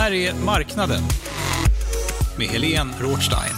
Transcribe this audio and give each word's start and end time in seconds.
Här 0.00 0.12
är 0.12 0.44
Marknaden 0.44 1.02
med 2.38 2.46
Helene 2.46 2.90
Rothstein. 3.00 3.54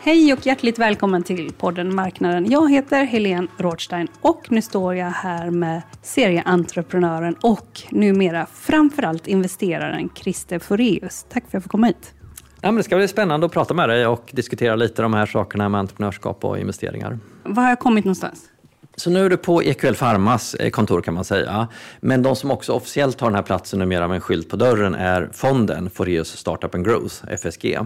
Hej 0.00 0.32
och 0.32 0.46
hjärtligt 0.46 0.78
välkommen 0.78 1.22
till 1.22 1.52
podden 1.52 1.94
Marknaden. 1.94 2.50
Jag 2.50 2.70
heter 2.70 3.04
Helene 3.04 3.48
Rothstein 3.58 4.08
och 4.20 4.46
nu 4.48 4.62
står 4.62 4.94
jag 4.94 5.10
här 5.10 5.50
med 5.50 5.82
serieentreprenören 6.02 7.34
och 7.40 7.82
numera 7.90 8.46
framförallt 8.46 9.26
investeraren 9.26 10.10
Christer 10.14 10.58
Foreus. 10.58 11.26
Tack 11.28 11.42
för 11.42 11.48
att 11.48 11.52
jag 11.52 11.62
får 11.62 11.70
komma 11.70 11.86
hit. 11.86 12.14
Ja, 12.60 12.70
men 12.70 12.76
det 12.76 12.82
ska 12.82 12.96
bli 12.96 13.08
spännande 13.08 13.46
att 13.46 13.52
prata 13.52 13.74
med 13.74 13.88
dig 13.88 14.06
och 14.06 14.30
diskutera 14.32 14.76
lite 14.76 15.02
de 15.02 15.14
här 15.14 15.26
sakerna 15.26 15.68
med 15.68 15.78
entreprenörskap 15.78 16.44
och 16.44 16.58
investeringar. 16.58 17.18
Var 17.42 17.62
har 17.62 17.70
jag 17.70 17.78
kommit 17.78 18.04
någonstans? 18.04 18.51
Så 18.96 19.10
nu 19.10 19.24
är 19.24 19.30
du 19.30 19.36
på 19.36 19.62
EQL 19.62 19.94
Pharmas 19.94 20.54
eh, 20.54 20.70
kontor 20.70 21.00
kan 21.00 21.14
man 21.14 21.24
säga. 21.24 21.68
Men 22.00 22.22
de 22.22 22.36
som 22.36 22.50
också 22.50 22.72
officiellt 22.72 23.20
har 23.20 23.28
den 23.28 23.34
här 23.34 23.42
platsen 23.42 23.78
numera 23.78 24.08
med 24.08 24.14
en 24.14 24.20
skylt 24.20 24.48
på 24.48 24.56
dörren 24.56 24.94
är 24.94 25.30
fonden 25.32 25.90
Foreus 25.90 26.36
Startup 26.36 26.74
and 26.74 26.84
Growth, 26.84 27.24
FSG. 27.28 27.78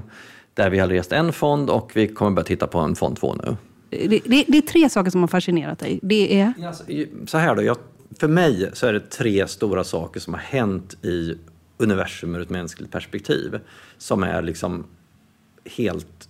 Där 0.54 0.70
vi 0.70 0.78
har 0.78 0.88
rest 0.88 1.12
en 1.12 1.32
fond 1.32 1.70
och 1.70 1.90
vi 1.94 2.08
kommer 2.08 2.30
börja 2.30 2.46
titta 2.46 2.66
på 2.66 2.78
en 2.78 2.96
fond 2.96 3.16
två 3.16 3.34
nu. 3.34 3.56
Det, 3.90 4.20
det, 4.24 4.44
det 4.48 4.58
är 4.58 4.62
tre 4.62 4.88
saker 4.88 5.10
som 5.10 5.20
har 5.20 5.28
fascinerat 5.28 5.78
dig. 5.78 5.98
Det 6.02 6.40
är... 6.40 6.52
Så 7.26 7.38
här 7.38 7.54
då, 7.54 7.62
jag, 7.62 7.76
för 8.20 8.28
mig 8.28 8.70
så 8.72 8.86
är 8.86 8.92
det 8.92 9.10
tre 9.10 9.48
stora 9.48 9.84
saker 9.84 10.20
som 10.20 10.34
har 10.34 10.40
hänt 10.40 11.04
i 11.04 11.34
universum 11.78 12.34
ur 12.34 12.42
ett 12.42 12.50
mänskligt 12.50 12.92
perspektiv. 12.92 13.60
Som 13.98 14.22
är 14.22 14.42
liksom 14.42 14.84
helt 15.76 16.25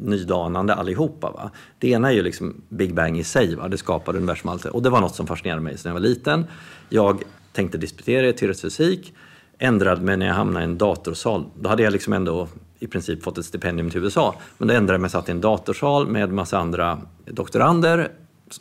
nydanande 0.00 0.74
allihopa. 0.74 1.30
Va? 1.30 1.50
Det 1.78 1.88
ena 1.88 2.08
är 2.08 2.12
ju 2.12 2.22
liksom 2.22 2.62
Big 2.68 2.94
Bang 2.94 3.18
i 3.18 3.24
sig, 3.24 3.54
va? 3.54 3.68
det 3.68 3.78
skapade 3.78 4.18
universum 4.18 4.50
allt. 4.50 4.64
Och 4.64 4.82
det 4.82 4.90
var 4.90 5.00
något 5.00 5.14
som 5.14 5.26
fascinerade 5.26 5.62
mig 5.62 5.78
sedan 5.78 5.90
jag 5.90 5.94
var 5.94 6.08
liten. 6.08 6.46
Jag 6.88 7.22
tänkte 7.52 7.78
disputera 7.78 8.28
i 8.28 8.32
teoretisk 8.32 8.62
fysik, 8.62 9.14
ändrade 9.58 10.02
mig 10.02 10.16
när 10.16 10.26
jag 10.26 10.34
hamnade 10.34 10.60
i 10.60 10.64
en 10.64 10.78
datorsal. 10.78 11.44
Då 11.60 11.68
hade 11.68 11.82
jag 11.82 11.92
liksom 11.92 12.12
ändå 12.12 12.48
i 12.78 12.86
princip 12.86 13.22
fått 13.22 13.38
ett 13.38 13.44
stipendium 13.44 13.90
till 13.90 14.04
USA. 14.04 14.34
Men 14.58 14.68
då 14.68 14.74
ändrade 14.74 14.94
jag 14.94 15.00
mig, 15.00 15.10
satt 15.10 15.28
i 15.28 15.32
en 15.32 15.40
datorsal 15.40 16.08
med 16.08 16.32
massa 16.32 16.58
andra 16.58 16.98
doktorander. 17.26 18.08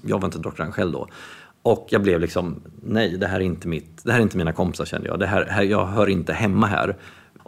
Jag 0.01 0.19
var 0.19 0.25
inte 0.25 0.39
doktorand 0.39 0.73
själv 0.73 0.91
då. 0.91 1.07
Och 1.61 1.87
jag 1.89 2.01
blev 2.01 2.19
liksom, 2.19 2.61
nej, 2.83 3.17
det 3.17 3.27
här 3.27 3.35
är 3.35 3.43
inte, 3.43 3.67
mitt, 3.67 4.03
det 4.03 4.11
här 4.11 4.19
är 4.19 4.23
inte 4.23 4.37
mina 4.37 4.53
kompisar 4.53 4.85
kände 4.85 5.07
jag. 5.07 5.19
Det 5.19 5.25
här, 5.25 5.45
här, 5.45 5.63
jag 5.63 5.85
hör 5.85 6.07
inte 6.07 6.33
hemma 6.33 6.67
här. 6.67 6.95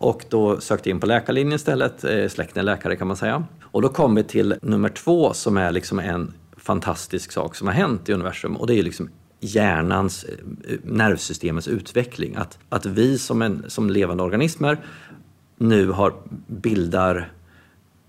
Och 0.02 0.26
då 0.30 0.60
sökte 0.60 0.90
jag 0.90 0.96
in 0.96 1.00
på 1.00 1.08
läkarlinjen 1.08 1.56
istället, 1.56 2.04
eh, 2.04 2.28
släkten 2.28 2.60
är 2.60 2.64
läkare 2.64 2.96
kan 2.96 3.08
man 3.08 3.18
säga. 3.18 3.44
Och 3.64 3.82
då 3.82 3.90
kom 3.90 4.16
vi 4.16 4.24
till 4.24 4.56
nummer 4.62 4.90
två 4.90 5.34
som 5.34 5.58
är 5.58 5.72
liksom 5.72 6.00
en 6.00 6.34
fantastisk 6.58 7.32
sak 7.32 7.56
som 7.56 7.68
har 7.68 7.74
hänt 7.74 8.10
i 8.10 8.14
universum 8.14 8.58
och 8.58 8.68
det 8.68 8.80
är 8.80 8.84
liksom 8.84 9.10
hjärnans, 9.40 10.24
eh, 10.24 10.78
nervsystemets 10.84 11.68
utveckling. 11.68 12.36
Att, 12.36 12.60
att 12.70 12.86
vi 12.86 13.18
som, 13.18 13.42
en, 13.42 13.66
som 13.68 13.90
levande 13.90 14.24
organismer 14.24 14.78
nu 15.58 15.90
har, 15.90 16.14
bildar, 16.48 17.32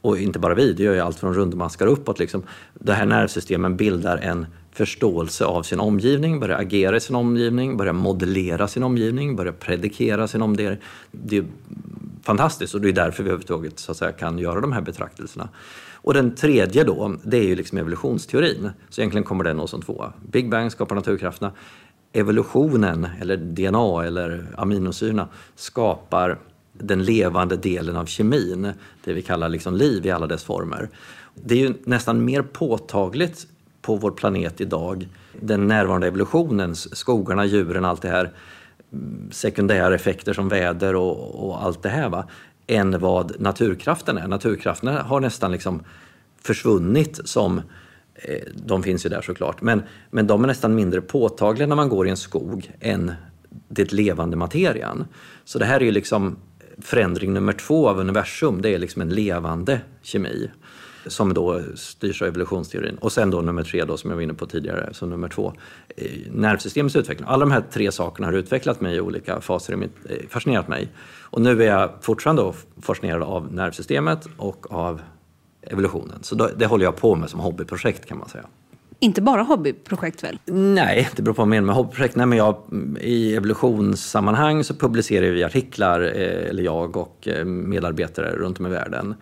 och 0.00 0.18
inte 0.18 0.38
bara 0.38 0.54
vi, 0.54 0.72
det 0.72 0.82
gör 0.82 0.94
ju 0.94 1.00
allt 1.00 1.18
från 1.18 1.34
rundmaskar 1.34 1.86
uppåt, 1.86 2.18
liksom, 2.18 2.42
det 2.74 2.92
här 2.92 3.06
nervsystemen 3.06 3.76
bildar 3.76 4.18
en 4.18 4.46
förståelse 4.72 5.44
av 5.44 5.62
sin 5.62 5.81
omgivning, 5.81 6.41
börja 6.41 6.56
agera 6.56 6.97
i 6.97 7.00
sin 7.00 7.16
omgivning, 7.16 7.76
börja 7.76 7.92
modellera 7.92 8.69
sin 8.69 8.82
omgivning, 8.82 9.36
börja 9.36 9.53
predikera 9.53 10.28
sin 10.28 10.42
omgivning. 10.42 10.78
Det 11.10 11.36
är 11.36 11.44
fantastiskt 12.22 12.75
och 12.75 12.80
det 12.80 12.88
är 12.88 12.92
därför 12.92 13.22
vi 13.22 13.28
överhuvudtaget 13.28 13.78
så 13.78 13.91
att 13.91 13.98
säga, 13.98 14.12
kan 14.12 14.38
göra 14.38 14.60
de 14.60 14.72
här 14.72 14.80
betraktelserna. 14.80 15.48
Och 16.03 16.14
den 16.14 16.34
tredje 16.34 16.84
då, 16.84 17.16
det 17.25 17.36
är 17.36 17.44
ju 17.44 17.56
liksom 17.56 17.78
evolutionsteorin. 17.78 18.70
Så 18.88 19.00
egentligen 19.00 19.25
kommer 19.25 19.44
den 19.44 19.69
som 19.69 19.82
tvåa. 19.82 20.12
Big 20.30 20.50
Bang 20.50 20.72
skapar 20.72 20.94
naturkrafterna. 20.94 21.53
Evolutionen, 22.12 23.09
eller 23.20 23.36
DNA 23.36 24.04
eller 24.04 24.47
aminosyrorna, 24.56 25.28
skapar 25.56 26.38
den 26.72 27.04
levande 27.04 27.56
delen 27.56 27.97
av 27.97 28.06
kemin, 28.06 28.72
det 29.04 29.12
vi 29.12 29.22
kallar 29.22 29.48
liksom 29.48 29.75
liv 29.75 30.06
i 30.06 30.10
alla 30.10 30.26
dess 30.26 30.44
former. 30.44 30.88
Det 31.34 31.54
är 31.54 31.59
ju 31.59 31.75
nästan 31.84 32.25
mer 32.25 32.42
påtagligt 32.42 33.47
på 33.82 33.96
vår 33.96 34.10
planet 34.10 34.60
idag, 34.60 35.08
den 35.41 35.66
närvarande 35.66 36.06
evolutionen, 36.06 36.76
skogarna, 36.76 37.44
djuren, 37.44 37.84
allt 37.84 38.02
det 38.02 38.08
här, 38.08 38.30
mm, 38.92 39.28
sekundära 39.32 39.94
effekter 39.94 40.32
som 40.32 40.48
väder 40.48 40.96
och, 40.96 41.48
och 41.48 41.62
allt 41.62 41.82
det 41.82 41.88
här, 41.88 42.08
va? 42.08 42.24
än 42.66 42.98
vad 42.98 43.41
naturkraften 43.41 44.18
är. 44.18 44.28
Naturkrafterna 44.28 45.02
har 45.02 45.20
nästan 45.20 45.52
liksom 45.52 45.82
försvunnit 46.42 47.20
som 47.24 47.58
eh, 48.14 48.42
de 48.54 48.82
finns 48.82 49.06
ju 49.06 49.10
där 49.10 49.22
såklart, 49.22 49.62
men, 49.62 49.82
men 50.10 50.26
de 50.26 50.44
är 50.44 50.48
nästan 50.48 50.74
mindre 50.74 51.00
påtagliga 51.00 51.66
när 51.66 51.76
man 51.76 51.88
går 51.88 52.06
i 52.06 52.10
en 52.10 52.16
skog 52.16 52.72
än 52.80 53.12
det 53.68 53.92
levande 53.92 54.36
materian. 54.36 55.04
Så 55.44 55.58
det 55.58 55.64
här 55.64 55.80
är 55.80 55.84
ju 55.84 55.91
liksom 55.91 56.36
förändring 56.78 57.32
nummer 57.32 57.52
två 57.52 57.88
av 57.88 57.98
universum, 57.98 58.62
det 58.62 58.74
är 58.74 58.78
liksom 58.78 59.02
en 59.02 59.08
levande 59.08 59.80
kemi 60.02 60.50
som 61.06 61.34
då 61.34 61.60
styrs 61.74 62.22
av 62.22 62.28
evolutionsteorin. 62.28 62.96
Och 62.96 63.12
sen 63.12 63.30
då 63.30 63.40
nummer 63.40 63.62
tre 63.62 63.84
då, 63.84 63.96
som 63.96 64.10
jag 64.10 64.16
var 64.16 64.22
inne 64.22 64.34
på 64.34 64.46
tidigare, 64.46 64.88
så 64.92 65.06
nummer 65.06 65.28
två, 65.28 65.52
eh, 65.96 66.10
nervsystemets 66.32 66.96
utveckling. 66.96 67.28
Alla 67.28 67.40
de 67.40 67.50
här 67.50 67.64
tre 67.72 67.92
sakerna 67.92 68.26
har 68.26 68.32
utvecklat 68.32 68.80
mig 68.80 68.96
i 68.96 69.00
olika 69.00 69.40
faser, 69.40 69.72
i 69.72 69.76
mitt, 69.76 69.96
eh, 70.08 70.16
fascinerat 70.28 70.68
mig. 70.68 70.88
Och 71.20 71.40
nu 71.40 71.62
är 71.62 71.66
jag 71.66 71.90
fortfarande 72.00 72.52
fascinerad 72.82 73.22
av 73.22 73.52
nervsystemet 73.52 74.28
och 74.36 74.72
av 74.72 75.00
evolutionen. 75.62 76.18
Så 76.22 76.34
då, 76.34 76.50
det 76.56 76.66
håller 76.66 76.84
jag 76.84 76.96
på 76.96 77.14
med 77.14 77.30
som 77.30 77.40
hobbyprojekt 77.40 78.06
kan 78.06 78.18
man 78.18 78.28
säga. 78.28 78.44
Inte 79.02 79.22
bara 79.22 79.42
hobbyprojekt 79.42 80.24
väl? 80.24 80.38
Nej, 80.44 81.08
det 81.16 81.22
beror 81.22 81.34
på 81.34 81.40
vad 81.40 81.48
man 81.48 81.56
menar 81.56 81.66
med 81.66 81.74
hobbyprojekt. 81.74 82.16
Nej, 82.16 82.26
men 82.26 82.38
jag, 82.38 82.56
I 83.00 83.36
evolutionssammanhang 83.36 84.64
så 84.64 84.74
publicerar 84.74 85.30
vi 85.30 85.44
artiklar, 85.44 86.00
eh, 86.00 86.48
eller 86.48 86.62
jag 86.62 86.96
och 86.96 87.28
medarbetare 87.44 88.36
runt 88.36 88.60
om 88.60 88.66
i 88.66 88.70
världen. 88.70 89.14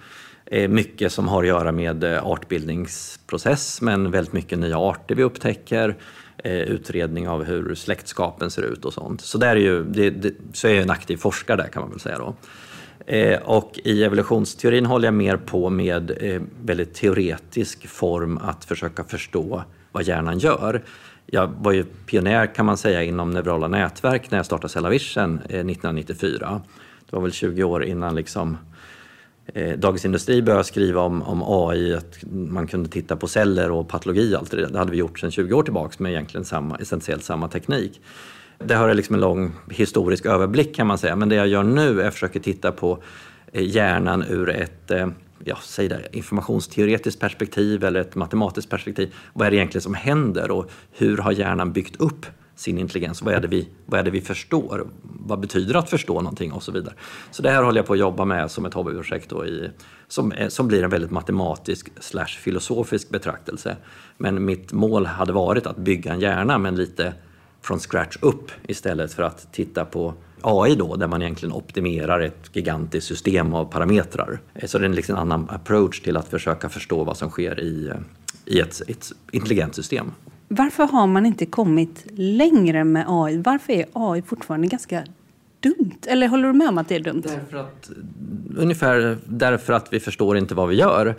Eh, 0.50 0.68
mycket 0.68 1.12
som 1.12 1.28
har 1.28 1.42
att 1.42 1.48
göra 1.48 1.72
med 1.72 2.04
eh, 2.04 2.26
artbildningsprocess, 2.26 3.80
men 3.80 4.10
väldigt 4.10 4.32
mycket 4.32 4.58
nya 4.58 4.78
arter 4.78 5.14
vi 5.14 5.22
upptäcker. 5.22 5.96
Eh, 6.44 6.52
utredning 6.52 7.28
av 7.28 7.44
hur 7.44 7.74
släktskapen 7.74 8.50
ser 8.50 8.62
ut 8.62 8.84
och 8.84 8.92
sånt. 8.92 9.20
Så, 9.20 9.38
där 9.38 9.56
är 9.56 9.60
ju, 9.60 9.84
det, 9.84 10.10
det, 10.10 10.34
så 10.52 10.68
är 10.68 10.72
jag 10.72 10.82
en 10.82 10.90
aktiv 10.90 11.16
forskare 11.16 11.56
där 11.56 11.68
kan 11.68 11.82
man 11.82 11.90
väl 11.90 12.00
säga 12.00 12.18
då. 12.18 12.34
Och 13.44 13.80
i 13.84 14.04
evolutionsteorin 14.04 14.86
håller 14.86 15.06
jag 15.06 15.14
mer 15.14 15.36
på 15.36 15.70
med 15.70 16.12
väldigt 16.62 16.94
teoretisk 16.94 17.88
form 17.88 18.38
att 18.38 18.64
försöka 18.64 19.04
förstå 19.04 19.62
vad 19.92 20.02
hjärnan 20.02 20.38
gör. 20.38 20.82
Jag 21.26 21.54
var 21.58 21.72
ju 21.72 21.84
pionjär 21.84 22.54
kan 22.54 22.66
man 22.66 22.76
säga 22.76 23.02
inom 23.02 23.30
neurala 23.30 23.68
nätverk 23.68 24.30
när 24.30 24.38
jag 24.38 24.46
startade 24.46 24.68
Cellavision 24.68 25.38
1994. 25.38 26.60
Det 27.10 27.16
var 27.16 27.22
väl 27.22 27.32
20 27.32 27.64
år 27.64 27.84
innan 27.84 28.14
liksom 28.14 28.56
Eh, 29.54 29.78
Dagens 29.78 30.04
Industri 30.04 30.42
började 30.42 30.64
skriva 30.64 31.00
om, 31.00 31.22
om 31.22 31.42
AI, 31.46 31.94
att 31.94 32.18
man 32.30 32.66
kunde 32.66 32.88
titta 32.88 33.16
på 33.16 33.28
celler 33.28 33.70
och 33.70 33.88
patologi 33.88 34.34
och 34.34 34.38
allt 34.38 34.50
det 34.50 34.66
Det 34.66 34.78
hade 34.78 34.90
vi 34.90 34.96
gjort 34.96 35.18
sedan 35.18 35.30
20 35.30 35.54
år 35.54 35.62
tillbaka 35.62 35.94
med 35.98 36.12
egentligen 36.12 36.44
samma, 36.44 36.76
essentiellt 36.76 37.24
samma 37.24 37.48
teknik. 37.48 38.00
Det 38.58 38.74
har 38.74 38.94
liksom 38.94 39.14
en 39.14 39.20
lång 39.20 39.52
historisk 39.70 40.26
överblick 40.26 40.76
kan 40.76 40.86
man 40.86 40.98
säga, 40.98 41.16
men 41.16 41.28
det 41.28 41.34
jag 41.34 41.48
gör 41.48 41.62
nu 41.62 42.00
är 42.00 42.08
att 42.08 42.14
försöka 42.14 42.40
titta 42.40 42.72
på 42.72 43.02
eh, 43.52 43.62
hjärnan 43.62 44.24
ur 44.28 44.48
ett 44.48 44.90
eh, 44.90 45.08
ja, 45.44 45.58
säg 45.62 45.88
det, 45.88 46.08
informationsteoretiskt 46.12 47.20
perspektiv 47.20 47.84
eller 47.84 48.00
ett 48.00 48.14
matematiskt 48.14 48.70
perspektiv. 48.70 49.14
Vad 49.32 49.46
är 49.46 49.50
det 49.50 49.56
egentligen 49.56 49.82
som 49.82 49.94
händer 49.94 50.50
och 50.50 50.70
hur 50.92 51.16
har 51.16 51.32
hjärnan 51.32 51.72
byggt 51.72 51.96
upp 51.96 52.26
sin 52.58 52.78
intelligens. 52.78 53.22
Vad 53.22 53.34
är, 53.34 53.40
det 53.40 53.48
vi, 53.48 53.68
vad 53.86 54.00
är 54.00 54.04
det 54.04 54.10
vi 54.10 54.20
förstår? 54.20 54.86
Vad 55.02 55.40
betyder 55.40 55.74
att 55.74 55.90
förstå 55.90 56.14
någonting 56.14 56.52
och 56.52 56.62
så 56.62 56.72
vidare. 56.72 56.94
Så 57.30 57.42
det 57.42 57.50
här 57.50 57.62
håller 57.62 57.78
jag 57.78 57.86
på 57.86 57.92
att 57.92 57.98
jobba 57.98 58.24
med 58.24 58.50
som 58.50 58.66
ett 58.66 58.74
hobbyprojekt 58.74 59.30
då 59.30 59.46
i, 59.46 59.70
som, 60.08 60.32
eh, 60.32 60.48
som 60.48 60.68
blir 60.68 60.82
en 60.82 60.90
väldigt 60.90 61.10
matematisk 61.10 61.90
slash 62.00 62.26
filosofisk 62.26 63.10
betraktelse. 63.10 63.76
Men 64.16 64.44
mitt 64.44 64.72
mål 64.72 65.06
hade 65.06 65.32
varit 65.32 65.66
att 65.66 65.76
bygga 65.76 66.12
en 66.12 66.20
hjärna 66.20 66.58
men 66.58 66.76
lite 66.76 67.14
från 67.62 67.78
scratch 67.78 68.16
upp 68.20 68.50
istället 68.62 69.12
för 69.12 69.22
att 69.22 69.52
titta 69.52 69.84
på 69.84 70.14
AI 70.42 70.74
då, 70.74 70.96
där 70.96 71.08
man 71.08 71.22
egentligen 71.22 71.52
optimerar 71.52 72.20
ett 72.20 72.50
gigantiskt 72.52 73.06
system 73.06 73.54
av 73.54 73.64
parametrar. 73.64 74.40
Eh, 74.54 74.66
så 74.66 74.78
det 74.78 74.86
är 74.86 74.88
liksom 74.88 75.14
en 75.14 75.20
annan 75.20 75.50
approach 75.50 76.00
till 76.00 76.16
att 76.16 76.28
försöka 76.28 76.68
förstå 76.68 77.04
vad 77.04 77.16
som 77.16 77.30
sker 77.30 77.60
i, 77.60 77.88
eh, 77.88 77.96
i 78.44 78.60
ett, 78.60 78.82
ett 78.88 79.12
intelligent 79.32 79.74
system. 79.74 80.12
Varför 80.48 80.84
har 80.84 81.06
man 81.06 81.26
inte 81.26 81.46
kommit 81.46 82.06
längre 82.16 82.84
med 82.84 83.04
AI? 83.08 83.36
Varför 83.36 83.72
är 83.72 83.86
AI 83.92 84.22
fortfarande 84.22 84.66
ganska 84.66 85.04
dumt? 85.60 85.98
Eller 86.06 86.28
håller 86.28 86.48
du 86.48 86.54
med 86.54 86.68
om 86.68 86.78
att 86.78 86.88
det 86.88 86.94
är 86.94 87.00
dumt? 87.00 87.22
Därför 87.24 87.56
att, 87.56 87.90
ungefär 88.56 89.18
därför 89.26 89.72
att 89.72 89.92
vi 89.92 90.00
förstår 90.00 90.38
inte 90.38 90.54
vad 90.54 90.68
vi 90.68 90.76
gör. 90.76 91.14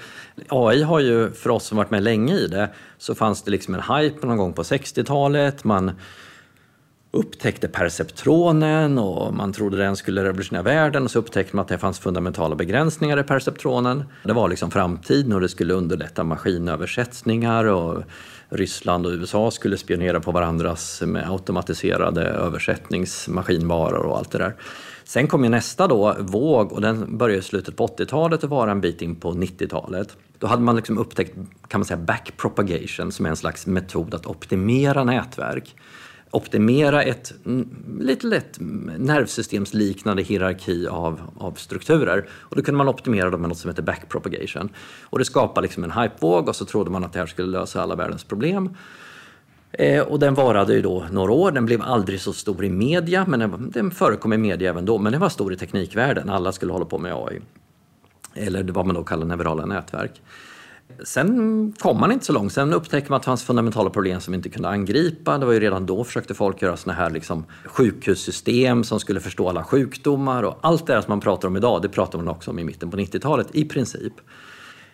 AI 0.47 0.83
har 0.83 0.99
ju, 0.99 1.31
för 1.31 1.49
oss 1.49 1.65
som 1.65 1.77
varit 1.77 1.91
med 1.91 2.03
länge 2.03 2.33
i 2.33 2.47
det, 2.47 2.69
så 2.97 3.15
fanns 3.15 3.41
det 3.41 3.51
liksom 3.51 3.75
en 3.75 3.81
hype 3.81 4.27
någon 4.27 4.37
gång 4.37 4.53
på 4.53 4.63
60-talet. 4.63 5.63
Man 5.63 5.91
upptäckte 7.11 7.67
perceptronen 7.67 8.97
och 8.97 9.33
man 9.33 9.53
trodde 9.53 9.77
den 9.77 9.95
skulle 9.95 10.23
revolutionera 10.23 10.63
världen 10.63 11.03
och 11.03 11.11
så 11.11 11.19
upptäckte 11.19 11.55
man 11.55 11.63
att 11.63 11.69
det 11.69 11.77
fanns 11.77 11.99
fundamentala 11.99 12.55
begränsningar 12.55 13.19
i 13.19 13.23
perceptronen. 13.23 14.03
Det 14.23 14.33
var 14.33 14.49
liksom 14.49 14.71
framtiden 14.71 15.33
och 15.33 15.41
det 15.41 15.49
skulle 15.49 15.73
underlätta 15.73 16.23
maskinöversättningar 16.23 17.65
och 17.65 18.03
Ryssland 18.49 19.05
och 19.05 19.11
USA 19.11 19.51
skulle 19.51 19.77
spionera 19.77 20.19
på 20.19 20.31
varandras 20.31 21.01
med 21.05 21.31
automatiserade 21.31 22.21
översättningsmaskinvaror 22.21 24.05
och 24.05 24.17
allt 24.17 24.31
det 24.31 24.37
där. 24.37 24.55
Sen 25.03 25.27
kom 25.27 25.43
ju 25.43 25.49
nästa 25.49 25.87
då, 25.87 26.15
våg 26.19 26.71
och 26.71 26.81
den 26.81 27.17
började 27.17 27.39
i 27.39 27.43
slutet 27.43 27.75
på 27.75 27.87
80-talet 27.87 28.43
och 28.43 28.49
vara 28.49 28.71
en 28.71 28.81
bit 28.81 29.01
in 29.01 29.15
på 29.15 29.31
90-talet. 29.31 30.17
Då 30.37 30.47
hade 30.47 30.61
man 30.61 30.75
liksom 30.75 30.97
upptäckt 30.97 31.35
kan 31.67 31.79
man 31.79 31.85
säga 31.85 31.97
backpropagation 31.97 33.11
som 33.11 33.25
är 33.25 33.29
en 33.29 33.35
slags 33.35 33.67
metod 33.67 34.13
att 34.13 34.25
optimera 34.25 35.03
nätverk 35.03 35.75
optimera 36.31 37.03
ett 37.03 37.33
lite 37.99 38.27
lätt 38.27 38.57
nervsystemsliknande 38.97 40.23
hierarki 40.23 40.87
av, 40.87 41.19
av 41.37 41.53
strukturer. 41.53 42.29
Och 42.31 42.55
då 42.55 42.61
kunde 42.61 42.77
man 42.77 42.87
optimera 42.87 43.29
dem 43.29 43.41
med 43.41 43.49
något 43.49 43.57
som 43.57 43.69
heter 43.69 43.83
backpropagation. 43.83 44.69
Och 45.03 45.19
det 45.19 45.25
skapade 45.25 45.65
liksom 45.65 45.83
en 45.83 45.91
hypevåg 45.91 46.47
och 46.47 46.55
så 46.55 46.65
trodde 46.65 46.91
man 46.91 47.03
att 47.03 47.13
det 47.13 47.19
här 47.19 47.25
skulle 47.25 47.47
lösa 47.47 47.81
alla 47.81 47.95
världens 47.95 48.23
problem. 48.23 48.75
Eh, 49.71 50.01
och 50.01 50.19
den 50.19 50.33
varade 50.33 50.73
ju 50.73 50.81
då 50.81 51.05
några 51.11 51.31
år, 51.31 51.51
den 51.51 51.65
blev 51.65 51.81
aldrig 51.81 52.21
så 52.21 52.33
stor 52.33 52.65
i 52.65 52.69
media, 52.69 53.25
men 53.27 53.39
den, 53.39 53.71
den 53.71 53.91
förekom 53.91 54.33
i 54.33 54.37
media 54.37 54.69
även 54.69 54.85
då, 54.85 54.97
men 54.97 55.11
den 55.11 55.21
var 55.21 55.29
stor 55.29 55.53
i 55.53 55.57
teknikvärlden, 55.57 56.29
alla 56.29 56.51
skulle 56.51 56.71
hålla 56.71 56.85
på 56.85 56.97
med 56.97 57.13
AI. 57.13 57.41
Eller 58.33 58.63
vad 58.63 58.85
man 58.85 58.95
då 58.95 59.03
kallar 59.03 59.25
neurala 59.25 59.65
nätverk. 59.65 60.21
Sen 61.03 61.73
kom 61.79 61.99
man 61.99 62.11
inte 62.11 62.25
så 62.25 62.33
långt. 62.33 62.53
Sen 62.53 62.73
upptäckte 62.73 63.11
man 63.11 63.17
att 63.17 63.23
det 63.23 63.25
fanns 63.25 63.43
fundamentala 63.43 63.89
problem 63.89 64.21
som 64.21 64.31
vi 64.31 64.35
inte 64.35 64.49
kunde 64.49 64.69
angripa. 64.69 65.37
Det 65.37 65.45
var 65.45 65.53
ju 65.53 65.59
redan 65.59 65.85
då 65.85 66.03
försökte 66.03 66.33
folk 66.33 66.61
göra 66.61 66.77
såna 66.77 66.93
här 66.93 67.09
liksom 67.09 67.45
sjukhussystem 67.65 68.83
som 68.83 68.99
skulle 68.99 69.19
förstå 69.19 69.49
alla 69.49 69.63
sjukdomar 69.63 70.43
och 70.43 70.57
allt 70.61 70.87
det 70.87 71.01
som 71.01 71.11
man 71.11 71.19
pratar 71.19 71.47
om 71.47 71.57
idag, 71.57 71.81
det 71.81 71.89
pratar 71.89 72.19
man 72.19 72.27
också 72.27 72.51
om 72.51 72.59
i 72.59 72.63
mitten 72.63 72.91
på 72.91 72.97
90-talet 72.97 73.47
i 73.51 73.65
princip. 73.65 74.13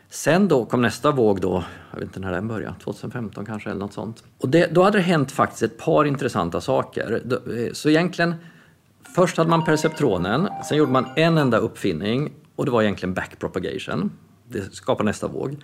Sen 0.09 0.47
då 0.47 0.65
kom 0.65 0.81
nästa 0.81 1.11
våg 1.11 1.41
då, 1.41 1.63
jag 1.91 1.99
vet 1.99 2.05
inte 2.05 2.19
när 2.19 2.31
den 2.31 2.47
började, 2.47 2.75
2015 2.83 3.45
kanske 3.45 3.69
eller 3.69 3.79
något 3.79 3.93
sånt. 3.93 4.23
Och 4.37 4.49
det, 4.49 4.67
då 4.73 4.83
hade 4.83 4.97
det 4.97 5.01
hänt 5.01 5.31
faktiskt 5.31 5.63
ett 5.63 5.77
par 5.77 6.05
intressanta 6.05 6.61
saker. 6.61 7.21
Eh, 7.31 7.73
så 7.73 7.89
egentligen, 7.89 8.35
först 9.15 9.37
hade 9.37 9.49
man 9.49 9.65
perceptronen, 9.65 10.47
sen 10.69 10.77
gjorde 10.77 10.91
man 10.91 11.05
en 11.15 11.37
enda 11.37 11.57
uppfinning 11.57 12.33
och 12.55 12.65
det 12.65 12.71
var 12.71 12.81
egentligen 12.81 13.13
backpropagation 13.13 14.11
det 14.49 14.75
skapar 14.75 15.03
nästa 15.03 15.27
våg. 15.27 15.55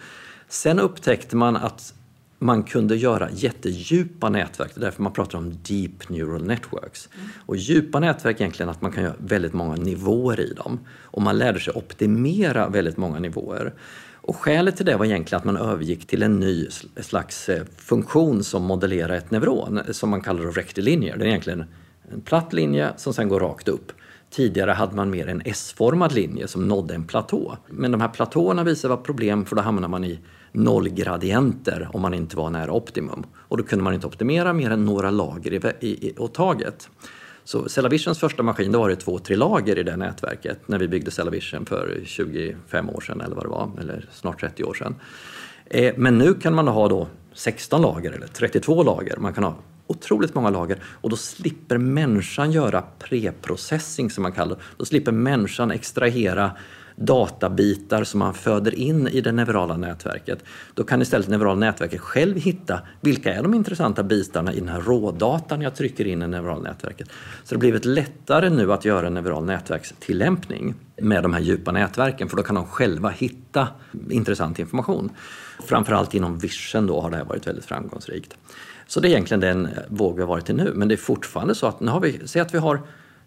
Sen 0.48 0.80
upptäckte 0.80 1.36
man 1.36 1.56
att 1.56 1.94
man 2.40 2.64
kunde 2.64 2.96
göra 2.96 3.30
jättedjupa 3.32 4.30
nätverk. 4.30 4.72
Det 4.74 4.80
är 4.80 4.86
därför 4.86 5.04
man 5.04 5.14
pratar 5.14 5.38
om 5.38 5.54
deep 5.64 6.10
neural 6.10 6.44
networks. 6.44 7.10
Mm. 7.16 7.30
Och 7.46 7.58
djupa 7.58 8.00
nätverk 8.00 8.36
är 8.36 8.42
egentligen 8.42 8.70
att 8.70 8.82
man 8.82 8.92
kan 8.92 9.04
göra 9.04 9.16
väldigt 9.18 9.54
många 9.54 9.76
nivåer 9.76 10.40
i 10.40 10.54
dem. 10.54 10.80
Och 11.02 11.22
man 11.22 11.38
lärde 11.38 11.60
sig 11.60 11.74
optimera 11.74 12.70
väldigt 12.70 12.98
många 12.98 13.20
nivåer. 13.20 13.74
Och 14.22 14.36
skälet 14.36 14.78
till 14.78 14.86
det 14.86 14.98
var 14.98 15.06
egentligen 15.06 15.40
att 15.40 15.46
man 15.46 15.58
övergick 15.58 16.08
till 16.08 16.24
en 16.24 16.40
ny 16.40 16.68
slags 17.02 17.50
eh, 17.50 17.64
funktion 17.78 18.44
som 18.44 18.64
modellerar 18.64 19.14
ett 19.14 19.32
neuron, 19.32 19.82
som 19.92 20.10
man 20.10 20.22
kallar 20.22 20.52
rectilinear. 20.52 21.18
Det 21.18 21.26
är 21.26 21.28
egentligen 21.28 21.64
en 22.12 22.22
platt 22.22 22.54
linje 22.54 22.94
som 22.98 23.14
sen 23.14 23.30
går 23.30 23.40
rakt 23.40 23.68
upp. 23.68 23.92
Tidigare 24.32 24.72
hade 24.72 24.96
man 24.96 25.10
mer 25.10 25.28
en 25.28 25.42
S-formad 25.46 26.12
linje 26.12 26.48
som 26.48 26.68
nådde 26.68 26.96
en 26.96 27.08
platå. 27.08 27.58
Men 27.70 27.92
de 27.92 28.02
här 28.02 28.08
platåerna 28.08 28.64
visade 28.64 28.94
vara 28.94 29.04
problem 29.04 29.46
för 29.46 29.56
då 29.56 29.62
hamnar 29.62 29.88
man 29.88 30.04
i 30.04 30.20
nollgradienter 30.52 31.90
om 31.94 32.02
man 32.02 32.14
inte 32.14 32.38
var 32.38 32.50
nära 32.50 32.72
optimum. 32.72 33.26
Och 33.36 33.58
då 33.58 33.64
kunde 33.64 33.84
man 33.84 33.94
inte 33.94 34.08
optimera 34.08 34.54
mer 34.54 34.72
än 34.72 34.86
några 34.86 35.12
lager 35.12 35.54
i, 35.54 35.88
i, 35.88 36.08
i 36.08 36.18
åt 36.18 36.34
taget. 36.34 36.90
Så 37.44 37.70
Cellavisions 37.70 38.20
första 38.20 38.44
maskin, 38.44 38.72
då 38.72 38.80
var 38.80 38.90
det 38.90 38.96
två, 38.96 39.20
tre 39.20 39.36
lager 39.36 39.80
i 39.80 39.84
det 39.84 39.98
nätverket 39.98 40.68
när 40.68 40.80
vi 40.80 40.88
byggde 40.88 41.12
Cellavision 41.12 41.66
för 41.66 42.02
25 42.06 42.90
år 42.90 43.02
sedan 43.02 43.22
eller 43.22 43.36
vad 43.36 43.46
det 43.46 43.50
var, 43.50 43.70
eller 43.80 44.10
snart 44.12 44.40
30 44.40 44.64
år 44.64 44.74
sedan. 44.74 44.96
Eh, 45.66 45.94
men 45.98 46.18
nu 46.18 46.34
kan 46.34 46.54
man 46.54 46.68
ha 46.68 46.88
då 46.88 47.08
16 47.34 47.82
lager 47.82 48.12
eller 48.12 48.28
32 48.28 48.84
lager. 48.84 49.18
Man 49.18 49.34
kan 49.34 49.44
ha 49.44 49.56
otroligt 49.92 50.36
många 50.36 50.50
lager 50.50 50.80
och 50.84 51.10
då 51.10 51.16
slipper 51.16 51.78
människan 51.78 52.52
göra 52.52 52.84
preprocessing 53.00 54.10
som 54.10 54.22
man 54.22 54.32
kallar 54.32 54.56
det. 54.56 54.62
Då 54.78 54.86
slipper 54.86 55.12
människan 55.12 55.72
extrahera 55.72 56.52
databitar 56.96 58.04
som 58.04 58.20
man 58.20 58.34
föder 58.34 58.76
in 58.76 59.08
i 59.08 59.22
det 59.22 59.32
neurala 59.32 59.78
nätverket. 59.78 60.44
Då 60.74 60.84
kan 60.84 61.02
istället 61.02 61.28
neurala 61.28 61.60
nätverket 61.60 62.02
själv 62.02 62.38
hitta 62.38 62.82
vilka 63.02 63.34
är 63.34 63.44
de 63.44 63.54
intressanta 63.54 64.04
bitarna 64.04 64.54
i 64.54 64.60
den 64.60 64.70
här 64.70 64.82
rådatan 64.82 65.62
jag 65.62 65.76
trycker 65.76 66.08
in 66.08 66.22
i 66.22 66.28
neurala 66.28 66.62
nätverket. 66.62 67.08
Så 67.44 67.50
det 67.50 67.56
har 67.56 67.60
blivit 67.60 67.86
lättare 67.86 68.50
nu 68.50 68.74
att 68.74 68.86
göra 68.86 69.08
en 69.08 69.14
neural 69.14 69.46
nätverkstillämpning 69.46 70.76
med 71.02 71.24
de 71.24 71.34
här 71.34 71.42
djupa 71.42 71.72
nätverken 71.72 72.30
för 72.30 72.38
då 72.38 72.44
kan 72.44 72.56
de 72.56 72.66
själva 72.66 73.10
hitta 73.10 73.68
intressant 74.10 74.60
information. 74.60 75.10
Framförallt 75.68 76.14
inom 76.14 76.38
vision 76.38 76.88
då 76.88 77.02
har 77.02 77.10
det 77.10 77.18
här 77.18 77.26
varit 77.26 77.48
väldigt 77.48 77.66
framgångsrikt. 77.66 78.38
Så 78.92 79.00
det 79.00 79.08
är 79.08 79.10
egentligen 79.10 79.42
den 79.42 79.66
eh, 79.66 79.72
våg 79.88 80.16
vi 80.16 80.22
har 80.22 80.28
varit 80.28 80.50
i 80.50 80.54
nu. 80.54 80.72
Men 80.76 80.88
det 80.88 80.96
är 80.96 80.98
fortfarande 80.98 81.56
så 81.56 81.68
att 81.68 81.80
nu 81.80 81.92
har 81.92 82.00
vi, 82.00 82.20
säg 82.26 82.42
att 82.42 82.54
vi 82.54 82.58
har, 82.58 82.82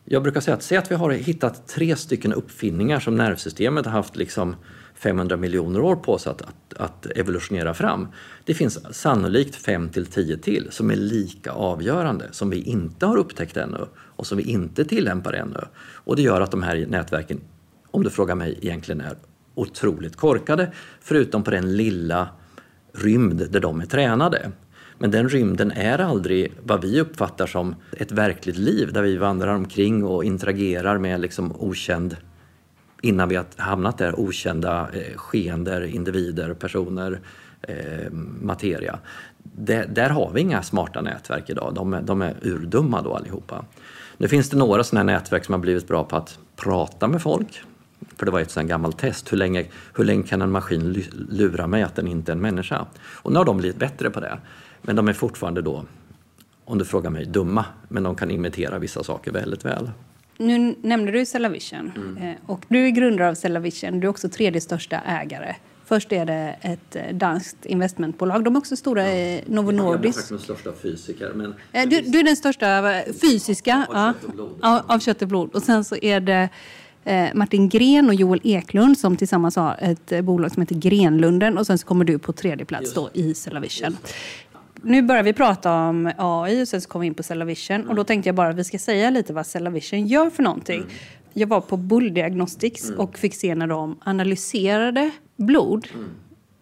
jag 0.05 0.23
brukar 0.23 0.41
säga 0.41 0.55
att, 0.55 0.63
säg 0.63 0.79
att 0.79 0.91
vi 0.91 0.95
har 0.95 1.11
hittat 1.11 1.69
tre 1.69 1.97
stycken 1.97 2.33
uppfinningar 2.33 3.01
som 3.01 3.17
nervsystemet 3.17 3.87
har 3.87 3.93
haft 3.93 4.17
liksom 4.17 4.57
500 4.95 5.37
miljoner 5.37 5.81
år 5.81 5.97
på 5.97 6.19
sig 6.19 6.31
att, 6.31 6.43
att, 6.43 6.75
att 6.77 7.07
evolutionera 7.07 7.75
fram. 7.75 8.09
Det 8.45 8.55
finns 8.55 8.97
sannolikt 8.97 9.57
5 9.57 9.89
till 9.89 10.07
10 10.07 10.37
till 10.37 10.69
som 10.71 10.91
är 10.91 10.97
lika 10.97 11.53
avgörande, 11.53 12.29
som 12.31 12.51
vi 12.51 12.63
inte 12.63 13.07
har 13.07 13.17
upptäckt 13.17 13.57
ännu 13.57 13.87
och 13.95 14.27
som 14.27 14.39
vi 14.39 14.45
inte 14.45 14.85
tillämpar 14.85 15.33
ännu. 15.33 15.61
Och 15.93 16.17
det 16.17 16.23
gör 16.23 16.41
att 16.41 16.51
de 16.51 16.63
här 16.63 16.87
nätverken, 16.89 17.41
om 17.91 18.03
du 18.03 18.11
frågar 18.11 18.35
mig, 18.35 18.59
egentligen 18.63 19.01
är 19.01 19.17
otroligt 19.55 20.17
korkade, 20.17 20.73
förutom 21.01 21.43
på 21.43 21.51
den 21.51 21.77
lilla 21.77 22.29
rymd 22.93 23.47
där 23.51 23.61
de 23.61 23.81
är 23.81 23.87
tränade. 23.87 24.51
Men 24.99 25.11
den 25.11 25.29
rymden 25.29 25.71
är 25.71 25.99
aldrig 25.99 26.53
vad 26.63 26.83
vi 26.83 27.01
uppfattar 27.01 27.47
som 27.47 27.75
ett 27.93 28.13
verkligt 28.13 28.57
liv 28.57 28.93
där 28.93 29.03
vi 29.03 29.17
vandrar 29.17 29.55
omkring 29.55 30.05
och 30.05 30.25
interagerar 30.25 30.99
med 30.99 31.21
liksom 31.21 31.53
okänd, 31.59 32.17
innan 33.03 33.29
vi 33.29 33.37
har 33.37 33.47
hamnat 33.57 33.99
där, 33.99 34.21
okända 34.21 34.89
eh, 34.93 35.17
skeender, 35.17 35.83
individer, 35.83 36.55
personer, 36.55 37.21
eh, 37.63 38.11
materia. 38.41 38.99
Det, 39.43 39.85
där 39.95 40.11
har 40.11 40.31
vi 40.35 40.41
inga 40.41 40.63
smarta 40.63 41.01
nätverk 41.01 41.51
idag, 41.51 41.73
de 41.75 41.95
är, 41.95 42.03
de 42.03 42.23
är 42.23 42.35
urdumma 42.43 43.03
då 43.03 43.15
allihopa. 43.15 43.65
Nu 44.17 44.29
finns 44.29 44.51
det 44.51 44.57
några 44.57 44.85
sådana 44.85 45.13
här 45.13 45.19
nätverk 45.19 45.45
som 45.45 45.53
har 45.53 45.61
blivit 45.61 45.89
bra 45.89 46.05
på 46.05 46.17
att 46.17 46.39
prata 46.57 47.09
med 47.09 47.23
folk. 47.23 47.63
För 48.17 48.27
det 48.27 48.33
var 48.33 48.41
ett 48.41 48.51
sådant 48.51 48.69
gammalt 48.69 48.99
test. 48.99 49.33
Hur 49.33 49.37
länge, 49.37 49.65
hur 49.95 50.05
länge 50.05 50.23
kan 50.23 50.43
en 50.43 50.51
maskin 50.51 51.05
lura 51.31 51.67
mig 51.67 51.83
att 51.83 51.97
den 51.97 52.09
inte 52.09 52.33
är 52.33 52.35
en 52.35 52.41
människa? 52.41 52.87
Och 52.97 53.33
nu 53.33 53.39
har 53.39 53.45
de 53.45 53.57
blivit 53.57 53.77
bättre 53.77 54.11
på 54.11 54.21
det. 54.21 54.39
Men 54.87 54.97
de 54.97 55.09
är 55.09 55.13
fortfarande 55.13 55.63
då, 55.63 55.85
om 56.65 56.79
du 56.79 56.85
frågar 56.85 57.11
mig, 57.11 57.25
dumma. 57.27 57.65
Men 57.89 58.03
de 58.03 58.15
kan 58.15 58.31
imitera 58.31 58.79
vissa 58.79 59.05
saker 59.05 59.33
väldigt 59.33 59.65
väl. 59.65 59.91
Nu 60.39 60.75
nämnde 60.83 61.13
du 61.13 61.27
Cellavision. 61.27 61.93
Mm. 61.97 62.17
Eh, 62.17 62.37
och 62.47 62.65
du 62.69 62.87
är 62.87 62.91
grundare 62.91 63.29
av 63.29 63.35
Cellavision. 63.35 64.01
Du 64.01 64.07
är 64.07 64.11
också 64.11 64.29
tredje 64.29 64.61
största 64.61 65.01
ägare. 65.01 65.55
Först 65.87 66.13
är 66.13 66.27
det 66.27 66.57
ett 66.61 66.97
eh, 66.97 67.17
danskt 67.17 67.67
investmentbolag. 67.67 68.45
De 68.45 68.55
är 68.55 68.59
också 68.59 68.77
stora 68.77 69.13
i 69.13 69.45
Novo 69.47 69.71
Nordisk. 69.71 70.19
Jag 70.19 70.25
är 70.25 70.31
den 70.31 70.39
största 70.39 70.73
fysiker. 70.83 71.33
Men... 71.35 71.55
Eh, 71.73 71.89
du, 71.89 72.01
du, 72.01 72.19
är 72.19 72.25
den 72.25 72.37
största 72.37 73.03
fysiska 73.21 73.87
av, 73.89 73.95
ja, 73.95 74.13
kött 74.13 74.25
och 74.25 74.35
blod. 74.35 74.61
av 74.63 74.99
kött 74.99 75.23
och 75.23 75.29
blod. 75.29 75.55
Och 75.55 75.63
sen 75.63 75.85
så 75.85 75.97
är 75.97 76.21
det 76.21 76.49
Martin 77.35 77.69
Gren 77.69 78.09
och 78.09 78.15
Joel 78.15 78.41
Eklund 78.45 78.99
som 78.99 79.17
tillsammans 79.17 79.57
har 79.57 79.77
ett 79.81 80.25
bolag 80.25 80.53
som 80.53 80.63
heter 80.63 80.75
Grenlunden. 80.75 81.59
Och 81.59 81.67
sen 81.67 81.79
så 81.79 81.87
kommer 81.87 82.05
du 82.05 82.19
på 82.19 82.33
tredje 82.33 82.65
plats 82.65 82.95
då 82.95 83.11
i 83.13 83.35
Cellavision 83.35 83.97
nu 84.85 85.03
börjar 85.03 85.23
vi 85.23 85.33
prata 85.33 85.73
om 85.75 86.13
AI 86.19 86.63
och 86.63 86.69
sen 86.69 86.81
så 86.81 86.89
kommer 86.89 87.01
vi 87.01 87.07
in 87.07 87.15
på 87.15 87.23
Cellavision. 87.23 87.77
Och 87.81 87.85
Mm. 87.85 87.97
då 87.97 88.05
tänkte 88.05 88.29
jag 88.29 88.37
bara 88.37 88.49
att 88.49 88.57
vi 88.57 88.65
ska 88.65 88.79
säga 88.79 89.11
lite 89.11 89.33
vad 89.33 89.47
Cellavision 89.47 90.07
gör 90.07 90.31
för 90.31 90.43
någonting. 90.43 90.77
Mm. 90.81 90.89
Jag 91.33 91.47
var 91.47 91.61
på 91.61 91.77
Bull 91.77 92.15
Diagnostics 92.15 92.91
och 92.91 93.19
fick 93.19 93.35
se 93.35 93.55
när 93.55 93.67
de 93.67 93.97
analyserade 94.05 95.11
blod 95.37 95.89
Mm. 95.95 96.09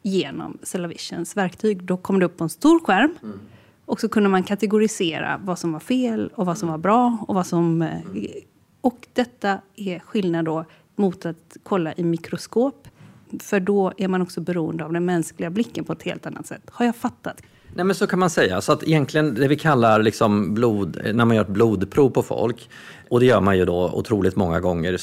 genom 0.03 0.59
Cellavisions 0.63 1.37
verktyg. 1.37 1.85
Då 1.85 1.97
kom 1.97 2.19
det 2.21 2.27
upp 2.27 2.37
på 2.37 2.45
en 2.45 2.51
stor 2.51 2.81
skärm. 2.85 3.15
Mm. 3.23 3.39
Och 3.85 4.01
så 4.01 4.09
kunde 4.09 4.29
man 4.29 4.43
kategorisera 4.43 5.41
vad 5.45 5.59
som 5.59 5.73
var 5.73 5.81
fel 5.81 6.31
och 6.35 6.47
vad 6.47 6.59
som 6.59 6.69
var 6.69 6.79
bra. 6.79 7.19
Och, 7.29 7.35
vad 7.35 7.47
som, 7.47 7.83
eh, 7.83 7.89
och 8.81 9.07
detta 9.13 9.59
är 9.77 9.99
skillnad 9.99 10.45
då 10.45 10.65
mot 10.97 11.27
att 11.27 11.57
kolla 11.63 11.93
i 11.93 12.05
mikroskop. 12.05 12.89
För 13.41 13.61
då 13.61 13.93
är 13.97 14.09
man 14.09 14.23
också 14.23 14.41
beroende 14.41 14.85
av 14.85 14.93
den 14.93 15.05
mänskliga 15.05 15.51
blicken 15.51 15.85
på 15.85 15.93
ett 15.93 16.03
helt 16.03 16.27
annat 16.27 16.47
sätt. 16.47 16.63
Har 16.73 16.87
jag 16.87 16.97
fattat? 16.97 17.43
Nej 17.75 17.85
men 17.85 17.95
så 17.95 18.07
kan 18.07 18.19
man 18.19 18.31
säga. 18.31 18.61
Så 18.61 18.73
att 18.73 18.83
egentligen 18.83 19.35
det 19.35 19.49
vi 19.49 19.57
kallar 19.57 20.03
liksom 20.03 20.55
blod, 20.55 21.01
när 21.15 21.25
man 21.25 21.37
gör 21.37 21.43
ett 21.43 21.49
blodprov 21.49 22.11
på 22.11 22.23
folk, 22.23 22.69
och 23.09 23.21
det 23.21 23.27
gör 23.27 23.41
man 23.41 23.59
ju 23.59 23.65
då 23.65 23.91
otroligt 23.95 24.37
många 24.37 24.61
gånger, 24.61 24.99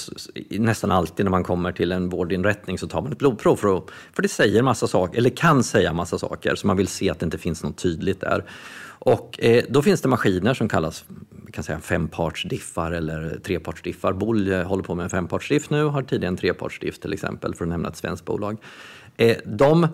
nästan 0.59 0.91
alltid 0.91 1.25
när 1.25 1.31
man 1.31 1.43
kommer 1.43 1.71
till 1.71 1.91
en 1.91 2.09
vårdinrättning 2.09 2.77
så 2.77 2.87
tar 2.87 3.01
man 3.01 3.11
ett 3.11 3.17
blodprov 3.17 3.55
för, 3.55 3.77
att, 3.77 3.83
för 4.13 4.21
det 4.21 4.27
säger 4.27 4.61
massa 4.61 4.87
saker, 4.87 5.17
eller 5.17 5.29
kan 5.29 5.63
säga 5.63 5.93
massa 5.93 6.17
saker, 6.17 6.55
så 6.55 6.67
man 6.67 6.77
vill 6.77 6.87
se 6.87 7.09
att 7.09 7.19
det 7.19 7.23
inte 7.23 7.37
finns 7.37 7.63
något 7.63 7.77
tydligt 7.77 8.21
där. 8.21 8.43
Och 9.01 9.39
eh, 9.43 9.63
då 9.69 9.81
finns 9.81 10.01
det 10.01 10.07
maskiner 10.07 10.53
som 10.53 10.69
kallas 10.69 11.05
vi 11.49 11.53
kan 11.53 11.63
säga 11.63 11.79
fempartsdiffar 11.79 12.91
eller 12.91 13.39
trepartsdiffar. 13.43 14.13
Boll 14.13 14.51
eh, 14.51 14.63
håller 14.63 14.83
på 14.83 14.95
med 14.95 15.03
en 15.03 15.09
fempartsdiff 15.09 15.69
nu, 15.69 15.83
har 15.83 16.01
tidigare 16.01 16.27
en 16.27 16.37
trepartsdiff 16.37 16.99
till 16.99 17.13
exempel, 17.13 17.55
för 17.55 17.65
att 17.65 17.69
nämna 17.69 17.89
ett 17.89 17.97
svenskt 17.97 18.25
bolag. 18.25 18.57
Eh, 19.17 19.37
de 19.45 19.87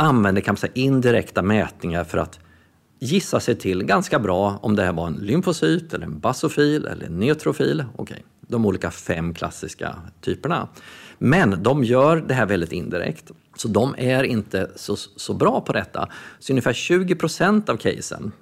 använder 0.00 0.42
kan 0.42 0.52
man 0.52 0.56
säga, 0.56 0.72
indirekta 0.74 1.42
mätningar 1.42 2.04
för 2.04 2.18
att 2.18 2.38
gissa 2.98 3.40
sig 3.40 3.54
till 3.56 3.84
ganska 3.84 4.18
bra 4.18 4.58
om 4.62 4.76
det 4.76 4.82
här 4.82 4.92
var 4.92 5.06
en 5.06 5.14
lymfocyt, 5.14 5.94
eller 5.94 6.06
en 6.06 6.20
basofil 6.20 6.86
eller 6.86 7.06
en 7.06 7.20
neutrofil. 7.20 7.84
Okej, 7.96 8.24
de 8.40 8.66
olika 8.66 8.90
fem 8.90 9.34
klassiska 9.34 9.96
typerna. 10.20 10.68
Men 11.18 11.62
de 11.62 11.84
gör 11.84 12.16
det 12.16 12.34
här 12.34 12.46
väldigt 12.46 12.72
indirekt, 12.72 13.30
så 13.56 13.68
de 13.68 13.94
är 13.98 14.22
inte 14.22 14.70
så, 14.76 14.96
så 14.96 15.34
bra 15.34 15.60
på 15.60 15.72
detta. 15.72 16.08
Så 16.38 16.52
ungefär 16.52 16.72
20 16.72 17.14
procent 17.14 17.68
av 17.68 17.76
casen, 17.76 18.32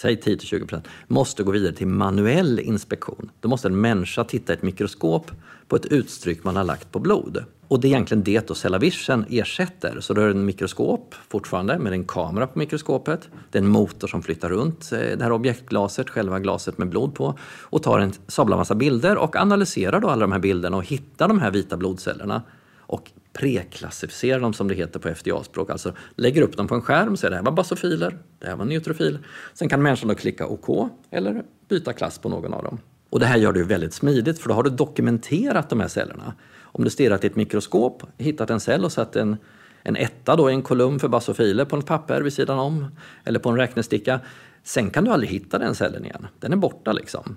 säg 0.00 0.16
10-20 0.16 0.66
procent, 0.66 0.88
måste 1.06 1.42
gå 1.42 1.50
vidare 1.50 1.72
till 1.72 1.86
manuell 1.86 2.60
inspektion. 2.60 3.30
Då 3.40 3.48
måste 3.48 3.68
en 3.68 3.80
människa 3.80 4.24
titta 4.24 4.52
i 4.52 4.56
ett 4.56 4.62
mikroskop 4.62 5.30
på 5.68 5.76
ett 5.76 5.86
utstryck 5.86 6.44
man 6.44 6.56
har 6.56 6.64
lagt 6.64 6.92
på 6.92 6.98
blod. 6.98 7.44
Och 7.68 7.80
det 7.80 7.86
är 7.86 7.90
egentligen 7.90 8.22
det 8.22 8.48
då 8.48 8.54
Cellavision 8.54 9.24
ersätter. 9.28 10.00
Så 10.00 10.14
då 10.14 10.20
är 10.20 10.24
det 10.24 10.30
en 10.30 10.44
mikroskop 10.44 11.14
fortfarande 11.28 11.78
med 11.78 11.92
en 11.92 12.04
kamera 12.04 12.46
på 12.46 12.58
mikroskopet. 12.58 13.28
Det 13.50 13.58
är 13.58 13.62
en 13.62 13.68
motor 13.68 14.08
som 14.08 14.22
flyttar 14.22 14.48
runt 14.48 14.92
eh, 14.92 14.98
det 14.98 15.22
här 15.22 15.32
objektglaset, 15.32 16.10
själva 16.10 16.38
glaset 16.38 16.78
med 16.78 16.88
blod 16.88 17.14
på 17.14 17.38
och 17.62 17.82
tar 17.82 17.98
en 17.98 18.12
sabla 18.26 18.56
massa 18.56 18.74
bilder 18.74 19.16
och 19.16 19.36
analyserar 19.36 20.00
då 20.00 20.08
alla 20.08 20.20
de 20.20 20.32
här 20.32 20.38
bilderna 20.38 20.76
och 20.76 20.84
hittar 20.84 21.28
de 21.28 21.38
här 21.38 21.50
vita 21.50 21.76
blodcellerna 21.76 22.42
och 22.78 23.10
preklassificerar 23.32 24.40
dem 24.40 24.52
som 24.52 24.68
det 24.68 24.74
heter 24.74 25.00
på 25.00 25.08
FDA-språk. 25.14 25.70
Alltså 25.70 25.92
lägger 26.16 26.42
upp 26.42 26.56
dem 26.56 26.66
på 26.66 26.74
en 26.74 26.82
skärm 26.82 27.12
och 27.12 27.18
säger 27.18 27.30
det 27.30 27.36
här 27.36 27.44
var 27.44 27.52
basofiler, 27.52 28.18
det 28.38 28.46
här 28.46 28.56
var 28.56 28.64
neutrofil. 28.64 29.18
Sen 29.54 29.68
kan 29.68 29.82
människan 29.82 30.08
då 30.08 30.14
klicka 30.14 30.46
OK 30.46 30.90
eller 31.10 31.42
byta 31.68 31.92
klass 31.92 32.18
på 32.18 32.28
någon 32.28 32.54
av 32.54 32.62
dem. 32.64 32.78
Och 33.10 33.20
det 33.20 33.26
här 33.26 33.36
gör 33.36 33.52
det 33.52 33.58
ju 33.58 33.64
väldigt 33.64 33.94
smidigt 33.94 34.38
för 34.38 34.48
då 34.48 34.54
har 34.54 34.62
du 34.62 34.70
dokumenterat 34.70 35.70
de 35.70 35.80
här 35.80 35.88
cellerna. 35.88 36.34
Om 36.62 36.84
du 36.84 36.90
stirrat 36.90 37.24
i 37.24 37.26
ett 37.26 37.36
mikroskop, 37.36 38.02
hittat 38.18 38.50
en 38.50 38.60
cell 38.60 38.84
och 38.84 38.92
satt 38.92 39.16
en, 39.16 39.36
en 39.82 39.96
etta 39.96 40.36
då 40.36 40.50
i 40.50 40.54
en 40.54 40.62
kolumn 40.62 40.98
för 40.98 41.08
basofiler 41.08 41.64
på 41.64 41.76
ett 41.76 41.86
papper 41.86 42.20
vid 42.20 42.32
sidan 42.32 42.58
om 42.58 42.86
eller 43.24 43.38
på 43.38 43.48
en 43.48 43.56
räknesticka. 43.56 44.20
Sen 44.62 44.90
kan 44.90 45.04
du 45.04 45.10
aldrig 45.10 45.30
hitta 45.30 45.58
den 45.58 45.74
cellen 45.74 46.04
igen. 46.04 46.26
Den 46.40 46.52
är 46.52 46.56
borta 46.56 46.92
liksom. 46.92 47.36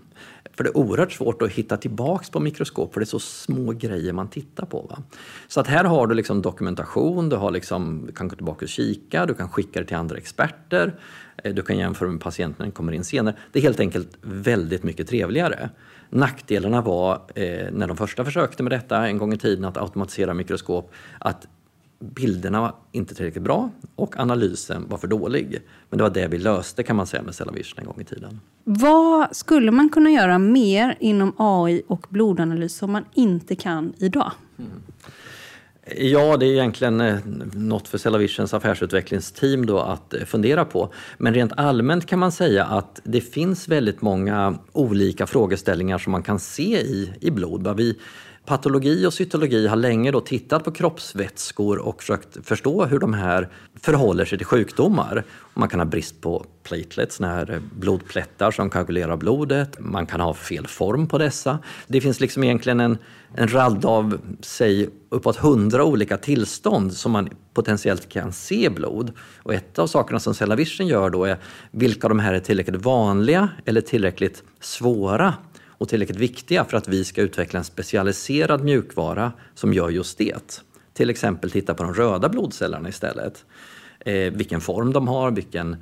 För 0.54 0.64
det 0.64 0.70
är 0.70 0.78
oerhört 0.78 1.12
svårt 1.12 1.42
att 1.42 1.52
hitta 1.52 1.78
tillbaks 1.78 2.30
på 2.30 2.40
mikroskop 2.40 2.94
för 2.94 3.00
det 3.00 3.04
är 3.04 3.06
så 3.06 3.20
små 3.20 3.72
grejer 3.72 4.14
man 4.14 4.28
tittar 4.28 4.66
på. 4.66 4.82
Va? 4.82 5.04
Så 5.48 5.60
att 5.60 5.68
här 5.68 5.84
har 5.84 6.08
du 6.08 6.16
liksom 6.16 6.42
dokumentation, 6.42 7.30
du, 7.30 7.36
har 7.36 7.52
liksom, 7.52 8.04
du 8.08 8.14
kan 8.14 8.28
gå 8.28 8.36
tillbaka 8.36 8.66
och 8.66 8.70
kika, 8.70 9.26
du 9.26 9.34
kan 9.34 9.50
skicka 9.50 9.80
det 9.80 9.86
till 9.86 9.98
andra 9.98 10.18
experter, 10.18 11.00
du 11.44 11.62
kan 11.62 11.78
jämföra 11.78 12.10
med 12.10 12.22
patienten 12.22 12.56
när 12.58 12.66
den 12.66 12.72
kommer 12.72 12.92
in 12.92 13.04
senare. 13.04 13.36
Det 13.52 13.60
är 13.60 13.64
helt 13.64 13.80
enkelt 13.80 14.18
väldigt 14.22 14.84
mycket 14.84 15.08
trevligare. 15.08 15.70
Nackdelarna 16.10 16.82
var, 16.82 17.22
eh, 17.36 17.72
när 17.72 17.88
de 17.88 17.98
första 17.98 18.26
försökte 18.26 18.64
med 18.64 18.72
detta 18.72 19.08
en 19.08 19.18
gång 19.18 19.34
i 19.34 19.38
tiden, 19.38 19.66
att 19.66 19.78
automatisera 19.78 20.34
mikroskop, 20.34 20.92
att 21.20 21.48
bilderna 22.02 22.62
var 22.62 22.76
inte 22.92 23.16
tillräckligt 23.16 23.44
bra 23.44 23.70
och 23.96 24.20
analysen 24.20 24.86
var 24.90 24.98
för 24.98 25.08
dålig. 25.08 25.62
Men 25.90 25.98
det 25.98 26.04
var 26.04 26.10
det 26.10 26.28
vi 26.28 26.38
löste 26.38 26.84
kan 26.84 26.96
man 26.96 27.08
säga 27.08 27.24
med 27.24 27.36
Cellavision 27.36 27.80
en 27.80 27.86
gång 27.86 28.02
i 28.02 28.04
tiden. 28.04 28.40
Vad 28.64 29.36
skulle 29.36 29.72
man 29.72 29.90
kunna 29.90 30.10
göra 30.10 30.40
mer 30.40 30.98
inom 31.00 31.34
AI 31.38 31.82
och 31.88 32.08
blodanalys 32.10 32.76
som 32.76 32.92
man 32.92 33.06
inte 33.14 33.56
kan 33.56 33.94
idag? 33.98 34.32
Ja, 35.86 36.38
det 36.38 36.46
är 36.46 36.52
egentligen 36.52 37.02
eh, 37.02 37.18
något 37.54 37.88
för 37.88 37.98
Cellavisions 37.98 38.54
affärsutvecklingsteam 38.54 39.66
då 39.66 39.80
att 39.80 40.14
eh, 40.14 40.26
fundera 40.26 40.66
på. 40.66 40.94
Men 41.18 41.34
rent 41.34 41.52
allmänt 41.58 42.06
kan 42.06 42.20
man 42.20 42.32
säga 42.32 42.66
att 42.66 43.02
det 43.04 43.22
finns 43.22 43.68
väldigt 43.68 44.02
många 44.02 44.58
olika 44.72 45.28
frågeställningar 45.28 45.98
som 45.98 46.12
man 46.12 46.24
kan 46.24 46.40
se 46.40 46.82
i, 46.82 47.14
i 47.22 47.32
blod. 47.32 47.78
Vi, 47.78 47.98
patologi 48.46 49.06
och 49.06 49.14
cytologi 49.14 49.68
har 49.68 49.76
länge 49.76 50.12
då 50.12 50.22
tittat 50.22 50.64
på 50.64 50.72
kroppsvätskor 50.72 51.78
och 51.80 52.02
försökt 52.02 52.48
förstå 52.48 52.86
hur 52.86 53.00
de 53.00 53.14
här 53.14 53.50
förhåller 53.82 54.26
sig 54.26 54.38
till 54.38 54.48
sjukdomar. 54.48 55.24
Man 55.54 55.70
kan 55.70 55.80
ha 55.80 55.86
brist 55.86 56.22
på 56.22 56.46
platelets, 56.64 57.16
såna 57.16 57.30
här 57.30 57.62
blodplättar 57.76 58.52
som 58.52 58.70
koagulerar 58.70 59.18
blodet. 59.18 59.80
Man 59.80 60.06
kan 60.06 60.22
ha 60.22 60.34
fel 60.34 60.68
form 60.68 61.08
på 61.08 61.18
dessa. 61.18 61.60
Det 61.88 62.02
finns 62.02 62.20
liksom 62.20 62.44
egentligen 62.44 62.80
en, 62.80 62.98
en 63.36 63.48
rad 63.48 63.86
av, 63.86 64.22
säg, 64.42 64.90
uppåt 65.10 65.38
hundra 65.38 65.84
olika 65.84 66.18
tillstånd 66.18 66.94
som 66.94 67.12
man 67.12 67.30
potentiellt 67.54 68.10
kan 68.10 68.32
se 68.34 68.66
i 68.66 68.70
blod. 68.70 69.12
Och 69.44 69.54
ett 69.54 69.80
av 69.80 69.88
sakerna 69.88 70.20
som 70.20 70.34
Cellavision 70.34 70.88
gör 70.88 71.10
då 71.10 71.26
är 71.26 71.38
vilka 71.72 72.08
av 72.08 72.10
de 72.10 72.20
här 72.20 72.34
är 72.34 72.40
tillräckligt 72.40 72.86
vanliga 72.86 73.50
eller 73.66 73.82
tillräckligt 73.82 74.44
svåra 74.60 75.34
och 75.82 75.90
tillräckligt 75.90 76.20
viktiga 76.20 76.66
för 76.66 76.78
att 76.78 76.88
vi 76.88 77.06
ska 77.06 77.22
utveckla 77.22 77.58
en 77.58 77.64
specialiserad 77.64 78.64
mjukvara 78.64 79.32
som 79.54 79.74
gör 79.74 79.90
just 79.90 80.18
det. 80.18 80.64
Till 80.94 81.10
exempel 81.10 81.52
titta 81.52 81.74
på 81.74 81.84
de 81.84 81.94
röda 81.94 82.30
blodcellerna 82.30 82.90
istället. 82.90 83.46
Eh, 84.00 84.34
vilken 84.34 84.62
form 84.62 84.94
de 84.94 85.08
har, 85.08 85.32
vilken, 85.32 85.76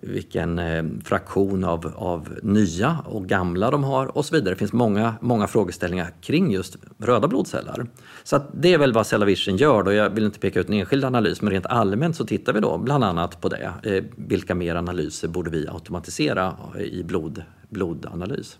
vilken 0.00 0.58
eh, 0.58 0.84
fraktion 1.04 1.64
av, 1.64 1.92
av 1.96 2.38
nya 2.42 2.98
och 3.06 3.26
gamla 3.26 3.70
de 3.70 3.84
har 3.84 4.16
och 4.16 4.24
så 4.24 4.34
vidare. 4.34 4.54
Det 4.54 4.58
finns 4.58 4.72
många, 4.72 5.14
många 5.20 5.46
frågeställningar 5.46 6.12
kring 6.20 6.52
just 6.52 6.76
röda 6.98 7.28
blodceller. 7.28 7.86
Så 8.24 8.36
att 8.36 8.50
det 8.52 8.74
är 8.74 8.78
väl 8.78 8.92
vad 8.92 9.06
Cellavision 9.06 9.56
gör. 9.56 9.82
Då. 9.82 9.92
Jag 9.92 10.10
vill 10.10 10.24
inte 10.24 10.38
peka 10.38 10.60
ut 10.60 10.68
en 10.68 10.74
enskild 10.74 11.04
analys, 11.04 11.42
men 11.42 11.52
rent 11.52 11.66
allmänt 11.66 12.16
så 12.16 12.26
tittar 12.26 12.52
vi 12.52 12.60
då 12.60 12.78
bland 12.78 13.04
annat 13.04 13.40
på 13.40 13.48
det. 13.48 13.72
Eh, 13.82 14.04
vilka 14.16 14.54
mer 14.54 14.74
analyser 14.74 15.28
borde 15.28 15.50
vi 15.50 15.68
automatisera 15.68 16.56
i 16.78 17.02
blod, 17.02 17.42
blodanalys? 17.68 18.58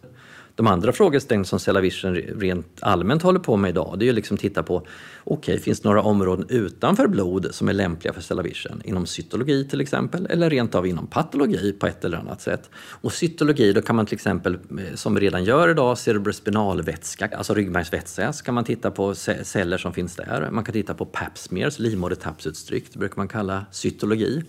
De 0.60 0.66
andra 0.66 0.92
frågeställningarna 0.92 1.44
som 1.44 1.58
Cellavision 1.58 2.14
rent 2.14 2.78
allmänt 2.80 3.22
håller 3.22 3.40
på 3.40 3.56
med 3.56 3.68
idag, 3.68 3.96
det 3.98 4.04
är 4.04 4.06
ju 4.06 4.12
liksom 4.12 4.36
titta 4.36 4.62
på, 4.62 4.76
okej, 4.76 4.88
okay, 5.24 5.58
finns 5.58 5.80
det 5.80 5.88
några 5.88 6.02
områden 6.02 6.46
utanför 6.48 7.06
blod 7.06 7.48
som 7.50 7.68
är 7.68 7.72
lämpliga 7.72 8.12
för 8.12 8.20
Cellavision? 8.20 8.82
Inom 8.84 9.06
cytologi 9.06 9.68
till 9.68 9.80
exempel, 9.80 10.26
eller 10.26 10.50
rent 10.50 10.74
av 10.74 10.86
inom 10.86 11.06
patologi 11.06 11.72
på 11.72 11.86
ett 11.86 12.04
eller 12.04 12.18
annat 12.18 12.40
sätt. 12.40 12.70
Och 12.74 13.12
cytologi, 13.12 13.72
då 13.72 13.82
kan 13.82 13.96
man 13.96 14.06
till 14.06 14.14
exempel, 14.14 14.54
eh, 14.54 14.94
som 14.94 15.14
vi 15.14 15.20
redan 15.20 15.44
gör 15.44 15.68
idag, 15.68 15.98
cerebrospinalvätska, 15.98 17.30
alltså 17.36 17.54
ryggmärgsvätska, 17.54 18.32
så 18.32 18.44
kan 18.44 18.54
man 18.54 18.64
titta 18.64 18.90
på 18.90 19.14
celler 19.42 19.78
som 19.78 19.92
finns 19.92 20.16
där. 20.16 20.48
Man 20.50 20.64
kan 20.64 20.72
titta 20.72 20.94
på 20.94 21.04
pap 21.04 21.32
livmodertappsutstryck, 21.78 22.84
det 22.92 22.98
brukar 22.98 23.16
man 23.16 23.28
kalla 23.28 23.66
cytologi. 23.70 24.42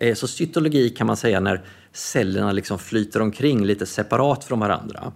Eh, 0.00 0.14
så 0.14 0.28
cytologi 0.28 0.90
kan 0.90 1.06
man 1.06 1.16
säga 1.16 1.40
när 1.40 1.62
cellerna 1.96 2.52
liksom 2.52 2.78
flyter 2.78 3.22
omkring 3.22 3.64
lite 3.64 3.86
separat 3.86 4.44
från 4.44 4.60
varandra. 4.60 5.12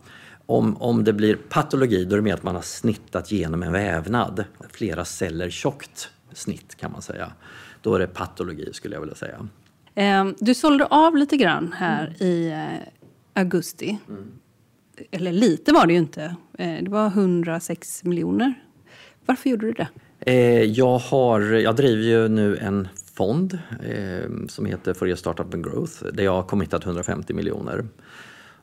Om, 0.47 0.77
om 0.77 1.05
det 1.05 1.13
blir 1.13 1.37
patologi 1.37 2.05
då 2.05 2.15
är 2.15 2.17
det 2.17 2.23
mer 2.23 2.35
att 2.35 2.43
man 2.43 2.55
har 2.55 2.63
snittat 2.63 3.33
genom 3.33 3.63
en 3.63 3.73
vävnad. 3.73 4.45
Flera 4.73 5.05
celler 5.05 5.51
tjockt 5.51 6.09
snitt 6.33 6.75
kan 6.75 6.93
man 6.93 7.03
säga. 7.03 7.33
Då 7.83 7.95
är 7.95 7.99
det 7.99 8.07
patologi 8.07 8.69
skulle 8.73 8.97
jag 8.97 9.01
vilja 9.01 9.15
säga. 9.15 9.49
Du 10.39 10.55
sålde 10.55 10.87
av 10.87 11.17
lite 11.17 11.37
grann 11.37 11.75
här 11.79 12.07
mm. 12.07 12.33
i 12.33 12.67
augusti. 13.35 13.99
Mm. 14.09 14.31
Eller 15.11 15.33
lite 15.33 15.73
var 15.73 15.87
det 15.87 15.93
ju 15.93 15.99
inte. 15.99 16.37
Det 16.57 16.89
var 16.89 17.07
106 17.07 18.05
miljoner. 18.05 18.55
Varför 19.27 19.51
gjorde 19.51 19.67
du 19.67 19.73
det? 19.73 19.89
Jag, 20.65 20.99
har, 20.99 21.41
jag 21.41 21.77
driver 21.77 22.03
ju 22.03 22.29
nu 22.29 22.57
en 22.57 22.89
fond 23.21 23.59
eh, 23.83 24.47
som 24.49 24.67
heter 24.67 24.95
Fourier 24.95 25.17
Startup 25.17 25.55
and 25.55 25.65
Growth 25.65 26.05
där 26.13 26.25
jag 26.25 26.33
har 26.33 26.43
committat 26.43 26.87
150 26.87 27.35
miljoner. 27.35 27.85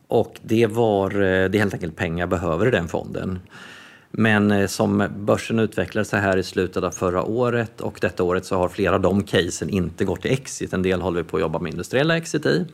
Och 0.07 0.39
det, 0.43 0.65
var, 0.65 1.11
eh, 1.11 1.49
det 1.49 1.57
är 1.57 1.59
helt 1.59 1.73
enkelt 1.73 1.95
pengar 1.95 2.19
jag 2.19 2.29
behöver 2.29 2.67
i 2.67 2.71
den 2.71 2.87
fonden. 2.87 3.39
Men 4.11 4.51
eh, 4.51 4.67
som 4.67 5.07
börsen 5.17 5.59
utvecklade 5.59 6.05
sig 6.05 6.19
här 6.19 6.37
i 6.37 6.43
slutet 6.43 6.83
av 6.83 6.91
förra 6.91 7.23
året 7.23 7.81
och 7.81 7.97
detta 8.01 8.23
året 8.23 8.45
så 8.45 8.55
har 8.55 8.69
flera 8.69 8.95
av 8.95 9.01
de 9.01 9.23
casen 9.23 9.69
inte 9.69 10.05
gått 10.05 10.21
till 10.21 10.31
exit. 10.31 10.73
En 10.73 10.81
del 10.81 11.01
håller 11.01 11.21
vi 11.21 11.29
på 11.29 11.37
att 11.37 11.41
jobba 11.41 11.59
med 11.59 11.71
industriella 11.71 12.17
exit 12.17 12.45
i 12.45 12.65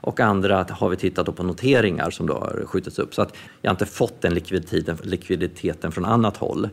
och 0.00 0.20
andra 0.20 0.66
har 0.70 0.88
vi 0.88 0.96
tittat 0.96 1.36
på 1.36 1.42
noteringar 1.42 2.10
som 2.10 2.26
då 2.26 2.34
har 2.34 2.62
skjutits 2.66 2.98
upp. 2.98 3.14
Så 3.14 3.22
att 3.22 3.36
jag 3.62 3.70
har 3.70 3.74
inte 3.74 3.86
fått 3.86 4.20
den 4.20 4.34
likviditeten, 4.34 4.98
likviditeten 5.02 5.92
från 5.92 6.04
annat 6.04 6.36
håll. 6.36 6.68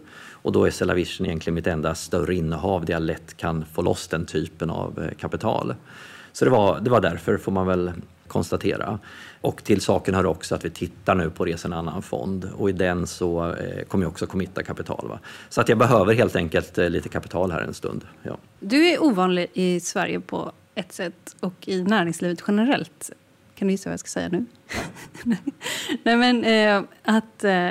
Och 0.48 0.54
då 0.54 0.66
är 0.66 0.72
Cellavision 0.72 1.28
egentligen 1.28 1.56
mitt 1.56 1.68
enda 1.68 1.96
större 1.96 2.36
innehav 2.36 2.86
där 2.86 2.94
jag 2.94 3.02
lätt 3.02 3.38
kan 3.38 3.66
få 3.66 3.82
loss 3.82 4.08
den 4.08 4.26
typen 4.26 4.70
av 4.70 5.04
eh, 5.04 5.18
kapital. 5.18 5.76
Så 6.32 6.46
det 6.46 6.52
var, 6.52 6.80
det 6.80 6.90
var 6.90 7.02
därför, 7.02 7.38
får 7.38 7.52
man 7.52 7.68
väl 7.68 7.92
konstatera. 8.28 9.00
Och 9.42 9.64
till 9.64 9.82
saken 9.82 10.16
hör 10.16 10.26
också 10.26 10.56
att 10.56 10.66
vi 10.66 10.70
tittar 10.70 11.16
nu 11.16 11.30
på 11.30 11.46
Resa 11.46 11.68
en 11.68 11.74
annan 11.74 12.02
fond 12.02 12.50
och 12.58 12.70
i 12.70 12.74
den 12.74 13.08
så 13.08 13.54
eh, 13.54 13.84
kommer 13.84 14.06
jag 14.06 14.12
också 14.12 14.28
committa 14.28 14.64
kapital. 14.64 15.08
Va? 15.08 15.20
Så 15.50 15.62
att 15.62 15.70
jag 15.70 15.78
behöver 15.78 16.14
helt 16.14 16.36
enkelt 16.36 16.78
eh, 16.78 16.90
lite 16.90 17.10
kapital 17.10 17.52
här 17.52 17.62
en 17.62 17.74
stund. 17.74 18.06
Ja. 18.24 18.38
Du 18.60 18.88
är 18.88 19.04
ovanlig 19.04 19.48
i 19.54 19.80
Sverige 19.80 20.20
på 20.20 20.52
ett 20.76 20.94
sätt 20.94 21.36
och 21.40 21.68
i 21.68 21.84
näringslivet 21.84 22.44
generellt. 22.48 23.12
Kan 23.56 23.68
du 23.68 23.72
gissa 23.72 23.90
vad 23.90 23.94
jag 23.94 24.00
ska 24.00 24.08
säga 24.08 24.30
nu? 24.30 24.46
Nej, 26.04 26.18
men 26.18 26.44
eh, 26.44 26.84
att 27.04 27.44
eh, 27.44 27.70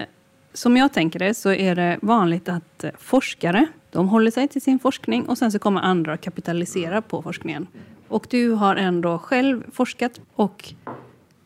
som 0.57 0.77
jag 0.77 0.93
tänker 0.93 1.19
det 1.19 1.35
så 1.35 1.53
är 1.53 1.75
det 1.75 1.99
vanligt 2.03 2.49
att 2.49 2.85
eh, 2.85 2.91
forskare 2.99 3.67
de 3.91 4.09
håller 4.09 4.31
sig 4.31 4.49
till 4.49 4.63
sin 4.63 4.79
forskning 4.79 5.29
och 5.29 5.39
sen 5.39 5.53
så 5.53 5.59
kommer 5.59 5.81
andra 5.81 6.13
att 6.13 6.21
kapitalisera 6.21 7.03
på 7.03 7.23
forskningen. 7.23 7.67
Och 8.09 8.27
du 8.31 8.51
har 8.51 8.77
ändå 8.77 9.19
själv 9.19 9.63
forskat 9.73 10.21
och 10.35 10.75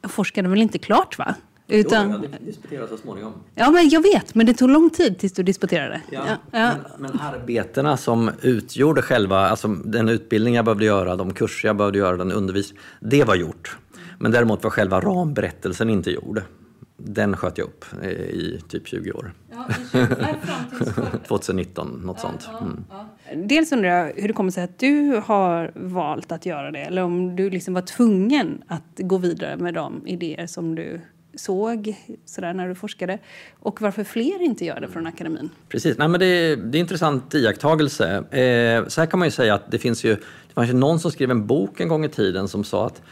forskade 0.03 0.49
väl 0.49 0.61
inte 0.61 0.79
klart 0.79 1.19
va? 1.19 1.35
Utan, 1.69 2.11
jo, 2.23 2.29
jag 2.33 2.41
disputerade 2.47 2.89
så 2.89 2.97
småningom. 2.97 3.33
Ja, 3.55 3.71
men 3.71 3.89
jag 3.89 4.03
vet, 4.03 4.35
men 4.35 4.47
det 4.47 4.55
tog 4.55 4.71
lång 4.71 4.91
tid 4.91 5.19
tills 5.19 5.33
du 5.33 5.43
disputerade. 5.43 6.01
Ja, 6.11 6.23
ja, 6.27 6.37
ja. 6.51 6.73
Men, 6.99 7.11
men, 7.11 7.21
arbetena 7.21 7.97
som 7.97 8.31
utgjorde 8.43 9.03
själva, 9.03 9.49
alltså 9.49 9.69
den 9.69 10.09
utbildning 10.09 10.55
jag 10.55 10.65
behövde 10.65 10.85
göra, 10.85 11.17
de 11.17 11.35
kurser 11.35 11.69
jag 11.69 11.77
behövde 11.77 11.99
göra, 11.99 12.17
den 12.17 12.33
undervisning, 12.33 12.81
det 13.01 13.25
var 13.25 13.35
gjort. 13.35 13.77
Men 14.19 14.33
däremot 14.33 14.65
var 14.65 14.71
själva 14.71 15.01
ramberättelsen 15.01 15.91
inte 15.91 16.11
gjord. 16.11 16.43
Den 17.05 17.37
sköt 17.37 17.59
jag 17.59 17.65
upp 17.65 17.85
eh, 18.03 18.11
i 18.11 18.61
typ 18.69 18.89
20 18.89 19.13
år. 19.13 19.33
Ja, 19.51 19.67
2019, 21.29 21.89
något 22.05 22.21
sånt. 22.21 22.49
Mm. 22.61 22.85
Dels 23.49 23.73
undrar 23.73 23.89
jag 23.89 24.13
hur 24.17 24.29
det 24.29 24.35
kommer 24.35 24.51
sig 24.51 24.65
att 24.65 24.79
du 24.79 25.23
har 25.25 25.73
valt 25.75 26.33
att 26.33 26.47
göra 26.47 26.71
det 26.71 26.79
eller 26.79 27.03
om 27.03 27.37
du 27.37 27.51
liksom 27.51 27.75
var 27.75 27.83
tvungen 27.83 28.63
att 28.67 28.83
gå 28.97 29.19
vidare 29.19 29.57
med 29.57 29.75
de 29.75 30.07
idéer 30.07 30.47
som 30.47 30.75
du 30.75 31.01
såg 31.35 31.97
sådär 32.25 32.55
när 32.55 32.69
du 32.69 32.75
forskade 32.75 33.19
och 33.59 33.83
varför 33.83 34.05
fler 34.05 34.43
inte 34.43 34.65
gör 34.65 34.81
det 34.81 34.89
från 34.89 35.07
akademin? 35.07 35.51
Precis, 35.69 35.99
Nej, 35.99 36.09
men 36.09 36.21
det, 36.21 36.27
är, 36.27 36.57
det 36.57 36.79
är 36.79 36.81
intressant 36.81 37.35
iakttagelse. 37.35 38.17
Eh, 38.17 38.89
så 38.89 39.01
här 39.01 39.07
kan 39.07 39.19
man 39.19 39.27
ju 39.27 39.33
säga 39.33 39.55
att 39.55 39.71
det 39.71 39.79
finns 39.79 40.05
ju, 40.05 40.15
det 40.15 40.55
fanns 40.55 40.69
ju 40.69 40.75
någon 40.75 41.01
som 41.01 41.11
skrev 41.11 41.31
en 41.31 41.47
bok 41.47 41.81
en 41.81 41.89
gång 41.89 42.05
i 42.05 42.09
tiden 42.09 42.49
som 42.49 42.65
sa 42.65 42.87
att 42.87 43.03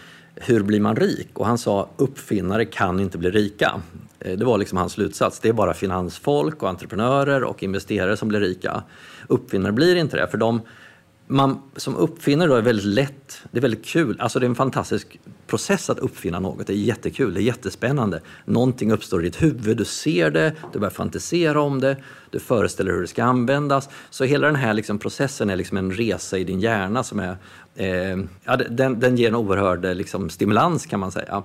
hur 0.40 0.62
blir 0.62 0.80
man 0.80 0.97
rik? 0.97 1.28
Och 1.35 1.47
han 1.47 1.59
sa 1.59 1.88
uppfinnare 1.97 2.64
kan 2.64 3.00
inte 3.00 3.18
bli 3.18 3.30
rika. 3.30 3.80
Eh, 4.21 4.38
det 4.38 4.45
var 4.45 4.59
liksom 4.59 4.78
hans 4.78 4.92
slutsats. 4.92 5.40
Det 5.40 5.49
är 5.49 5.52
bara 5.52 5.75
finansfolk 5.75 6.62
och 6.62 6.68
entreprenörer 6.68 7.45
och 7.45 7.62
investerare 7.62 8.16
som 8.16 8.28
blir 8.28 8.40
rika. 8.40 8.83
Uppfinnare 9.26 9.73
blir 9.73 9.97
inte 9.97 10.16
det, 10.16 10.28
för 10.28 10.38
de 10.38 10.61
man 11.28 11.58
som 11.76 11.97
uppfinnare 11.97 12.49
då 12.49 12.54
är 12.54 12.62
väldigt 12.62 12.85
lätt, 12.85 13.42
det 13.50 13.58
är 13.58 13.62
väldigt 13.62 13.85
kul, 13.85 14.20
alltså 14.20 14.38
det 14.38 14.47
är 14.47 14.49
en 14.49 14.54
fantastisk 14.54 15.20
process 15.47 15.90
att 15.90 15.99
uppfinna 15.99 16.40
något. 16.40 16.66
Det 16.66 16.73
är 16.73 16.76
jättekul, 16.76 17.35
det 17.35 17.40
är 17.40 17.42
jättespännande. 17.42 18.20
Någonting 18.44 18.92
uppstår 18.92 19.20
i 19.20 19.25
ditt 19.25 19.42
huvud, 19.42 19.76
du 19.76 19.85
ser 19.85 20.30
det, 20.30 20.52
du 20.73 20.78
börjar 20.78 20.90
fantisera 20.90 21.61
om 21.61 21.80
det, 21.80 21.97
du 22.30 22.38
föreställer 22.38 22.92
hur 22.92 23.00
det 23.00 23.06
ska 23.06 23.25
användas. 23.25 23.88
Så 24.11 24.25
hela 24.25 24.47
den 24.47 24.56
här 24.56 24.75
liksom 24.75 24.99
processen 24.99 25.50
är 25.50 25.56
liksom 25.56 25.76
en 25.76 25.92
resa 25.92 26.38
i 26.38 26.44
din 26.44 26.61
hjärna 26.61 27.02
som 27.02 27.18
är, 27.18 27.37
eh, 27.75 28.18
ja, 28.44 28.56
den, 28.56 29.00
den 29.00 29.16
ger 29.16 29.28
en 29.28 29.35
oerhörd 29.35 29.97
liksom, 29.97 30.30
stimulans 30.30 30.87
kan 30.87 31.00
man 31.00 31.12
säga. 31.12 31.42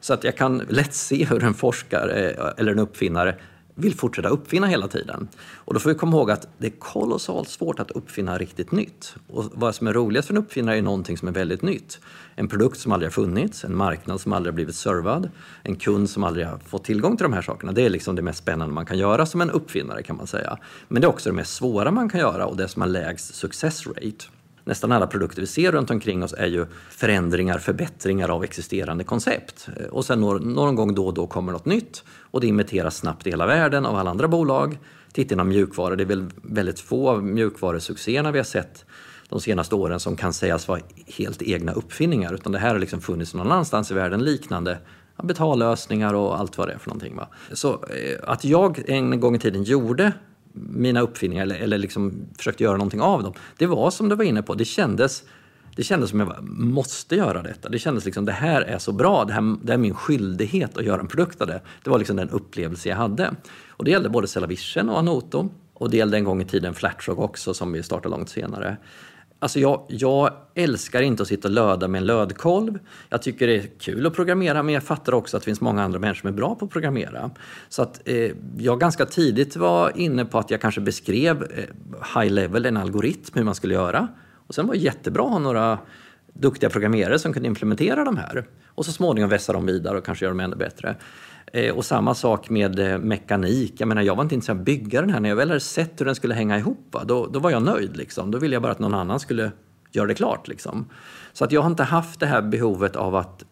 Så 0.00 0.14
att 0.14 0.24
jag 0.24 0.36
kan 0.36 0.58
lätt 0.68 0.94
se 0.94 1.24
hur 1.24 1.44
en 1.44 1.54
forskare 1.54 2.30
eh, 2.30 2.52
eller 2.56 2.72
en 2.72 2.78
uppfinnare 2.78 3.34
vill 3.78 3.94
fortsätta 3.94 4.28
uppfinna 4.28 4.66
hela 4.66 4.88
tiden. 4.88 5.28
Och 5.54 5.74
då 5.74 5.80
får 5.80 5.90
vi 5.90 5.96
komma 5.96 6.16
ihåg 6.16 6.30
att 6.30 6.48
det 6.58 6.66
är 6.66 6.70
kolossalt 6.70 7.48
svårt 7.48 7.80
att 7.80 7.90
uppfinna 7.90 8.38
riktigt 8.38 8.72
nytt. 8.72 9.14
Och 9.28 9.44
vad 9.54 9.74
som 9.74 9.86
är 9.86 9.92
roligast 9.92 10.28
för 10.28 10.34
en 10.34 10.42
uppfinnare 10.42 10.78
är 10.78 10.82
någonting 10.82 11.16
som 11.16 11.28
är 11.28 11.32
väldigt 11.32 11.62
nytt. 11.62 12.00
En 12.34 12.48
produkt 12.48 12.80
som 12.80 12.92
aldrig 12.92 13.06
har 13.06 13.12
funnits, 13.12 13.64
en 13.64 13.76
marknad 13.76 14.20
som 14.20 14.32
aldrig 14.32 14.52
har 14.52 14.54
blivit 14.54 14.74
servad, 14.74 15.30
en 15.62 15.76
kund 15.76 16.10
som 16.10 16.24
aldrig 16.24 16.46
har 16.46 16.58
fått 16.58 16.84
tillgång 16.84 17.16
till 17.16 17.24
de 17.24 17.32
här 17.32 17.42
sakerna. 17.42 17.72
Det 17.72 17.82
är 17.82 17.90
liksom 17.90 18.16
det 18.16 18.22
mest 18.22 18.38
spännande 18.38 18.74
man 18.74 18.86
kan 18.86 18.98
göra 18.98 19.26
som 19.26 19.40
en 19.40 19.50
uppfinnare 19.50 20.02
kan 20.02 20.16
man 20.16 20.26
säga. 20.26 20.58
Men 20.88 21.00
det 21.00 21.06
är 21.06 21.08
också 21.08 21.28
det 21.28 21.36
mest 21.36 21.54
svåra 21.54 21.90
man 21.90 22.08
kan 22.08 22.20
göra 22.20 22.46
och 22.46 22.56
det 22.56 22.68
som 22.68 22.82
har 22.82 22.88
lägst 22.88 23.34
success 23.34 23.86
rate 23.86 24.26
nästan 24.66 24.92
alla 24.92 25.06
produkter 25.06 25.40
vi 25.40 25.46
ser 25.46 25.72
runt 25.72 25.90
omkring 25.90 26.22
oss 26.22 26.32
är 26.38 26.46
ju 26.46 26.66
förändringar, 26.90 27.58
förbättringar 27.58 28.28
av 28.28 28.44
existerande 28.44 29.04
koncept. 29.04 29.68
Och 29.90 30.04
sen 30.04 30.20
någon 30.20 30.74
gång 30.74 30.94
då 30.94 31.06
och 31.06 31.14
då 31.14 31.26
kommer 31.26 31.52
något 31.52 31.64
nytt 31.64 32.04
och 32.20 32.40
det 32.40 32.46
imiteras 32.46 32.96
snabbt 32.96 33.26
i 33.26 33.30
hela 33.30 33.46
världen 33.46 33.86
av 33.86 33.96
alla 33.96 34.10
andra 34.10 34.28
bolag. 34.28 34.78
Titta 35.12 35.34
inom 35.34 35.48
mjukvaror, 35.48 35.96
det 35.96 36.02
är 36.02 36.06
väl 36.06 36.26
väldigt 36.42 36.80
få 36.80 37.10
av 37.10 37.24
mjukvarusuccéerna 37.24 38.32
vi 38.32 38.38
har 38.38 38.44
sett 38.44 38.84
de 39.28 39.40
senaste 39.40 39.74
åren 39.74 40.00
som 40.00 40.16
kan 40.16 40.32
sägas 40.32 40.68
vara 40.68 40.80
helt 41.06 41.42
egna 41.42 41.72
uppfinningar 41.72 42.34
utan 42.34 42.52
det 42.52 42.58
här 42.58 42.70
har 42.70 42.78
liksom 42.78 43.00
funnits 43.00 43.34
någon 43.34 43.46
annanstans 43.46 43.90
i 43.90 43.94
världen 43.94 44.24
liknande 44.24 44.78
betallösningar 45.22 46.14
och 46.14 46.38
allt 46.38 46.58
vad 46.58 46.68
det 46.68 46.72
är 46.72 46.78
för 46.78 46.88
någonting. 46.88 47.16
Va? 47.16 47.28
Så 47.52 47.72
eh, 47.72 48.18
att 48.22 48.44
jag 48.44 48.82
en 48.88 49.20
gång 49.20 49.34
i 49.34 49.38
tiden 49.38 49.62
gjorde 49.62 50.12
mina 50.56 51.00
uppfinningar 51.00 51.42
eller, 51.42 51.56
eller 51.56 51.78
liksom 51.78 52.26
försökte 52.36 52.64
göra 52.64 52.76
någonting 52.76 53.00
av 53.00 53.22
dem. 53.22 53.32
Det 53.56 53.66
var 53.66 53.90
som 53.90 54.08
du 54.08 54.16
var 54.16 54.24
inne 54.24 54.42
på, 54.42 54.54
det 54.54 54.64
kändes, 54.64 55.22
det 55.76 55.82
kändes 55.82 56.10
som 56.10 56.20
jag 56.20 56.48
måste 56.48 57.16
göra 57.16 57.42
detta. 57.42 57.68
Det 57.68 57.78
kändes 57.78 58.04
liksom 58.04 58.24
det 58.24 58.32
här 58.32 58.62
är 58.62 58.78
så 58.78 58.92
bra, 58.92 59.24
det, 59.24 59.32
här, 59.32 59.56
det 59.62 59.72
är 59.72 59.76
min 59.76 59.94
skyldighet 59.94 60.76
att 60.76 60.84
göra 60.84 61.00
en 61.00 61.06
produkt 61.06 61.40
av 61.40 61.46
det. 61.46 61.60
Det 61.84 61.90
var 61.90 61.98
liksom 61.98 62.16
den 62.16 62.30
upplevelse 62.30 62.88
jag 62.88 62.96
hade. 62.96 63.34
Och 63.68 63.84
det 63.84 63.90
gällde 63.90 64.08
både 64.08 64.28
Cellavision 64.28 64.88
och 64.88 64.98
Anoto. 64.98 65.48
Och 65.78 65.90
det 65.90 65.96
gällde 65.96 66.16
en 66.16 66.24
gång 66.24 66.42
i 66.42 66.44
tiden 66.44 66.74
Flatrock 66.74 67.18
också 67.18 67.54
som 67.54 67.72
vi 67.72 67.82
startade 67.82 68.16
långt 68.16 68.28
senare. 68.28 68.76
Alltså 69.46 69.60
jag, 69.60 69.82
jag, 69.88 70.30
älskar 70.54 71.02
inte 71.02 71.22
att 71.22 71.28
sitta 71.28 71.48
och 71.48 71.54
löda 71.54 71.88
med 71.88 71.98
en 71.98 72.06
lödkolv. 72.06 72.78
Jag 73.08 73.22
tycker 73.22 73.46
det 73.46 73.56
är 73.56 73.66
kul 73.78 74.06
att 74.06 74.14
programmera 74.14 74.62
men 74.62 74.74
jag 74.74 74.82
fattar 74.82 75.14
också 75.14 75.36
att 75.36 75.42
det 75.42 75.44
finns 75.44 75.60
många 75.60 75.82
andra 75.82 75.98
människor 75.98 76.20
som 76.20 76.28
är 76.28 76.32
bra 76.32 76.54
på 76.54 76.64
att 76.64 76.70
programmera. 76.70 77.30
Så 77.68 77.82
att 77.82 78.08
eh, 78.08 78.30
jag 78.58 78.80
ganska 78.80 79.06
tidigt 79.06 79.56
var 79.56 79.92
inne 79.96 80.24
på 80.24 80.38
att 80.38 80.50
jag 80.50 80.60
kanske 80.60 80.80
beskrev 80.80 81.42
eh, 81.42 82.20
high 82.20 82.32
level, 82.32 82.66
en 82.66 82.76
algoritm, 82.76 83.34
hur 83.34 83.44
man 83.44 83.54
skulle 83.54 83.74
göra. 83.74 84.08
Och 84.46 84.54
sen 84.54 84.66
var 84.66 84.74
det 84.74 84.80
jättebra 84.80 85.24
att 85.24 85.30
ha 85.30 85.38
några 85.38 85.78
duktiga 86.32 86.70
programmerare 86.70 87.18
som 87.18 87.32
kunde 87.32 87.48
implementera 87.48 88.04
de 88.04 88.16
här. 88.16 88.46
Och 88.66 88.86
så 88.86 88.92
småningom 88.92 89.30
vässa 89.30 89.52
dem 89.52 89.66
vidare 89.66 89.98
och 89.98 90.04
kanske 90.04 90.24
göra 90.24 90.32
dem 90.32 90.40
ännu 90.40 90.56
bättre. 90.56 90.96
Eh, 91.52 91.74
och 91.74 91.84
samma 91.84 92.14
sak 92.14 92.50
med 92.50 92.78
eh, 92.78 92.98
mekanik. 92.98 93.74
Jag 93.78 93.88
menar, 93.88 94.02
jag 94.02 94.16
var 94.16 94.22
inte 94.22 94.34
intresserad 94.34 94.56
av 94.56 94.60
att 94.60 94.66
bygga 94.66 95.00
den 95.00 95.10
här. 95.10 95.20
När 95.20 95.28
jag 95.28 95.36
väl 95.36 95.48
hade 95.48 95.60
sett 95.60 96.00
hur 96.00 96.06
den 96.06 96.14
skulle 96.14 96.34
hänga 96.34 96.58
ihop, 96.58 96.96
då, 97.04 97.26
då 97.26 97.38
var 97.38 97.50
jag 97.50 97.62
nöjd. 97.62 97.96
Liksom. 97.96 98.30
Då 98.30 98.38
ville 98.38 98.54
jag 98.54 98.62
bara 98.62 98.72
att 98.72 98.78
någon 98.78 98.94
annan 98.94 99.20
skulle 99.20 99.52
göra 99.92 100.06
det 100.06 100.14
klart. 100.14 100.48
Liksom. 100.48 100.88
Så 101.32 101.44
att 101.44 101.52
jag 101.52 101.62
har 101.62 101.70
inte 101.70 101.82
haft 101.82 102.20
det 102.20 102.26
här 102.26 102.42
behovet 102.42 102.96
av 102.96 103.14
att 103.14 103.44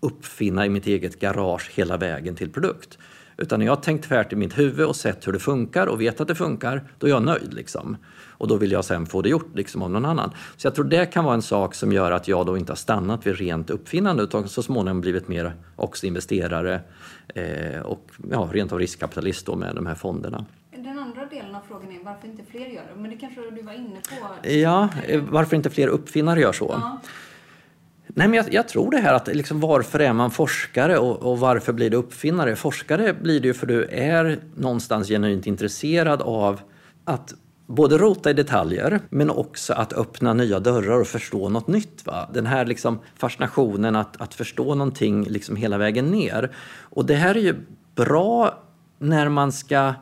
uppfinna 0.00 0.66
i 0.66 0.68
mitt 0.68 0.86
eget 0.86 1.20
garage 1.20 1.70
hela 1.74 1.96
vägen 1.96 2.34
till 2.34 2.52
produkt. 2.52 2.98
Utan 3.36 3.58
när 3.58 3.66
jag 3.66 3.72
har 3.72 3.82
tänkt 3.82 4.06
färdigt 4.06 4.32
i 4.32 4.36
mitt 4.36 4.58
huvud 4.58 4.86
och 4.86 4.96
sett 4.96 5.26
hur 5.26 5.32
det 5.32 5.38
funkar 5.38 5.86
och 5.86 6.00
vet 6.00 6.20
att 6.20 6.28
det 6.28 6.34
funkar, 6.34 6.84
då 6.98 7.06
är 7.06 7.10
jag 7.10 7.22
nöjd. 7.22 7.54
Liksom. 7.54 7.96
Och 8.40 8.48
då 8.48 8.56
vill 8.56 8.72
jag 8.72 8.84
sen 8.84 9.06
få 9.06 9.22
det 9.22 9.28
gjort 9.28 9.50
liksom, 9.54 9.82
av 9.82 9.90
någon 9.90 10.04
annan. 10.04 10.30
Så 10.56 10.66
jag 10.66 10.74
tror 10.74 10.84
det 10.84 11.06
kan 11.06 11.24
vara 11.24 11.34
en 11.34 11.42
sak 11.42 11.74
som 11.74 11.92
gör 11.92 12.12
att 12.12 12.28
jag 12.28 12.46
då 12.46 12.58
inte 12.58 12.72
har 12.72 12.76
stannat 12.76 13.26
vid 13.26 13.36
rent 13.36 13.70
uppfinnande 13.70 14.22
utan 14.22 14.48
så 14.48 14.62
småningom 14.62 15.00
blivit 15.00 15.28
mer 15.28 15.54
också 15.76 16.06
investerare 16.06 16.80
eh, 17.34 17.80
och 17.80 18.10
ja, 18.30 18.48
rent 18.52 18.72
av 18.72 18.78
riskkapitalist 18.78 19.46
då 19.46 19.56
med 19.56 19.74
de 19.74 19.86
här 19.86 19.94
fonderna. 19.94 20.44
Den 20.70 20.98
andra 20.98 21.26
delen 21.26 21.54
av 21.54 21.60
frågan 21.68 21.92
är 21.92 22.04
varför 22.04 22.28
inte 22.28 22.42
fler 22.50 22.66
gör 22.66 22.82
det? 22.94 23.00
Men 23.00 23.10
det 23.10 23.16
kanske 23.16 23.40
du 23.50 23.62
var 23.62 23.72
inne 23.72 24.00
på? 24.42 24.48
Ja, 24.48 24.88
eh, 25.06 25.22
varför 25.30 25.56
inte 25.56 25.70
fler 25.70 25.88
uppfinnare 25.88 26.40
gör 26.40 26.52
så? 26.52 26.66
Ja. 26.70 27.00
Nej, 28.06 28.28
men 28.28 28.36
jag, 28.36 28.54
jag, 28.54 28.68
tror 28.68 28.90
det 28.90 28.98
här 28.98 29.14
att 29.14 29.26
liksom, 29.26 29.60
varför 29.60 29.98
är 29.98 30.12
man 30.12 30.30
forskare 30.30 30.98
och, 30.98 31.22
och, 31.22 31.38
varför 31.38 31.72
blir 31.72 31.90
du 31.90 31.96
uppfinnare? 31.96 32.56
Forskare 32.56 33.14
blir 33.14 33.44
ju 33.44 33.54
för 33.54 33.66
du 33.66 33.84
är 33.84 34.38
någonstans 34.56 35.08
genuint 35.08 35.46
intresserad 35.46 36.22
av 36.22 36.60
att 37.04 37.34
både 37.70 37.98
rota 37.98 38.30
i 38.30 38.32
detaljer 38.32 39.00
men 39.10 39.30
också 39.30 39.72
att 39.72 39.92
öppna 39.92 40.34
nya 40.34 40.60
dörrar 40.60 41.00
och 41.00 41.06
förstå 41.06 41.48
något 41.48 41.68
nytt. 41.68 42.06
Va? 42.06 42.30
Den 42.34 42.46
här 42.46 42.66
liksom 42.66 42.98
fascinationen 43.16 43.96
att, 43.96 44.20
att 44.20 44.34
förstå 44.34 44.74
någonting 44.74 45.24
liksom 45.24 45.56
hela 45.56 45.78
vägen 45.78 46.10
ner. 46.10 46.50
Och 46.80 47.06
det 47.06 47.14
här 47.14 47.34
är 47.34 47.40
ju 47.40 47.54
bra 47.94 48.62
när 48.98 49.28
man 49.28 49.52
ska 49.52 49.94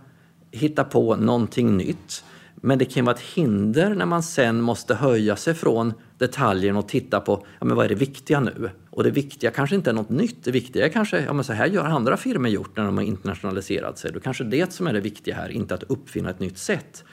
hitta 0.50 0.84
på 0.84 1.16
någonting 1.16 1.76
nytt. 1.76 2.24
Men 2.54 2.78
det 2.78 2.84
kan 2.84 3.04
vara 3.04 3.16
ett 3.16 3.22
hinder 3.22 3.94
när 3.94 4.06
man 4.06 4.22
sen 4.22 4.60
måste 4.60 4.94
höja 4.94 5.36
sig 5.36 5.54
från 5.54 5.92
detaljen 6.18 6.76
och 6.76 6.88
titta 6.88 7.20
på 7.20 7.46
ja, 7.58 7.66
men 7.66 7.76
vad 7.76 7.84
är 7.84 7.88
det 7.88 7.94
viktiga 7.94 8.40
nu. 8.40 8.70
Och 8.90 9.04
det 9.04 9.10
viktiga 9.10 9.50
kanske 9.50 9.76
inte 9.76 9.90
är 9.90 9.94
något 9.94 10.10
nytt. 10.10 10.44
Det 10.44 10.50
viktiga 10.50 10.86
är 10.86 10.88
kanske 10.88 11.20
ja, 11.20 11.32
men 11.32 11.44
så 11.44 11.52
här 11.52 11.66
gör 11.66 11.84
andra 11.84 12.16
firmor 12.16 12.48
gjort 12.48 12.76
när 12.76 12.84
de 12.84 12.96
har 12.96 13.04
internationaliserat 13.04 13.98
sig. 13.98 14.12
Då 14.12 14.20
kanske 14.20 14.44
det 14.44 14.72
som 14.72 14.86
är 14.86 14.92
det 14.92 15.00
viktiga 15.00 15.34
här, 15.34 15.48
inte 15.48 15.74
att 15.74 15.82
uppfinna 15.82 16.30
ett 16.30 16.40
nytt 16.40 16.58
sätt 16.58 17.04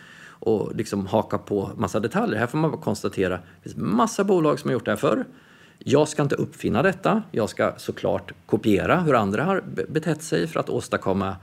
och 0.46 0.76
liksom 0.76 1.08
haka 1.08 1.38
på 1.38 1.72
massa 1.78 2.00
detaljer. 2.00 2.40
Här 2.40 2.48
får 2.48 2.58
man 2.58 2.72
bara 2.72 2.82
konstatera 2.82 3.36
att 3.36 3.42
det 3.64 3.70
finns 3.70 3.76
massa 3.76 4.24
bolag 4.24 4.60
som 4.60 4.70
har 4.70 4.74
gjort 4.74 4.86
det 4.86 4.92
här 4.92 4.98
förr. 4.98 5.26
Jag 5.80 6.08
ska 6.08 6.22
inte 6.24 6.36
uppfinna 6.36 6.82
detta. 6.82 7.24
Jag 7.32 7.50
ska 7.50 7.74
såklart 7.78 8.34
kopiera 8.46 9.00
hur 9.00 9.14
andra 9.14 9.44
har 9.44 9.64
betett 9.90 10.24
sig 10.24 10.48
för 10.48 10.60
att 10.60 10.70
åstadkomma 10.70 11.36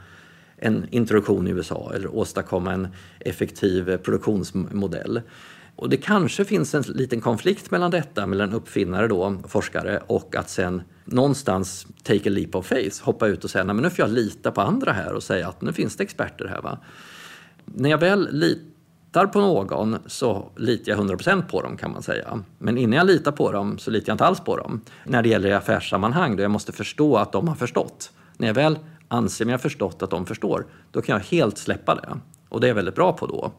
en 0.56 0.86
introduktion 0.90 1.46
i 1.46 1.50
USA 1.50 1.92
eller 1.94 2.14
åstadkomma 2.14 2.72
en 2.72 2.88
effektiv 3.20 3.96
produktionsmodell. 3.96 5.20
Och 5.76 5.88
det 5.88 5.96
kanske 5.96 6.44
finns 6.44 6.74
en 6.74 6.82
liten 6.82 7.20
konflikt 7.20 7.70
mellan 7.70 7.90
detta, 7.90 8.26
mellan 8.26 8.52
uppfinnare 8.52 9.08
då, 9.08 9.36
forskare, 9.48 10.02
och 10.06 10.36
att 10.36 10.50
sen 10.50 10.82
någonstans 11.04 11.86
take 12.02 12.28
a 12.28 12.32
leap 12.32 12.54
of 12.54 12.66
faith, 12.66 13.02
hoppa 13.02 13.26
ut 13.26 13.44
och 13.44 13.50
säga 13.50 13.64
nej 13.64 13.74
men 13.74 13.82
nu 13.82 13.90
får 13.90 14.02
jag 14.02 14.10
lita 14.10 14.50
på 14.50 14.60
andra 14.60 14.92
här 14.92 15.12
och 15.12 15.22
säga 15.22 15.48
att 15.48 15.62
nu 15.62 15.72
finns 15.72 15.96
det 15.96 16.04
experter 16.04 16.46
här. 16.46 16.62
Va? 16.62 16.78
När 17.64 17.90
jag 17.90 17.98
väl 17.98 18.28
litar 19.12 19.26
på 19.26 19.40
någon 19.40 19.98
så 20.06 20.50
litar 20.56 20.92
jag 20.92 20.98
100% 20.98 21.42
på 21.42 21.62
dem 21.62 21.76
kan 21.76 21.92
man 21.92 22.02
säga. 22.02 22.44
Men 22.58 22.78
innan 22.78 22.96
jag 22.96 23.06
litar 23.06 23.32
på 23.32 23.52
dem 23.52 23.78
så 23.78 23.90
litar 23.90 24.08
jag 24.08 24.14
inte 24.14 24.24
alls 24.24 24.40
på 24.40 24.56
dem. 24.56 24.80
När 25.04 25.22
det 25.22 25.28
gäller 25.28 25.48
i 25.48 25.52
affärssammanhang 25.52 26.36
då 26.36 26.42
jag 26.42 26.50
måste 26.50 26.72
förstå 26.72 27.16
att 27.16 27.32
de 27.32 27.48
har 27.48 27.54
förstått. 27.54 28.10
När 28.36 28.46
jag 28.46 28.54
väl 28.54 28.78
anser 29.08 29.44
mig 29.44 29.52
ha 29.52 29.58
förstått 29.58 30.02
att 30.02 30.10
de 30.10 30.26
förstår, 30.26 30.66
då 30.90 31.02
kan 31.02 31.12
jag 31.12 31.24
helt 31.24 31.58
släppa 31.58 31.94
det. 31.94 32.18
Och 32.48 32.60
det 32.60 32.66
är 32.66 32.68
jag 32.68 32.74
väldigt 32.74 32.94
bra 32.94 33.12
på 33.12 33.26
då. 33.26 33.52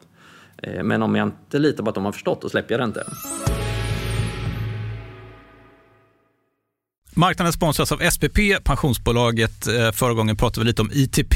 Eh, 0.58 0.84
men 0.84 1.04
om 1.04 1.16
jag 1.16 1.28
inte 1.28 1.60
litar 1.60 1.84
på 1.84 1.90
att 1.90 1.96
de 1.96 2.06
har 2.06 2.12
förstått, 2.12 2.42
då 2.42 2.50
släpper 2.50 2.74
jag 2.74 2.82
det 2.82 2.86
inte. 2.86 3.04
Marknaden 7.16 7.54
sponsras 7.54 7.92
av 7.92 7.98
SPP, 7.98 8.38
pensionsbolaget. 8.64 9.68
Eh, 9.68 9.92
förra 9.92 10.14
gången 10.14 10.38
pratade 10.38 10.60
vi 10.60 10.68
lite 10.68 10.82
om 10.82 10.92
ITP. 10.94 11.36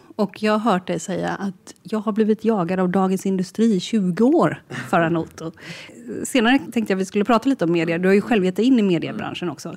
och 0.15 0.43
jag 0.43 0.57
har 0.57 0.71
hört 0.71 0.87
dig 0.87 0.99
säga 0.99 1.29
att 1.29 1.73
jag 1.83 1.99
har 1.99 2.11
blivit 2.11 2.45
jagad 2.45 2.79
av 2.79 2.89
Dagens 2.89 3.25
Industri 3.25 3.75
i 3.75 3.79
20 3.79 4.25
år 4.25 4.63
för 4.89 4.99
Anoto. 4.99 5.51
Senare 6.23 6.59
tänkte 6.59 6.93
jag 6.93 6.97
att 6.97 7.01
vi 7.01 7.05
skulle 7.05 7.25
prata 7.25 7.49
lite 7.49 7.65
om 7.65 7.71
media. 7.71 7.97
Du 7.97 8.07
har 8.07 8.13
ju 8.13 8.21
själv 8.21 8.45
gett 8.45 8.55
dig 8.55 8.65
in 8.65 8.79
i 8.79 8.81
mediebranschen 8.81 9.49
också. 9.49 9.75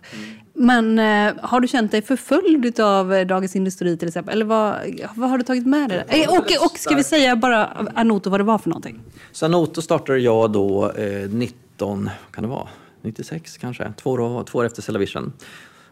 Men 0.55 0.99
eh, 0.99 1.35
har 1.42 1.61
du 1.61 1.68
känt 1.68 1.90
dig 1.90 2.03
förföljd 2.03 2.81
av 2.81 3.27
Dagens 3.27 3.57
Industri 3.57 3.97
till 3.97 4.09
exempel? 4.09 4.35
Eller 4.35 4.44
vad, 4.44 4.75
vad 5.14 5.31
har 5.31 5.38
du 5.38 5.44
tagit 5.44 5.66
med 5.66 5.90
dig? 5.90 6.05
Eh, 6.09 6.31
och, 6.31 6.66
och 6.70 6.79
ska 6.79 6.94
vi 6.94 7.05
säga 7.05 7.37
bara 7.37 7.66
Anoto 7.94 8.31
vad 8.31 8.40
det 8.40 8.44
var 8.44 8.59
för 8.59 8.68
någonting? 8.68 9.01
Så 9.33 9.44
Anoto 9.47 9.83
startade 9.83 10.18
jag 10.18 10.53
då 10.53 10.90
eh, 10.90 11.31
19, 11.31 12.11
kan 12.31 12.42
det 12.42 12.49
vara? 12.51 12.68
96 13.03 13.59
kanske, 13.59 13.92
två 13.97 14.11
år, 14.11 14.44
två 14.44 14.59
år 14.59 14.64
efter 14.64 14.83
Cellavision. 14.83 15.33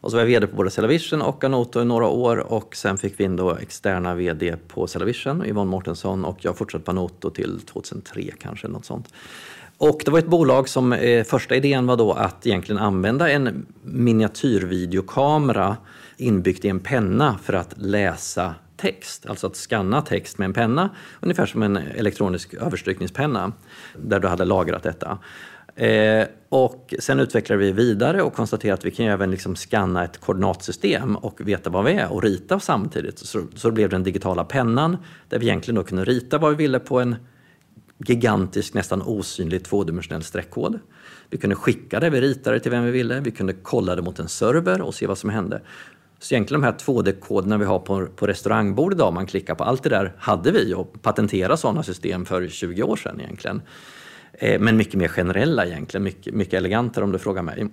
Och 0.02 0.10
så 0.10 0.16
var 0.16 0.22
jag 0.22 0.26
VD 0.26 0.46
på 0.46 0.56
både 0.56 0.70
Cellavision 0.70 1.22
och 1.22 1.44
Anoto 1.44 1.80
i 1.80 1.84
några 1.84 2.06
år 2.06 2.52
och 2.52 2.76
sen 2.76 2.98
fick 2.98 3.20
vi 3.20 3.24
in 3.24 3.36
då 3.36 3.56
externa 3.56 4.14
VD 4.14 4.56
på 4.68 4.86
Cellavision, 4.86 5.46
Yvonne 5.46 5.70
Mårtensson 5.70 6.24
och 6.24 6.38
jag 6.40 6.56
fortsatte 6.56 6.84
på 6.84 6.90
Anoto 6.90 7.30
till 7.30 7.60
2003 7.60 8.22
kanske, 8.40 8.68
något 8.68 8.84
sånt. 8.84 9.08
Och 9.78 10.02
det 10.04 10.10
var 10.10 10.18
ett 10.18 10.26
bolag 10.26 10.68
som 10.68 10.92
eh, 10.92 11.24
första 11.24 11.54
idén 11.56 11.86
var 11.86 11.96
då 11.96 12.12
att 12.12 12.46
egentligen 12.46 12.82
använda 12.82 13.30
en 13.30 13.66
miniatyrvideokamera 13.82 15.76
inbyggt 16.16 16.64
i 16.64 16.68
en 16.68 16.80
penna 16.80 17.38
för 17.42 17.52
att 17.52 17.74
läsa 17.76 18.54
text, 18.76 19.26
alltså 19.26 19.46
att 19.46 19.56
skanna 19.56 20.02
text 20.02 20.38
med 20.38 20.46
en 20.46 20.52
penna, 20.52 20.90
ungefär 21.20 21.46
som 21.46 21.62
en 21.62 21.76
elektronisk 21.76 22.54
överstrykningspenna, 22.54 23.52
där 23.96 24.20
du 24.20 24.28
hade 24.28 24.44
lagrat 24.44 24.82
detta. 24.82 25.18
Eh, 25.74 26.26
och 26.48 26.94
sen 26.98 27.20
utvecklade 27.20 27.62
vi 27.62 27.72
vidare 27.72 28.22
och 28.22 28.34
konstaterade 28.34 28.74
att 28.74 28.84
vi 28.84 28.90
kan 28.90 29.06
även 29.06 29.30
liksom 29.30 29.56
skanna 29.56 30.04
ett 30.04 30.18
koordinatsystem 30.18 31.16
och 31.16 31.40
veta 31.40 31.70
vad 31.70 31.84
vi 31.84 31.92
är 31.92 32.12
och 32.12 32.22
rita 32.22 32.60
samtidigt. 32.60 33.18
Så, 33.18 33.46
så 33.54 33.70
blev 33.70 33.88
den 33.88 34.02
digitala 34.02 34.44
pennan 34.44 34.96
där 35.28 35.38
vi 35.38 35.46
egentligen 35.46 35.76
då 35.76 35.84
kunde 35.84 36.04
rita 36.04 36.38
vad 36.38 36.50
vi 36.50 36.56
ville 36.56 36.78
på 36.78 37.00
en 37.00 37.16
gigantisk, 37.98 38.74
nästan 38.74 39.02
osynlig 39.02 39.64
tvådimensionell 39.64 40.22
streckkod. 40.22 40.78
Vi 41.30 41.38
kunde 41.38 41.56
skicka 41.56 42.00
det 42.00 42.10
vi 42.10 42.20
ritade 42.20 42.60
till 42.60 42.70
vem 42.70 42.84
vi 42.84 42.90
ville, 42.90 43.20
vi 43.20 43.30
kunde 43.30 43.52
kolla 43.52 43.96
det 43.96 44.02
mot 44.02 44.18
en 44.18 44.28
server 44.28 44.82
och 44.82 44.94
se 44.94 45.06
vad 45.06 45.18
som 45.18 45.30
hände. 45.30 45.60
Så 46.18 46.34
egentligen 46.34 46.60
de 46.60 46.66
här 46.66 46.72
2D-koderna 46.72 47.58
vi 47.58 47.64
har 47.64 47.78
på, 47.78 48.06
på 48.06 48.26
restaurangbord 48.26 48.92
idag, 48.92 49.12
man 49.12 49.26
klickar 49.26 49.54
på 49.54 49.64
allt 49.64 49.82
det 49.82 49.88
där, 49.88 50.12
hade 50.18 50.50
vi 50.50 50.74
och 50.74 51.02
patenterade 51.02 51.56
sådana 51.56 51.82
system 51.82 52.24
för 52.24 52.48
20 52.48 52.82
år 52.82 52.96
sedan 52.96 53.20
egentligen. 53.20 53.62
Eh, 54.32 54.60
men 54.60 54.76
mycket 54.76 54.94
mer 54.94 55.08
generella 55.08 55.66
egentligen, 55.66 56.04
mycket, 56.04 56.34
mycket 56.34 56.54
elegantare 56.54 57.04
om 57.04 57.12
du 57.12 57.18
frågar 57.18 57.42
mig. 57.42 57.66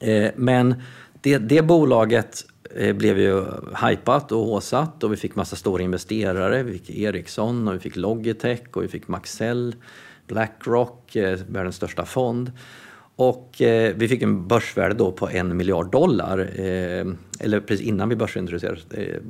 Eh, 0.00 0.30
men 0.36 0.74
Det, 1.20 1.38
det 1.38 1.62
bolaget 1.62 2.44
eh, 2.76 2.96
blev 2.96 3.18
ju 3.18 3.44
hypat 3.88 4.32
och 4.32 4.46
håsat 4.46 5.04
och 5.04 5.12
vi 5.12 5.16
fick 5.16 5.36
massa 5.36 5.56
stora 5.56 5.82
investerare. 5.82 6.62
Vi 6.62 6.78
fick 6.78 6.90
Ericsson 6.90 7.68
och 7.68 7.74
vi 7.74 7.78
fick 7.78 7.96
Logitech 7.96 8.60
och 8.72 8.82
vi 8.82 8.88
fick 8.88 9.08
Maxell, 9.08 9.74
Blackrock, 10.26 11.16
världens 11.48 11.76
största 11.76 12.04
fond. 12.04 12.52
Och 13.16 13.62
eh, 13.62 13.94
vi 13.96 14.08
fick 14.08 14.22
en 14.22 14.48
börsvärde 14.48 14.94
då 14.94 15.12
på 15.12 15.28
en 15.28 15.56
miljard 15.56 15.90
dollar, 15.90 16.38
eh, 16.38 17.06
eller 17.40 17.60
precis 17.60 17.86
innan 17.86 18.08
vi 18.08 18.16
börsintroducerades, 18.16 18.90
eh, 18.90 19.20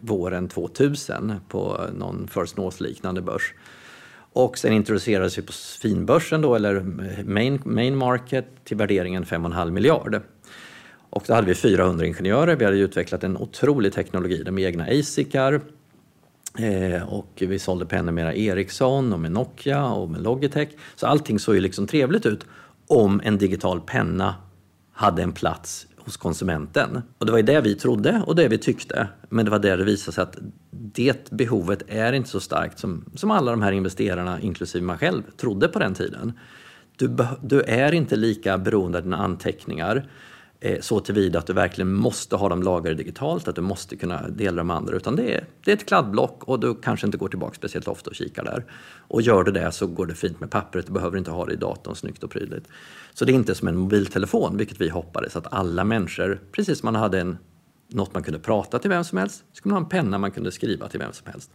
våren 0.00 0.48
2000 0.48 1.34
på 1.48 1.80
någon 1.94 2.28
First 2.28 2.56
North-liknande 2.56 3.20
börs. 3.20 3.54
Och 4.32 4.58
sen 4.58 4.72
introducerades 4.72 5.38
vi 5.38 5.42
på 5.42 5.52
finbörsen 5.52 6.40
då, 6.40 6.54
eller 6.54 6.80
main, 7.24 7.62
main 7.64 7.96
market, 7.96 8.46
till 8.64 8.76
värderingen 8.76 9.24
5,5 9.24 9.70
miljard. 9.70 10.20
Och 11.10 11.24
då 11.26 11.34
hade 11.34 11.46
vi 11.46 11.54
400 11.54 12.06
ingenjörer, 12.06 12.56
vi 12.56 12.64
hade 12.64 12.76
utvecklat 12.76 13.24
en 13.24 13.36
otrolig 13.36 13.92
teknologi, 13.92 14.50
med 14.50 14.64
egna 14.64 14.84
ASICar, 14.84 15.60
eh, 16.58 17.02
och 17.12 17.32
vi 17.36 17.58
sålde 17.58 17.86
pennor 17.86 18.12
med 18.12 18.38
Ericsson 18.38 19.12
och 19.12 19.20
med 19.20 19.32
Nokia 19.32 19.86
och 19.86 20.10
med 20.10 20.22
Logitech. 20.22 20.68
Så 20.96 21.06
allting 21.06 21.38
såg 21.38 21.54
ju 21.54 21.60
liksom 21.60 21.86
trevligt 21.86 22.26
ut 22.26 22.46
om 22.86 23.20
en 23.24 23.38
digital 23.38 23.80
penna 23.80 24.34
hade 24.92 25.22
en 25.22 25.32
plats 25.32 25.87
hos 26.08 26.16
konsumenten. 26.16 27.02
Och 27.18 27.26
det 27.26 27.32
var 27.32 27.38
ju 27.38 27.44
det 27.44 27.60
vi 27.60 27.74
trodde 27.74 28.22
och 28.26 28.36
det 28.36 28.48
vi 28.48 28.58
tyckte. 28.58 29.08
Men 29.28 29.44
det 29.44 29.50
var 29.50 29.58
där 29.58 29.76
det 29.76 29.84
visade 29.84 30.14
sig 30.14 30.22
att 30.22 30.36
det 30.70 31.30
behovet 31.30 31.82
är 31.88 32.12
inte 32.12 32.28
så 32.28 32.40
starkt 32.40 32.78
som, 32.78 33.04
som 33.14 33.30
alla 33.30 33.50
de 33.50 33.62
här 33.62 33.72
investerarna, 33.72 34.40
inklusive 34.40 34.84
mig 34.84 34.98
själv, 34.98 35.22
trodde 35.36 35.68
på 35.68 35.78
den 35.78 35.94
tiden. 35.94 36.32
Du, 36.96 37.16
du 37.42 37.62
är 37.62 37.92
inte 37.92 38.16
lika 38.16 38.58
beroende 38.58 38.98
av 38.98 39.04
dina 39.04 39.16
anteckningar 39.16 40.08
Eh, 40.60 40.80
så 40.80 41.00
tillvida 41.00 41.38
att 41.38 41.46
du 41.46 41.52
verkligen 41.52 41.92
måste 41.92 42.36
ha 42.36 42.48
dem 42.48 42.62
lagrade 42.62 42.96
digitalt, 42.96 43.48
att 43.48 43.54
du 43.54 43.60
måste 43.60 43.96
kunna 43.96 44.28
dela 44.28 44.56
dem 44.56 44.66
med 44.66 44.76
andra. 44.76 44.96
Utan 44.96 45.16
det 45.16 45.34
är, 45.34 45.44
det 45.64 45.70
är 45.70 45.76
ett 45.76 45.86
kladdblock 45.86 46.44
och 46.44 46.60
du 46.60 46.74
kanske 46.74 47.06
inte 47.06 47.18
går 47.18 47.28
tillbaka 47.28 47.54
speciellt 47.54 47.88
ofta 47.88 48.10
och 48.10 48.16
kikar 48.16 48.44
där. 48.44 48.64
Och 49.08 49.22
gör 49.22 49.44
du 49.44 49.52
det 49.52 49.72
så 49.72 49.86
går 49.86 50.06
det 50.06 50.14
fint 50.14 50.40
med 50.40 50.50
pappret, 50.50 50.86
du 50.86 50.92
behöver 50.92 51.18
inte 51.18 51.30
ha 51.30 51.46
det 51.46 51.52
i 51.52 51.56
datorn 51.56 51.94
snyggt 51.94 52.22
och 52.22 52.30
prydligt. 52.30 52.68
Så 53.14 53.24
det 53.24 53.32
är 53.32 53.34
inte 53.34 53.54
som 53.54 53.68
en 53.68 53.76
mobiltelefon, 53.76 54.56
vilket 54.56 54.80
vi 54.80 54.88
hoppades 54.88 55.36
att 55.36 55.52
alla 55.52 55.84
människor, 55.84 56.40
precis 56.52 56.78
som 56.78 56.86
man 56.86 56.94
hade 56.94 57.20
en, 57.20 57.38
något 57.88 58.14
man 58.14 58.22
kunde 58.22 58.38
prata 58.38 58.78
till 58.78 58.90
vem 58.90 59.04
som 59.04 59.18
helst, 59.18 59.44
skulle 59.52 59.72
man 59.74 59.82
ha 59.82 59.86
en 59.86 59.90
penna 59.90 60.18
man 60.18 60.30
kunde 60.30 60.52
skriva 60.52 60.88
till 60.88 61.00
vem 61.00 61.12
som 61.12 61.26
helst. 61.32 61.50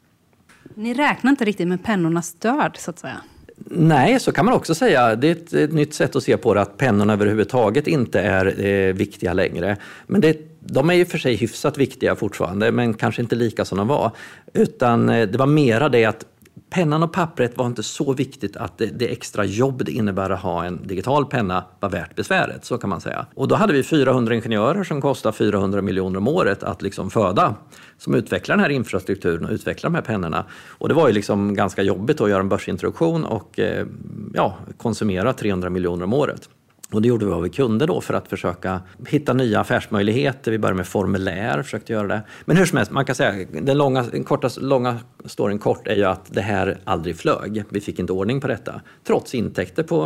Ni 0.75 0.93
räknar 0.93 1.31
inte 1.31 1.45
riktigt 1.45 1.67
med 1.67 1.83
pennornas 1.83 2.33
död, 2.33 2.75
så 2.79 2.91
att 2.91 2.99
säga? 2.99 3.21
Nej, 3.65 4.19
så 4.19 4.31
kan 4.31 4.45
man 4.45 4.53
också 4.53 4.75
säga. 4.75 5.15
Det 5.15 5.27
är 5.27 5.31
ett, 5.31 5.53
ett, 5.53 5.73
nytt 5.73 5.93
sätt 5.93 6.15
att 6.15 6.23
se 6.23 6.37
på 6.37 6.53
det, 6.53 6.61
att 6.61 6.77
pennorna 6.77 7.13
överhuvudtaget 7.13 7.87
inte 7.87 8.19
är 8.19 8.65
eh, 8.65 8.93
viktiga 8.93 9.33
längre. 9.33 9.77
Men 10.07 10.21
det, 10.21 10.37
de 10.59 10.89
är 10.89 10.93
ju 10.93 11.05
för 11.05 11.17
sig 11.17 11.35
hyfsat 11.35 11.77
viktiga 11.77 12.15
fortfarande, 12.15 12.71
men 12.71 12.93
kanske 12.93 13.21
inte 13.21 13.35
lika 13.35 13.65
som 13.65 13.77
de 13.77 13.87
var. 13.87 14.11
Utan 14.53 15.09
eh, 15.09 15.27
det 15.27 15.37
var 15.37 15.45
mera 15.45 15.89
det 15.89 16.05
att 16.05 16.25
pennan 16.73 17.03
och 17.03 17.13
pappret 17.13 17.57
var 17.57 17.65
inte 17.65 17.83
så 17.83 18.13
viktigt 18.13 18.57
att 18.57 18.77
det, 18.77 18.85
det, 18.85 19.11
extra 19.11 19.45
jobb 19.45 19.85
det 19.85 19.91
innebär 19.91 20.29
att 20.29 20.39
ha 20.39 20.65
en 20.65 20.87
digital 20.87 21.25
penna 21.25 21.65
var 21.79 21.89
värt 21.89 22.15
besväret, 22.15 22.65
så 22.65 22.77
kan 22.77 22.89
man 22.89 23.01
säga. 23.01 23.25
Och 23.35 23.47
då 23.47 23.55
hade 23.55 23.73
vi 23.73 23.83
400 23.83 24.35
ingenjörer 24.35 24.83
som 24.83 25.01
kostar 25.01 25.31
400 25.31 25.81
miljoner 25.81 26.17
om 26.17 26.27
året 26.27 26.63
att 26.63 26.81
liksom 26.81 27.09
föda, 27.09 27.55
som 27.97 28.15
utvecklar 28.15 28.55
den 28.55 28.63
här 28.63 28.69
infrastrukturen 28.69 29.45
och 29.45 29.51
utvecklar 29.51 29.89
de 29.89 29.95
här 29.95 30.01
pennorna. 30.01 30.45
Och 30.77 30.87
det 30.87 30.93
var 30.93 31.07
ju 31.07 31.13
liksom 31.13 31.53
ganska 31.53 31.81
jobbigt 31.81 32.21
att 32.21 32.29
göra 32.29 32.39
en 32.39 32.49
börsintroduktion 32.49 33.25
och 33.25 33.59
eh, 33.59 33.85
ja, 34.33 34.57
konsumera 34.77 35.33
300 35.33 35.69
miljoner 35.69 36.03
om 36.03 36.13
året. 36.13 36.49
Och 36.93 37.01
det 37.01 37.07
gjorde 37.07 37.25
vi 37.25 37.31
vad 37.31 37.43
vi 37.43 37.49
kunde 37.49 37.85
då 37.85 38.01
för 38.01 38.13
att 38.13 38.27
försöka 38.27 38.81
hitta 39.07 39.33
nya 39.33 39.59
affärsmöjligheter. 39.59 40.51
Vi 40.51 40.57
började 40.57 40.77
med 40.77 40.87
formulär, 40.87 41.63
försökte 41.63 41.93
göra 41.93 42.07
det. 42.07 42.21
Men 42.45 42.57
hur 42.57 42.65
som 42.65 42.77
helst, 42.77 42.91
man 42.91 43.05
kan 43.05 43.15
säga, 43.15 43.45
den 43.61 43.77
långa, 43.77 44.03
den 44.03 44.23
korta, 44.23 44.49
långa 44.57 44.99
storyn 45.25 45.59
kort 45.59 45.87
är 45.87 45.95
ju 45.95 46.03
att 46.03 46.33
det 46.33 46.41
här 46.41 46.77
aldrig 46.83 47.17
flög. 47.17 47.63
Vi 47.69 47.81
fick 47.81 47.99
inte 47.99 48.13
ordning 48.13 48.41
på 48.41 48.47
detta, 48.47 48.81
trots 49.03 49.35
intäkter 49.35 49.83
på 49.83 50.03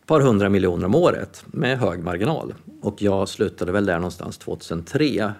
ett 0.00 0.06
par 0.06 0.20
hundra 0.20 0.48
miljoner 0.48 0.86
om 0.86 0.94
året 0.94 1.44
med 1.46 1.78
hög 1.78 2.04
marginal. 2.04 2.54
Och 2.82 3.02
jag 3.02 3.28
slutade 3.28 3.72
väl 3.72 3.86
där 3.86 3.96
någonstans 3.96 4.38
2003. 4.38 5.32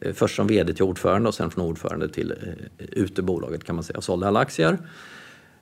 Eh, 0.00 0.12
först 0.14 0.36
som 0.36 0.46
vd 0.46 0.74
till 0.74 0.84
ordförande 0.84 1.28
och 1.28 1.34
sen 1.34 1.50
från 1.50 1.64
ordförande 1.64 2.08
till 2.08 2.30
eh, 2.30 2.36
ute 2.78 3.00
ut 3.00 3.18
ur 3.18 3.22
bolaget 3.22 3.64
kan 3.64 3.74
man 3.74 3.84
säga. 3.84 3.96
och 3.96 4.04
sålde 4.04 4.28
alla 4.28 4.40
aktier. 4.40 4.78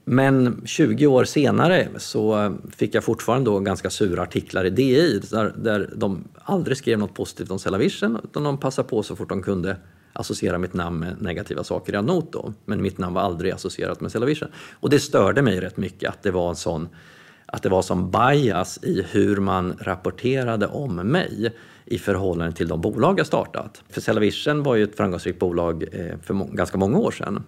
Men 0.05 0.63
20 0.65 1.07
år 1.07 1.25
senare 1.25 1.89
så 1.97 2.57
fick 2.77 2.95
jag 2.95 3.05
fortfarande 3.05 3.51
då 3.51 3.61
ganska 3.61 3.91
sura 3.91 4.23
artiklar 4.23 4.65
i 4.65 4.71
DI 4.71 5.21
där, 5.31 5.55
där 5.57 5.91
de 5.97 6.25
aldrig 6.35 6.77
skrev 6.77 6.99
något 6.99 7.15
positivt 7.15 7.51
om 7.51 7.59
Cellavision 7.59 8.21
utan 8.25 8.45
de 8.45 8.59
passade 8.59 8.89
på 8.89 9.03
så 9.03 9.17
fort 9.17 9.29
de 9.29 9.43
kunde 9.43 9.77
associera 10.13 10.59
mitt 10.59 10.75
namn 10.75 10.99
med 10.99 11.23
negativa 11.23 11.65
saker 11.65 11.93
i 11.93 11.97
Anot 11.97 12.33
då. 12.33 12.53
Men 12.65 12.83
mitt 12.83 12.99
namn 12.99 13.15
var 13.15 13.23
aldrig 13.23 13.53
associerat 13.53 14.01
med 14.01 14.13
Cellavision. 14.13 14.49
Och 14.81 14.91
det 14.91 15.01
störde 15.01 15.43
mig 15.43 15.61
rätt 15.61 15.77
mycket 15.77 16.11
att 16.11 16.23
det 16.23 16.31
var 16.31 16.49
en 16.49 16.57
sån 16.57 16.89
att 17.47 17.63
det 17.63 17.69
var 17.69 17.83
som 17.83 18.11
bias 18.11 18.79
i 18.83 19.07
hur 19.11 19.37
man 19.37 19.75
rapporterade 19.81 20.67
om 20.67 20.95
mig 20.97 21.53
i 21.85 21.99
förhållande 21.99 22.57
till 22.57 22.69
de 22.69 22.81
bolag 22.81 23.19
jag 23.19 23.27
startat. 23.27 23.83
För 23.91 24.01
Cellavision 24.01 24.63
var 24.63 24.75
ju 24.75 24.85
ett 24.85 24.97
framgångsrikt 24.97 25.39
bolag 25.39 25.85
eh, 25.93 26.19
för 26.23 26.35
ganska 26.35 26.79
många 26.79 26.99
år 26.99 27.11
sedan. 27.11 27.45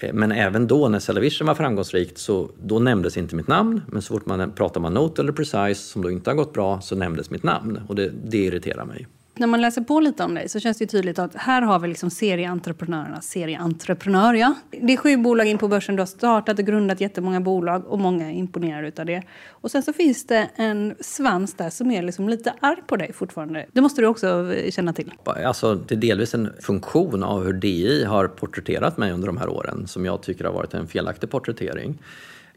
Eh, 0.00 0.12
men 0.12 0.32
även 0.32 0.66
då 0.66 0.88
när 0.88 0.98
Cellavision 0.98 1.46
var 1.46 1.54
framgångsrikt 1.54 2.18
så 2.18 2.50
då 2.62 2.78
nämndes 2.78 3.16
inte 3.16 3.36
mitt 3.36 3.48
namn. 3.48 3.82
Men 3.88 4.02
så 4.02 4.14
fort 4.14 4.26
man 4.26 4.52
pratar 4.52 4.84
om 4.84 4.94
Note 4.94 5.22
eller 5.22 5.32
Precise 5.32 5.74
som 5.74 6.02
då 6.02 6.10
inte 6.10 6.30
har 6.30 6.34
gått 6.34 6.52
bra 6.52 6.80
så 6.80 6.96
nämndes 6.96 7.30
mitt 7.30 7.42
namn 7.42 7.80
och 7.88 7.94
det, 7.94 8.12
det 8.24 8.38
irriterar 8.38 8.84
mig 8.84 9.06
när 9.40 9.46
man 9.46 9.60
läser 9.60 9.80
på 9.80 10.00
lite 10.00 10.24
om 10.24 10.34
dig 10.34 10.48
så 10.48 10.60
känns 10.60 10.78
det 10.78 10.86
tydligt 10.86 11.18
att 11.18 11.34
här 11.34 11.62
har 11.62 11.78
vi 11.78 11.88
liksom 11.88 12.10
serieentreprenörerna, 12.10 13.20
serieentreprenör 13.20 14.34
ja. 14.34 14.54
Det 14.70 14.92
är 14.92 14.96
sju 14.96 15.16
bolag 15.16 15.46
in 15.46 15.58
på 15.58 15.68
börsen, 15.68 15.96
du 15.96 16.00
har 16.00 16.06
startat 16.06 16.58
och 16.58 16.64
grundat 16.64 17.00
jättemånga 17.00 17.40
bolag 17.40 17.86
och 17.86 17.98
många 17.98 18.30
är 18.30 18.34
imponerade 18.34 18.92
av 18.98 19.06
det. 19.06 19.22
Och 19.48 19.70
sen 19.70 19.82
så 19.82 19.92
finns 19.92 20.26
det 20.26 20.50
en 20.56 20.94
svans 21.00 21.54
där 21.54 21.70
som 21.70 21.90
är 21.90 22.02
liksom 22.02 22.28
lite 22.28 22.54
arg 22.60 22.82
på 22.86 22.96
dig 22.96 23.12
fortfarande. 23.12 23.66
Det 23.72 23.80
måste 23.80 24.00
du 24.00 24.06
också 24.06 24.54
känna 24.70 24.92
till. 24.92 25.12
Alltså, 25.24 25.74
det 25.74 25.94
är 25.94 25.98
delvis 25.98 26.34
en 26.34 26.52
funktion 26.60 27.22
av 27.22 27.44
hur 27.44 27.52
DI 27.52 28.04
har 28.04 28.28
porträtterat 28.28 28.98
mig 28.98 29.12
under 29.12 29.26
de 29.26 29.36
här 29.36 29.48
åren 29.48 29.86
som 29.86 30.04
jag 30.04 30.22
tycker 30.22 30.44
har 30.44 30.52
varit 30.52 30.74
en 30.74 30.88
felaktig 30.88 31.30
porträttering. 31.30 31.98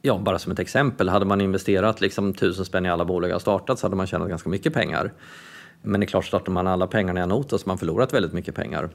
Ja, 0.01 0.17
bara 0.17 0.39
som 0.39 0.51
ett 0.51 0.59
exempel, 0.59 1.09
hade 1.09 1.25
man 1.25 1.41
investerat 1.41 2.01
liksom 2.01 2.33
tusen 2.33 2.65
spänn 2.65 2.85
i 2.85 2.89
alla 2.89 3.05
bolag 3.05 3.29
jag 3.29 3.41
startat 3.41 3.79
så 3.79 3.85
hade 3.85 3.95
man 3.95 4.07
tjänat 4.07 4.29
ganska 4.29 4.49
mycket 4.49 4.73
pengar. 4.73 5.11
Men 5.83 5.99
det 5.99 6.03
är 6.03 6.07
klart, 6.07 6.25
startar 6.25 6.51
man 6.51 6.67
alla 6.67 6.87
pengarna 6.87 7.19
i 7.19 7.23
Anoto 7.23 7.57
så 7.57 7.63
har 7.63 7.67
man 7.67 7.77
förlorat 7.77 8.13
väldigt 8.13 8.33
mycket 8.33 8.55
pengar. 8.55 8.89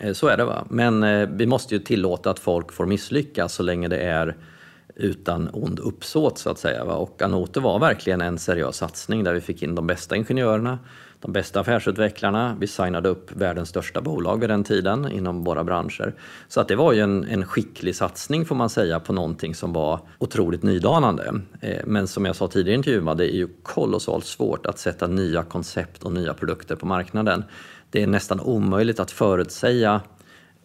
Eh, 0.00 0.12
så 0.12 0.26
är 0.26 0.36
det 0.36 0.44
va. 0.44 0.66
Men 0.70 1.02
eh, 1.02 1.28
vi 1.28 1.46
måste 1.46 1.74
ju 1.74 1.80
tillåta 1.80 2.30
att 2.30 2.38
folk 2.38 2.72
får 2.72 2.86
misslyckas 2.86 3.54
så 3.54 3.62
länge 3.62 3.88
det 3.88 3.98
är 3.98 4.36
utan 4.94 5.50
ond 5.52 5.78
uppsåt 5.78 6.38
så 6.38 6.50
att 6.50 6.58
säga. 6.58 6.84
Va? 6.84 6.94
Och 6.94 7.22
Anoto 7.22 7.60
var 7.60 7.78
verkligen 7.78 8.20
en 8.20 8.38
seriös 8.38 8.76
satsning 8.76 9.24
där 9.24 9.32
vi 9.32 9.40
fick 9.40 9.62
in 9.62 9.74
de 9.74 9.86
bästa 9.86 10.16
ingenjörerna, 10.16 10.78
de 11.26 11.32
bästa 11.32 11.60
affärsutvecklarna. 11.60 12.56
Vi 12.60 12.66
signade 12.66 13.08
upp 13.08 13.32
världens 13.32 13.68
största 13.68 14.00
bolag 14.00 14.40
vid 14.40 14.50
den 14.50 14.64
tiden 14.64 15.12
inom 15.12 15.44
våra 15.44 15.64
branscher. 15.64 16.14
Så 16.48 16.60
att 16.60 16.68
det 16.68 16.76
var 16.76 16.92
ju 16.92 17.00
en, 17.00 17.24
en 17.24 17.44
skicklig 17.46 17.96
satsning 17.96 18.44
får 18.44 18.54
man 18.54 18.70
säga 18.70 19.00
på 19.00 19.12
någonting 19.12 19.54
som 19.54 19.72
var 19.72 20.00
otroligt 20.18 20.62
nydanande. 20.62 21.40
Eh, 21.60 21.80
men 21.86 22.06
som 22.08 22.24
jag 22.24 22.36
sa 22.36 22.48
tidigare 22.48 22.72
i 22.72 22.76
intervjun, 22.76 23.16
det 23.16 23.34
är 23.34 23.36
ju 23.36 23.48
kolossalt 23.62 24.24
svårt 24.24 24.66
att 24.66 24.78
sätta 24.78 25.06
nya 25.06 25.42
koncept 25.42 26.02
och 26.02 26.12
nya 26.12 26.34
produkter 26.34 26.76
på 26.76 26.86
marknaden. 26.86 27.44
Det 27.90 28.02
är 28.02 28.06
nästan 28.06 28.40
omöjligt 28.40 29.00
att 29.00 29.10
förutsäga 29.10 30.00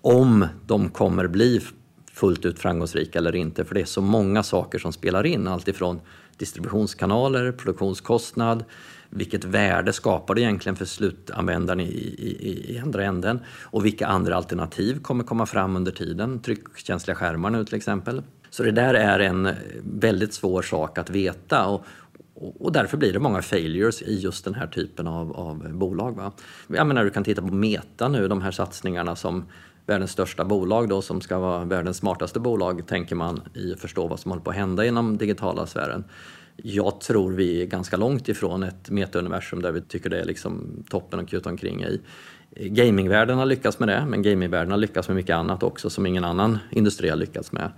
om 0.02 0.47
de 0.65 0.89
kommer 0.89 1.28
bli 1.28 1.62
fullt 2.13 2.45
ut 2.45 2.60
framgångsrika 2.60 3.19
eller 3.19 3.36
inte, 3.36 3.65
för 3.65 3.76
det 3.76 3.82
är 3.82 3.86
så 3.86 4.02
många 4.02 4.43
saker 4.43 4.80
som 4.80 4.93
spelar 4.93 5.26
in. 5.26 5.47
Alltifrån 5.47 6.02
distributionskanaler, 6.38 7.52
produktionskostnad, 7.52 8.63
vilket 9.12 9.43
värde 9.43 9.93
skapar 9.93 10.36
det 10.36 10.41
egentligen 10.41 10.76
för 10.76 10.86
slutanvändaren 10.86 11.80
i, 11.80 11.84
i, 11.84 12.76
i 12.76 12.80
andra 12.80 13.04
änden 13.04 13.39
och 13.63 13.86
vilka 13.86 14.08
andra 14.08 14.36
alternativ 14.36 15.02
kommer 15.02 15.24
komma 15.24 15.45
fram 15.45 15.76
under 15.76 15.91
tiden, 15.91 16.39
tryckkänsliga 16.39 17.15
skärmar 17.15 17.50
nu 17.50 17.65
till 17.65 17.76
exempel. 17.76 18.21
Så 18.50 18.63
det 18.63 18.71
där 18.71 18.93
är 18.93 19.19
en 19.19 19.50
väldigt 19.84 20.34
svår 20.34 20.62
sak 20.62 20.97
att 20.97 21.10
veta 21.10 21.65
och, 21.65 21.86
och 22.60 22.71
därför 22.71 22.97
blir 22.97 23.13
det 23.13 23.19
många 23.19 23.41
failures 23.41 24.02
i 24.02 24.19
just 24.19 24.45
den 24.45 24.54
här 24.54 24.67
typen 24.67 25.08
av, 25.08 25.32
av 25.32 25.74
bolag. 25.74 26.15
Va? 26.15 26.32
Jag 26.67 26.88
menar, 26.88 27.04
du 27.04 27.10
kan 27.10 27.24
titta 27.24 27.41
på 27.41 27.54
Meta 27.54 28.08
nu, 28.08 28.28
de 28.28 28.41
här 28.41 28.52
satsningarna 28.52 29.15
som 29.15 29.45
världens 29.86 30.12
största 30.12 30.45
bolag 30.45 30.89
då 30.89 31.02
som 31.02 31.21
ska 31.21 31.39
vara 31.39 31.65
världens 31.65 31.97
smartaste 31.97 32.39
bolag 32.39 32.88
tänker 32.88 33.15
man 33.15 33.41
i 33.54 33.74
att 33.74 33.80
förstå 33.80 34.08
vad 34.08 34.19
som 34.19 34.32
håller 34.32 34.43
på 34.43 34.50
att 34.50 34.56
hända 34.56 34.86
inom 34.86 35.17
digitala 35.17 35.65
sfären. 35.65 36.04
Jag 36.63 37.02
tror 37.02 37.32
vi 37.32 37.62
är 37.62 37.65
ganska 37.65 37.97
långt 37.97 38.30
ifrån 38.30 38.63
ett 38.63 38.89
metauniversum 38.89 39.62
där 39.62 39.71
vi 39.71 39.82
tycker 39.82 40.10
det 40.10 40.19
är 40.19 40.26
liksom 40.26 40.84
toppen 40.89 41.19
att 41.19 41.30
kuta 41.30 41.50
omkring 41.50 41.84
i. 41.84 42.02
Gamingvärlden 42.56 43.38
har 43.38 43.45
lyckats 43.45 43.80
med 43.80 43.89
det, 43.89 44.06
men 44.08 44.21
gamingvärlden 44.21 44.71
har 44.71 44.78
lyckats 44.78 45.08
med 45.08 45.15
mycket 45.15 45.36
annat 45.36 45.63
också 45.63 45.89
som 45.89 46.06
ingen 46.06 46.24
annan 46.24 46.60
industri 46.71 47.10
har 47.10 47.17
lyckats 47.17 47.52
med. 47.52 47.71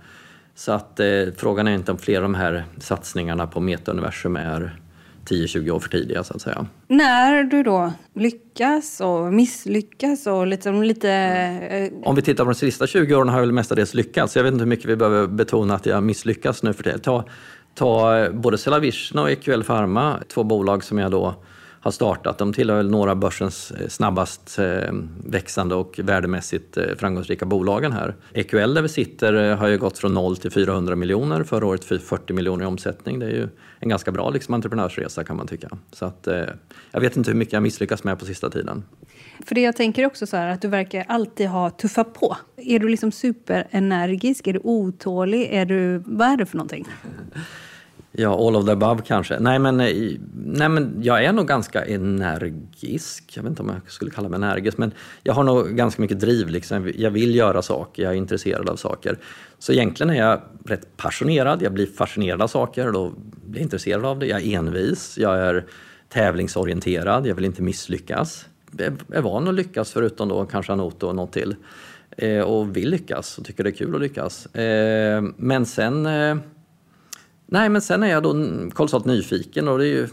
Så 0.54 0.72
att 0.72 1.00
eh, 1.00 1.06
frågan 1.36 1.68
är 1.68 1.74
inte 1.74 1.92
om 1.92 1.98
fler 1.98 2.16
av 2.16 2.22
de 2.22 2.34
här 2.34 2.64
satsningarna 2.78 3.46
på 3.46 3.60
metauniversum 3.60 4.36
är 4.36 4.78
10-20 5.24 5.70
år 5.70 5.80
för 5.80 5.88
tidiga 5.88 6.24
så 6.24 6.34
att 6.34 6.42
säga. 6.42 6.66
När 6.88 7.44
du 7.44 7.62
då 7.62 7.92
lyckas 8.14 9.00
och 9.00 9.32
misslyckas 9.32 10.26
och 10.26 10.46
liksom 10.46 10.82
lite... 10.82 11.10
Eh... 11.10 12.08
Om 12.08 12.16
vi 12.16 12.22
tittar 12.22 12.44
på 12.44 12.50
de 12.50 12.56
sista 12.56 12.86
20 12.86 13.14
åren 13.14 13.28
har 13.28 13.36
jag 13.36 13.42
väl 13.42 13.52
mestadels 13.52 13.94
lyckats. 13.94 14.36
Jag 14.36 14.42
vet 14.42 14.52
inte 14.52 14.62
hur 14.62 14.68
mycket 14.68 14.86
vi 14.86 14.96
behöver 14.96 15.26
betona 15.26 15.74
att 15.74 15.86
jag 15.86 16.02
misslyckas 16.02 16.62
nu 16.62 16.72
för 16.72 16.82
det. 16.82 16.98
Ta, 16.98 17.24
ta 17.74 18.28
både 18.32 18.58
Cellavision 18.58 19.22
och 19.22 19.30
EQL 19.30 19.62
Pharma, 19.62 20.18
två 20.28 20.44
bolag 20.44 20.84
som 20.84 20.98
jag 20.98 21.10
då 21.10 21.34
har 21.84 21.90
startat. 21.90 22.38
De 22.38 22.52
tillhör 22.52 22.82
några 22.82 23.10
av 23.10 23.16
börsens 23.16 23.70
eh, 23.70 23.88
snabbast 23.88 24.58
eh, 24.58 24.92
växande 25.24 25.74
och 25.74 26.00
värdemässigt 26.02 26.76
eh, 26.76 26.84
framgångsrika 26.98 27.46
bolagen 27.46 27.92
här. 27.92 28.14
EQL 28.32 28.74
där 28.74 28.82
vi 28.82 28.88
sitter 28.88 29.54
har 29.54 29.68
ju 29.68 29.78
gått 29.78 29.98
från 29.98 30.14
0 30.14 30.36
till 30.36 30.50
400 30.50 30.96
miljoner, 30.96 31.44
förra 31.44 31.66
året 31.66 31.84
40 31.84 32.32
miljoner 32.32 32.64
i 32.64 32.66
omsättning. 32.66 33.18
Det 33.18 33.26
är 33.26 33.30
ju 33.30 33.48
en 33.78 33.88
ganska 33.88 34.12
bra 34.12 34.30
liksom, 34.30 34.54
entreprenörsresa 34.54 35.24
kan 35.24 35.36
man 35.36 35.46
tycka. 35.46 35.68
Så 35.92 36.04
att, 36.04 36.28
jag 36.90 37.00
vet 37.00 37.16
inte 37.16 37.30
hur 37.30 37.38
mycket 37.38 37.52
jag 37.52 37.62
misslyckas 37.62 38.04
med 38.04 38.18
på 38.18 38.24
sista 38.24 38.50
tiden. 38.50 38.84
För 39.46 39.54
det 39.54 39.60
jag 39.60 39.76
tänker 39.76 40.06
också 40.06 40.26
så 40.26 40.36
här 40.36 40.48
att 40.48 40.62
du 40.62 40.68
verkar 40.68 41.04
alltid 41.08 41.48
ha 41.48 41.70
tuffa 41.70 42.04
på. 42.04 42.36
Är 42.56 42.78
du 42.78 42.88
liksom 42.88 43.12
superenergisk? 43.12 44.46
Är 44.46 44.52
du 44.52 44.60
otålig? 44.64 45.48
Är 45.50 45.64
du, 45.64 46.02
vad 46.06 46.28
är 46.28 46.36
det 46.36 46.46
för 46.46 46.56
någonting? 46.56 46.86
Ja, 48.16 48.48
all 48.48 48.56
of 48.56 48.66
the 48.66 48.72
above 48.72 49.02
kanske. 49.06 49.38
Nej 49.38 49.58
men, 49.58 49.80
eh, 49.80 50.16
nej 50.34 50.68
men 50.68 50.98
jag 51.02 51.24
är 51.24 51.32
nog 51.32 51.48
ganska 51.48 51.84
energisk. 51.84 53.32
Jag 53.36 53.42
vet 53.42 53.50
inte 53.50 53.62
om 53.62 53.68
jag 53.68 53.92
skulle 53.92 54.10
kalla 54.10 54.28
mig 54.28 54.36
energisk, 54.36 54.78
men 54.78 54.92
jag 55.22 55.34
har 55.34 55.44
nog 55.44 55.76
ganska 55.76 56.02
mycket 56.02 56.20
driv. 56.20 56.48
Liksom. 56.48 56.92
Jag 56.96 57.10
vill 57.10 57.34
göra 57.34 57.62
saker, 57.62 58.02
jag 58.02 58.12
är 58.12 58.16
intresserad 58.16 58.68
av 58.68 58.76
saker. 58.76 59.18
Så 59.58 59.72
egentligen 59.72 60.10
är 60.10 60.18
jag 60.18 60.40
rätt 60.64 60.96
passionerad. 60.96 61.62
Jag 61.62 61.72
blir 61.72 61.86
fascinerad 61.86 62.42
av 62.42 62.48
saker 62.48 62.86
och 62.86 62.92
då 62.92 63.12
blir 63.44 63.60
jag 63.60 63.62
intresserad 63.62 64.04
av 64.04 64.18
det. 64.18 64.26
Jag 64.26 64.42
är 64.42 64.58
envis, 64.58 65.18
jag 65.18 65.38
är 65.38 65.64
tävlingsorienterad, 66.08 67.26
jag 67.26 67.34
vill 67.34 67.44
inte 67.44 67.62
misslyckas. 67.62 68.46
Jag 68.78 68.92
är 69.12 69.22
van 69.22 69.48
att 69.48 69.54
lyckas 69.54 69.92
förutom 69.92 70.28
då 70.28 70.44
kanske 70.44 70.72
Anoto 70.72 71.06
och 71.06 71.16
något 71.16 71.32
till. 71.32 71.56
Eh, 72.16 72.40
och 72.40 72.76
vill 72.76 72.90
lyckas 72.90 73.38
och 73.38 73.44
tycker 73.44 73.64
det 73.64 73.70
är 73.70 73.74
kul 73.74 73.94
att 73.94 74.00
lyckas. 74.00 74.46
Eh, 74.54 75.22
men 75.36 75.66
sen 75.66 76.06
eh, 76.06 76.36
Nej, 77.46 77.68
men 77.68 77.82
sen 77.82 78.02
är 78.02 78.10
jag 78.10 78.22
då 78.22 78.34
kolossalt 78.70 79.04
nyfiken 79.04 79.68
och 79.68 79.78
det 79.78 79.84
är 79.84 79.92
ju 79.92 80.08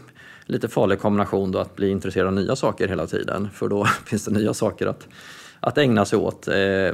lite 0.46 0.68
farlig 0.68 1.00
kombination 1.00 1.52
då 1.52 1.60
att 1.60 1.76
bli 1.76 1.90
intresserad 1.90 2.28
av 2.28 2.34
nya 2.34 2.56
saker 2.56 2.88
hela 2.88 3.08
tiden. 3.08 3.50
För 3.54 3.68
då 3.68 3.86
finns 4.06 4.26
det 4.26 4.32
nya 4.32 4.54
saker 4.54 4.88
att, 4.88 5.08
att 5.60 5.78
ägna 5.78 6.06
sig 6.06 6.20
åt, 6.20 6.48
eh, 6.48 6.92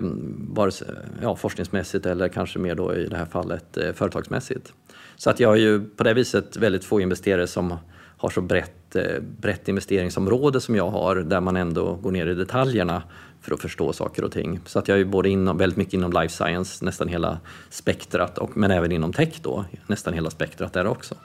vare 0.49 0.71
sig, 0.71 0.87
ja, 1.21 1.35
forskningsmässigt 1.35 2.05
eller 2.05 2.27
kanske 2.27 2.59
mer 2.59 2.75
då 2.75 2.95
i 2.95 3.07
det 3.07 3.17
här 3.17 3.25
fallet 3.25 3.77
eh, 3.77 3.93
företagsmässigt. 3.93 4.73
Så 5.15 5.29
att 5.29 5.39
jag 5.39 5.49
har 5.49 5.55
ju 5.55 5.89
på 5.89 6.03
det 6.03 6.13
viset 6.13 6.57
väldigt 6.57 6.85
få 6.85 7.01
investerare 7.01 7.47
som 7.47 7.75
har 8.17 8.29
så 8.29 8.41
brett, 8.41 8.95
eh, 8.95 9.21
brett 9.21 9.67
investeringsområde 9.67 10.61
som 10.61 10.75
jag 10.75 10.89
har, 10.89 11.15
där 11.15 11.41
man 11.41 11.55
ändå 11.55 11.93
går 11.93 12.11
ner 12.11 12.27
i 12.27 12.33
detaljerna 12.33 13.03
för 13.41 13.53
att 13.53 13.61
förstå 13.61 13.93
saker 13.93 14.23
och 14.23 14.31
ting. 14.31 14.59
Så 14.65 14.79
att 14.79 14.87
jag 14.87 14.99
är 14.99 15.05
både 15.05 15.29
inom, 15.29 15.57
väldigt 15.57 15.77
mycket 15.77 15.93
inom 15.93 16.11
life 16.11 16.35
science, 16.35 16.85
nästan 16.85 17.07
hela 17.07 17.39
spektrat, 17.69 18.37
och, 18.37 18.57
men 18.57 18.71
även 18.71 18.91
inom 18.91 19.13
tech 19.13 19.39
då, 19.41 19.65
nästan 19.87 20.13
hela 20.13 20.29
spektrat 20.29 20.73
där 20.73 20.87
också. 20.87 21.15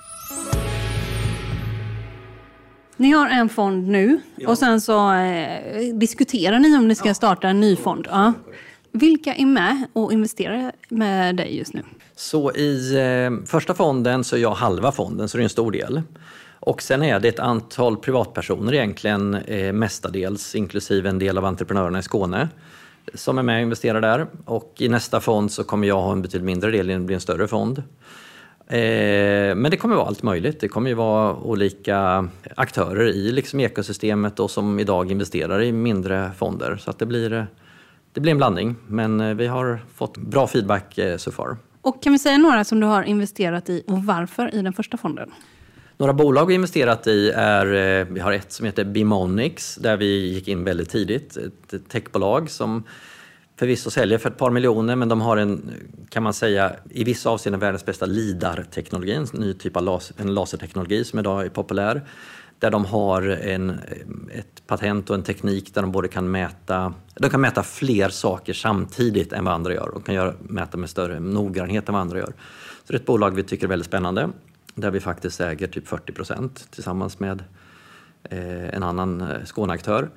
Ni 2.96 3.10
har 3.10 3.28
en 3.28 3.48
fond 3.48 3.88
nu 3.88 4.20
ja. 4.36 4.48
och 4.48 4.58
sen 4.58 4.80
så 4.80 5.12
eh, 5.12 5.94
diskuterar 5.94 6.58
ni 6.58 6.76
om 6.76 6.88
ni 6.88 6.94
ska 6.94 7.14
starta 7.14 7.48
en 7.48 7.60
ny 7.60 7.76
fond. 7.76 8.08
Ja. 8.10 8.32
Vilka 8.92 9.34
är 9.34 9.46
med 9.46 9.86
och 9.92 10.12
investerar 10.12 10.72
med 10.88 11.36
dig 11.36 11.56
just 11.56 11.74
nu? 11.74 11.82
Så 12.16 12.52
i 12.52 12.94
eh, 12.96 13.46
första 13.46 13.74
fonden 13.74 14.24
så 14.24 14.36
är 14.36 14.40
jag 14.40 14.54
halva 14.54 14.92
fonden, 14.92 15.28
så 15.28 15.36
det 15.36 15.42
är 15.42 15.44
en 15.44 15.48
stor 15.48 15.72
del. 15.72 16.02
Och 16.64 16.82
sen 16.82 17.02
är 17.02 17.20
det 17.20 17.28
ett 17.28 17.38
antal 17.38 17.96
privatpersoner 17.96 18.74
egentligen, 18.74 19.34
eh, 19.34 19.72
mestadels, 19.72 20.54
inklusive 20.54 21.08
en 21.08 21.18
del 21.18 21.38
av 21.38 21.44
entreprenörerna 21.44 21.98
i 21.98 22.02
Skåne, 22.02 22.48
som 23.14 23.38
är 23.38 23.42
med 23.42 23.56
och 23.56 23.62
investerar 23.62 24.00
där. 24.00 24.26
Och 24.44 24.74
i 24.78 24.88
nästa 24.88 25.20
fond 25.20 25.52
så 25.52 25.64
kommer 25.64 25.88
jag 25.88 26.02
ha 26.02 26.12
en 26.12 26.22
betydligt 26.22 26.46
mindre 26.46 26.70
del, 26.70 26.86
det 26.86 26.98
blir 26.98 27.14
en 27.14 27.20
större 27.20 27.48
fond. 27.48 27.78
Eh, 28.66 29.54
men 29.54 29.70
det 29.70 29.76
kommer 29.76 29.96
vara 29.96 30.06
allt 30.06 30.22
möjligt. 30.22 30.60
Det 30.60 30.68
kommer 30.68 30.90
ju 30.90 30.94
vara 30.94 31.36
olika 31.36 32.28
aktörer 32.56 33.08
i 33.08 33.32
liksom 33.32 33.60
ekosystemet 33.60 34.40
och 34.40 34.50
som 34.50 34.80
idag 34.80 35.10
investerar 35.10 35.62
i 35.62 35.72
mindre 35.72 36.30
fonder. 36.36 36.76
Så 36.76 36.90
att 36.90 36.98
det, 36.98 37.06
blir, 37.06 37.32
eh, 37.32 37.44
det 38.12 38.20
blir 38.20 38.32
en 38.32 38.38
blandning. 38.38 38.76
Men 38.86 39.20
eh, 39.20 39.34
vi 39.34 39.46
har 39.46 39.80
fått 39.94 40.16
bra 40.16 40.46
feedback 40.46 40.98
eh, 40.98 41.16
so 41.16 41.30
far. 41.30 41.56
Och 41.80 42.02
kan 42.02 42.12
vi 42.12 42.18
säga 42.18 42.38
några 42.38 42.64
som 42.64 42.80
du 42.80 42.86
har 42.86 43.02
investerat 43.02 43.70
i 43.70 43.84
och 43.86 44.04
varför 44.04 44.54
i 44.54 44.62
den 44.62 44.72
första 44.72 44.96
fonden? 44.96 45.30
Några 46.02 46.12
bolag 46.12 46.46
vi 46.46 46.54
investerat 46.54 47.06
i 47.06 47.30
är, 47.30 47.66
eh, 47.74 48.06
vi 48.10 48.20
har 48.20 48.32
ett 48.32 48.52
som 48.52 48.66
heter 48.66 48.84
Bimonix 48.84 49.74
där 49.74 49.96
vi 49.96 50.32
gick 50.32 50.48
in 50.48 50.64
väldigt 50.64 50.90
tidigt. 50.90 51.36
Ett 51.36 51.88
techbolag 51.88 52.50
som 52.50 52.84
förvisso 53.58 53.90
säljer 53.90 54.18
för 54.18 54.30
ett 54.30 54.38
par 54.38 54.50
miljoner 54.50 54.96
men 54.96 55.08
de 55.08 55.20
har 55.20 55.36
en, 55.36 55.70
kan 56.08 56.22
man 56.22 56.34
säga, 56.34 56.72
i 56.90 57.04
vissa 57.04 57.30
avseenden 57.30 57.60
världens 57.60 57.84
bästa 57.84 58.06
LIDAR-teknologi, 58.06 59.14
en 59.14 59.26
ny 59.32 59.54
typ 59.54 59.76
av 59.76 59.82
laser, 59.82 60.16
en 60.18 60.34
laserteknologi 60.34 61.04
som 61.04 61.18
idag 61.18 61.44
är 61.44 61.48
populär. 61.48 62.02
Där 62.58 62.70
de 62.70 62.84
har 62.84 63.22
en, 63.22 63.70
ett 64.34 64.66
patent 64.66 65.10
och 65.10 65.16
en 65.16 65.22
teknik 65.22 65.74
där 65.74 65.82
de 65.82 65.92
både 65.92 66.08
kan 66.08 66.30
mäta, 66.30 66.94
de 67.14 67.30
kan 67.30 67.40
mäta 67.40 67.62
fler 67.62 68.08
saker 68.08 68.52
samtidigt 68.52 69.32
än 69.32 69.44
vad 69.44 69.54
andra 69.54 69.74
gör. 69.74 69.90
De 69.92 70.02
kan 70.02 70.14
göra, 70.14 70.34
mäta 70.40 70.76
med 70.76 70.90
större 70.90 71.20
noggrannhet 71.20 71.88
än 71.88 71.92
vad 71.92 72.00
andra 72.00 72.18
gör. 72.18 72.32
Så 72.84 72.92
det 72.92 72.94
är 72.94 73.00
ett 73.00 73.06
bolag 73.06 73.36
vi 73.36 73.42
tycker 73.42 73.64
är 73.66 73.68
väldigt 73.68 73.86
spännande 73.86 74.30
där 74.74 74.90
vi 74.90 75.00
faktiskt 75.00 75.40
äger 75.40 75.66
typ 75.66 75.88
40 75.88 76.12
procent 76.12 76.68
tillsammans 76.70 77.20
med 77.20 77.44
eh, 78.24 78.74
en 78.74 78.82
annan 78.82 79.20
eh, 79.20 79.44
Skåneaktör. 79.44 80.10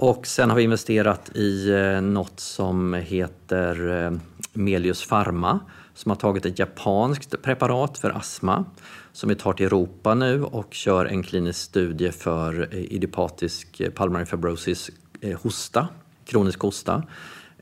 Och 0.00 0.26
sen 0.26 0.50
har 0.50 0.56
vi 0.56 0.62
investerat 0.62 1.30
i 1.36 1.70
eh, 1.70 2.00
något 2.00 2.40
som 2.40 2.94
heter 2.94 4.04
eh, 4.04 4.12
Melius 4.52 5.08
Pharma 5.08 5.60
som 5.94 6.10
har 6.10 6.16
tagit 6.16 6.46
ett 6.46 6.58
japanskt 6.58 7.42
preparat 7.42 7.98
för 7.98 8.10
astma 8.10 8.64
som 9.12 9.28
vi 9.28 9.34
tar 9.34 9.52
till 9.52 9.66
Europa 9.66 10.14
nu 10.14 10.44
och 10.44 10.74
kör 10.74 11.04
en 11.04 11.22
klinisk 11.22 11.58
studie 11.60 12.12
för 12.12 12.68
eh, 12.72 12.78
idiopatisk 12.78 13.82
pulmonary 13.94 14.26
fibrosis 14.26 14.90
hosta, 15.42 15.88
kronisk 16.24 16.60
hosta 16.60 17.02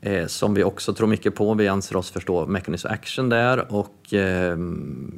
eh, 0.01 0.27
som 0.27 0.53
vi 0.53 0.63
också 0.63 0.93
tror 0.93 1.07
mycket 1.07 1.35
på. 1.35 1.53
Vi 1.53 1.67
anser 1.67 1.95
oss 1.95 2.11
förstå 2.11 2.45
mechanism 2.45 2.87
action 2.87 3.29
där 3.29 3.73
och, 3.73 4.13
eh, 4.13 4.57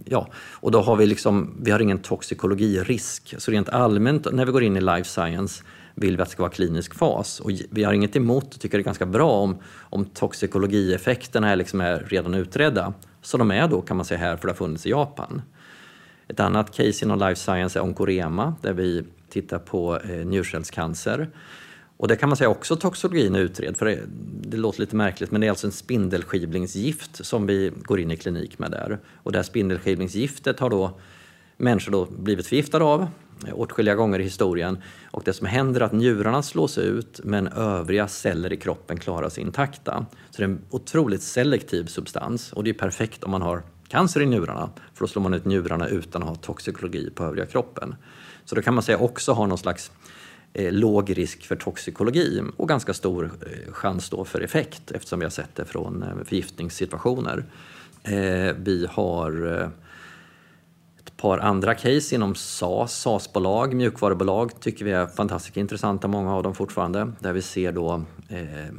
ja, 0.06 0.28
och 0.52 0.72
då 0.72 0.82
har 0.82 0.96
vi 0.96 1.06
liksom, 1.06 1.58
vi 1.62 1.72
har 1.72 1.80
ingen 1.80 2.00
toxikologirisk. 2.00 3.36
Så 3.38 3.52
rent 3.52 3.70
allmänt 3.70 4.28
när 4.32 4.46
vi 4.46 4.52
går 4.52 4.64
in 4.64 4.78
i 4.78 4.82
life 4.82 5.10
science 5.10 5.64
vill 5.96 6.18
vi 6.18 6.22
att 6.22 6.30
det 6.30 6.32
ska 6.32 6.44
vara 6.44 6.52
klinisk 6.52 6.96
fas. 6.96 7.40
Och 7.40 7.52
vi 7.70 7.84
har 7.84 7.94
inget 7.94 8.16
emot 8.16 8.56
och 8.56 8.62
tycker 8.62 8.78
det 8.78 8.82
är 8.82 8.86
ganska 8.86 9.06
bra 9.06 9.32
om, 9.32 9.58
om 9.80 10.06
toxikologieffekterna 10.06 11.50
är, 11.50 11.56
liksom 11.56 11.82
är 11.82 12.00
redan 12.00 12.34
utredda. 12.34 12.94
Så 13.22 13.38
de 13.38 13.52
är 13.52 13.68
då 13.68 13.82
kan 13.82 13.98
man 13.98 14.06
säga 14.06 14.20
här 14.20 14.38
för 14.38 14.48
det 14.48 14.52
har 14.52 14.58
funnits 14.58 14.86
i 14.86 14.90
Japan. 14.90 15.42
Ett 16.28 16.40
annat 16.40 16.76
case 16.76 17.06
inom 17.06 17.20
life 17.20 17.36
science 17.36 17.80
är 17.80 17.84
Onkorema 17.84 18.56
där 18.62 18.74
vi 18.74 19.04
tittar 19.30 19.60
på 19.60 20.00
eh, 20.00 20.10
njurcellscancer. 20.10 21.30
Och 22.00 22.08
det 22.08 22.16
kan 22.16 22.30
man 22.30 22.36
säga 22.36 22.50
också 22.50 22.76
toxologin 22.76 23.36
är 23.36 23.40
utredd, 23.40 23.78
för 23.78 23.86
det, 23.86 24.00
det, 24.42 24.58
låter 24.58 24.80
lite 24.80 24.96
märkligt, 24.96 25.32
men 25.32 25.42
det 25.42 25.48
är 25.48 25.50
alltså 25.50 25.68
en 25.68 25.72
spindelskivlingsgift 25.72 27.26
som 27.26 27.48
vi 27.48 27.72
går 27.84 28.00
in 28.00 28.12
i 28.12 28.18
klinik 28.18 28.60
med 28.60 28.72
där. 28.72 29.00
Och 29.16 29.32
det 29.32 29.38
här 29.38 29.44
spindelskivlingsgiftet 29.44 30.60
har 30.60 30.70
då 30.70 31.00
människor 31.58 31.92
då 31.92 32.06
blivit 32.06 32.48
förgiftade 32.48 32.86
av 32.86 33.08
åtskilliga 33.54 33.96
gånger 33.96 34.20
i 34.20 34.24
historien. 34.24 34.78
Och 35.12 35.24
det 35.26 35.34
som 35.34 35.48
händer 35.48 35.82
är 35.82 35.86
att 35.86 35.94
njurarna 35.94 36.42
slås 36.42 36.78
ut 36.78 37.20
men 37.24 37.48
övriga 37.48 38.08
celler 38.08 38.54
i 38.54 38.58
kroppen 38.58 39.00
klarar 39.00 39.30
sig 39.30 39.44
intakta. 39.44 40.06
Så 40.30 40.38
det 40.38 40.44
är 40.44 40.50
en 40.50 40.62
otroligt 40.70 41.22
selektiv 41.22 41.86
substans 41.86 42.54
och 42.54 42.64
det 42.64 42.70
är 42.70 42.74
perfekt 42.74 43.24
om 43.24 43.32
man 43.32 43.42
har 43.42 43.64
cancer 43.88 44.22
i 44.22 44.26
njurarna 44.26 44.70
för 44.94 45.04
då 45.04 45.08
slår 45.08 45.24
man 45.24 45.34
ut 45.34 45.46
njurarna 45.46 45.88
utan 45.88 46.24
att 46.24 46.30
ha 46.30 46.36
toxikologi 46.36 47.10
på 47.10 47.24
övriga 47.24 47.46
kroppen. 47.46 47.96
Så 48.46 48.56
då 48.56 48.62
kan 48.62 48.74
man 48.74 48.84
säga 48.84 48.98
också 48.98 49.32
ha 49.32 49.46
någon 49.46 49.58
slags 49.58 49.92
eh, 50.54 50.72
låg 50.72 51.18
risk 51.18 51.46
för 51.46 51.56
toxikologi 51.56 52.44
och 52.58 52.70
ganska 52.70 52.94
stor 52.94 53.26
eh, 53.26 53.74
chans 53.74 54.10
då 54.10 54.26
för 54.26 54.42
effekt 54.42 54.92
eftersom 54.92 55.20
vi 55.20 55.26
har 55.26 55.30
sett 55.30 55.56
det 55.56 55.66
från 55.66 56.04
eh, 56.04 56.24
förgiftningssituationer. 56.26 57.46
Eh, 58.04 58.56
vi 58.58 58.88
har 58.92 59.72
ett 61.06 61.18
par 61.18 61.38
andra 61.38 61.76
case 61.76 62.16
inom 62.16 62.36
SAS, 62.36 63.02
SAS-bolag, 63.02 63.74
mjukvarubolag 63.74 64.60
tycker 64.60 64.86
vi 64.86 64.92
är 64.92 65.08
fantastiskt 65.08 65.58
intressanta, 65.58 66.08
många 66.08 66.36
av 66.36 66.44
dem 66.44 66.56
fortfarande, 66.56 67.12
där 67.20 67.34
vi 67.34 67.42
ser 67.42 67.72
då, 67.72 68.04
eh, 68.30 68.74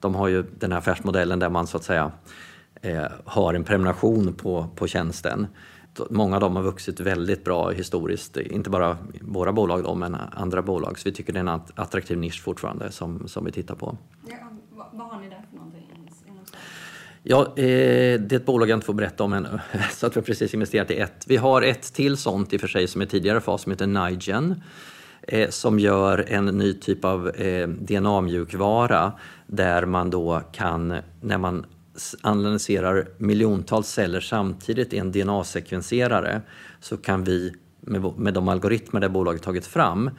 de 0.00 0.14
har 0.14 0.28
ju 0.28 0.44
den 0.58 0.72
här 0.72 0.78
affärsmodellen 0.78 1.38
där 1.38 1.48
man 1.48 1.66
så 1.66 1.76
att 1.76 1.84
säga 1.84 2.12
har 3.24 3.54
en 3.54 3.64
prenumeration 3.64 4.34
på, 4.34 4.68
på 4.76 4.86
tjänsten 4.86 5.46
många 6.10 6.36
av 6.36 6.40
dem 6.40 6.56
har 6.56 6.62
vuxit 6.62 7.00
väldigt 7.00 7.44
bra 7.44 7.70
historiskt. 7.70 8.36
Inte 8.36 8.70
bara 8.70 8.98
våra 9.20 9.52
bolag 9.52 9.82
då, 9.84 9.94
men 9.94 10.16
andra 10.32 10.62
bolag. 10.62 10.98
Så 10.98 11.08
vi 11.08 11.14
tycker 11.14 11.32
det 11.32 11.38
är 11.38 11.40
en 11.40 11.60
attraktiv 11.74 12.18
nisch 12.18 12.42
fortfarande 12.42 12.90
som, 12.90 13.28
som 13.28 13.44
vi 13.44 13.52
tittar 13.52 13.74
på. 13.74 13.96
Ja, 14.28 14.36
vad 14.92 15.06
har 15.06 15.20
ni 15.20 15.28
där 15.28 15.46
för 15.50 15.56
någonting? 15.56 15.84
Ja, 17.26 17.46
eh, 17.46 18.20
det 18.20 18.32
är 18.32 18.36
ett 18.36 18.46
bolag 18.46 18.68
jag 18.68 18.76
inte 18.76 18.86
får 18.86 18.94
berätta 18.94 19.24
om 19.24 19.32
ännu. 19.32 19.48
Så 19.90 20.06
att 20.06 20.16
vi 20.16 20.20
har 20.20 20.24
precis 20.24 20.54
investerat 20.54 20.90
i 20.90 20.98
ett. 20.98 21.24
Vi 21.26 21.36
har 21.36 21.62
ett 21.62 21.94
till 21.94 22.16
sånt 22.16 22.52
i 22.52 22.56
och 22.56 22.60
för 22.60 22.68
sig 22.68 22.86
som 22.86 23.00
är 23.02 23.06
tidigare 23.06 23.40
fas 23.40 23.62
som 23.62 23.72
heter 23.72 23.86
Nigen. 23.86 24.62
Eh, 25.22 25.48
som 25.48 25.78
gör 25.78 26.24
en 26.28 26.44
ny 26.44 26.74
typ 26.74 27.04
av 27.04 27.28
eh, 27.28 27.68
DNA-mjukvara 27.68 29.12
där 29.46 29.86
man 29.86 30.10
då 30.10 30.42
kan, 30.52 30.96
när 31.20 31.38
man 31.38 31.66
analyserar 32.20 33.08
miljontals 33.18 33.88
celler 33.88 34.20
samtidigt 34.20 34.92
i 34.92 34.98
en 34.98 35.12
DNA-sekvenserare 35.12 36.40
så 36.80 36.96
kan 36.96 37.24
vi 37.24 37.52
med, 37.80 38.34
de 38.34 38.48
algoritmer 38.48 39.00
det 39.00 39.08
bolaget 39.08 39.42
tagit 39.42 39.66
fram 39.66 40.10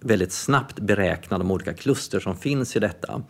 väldigt 0.00 0.32
snabbt 0.32 0.80
beräkna 0.80 1.38
de 1.38 1.50
olika 1.50 1.74
kluster 1.74 2.20
som 2.20 2.36
finns 2.36 2.76
i 2.76 2.78
detta. 2.80 3.22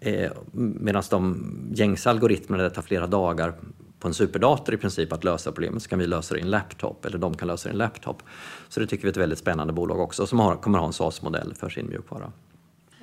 Eh, 0.00 0.32
Medan 0.52 1.02
de 1.10 1.54
gängse 1.74 2.10
algoritmerna, 2.10 2.62
det 2.62 2.70
tar 2.70 2.82
flera 2.82 3.06
dagar 3.06 3.54
på 3.98 4.08
en 4.08 4.14
superdator 4.14 4.74
i 4.74 4.78
princip 4.78 5.12
att 5.12 5.24
lösa 5.24 5.52
problemet, 5.52 5.82
så 5.82 5.88
kan 5.88 5.98
vi 5.98 6.06
lösa 6.06 6.34
det 6.34 6.40
i 6.40 6.42
en 6.42 6.50
laptop, 6.50 7.04
eller 7.04 7.18
de 7.18 7.36
kan 7.36 7.48
lösa 7.48 7.68
det 7.68 7.70
i 7.70 7.74
en 7.74 7.78
laptop. 7.78 8.22
Så 8.68 8.80
det 8.80 8.86
tycker 8.86 9.02
vi 9.02 9.08
är 9.08 9.10
ett 9.10 9.16
väldigt 9.16 9.38
spännande 9.38 9.72
bolag 9.72 10.00
också, 10.00 10.26
som 10.26 10.38
har, 10.38 10.56
kommer 10.56 10.78
ha 10.78 10.86
en 10.86 10.92
SAS-modell 10.92 11.54
för 11.54 11.68
sin 11.68 11.88
mjukvara. 11.88 12.32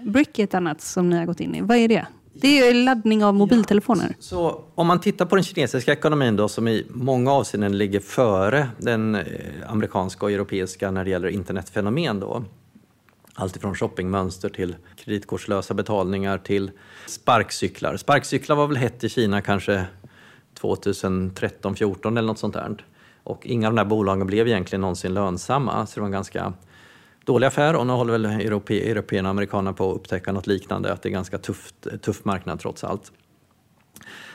Brick 0.06 0.40
är 0.40 0.44
ett 0.44 0.54
annat 0.54 0.82
som 0.82 1.10
ni 1.10 1.18
har 1.18 1.26
gått 1.26 1.40
in 1.40 1.56
i. 1.56 1.62
Vad 1.62 1.78
är 1.78 1.88
det? 1.88 2.08
Det 2.42 2.60
är 2.60 2.74
laddning 2.74 3.26
av 3.26 3.34
mobiltelefoner. 3.34 4.08
Ja, 4.10 4.16
så 4.20 4.62
om 4.76 4.88
man 4.88 5.00
tittar 5.00 5.26
på 5.26 5.36
den 5.36 5.44
kinesiska 5.44 5.94
ekonomin 5.94 6.36
då, 6.36 6.48
som 6.48 6.68
i 6.68 6.86
många 6.90 7.32
avseenden 7.32 7.78
ligger 7.78 8.00
före 8.00 8.70
den 8.78 9.16
eh, 9.16 9.24
amerikanska 9.68 10.26
och 10.26 10.32
europeiska 10.32 10.92
när 10.92 11.04
det 11.04 11.10
gäller 11.10 11.28
internetfenomen 11.28 12.20
då, 12.20 12.44
Alltifrån 13.40 13.76
shoppingmönster 13.76 14.50
till 14.50 14.76
kreditkortslösa 14.96 15.74
betalningar 15.74 16.38
till 16.38 16.72
sparkcyklar. 17.08 17.98
Sparkcyklar 17.98 18.56
var 18.56 18.68
väl 18.68 18.78
hett 18.78 19.04
i 19.04 19.10
Kina 19.10 19.42
kanske 19.42 19.86
2013, 20.54 21.76
14 21.76 22.18
eller 22.18 22.28
något 22.28 22.40
sånt 22.40 22.54
där. 22.54 22.86
Och 23.24 23.46
inga 23.46 23.68
av 23.68 23.74
de 23.74 23.78
här 23.78 23.86
bolagen 23.86 24.28
blev 24.28 24.48
egentligen 24.48 24.82
någonsin 24.82 25.14
lönsamma, 25.14 25.86
så 25.86 25.96
det 25.96 26.02
var 26.02 26.06
en 26.06 26.12
ganska 26.12 26.54
dålig 27.30 27.48
affär 27.48 27.76
och 27.76 27.88
nu 27.88 27.94
håller 27.94 28.12
väl 28.12 28.26
europe, 28.26 28.74
européerna 28.74 29.30
och 29.30 29.32
amerikanerna 29.32 29.74
på 29.74 29.92
att 29.92 29.96
upptäcka 29.96 30.32
något 30.32 30.48
liknande, 30.48 30.94
att 30.94 31.02
det 31.02 31.08
är 31.08 31.10
en 31.10 31.14
ganska 31.14 31.38
tufft, 31.38 31.76
tuff 32.02 32.26
marknad 32.26 32.60
trots 32.60 32.84
allt. 32.84 33.12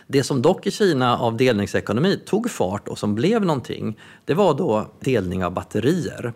Det 0.07 0.23
som 0.23 0.43
dock 0.43 0.67
i 0.67 0.71
Kina 0.71 1.19
av 1.19 1.37
delningsekonomi 1.37 2.21
tog 2.27 2.51
fart 2.51 2.89
och 2.89 2.99
som 2.99 3.15
blev 3.15 3.45
någonting, 3.45 3.99
det 4.25 4.35
var 4.35 4.55
då 4.55 4.87
delning 5.01 5.45
av 5.45 5.53
batterier. 5.53 6.33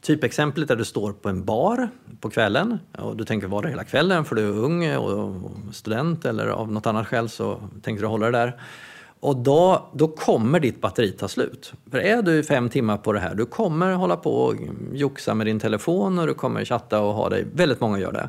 Typexemplet 0.00 0.70
är 0.70 0.76
du 0.76 0.84
står 0.84 1.12
på 1.12 1.28
en 1.28 1.44
bar 1.44 1.88
på 2.20 2.30
kvällen 2.30 2.78
och 2.98 3.16
du 3.16 3.24
tänker 3.24 3.46
vara 3.46 3.62
där 3.62 3.68
hela 3.68 3.84
kvällen 3.84 4.24
för 4.24 4.36
du 4.36 4.42
är 4.42 4.58
ung 4.58 4.96
och 4.96 5.42
student 5.72 6.24
eller 6.24 6.46
av 6.46 6.72
något 6.72 6.86
annat 6.86 7.06
skäl 7.06 7.28
så 7.28 7.60
tänker 7.82 8.02
du 8.02 8.08
hålla 8.08 8.30
dig 8.30 8.32
där. 8.32 8.60
Och 9.26 9.36
då, 9.36 9.88
då 9.92 10.08
kommer 10.08 10.60
ditt 10.60 10.80
batteri 10.80 11.12
ta 11.12 11.28
slut. 11.28 11.72
För 11.90 11.98
är 11.98 12.22
du 12.22 12.42
fem 12.42 12.68
timmar 12.68 12.96
på 12.96 13.12
det 13.12 13.20
här, 13.20 13.34
du 13.34 13.46
kommer 13.46 13.92
hålla 13.92 14.16
på 14.16 14.34
och 14.34 14.54
joxa 14.92 15.34
med 15.34 15.46
din 15.46 15.60
telefon 15.60 16.18
och 16.18 16.26
du 16.26 16.34
kommer 16.34 16.64
chatta 16.64 17.00
och 17.00 17.14
ha 17.14 17.28
dig, 17.28 17.46
väldigt 17.54 17.80
många 17.80 17.98
gör 17.98 18.12
det 18.12 18.28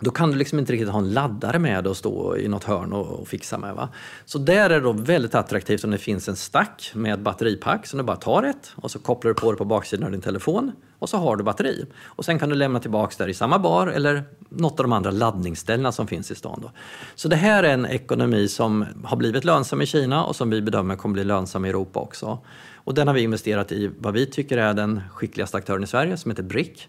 då 0.00 0.10
kan 0.10 0.30
du 0.30 0.36
liksom 0.36 0.58
inte 0.58 0.72
riktigt 0.72 0.88
ha 0.88 0.98
en 0.98 1.10
laddare 1.10 1.58
med 1.58 1.86
och 1.86 1.96
stå 1.96 2.36
i 2.36 2.48
något 2.48 2.64
hörn 2.64 2.92
och, 2.92 3.20
och 3.20 3.28
fixa 3.28 3.58
med. 3.58 3.74
Va? 3.74 3.88
Så 4.24 4.38
där 4.38 4.70
är 4.70 4.74
det 4.74 4.80
då 4.80 4.92
väldigt 4.92 5.34
attraktivt 5.34 5.84
om 5.84 5.90
det 5.90 5.98
finns 5.98 6.28
en 6.28 6.36
stack 6.36 6.90
med 6.94 7.22
batteripack 7.22 7.86
som 7.86 7.98
du 7.98 8.04
bara 8.04 8.16
tar 8.16 8.42
ett 8.42 8.72
och 8.74 8.90
så 8.90 8.98
kopplar 8.98 9.28
du 9.28 9.34
på 9.34 9.52
det 9.52 9.58
på 9.58 9.64
baksidan 9.64 10.04
av 10.04 10.10
din 10.12 10.20
telefon 10.20 10.72
och 10.98 11.08
så 11.08 11.16
har 11.16 11.36
du 11.36 11.44
batteri. 11.44 11.84
Och 12.04 12.24
sen 12.24 12.38
kan 12.38 12.48
du 12.48 12.54
lämna 12.54 12.80
tillbaka 12.80 13.14
där 13.18 13.28
i 13.28 13.34
samma 13.34 13.58
bar 13.58 13.86
eller 13.86 14.24
något 14.48 14.80
av 14.80 14.84
de 14.84 14.92
andra 14.92 15.10
laddningsställena 15.10 15.92
som 15.92 16.06
finns 16.06 16.30
i 16.30 16.34
stan. 16.34 16.58
Då. 16.62 16.70
Så 17.14 17.28
det 17.28 17.36
här 17.36 17.62
är 17.62 17.74
en 17.74 17.86
ekonomi 17.86 18.48
som 18.48 18.84
har 19.04 19.16
blivit 19.16 19.44
lönsam 19.44 19.82
i 19.82 19.86
Kina 19.86 20.24
och 20.24 20.36
som 20.36 20.50
vi 20.50 20.62
bedömer 20.62 20.96
kommer 20.96 21.12
bli 21.12 21.24
lönsam 21.24 21.64
i 21.64 21.68
Europa 21.68 22.00
också. 22.00 22.38
Och 22.74 22.94
den 22.94 23.06
har 23.06 23.14
vi 23.14 23.22
investerat 23.22 23.72
i 23.72 23.90
vad 23.98 24.14
vi 24.14 24.26
tycker 24.26 24.58
är 24.58 24.74
den 24.74 25.00
skickligaste 25.12 25.56
aktören 25.56 25.82
i 25.82 25.86
Sverige 25.86 26.16
som 26.16 26.30
heter 26.30 26.42
Brick 26.42 26.88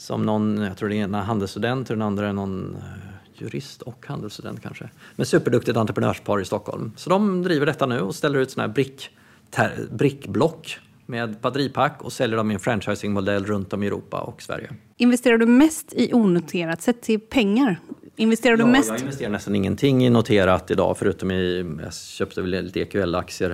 som 0.00 0.26
någon, 0.26 0.58
jag 0.58 0.76
tror 0.76 0.88
det 0.88 0.94
är 0.94 1.02
ena 1.02 1.22
handelsstudent 1.22 1.90
och 1.90 1.96
den 1.96 2.06
andra 2.06 2.28
är 2.28 2.32
någon 2.32 2.76
eh, 2.76 3.42
jurist 3.42 3.82
och 3.82 4.06
handelsstudent 4.06 4.62
kanske. 4.62 4.90
Men 5.16 5.26
superduktigt 5.26 5.76
entreprenörspar 5.76 6.40
i 6.40 6.44
Stockholm. 6.44 6.92
Så 6.96 7.10
de 7.10 7.42
driver 7.42 7.66
detta 7.66 7.86
nu 7.86 8.00
och 8.00 8.14
ställer 8.14 8.38
ut 8.38 8.50
sådana 8.50 8.66
här 8.66 8.74
brick, 8.74 9.10
ter, 9.50 9.86
brickblock 9.90 10.78
med 11.10 11.36
batteripack 11.40 12.02
och 12.02 12.12
säljer 12.12 12.36
dem 12.36 12.50
i 12.50 12.54
en 12.54 12.60
franchisingmodell 12.60 13.44
runt 13.44 13.72
om 13.72 13.82
i 13.82 13.86
Europa 13.86 14.20
och 14.20 14.42
Sverige. 14.42 14.70
Investerar 14.96 15.38
du 15.38 15.46
mest 15.46 15.92
i 15.92 16.12
onoterat 16.12 16.82
sett 16.82 17.02
till 17.02 17.20
pengar? 17.20 17.80
Investerar 18.16 18.56
du 18.56 18.62
ja, 18.62 18.66
mest? 18.66 18.90
Jag 18.90 19.00
investerar 19.00 19.30
nästan 19.30 19.54
ingenting 19.54 20.06
i 20.06 20.10
noterat 20.10 20.70
idag 20.70 20.98
förutom 20.98 21.30
i, 21.30 21.76
jag 21.82 21.94
köpte 21.94 22.40
väl 22.40 22.50
lite 22.50 22.80
EQL-aktier 22.80 23.50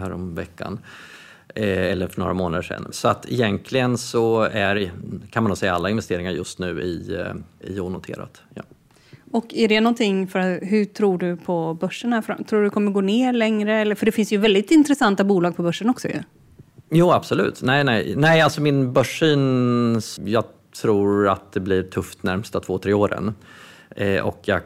här, 0.00 0.12
om 0.12 0.34
veckan. 0.34 0.78
Eh, 1.54 1.92
eller 1.92 2.08
för 2.08 2.20
några 2.20 2.34
månader 2.34 2.62
sedan. 2.62 2.88
Så 2.90 3.08
att 3.08 3.30
egentligen 3.30 3.98
så 3.98 4.42
är, 4.42 4.92
kan 5.30 5.42
man 5.42 5.50
nog 5.50 5.58
säga 5.58 5.74
alla 5.74 5.90
investeringar 5.90 6.30
just 6.30 6.58
nu 6.58 6.82
i, 6.82 7.14
eh, 7.14 7.70
i 7.70 7.80
onoterat. 7.80 8.42
Ja. 8.54 8.62
Och 9.32 9.54
är 9.54 9.68
det 9.68 9.80
någonting, 9.80 10.28
för 10.28 10.64
hur 10.66 10.84
tror 10.84 11.18
du 11.18 11.36
på 11.36 11.74
börsen 11.74 12.12
här 12.12 12.22
fram? 12.22 12.44
Tror 12.44 12.58
du 12.58 12.64
det 12.64 12.70
kommer 12.70 12.90
gå 12.90 13.00
ner 13.00 13.32
längre? 13.32 13.74
Eller, 13.74 13.94
för 13.94 14.06
det 14.06 14.12
finns 14.12 14.32
ju 14.32 14.36
väldigt 14.36 14.70
intressanta 14.70 15.24
bolag 15.24 15.56
på 15.56 15.62
börsen 15.62 15.90
också 15.90 16.08
ju. 16.08 16.18
Jo, 16.90 17.12
absolut. 17.12 17.62
Nej, 17.62 17.84
nej. 17.84 18.14
nej 18.16 18.40
alltså 18.40 18.60
min 18.60 18.92
börssyn, 18.92 20.00
jag 20.24 20.44
tror 20.82 21.28
att 21.28 21.52
det 21.52 21.60
blir 21.60 21.82
tufft 21.82 22.22
närmsta 22.22 22.60
två, 22.60 22.78
tre 22.78 22.92
åren. 22.92 23.34
Eh, 23.96 24.20
och 24.20 24.40
jag 24.44 24.60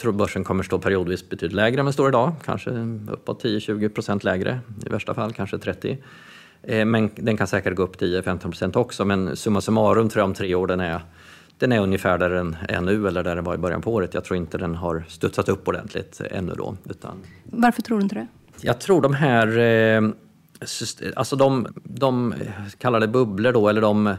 tror 0.00 0.12
börsen 0.12 0.44
kommer 0.44 0.62
stå 0.62 0.78
periodvis 0.78 1.28
betydligt 1.28 1.56
lägre 1.56 1.78
än 1.78 1.84
vad 1.84 1.94
står 1.94 2.08
idag. 2.08 2.32
Kanske 2.44 2.70
uppåt 3.10 3.44
10-20 3.44 3.88
procent 3.88 4.24
lägre, 4.24 4.58
i 4.86 4.88
värsta 4.88 5.14
fall 5.14 5.32
kanske 5.32 5.58
30. 5.58 5.98
Eh, 6.62 6.84
men 6.84 7.10
den 7.14 7.36
kan 7.36 7.46
säkert 7.46 7.74
gå 7.74 7.82
upp 7.82 8.00
10-15 8.00 8.38
procent 8.38 8.76
också. 8.76 9.04
Men 9.04 9.36
summa 9.36 9.60
summarum 9.60 10.08
tror 10.08 10.20
jag 10.20 10.28
om 10.28 10.34
tre 10.34 10.54
år 10.54 10.66
den 10.66 10.80
är, 10.80 11.00
den 11.58 11.72
är 11.72 11.80
ungefär 11.80 12.18
där 12.18 12.30
den 12.30 12.56
är 12.68 12.80
nu 12.80 13.08
eller 13.08 13.22
där 13.22 13.36
den 13.36 13.44
var 13.44 13.54
i 13.54 13.58
början 13.58 13.82
på 13.82 13.92
året. 13.92 14.14
Jag 14.14 14.24
tror 14.24 14.36
inte 14.36 14.58
den 14.58 14.74
har 14.74 15.04
studsat 15.08 15.48
upp 15.48 15.68
ordentligt 15.68 16.20
ännu 16.30 16.54
då. 16.54 16.76
Utan... 16.90 17.16
Varför 17.44 17.82
tror 17.82 17.98
du 17.98 18.02
inte 18.02 18.14
det? 18.14 18.26
Jag 18.60 18.78
tror 18.80 19.02
de 19.02 19.14
här, 19.14 19.58
eh, 19.58 20.00
alltså 21.16 21.36
de, 21.36 21.66
de 21.84 22.34
kallar 22.78 23.00
det 23.00 23.08
bubblor 23.08 23.52
då, 23.52 23.68
eller 23.68 23.80
de 23.80 24.16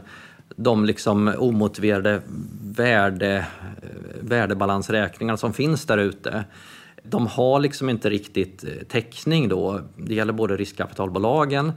de 0.56 0.84
liksom 0.84 1.34
omotiverade 1.38 2.22
värde, 2.60 3.46
värdebalansräkningar 4.20 5.36
som 5.36 5.52
finns 5.52 5.84
där 5.84 5.98
ute 5.98 6.44
de 7.10 7.26
har 7.26 7.60
liksom 7.60 7.88
inte 7.88 8.10
riktigt 8.10 8.64
eh, 8.64 8.70
täckning 8.88 9.48
då. 9.48 9.80
Det 9.96 10.14
gäller 10.14 10.32
både 10.32 10.56
riskkapitalbolagen 10.56 11.72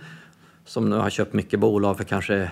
som 0.66 0.89
nu 0.89 0.95
har 0.95 1.09
köpt 1.09 1.34
mycket 1.34 1.59
bolag 1.59 1.97
för 1.97 2.03
kanske 2.03 2.51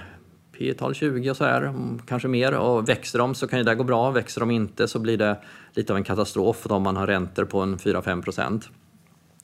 P-tal 0.57 0.93
20 0.93 1.29
och 1.29 1.37
så 1.37 1.43
här, 1.45 1.73
kanske 2.07 2.27
mer. 2.27 2.53
Och 2.53 2.89
växer 2.89 3.19
de 3.19 3.35
så 3.35 3.47
kan 3.47 3.59
ju 3.59 3.65
det 3.65 3.75
gå 3.75 3.83
bra. 3.83 4.11
Växer 4.11 4.39
de 4.39 4.51
inte 4.51 4.87
så 4.87 4.99
blir 4.99 5.17
det 5.17 5.37
lite 5.73 5.93
av 5.93 5.97
en 5.97 6.03
katastrof 6.03 6.65
om 6.69 6.83
man 6.83 6.97
har 6.97 7.07
räntor 7.07 7.45
på 7.45 7.59
en 7.61 7.77
4-5 7.77 8.21
procent. 8.21 8.69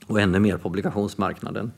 Och 0.08 0.22
ännu 0.22 0.40
mer 0.40 0.58
på 0.58 0.70
obligationsmarknaden. 0.70 1.72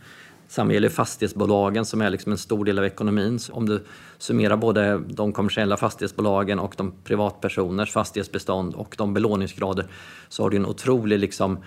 Samma 0.47 0.73
gäller 0.73 0.89
fastighetsbolagen 0.89 1.85
som 1.85 2.01
är 2.01 2.09
liksom 2.09 2.31
en 2.31 2.37
stor 2.37 2.65
del 2.65 2.79
av 2.79 2.85
ekonomin. 2.85 3.39
Så 3.39 3.53
om 3.53 3.65
du 3.65 3.83
summerar 4.17 4.57
både 4.57 4.97
de 4.97 5.33
kommersiella 5.33 5.77
fastighetsbolagen 5.77 6.59
och 6.59 6.73
de 6.77 6.93
privatpersoners 7.03 7.91
fastighetsbestånd 7.91 8.75
och 8.75 8.95
de 8.97 9.13
belåningsgrader 9.13 9.85
så 10.29 10.43
har 10.43 10.49
du 10.49 10.57
en 10.57 10.65
otrolig 10.65 11.19
liksom 11.19 11.57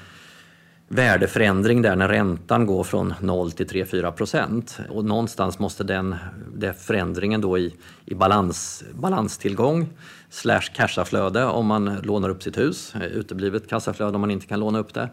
värdeförändring 0.88 1.82
där 1.82 1.96
när 1.96 2.08
räntan 2.08 2.66
går 2.66 2.84
från 2.84 3.14
0 3.20 3.52
till 3.52 3.66
3-4 3.66 4.12
procent. 4.12 4.78
Och 4.88 5.04
någonstans 5.04 5.58
måste 5.58 5.84
den, 5.84 6.14
den 6.54 6.74
förändringen 6.74 7.40
då 7.40 7.58
i, 7.58 7.74
i 8.04 8.14
balans, 8.14 8.84
balanstillgång 8.94 9.88
slash 10.30 10.60
kassaflöde 10.74 11.44
om 11.44 11.66
man 11.66 11.96
lånar 12.02 12.28
upp 12.28 12.42
sitt 12.42 12.58
hus, 12.58 12.94
uteblivet 13.12 13.68
kassaflöde 13.68 14.14
om 14.14 14.20
man 14.20 14.30
inte 14.30 14.46
kan 14.46 14.60
låna 14.60 14.78
upp 14.78 14.94
det 14.94 15.08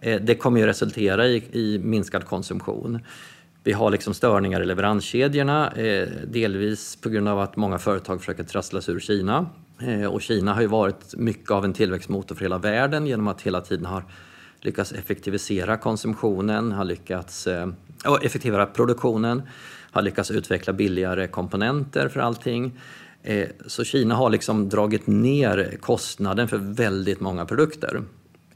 Eh, 0.00 0.20
det 0.20 0.34
kommer 0.34 0.60
ju 0.60 0.66
resultera 0.66 1.26
i, 1.26 1.44
i 1.52 1.78
minskad 1.78 2.24
konsumtion. 2.24 3.00
Vi 3.62 3.72
har 3.72 3.90
liksom 3.90 4.14
störningar 4.14 4.62
i 4.62 4.66
leveranskedjorna, 4.66 5.72
eh, 5.72 6.08
delvis 6.26 6.96
på 6.96 7.08
grund 7.08 7.28
av 7.28 7.40
att 7.40 7.56
många 7.56 7.78
företag 7.78 8.20
försöker 8.20 8.44
trassla 8.44 8.80
sig 8.80 8.94
ur 8.94 9.00
Kina. 9.00 9.46
Eh, 9.80 10.04
och 10.04 10.22
Kina 10.22 10.54
har 10.54 10.60
ju 10.60 10.66
varit 10.66 11.14
mycket 11.16 11.50
av 11.50 11.64
en 11.64 11.72
tillväxtmotor 11.72 12.34
för 12.34 12.44
hela 12.44 12.58
världen 12.58 13.06
genom 13.06 13.28
att 13.28 13.42
hela 13.42 13.60
tiden 13.60 13.86
ha 13.86 14.02
lyckats 14.60 14.92
effektivisera 14.92 15.76
konsumtionen, 15.76 16.72
har 16.72 16.84
lyckats 16.84 17.46
eh, 17.46 17.68
effektivera 18.22 18.66
produktionen, 18.66 19.42
har 19.90 20.02
lyckats 20.02 20.30
utveckla 20.30 20.72
billigare 20.72 21.26
komponenter 21.26 22.08
för 22.08 22.20
allting. 22.20 22.80
Så 23.66 23.84
Kina 23.84 24.14
har 24.14 24.30
liksom 24.30 24.68
dragit 24.68 25.06
ner 25.06 25.76
kostnaden 25.80 26.48
för 26.48 26.56
väldigt 26.56 27.20
många 27.20 27.46
produkter 27.46 28.02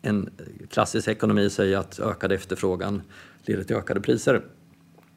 en 0.05 0.31
klassisk 0.71 1.09
ekonomi 1.09 1.51
säger 1.51 1.79
att 1.79 2.01
ökad 2.01 2.33
efterfrågan 2.33 3.03
leder 3.43 3.65
till 3.65 3.77
ökade 3.77 4.01
priser. 4.01 4.43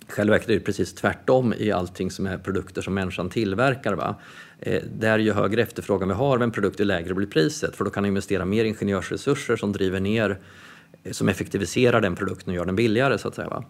Själva 0.07 0.31
verket 0.31 0.49
är 0.49 0.53
det 0.53 0.59
precis 0.59 0.93
tvärtom 0.93 1.53
i 1.57 1.71
allting 1.71 2.11
som 2.11 2.27
är 2.27 2.37
produkter 2.37 2.81
som 2.81 2.93
människan 2.93 3.29
tillverkar. 3.29 3.93
Va? 3.93 4.15
Eh, 4.59 4.83
där 4.99 5.19
ju 5.19 5.31
högre 5.31 5.61
efterfrågan 5.61 6.07
vi 6.07 6.13
har 6.13 6.35
av 6.35 6.43
en 6.43 6.51
produkt, 6.51 6.79
ju 6.79 6.85
lägre 6.85 7.13
blir 7.13 7.27
priset. 7.27 7.75
För 7.75 7.85
då 7.85 7.91
kan 7.91 8.03
du 8.03 8.09
investera 8.09 8.45
mer 8.45 8.65
ingenjörsresurser 8.65 9.55
som 9.55 9.71
driver 9.71 9.99
ner 9.99 10.39
eh, 11.03 11.11
som 11.11 11.29
effektiviserar 11.29 12.01
den 12.01 12.15
produkten 12.15 12.49
och 12.49 12.55
gör 12.55 12.65
den 12.65 12.75
billigare. 12.75 13.17
så 13.17 13.27
att 13.27 13.35
säga. 13.35 13.49
Va? 13.49 13.63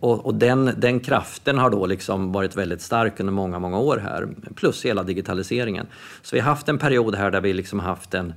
Och, 0.00 0.26
och 0.26 0.34
den, 0.34 0.70
den, 0.76 1.00
kraften 1.00 1.58
har 1.58 1.70
då 1.70 1.86
liksom 1.86 2.32
varit 2.32 2.56
väldigt 2.56 2.82
stark 2.82 3.20
under 3.20 3.32
många, 3.32 3.58
många 3.58 3.78
år 3.78 3.96
här. 3.96 4.28
Plus 4.54 4.84
hela 4.84 5.02
digitaliseringen. 5.02 5.86
Så 6.22 6.36
vi 6.36 6.40
har 6.40 6.50
haft 6.50 6.68
en 6.68 6.78
period 6.78 7.14
här 7.14 7.30
där 7.30 7.40
vi 7.40 7.52
liksom 7.52 7.80
haft 7.80 8.14
en 8.14 8.32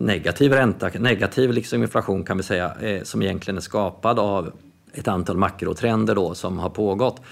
negativ 0.00 0.52
ränta, 0.52 0.90
negativ 0.98 1.52
liksom 1.52 1.82
inflation 1.82 2.24
kan 2.24 2.36
vi 2.36 2.42
säga, 2.42 2.74
eh, 2.80 3.02
som 3.02 3.22
egentligen 3.22 3.56
är 3.56 3.60
skapad 3.60 4.18
av 4.18 4.52
ett 4.92 5.08
antal 5.08 5.36
makrotrender 5.36 6.14
då 6.14 6.34
som 6.34 6.58
har 6.58 6.70
pågått. 6.70 7.22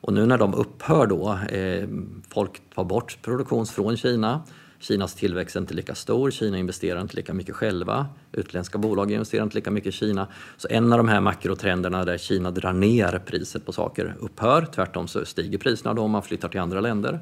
Och 0.00 0.12
nu 0.12 0.26
när 0.26 0.38
de 0.38 0.54
upphör 0.54 1.06
då, 1.06 1.38
eh, 1.56 1.88
folk 2.28 2.62
tar 2.74 2.84
bort 2.84 3.18
produktion 3.22 3.66
från 3.66 3.96
Kina, 3.96 4.42
Kinas 4.78 5.14
tillväxt 5.14 5.56
är 5.56 5.60
inte 5.60 5.74
lika 5.74 5.94
stor, 5.94 6.30
Kina 6.30 6.58
investerar 6.58 7.00
inte 7.00 7.16
lika 7.16 7.34
mycket 7.34 7.54
själva, 7.54 8.06
utländska 8.32 8.78
bolag 8.78 9.12
investerar 9.12 9.42
inte 9.42 9.56
lika 9.56 9.70
mycket 9.70 9.94
i 9.94 9.96
Kina. 9.96 10.28
Så 10.56 10.68
en 10.70 10.92
av 10.92 10.98
de 10.98 11.08
här 11.08 11.20
makrotrenderna 11.20 12.04
där 12.04 12.18
Kina 12.18 12.50
drar 12.50 12.72
ner 12.72 13.22
priset 13.26 13.66
på 13.66 13.72
saker 13.72 14.16
upphör, 14.20 14.66
tvärtom 14.74 15.08
så 15.08 15.24
stiger 15.24 15.58
priserna 15.58 15.94
då 15.94 16.02
om 16.02 16.10
man 16.10 16.22
flyttar 16.22 16.48
till 16.48 16.60
andra 16.60 16.80
länder. 16.80 17.20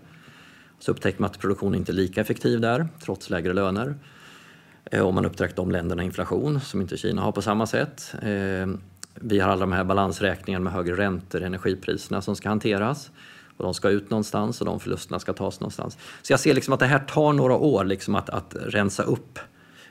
Så 0.79 0.91
upptäcker 0.91 1.21
man 1.21 1.31
att 1.31 1.39
produktionen 1.39 1.75
inte 1.75 1.93
är 1.93 1.95
lika 1.95 2.21
effektiv 2.21 2.61
där, 2.61 2.89
trots 3.05 3.31
lägre 3.31 3.53
löner. 3.53 3.95
Eh, 4.91 5.07
om 5.07 5.15
man 5.15 5.25
upptäcker 5.25 5.57
de 5.57 5.71
länderna 5.71 6.03
inflation, 6.03 6.61
som 6.61 6.81
inte 6.81 6.97
Kina 6.97 7.23
har 7.23 7.33
på 7.33 7.43
samma 7.43 7.67
sätt. 7.67 8.15
Eh, 8.23 8.67
vi 9.15 9.41
har 9.41 9.51
alla 9.51 9.61
de 9.61 9.73
här 9.73 9.85
balansräkningarna 9.85 10.65
med 10.65 10.73
högre 10.73 10.97
räntor, 10.97 11.43
energipriserna 11.43 12.23
som 12.23 12.37
ska 12.37 12.49
hanteras. 12.49 13.11
Och 13.57 13.65
de 13.65 13.75
ska 13.75 13.91
ut 13.91 14.11
någonstans 14.11 14.61
och 14.61 14.67
de 14.67 14.81
förlusterna 14.81 15.19
ska 15.19 15.33
tas 15.33 15.61
någonstans. 15.61 15.99
Så 16.23 16.33
jag 16.33 16.41
ser 16.41 16.55
liksom 16.55 16.75
att 16.75 16.81
det 16.81 16.87
här 16.87 16.99
tar 16.99 17.33
några 17.33 17.57
år 17.57 17.85
liksom 17.85 18.15
att, 18.15 18.31
att 18.31 18.57
rensa 18.61 19.03
upp 19.03 19.39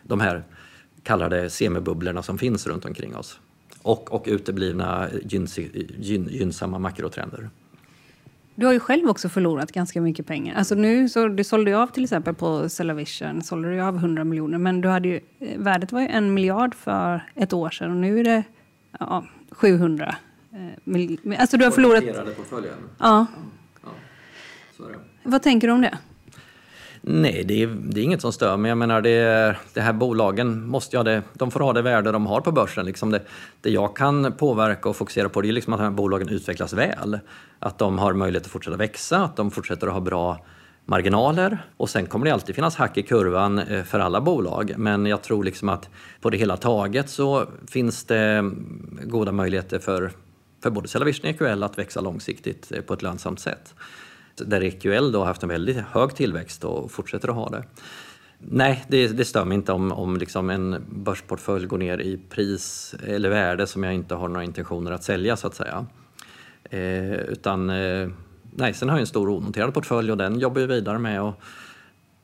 de 0.04 0.20
här 0.20 0.44
kallade 1.04 1.50
semibubblorna 1.50 2.24
som 2.24 2.38
finns 2.38 2.68
runt 2.68 2.86
omkring 2.86 3.16
oss. 3.16 3.40
Och, 3.82 4.12
och 4.14 4.24
uteblivna 4.28 5.10
gynns, 5.24 5.58
gyn, 5.58 6.28
gynnsamma 6.32 6.80
makrotrender. 6.80 7.50
Du 8.56 8.66
har 8.66 8.74
ju 8.74 8.80
själv 8.80 9.10
också 9.10 9.30
förlorat 9.30 9.72
ganska 9.72 10.02
mycket 10.02 10.28
pengar. 10.28 10.56
Alltså 10.56 10.76
nu 10.76 11.10
så, 11.10 11.28
du 11.28 11.44
sålde 11.44 11.72
ju 11.72 11.78
av 11.78 11.88
till 11.88 12.04
exempel 12.04 12.34
på 12.34 12.70
Cellavision, 12.70 13.42
sålde 13.42 13.72
du 13.72 13.82
av 13.82 13.96
100 13.96 14.24
miljoner. 14.24 14.58
Men 14.58 14.82
du 14.82 14.90
hade 14.90 15.08
ju, 15.08 15.20
värdet 15.58 15.92
var 15.92 16.02
ju 16.02 16.08
en 16.08 16.34
miljard 16.34 16.76
för 16.76 17.22
ett 17.36 17.54
år 17.54 17.70
sedan 17.70 17.92
och 17.92 17.98
nu 17.98 18.20
är 18.20 18.24
det 18.24 18.44
ja, 19.00 19.26
700 19.52 20.16
miljoner. 20.84 21.38
Alltså 21.38 21.58
du 21.58 21.64
har 21.64 21.72
förlorat... 21.72 22.04
portföljen? 22.38 22.74
Ja. 22.98 23.26
ja. 23.84 23.90
Vad 25.24 25.42
tänker 25.44 25.68
du 25.68 25.74
om 25.74 25.82
det? 25.82 25.98
Nej, 27.06 27.44
det 27.44 27.64
är, 27.64 27.68
det 27.68 28.02
är 28.02 28.04
inget 28.04 28.22
som 28.22 28.34
stör 28.34 28.58
mig. 28.58 28.70
Jag 28.70 28.78
menar, 28.78 29.02
det, 29.02 29.56
det 29.74 29.82
här 29.82 29.94
bolagen 29.94 30.68
måste 30.68 30.98
ha 30.98 31.04
det, 31.04 31.22
de 31.34 31.52
får 31.52 31.60
ha 31.60 31.74
det 31.74 31.82
värde 31.82 32.12
de 32.12 32.26
har 32.26 32.42
på 32.42 32.52
börsen. 32.52 32.86
Liksom 32.86 33.12
det, 33.12 33.22
det 33.62 33.70
jag 33.70 33.96
kan 33.96 34.34
påverka 34.34 34.90
och 34.90 34.96
fokusera 34.96 35.30
på 35.30 35.42
det 35.42 35.48
är 35.48 35.52
liksom 35.52 35.74
att 35.74 35.80
de 35.80 35.84
här 35.84 35.92
bolagen 35.92 36.30
utvecklas 36.30 36.74
väl. 36.74 37.20
Att 37.60 37.78
de 37.78 37.98
har 37.98 38.14
möjlighet 38.14 38.46
att 38.46 38.52
fortsätta 38.52 38.78
växa, 38.78 39.18
att 39.24 39.36
de 39.36 39.52
fortsätter 39.52 39.88
att 39.88 39.94
ha 39.94 40.00
bra 40.00 40.40
marginaler 40.86 41.66
och 41.78 41.90
sen 41.90 42.06
kommer 42.06 42.26
det 42.26 42.34
alltid 42.34 42.56
finnas 42.56 42.76
hack 42.76 42.98
i 42.98 43.04
kurvan 43.04 43.60
eh, 43.60 43.84
för 43.84 44.00
alla 44.00 44.22
bolag. 44.22 44.74
Men 44.78 45.06
jag 45.06 45.22
tror 45.22 45.44
liksom 45.44 45.70
att 45.70 45.90
på 46.22 46.30
det 46.30 46.38
hela 46.38 46.58
taget 46.58 47.10
så 47.10 47.46
finns 47.68 48.06
det 48.06 48.20
mm, 48.20 49.00
goda 49.04 49.32
möjligheter 49.32 49.80
för, 49.80 50.12
för 50.64 50.70
både 50.70 50.88
Cellavision 50.88 51.30
och 51.30 51.42
EQL 51.42 51.64
att 51.64 51.78
växa 51.78 52.02
långsiktigt 52.02 52.72
eh, 52.72 52.82
på 52.82 52.94
ett 52.94 53.02
lönsamt 53.02 53.40
sätt. 53.40 53.76
Där 54.36 54.64
EQL 54.64 55.12
då 55.12 55.20
har 55.20 55.26
haft 55.26 55.44
en 55.44 55.50
väldigt 55.50 55.78
hög 55.78 56.16
tillväxt 56.16 56.64
och 56.64 56.92
fortsätter 56.92 57.30
att 57.30 57.36
ha 57.36 57.50
det. 57.50 57.64
Nej, 58.40 58.86
det, 58.88 59.08
det 59.08 59.26
stör 59.26 59.46
mig 59.46 59.56
inte 59.56 59.72
om, 59.72 59.92
om 59.92 60.18
liksom 60.18 60.50
en 60.50 60.86
börsportfölj 60.90 61.66
går 61.66 61.78
ner 61.78 61.98
i 61.98 62.20
pris 62.30 62.96
eller 63.08 63.30
värde 63.30 63.68
som 63.68 63.84
jag 63.84 63.94
inte 63.94 64.16
har 64.16 64.28
några 64.28 64.44
intentioner 64.44 64.92
att 64.92 65.04
sälja 65.04 65.38
så 65.38 65.48
att 65.48 65.56
säga. 65.56 65.86
Eh, 66.64 67.14
utan 67.14 67.70
eh, 67.70 68.10
nej, 68.56 68.74
sen 68.74 68.90
har 68.90 68.96
jag 68.96 69.02
en 69.02 69.08
stor 69.08 69.30
onoterad 69.30 69.74
portfölj 69.74 70.12
och 70.12 70.18
den 70.18 70.40
jobbar 70.40 70.62
jag 70.62 70.68
vidare 70.68 71.00
med. 71.00 71.22
Och 71.22 71.34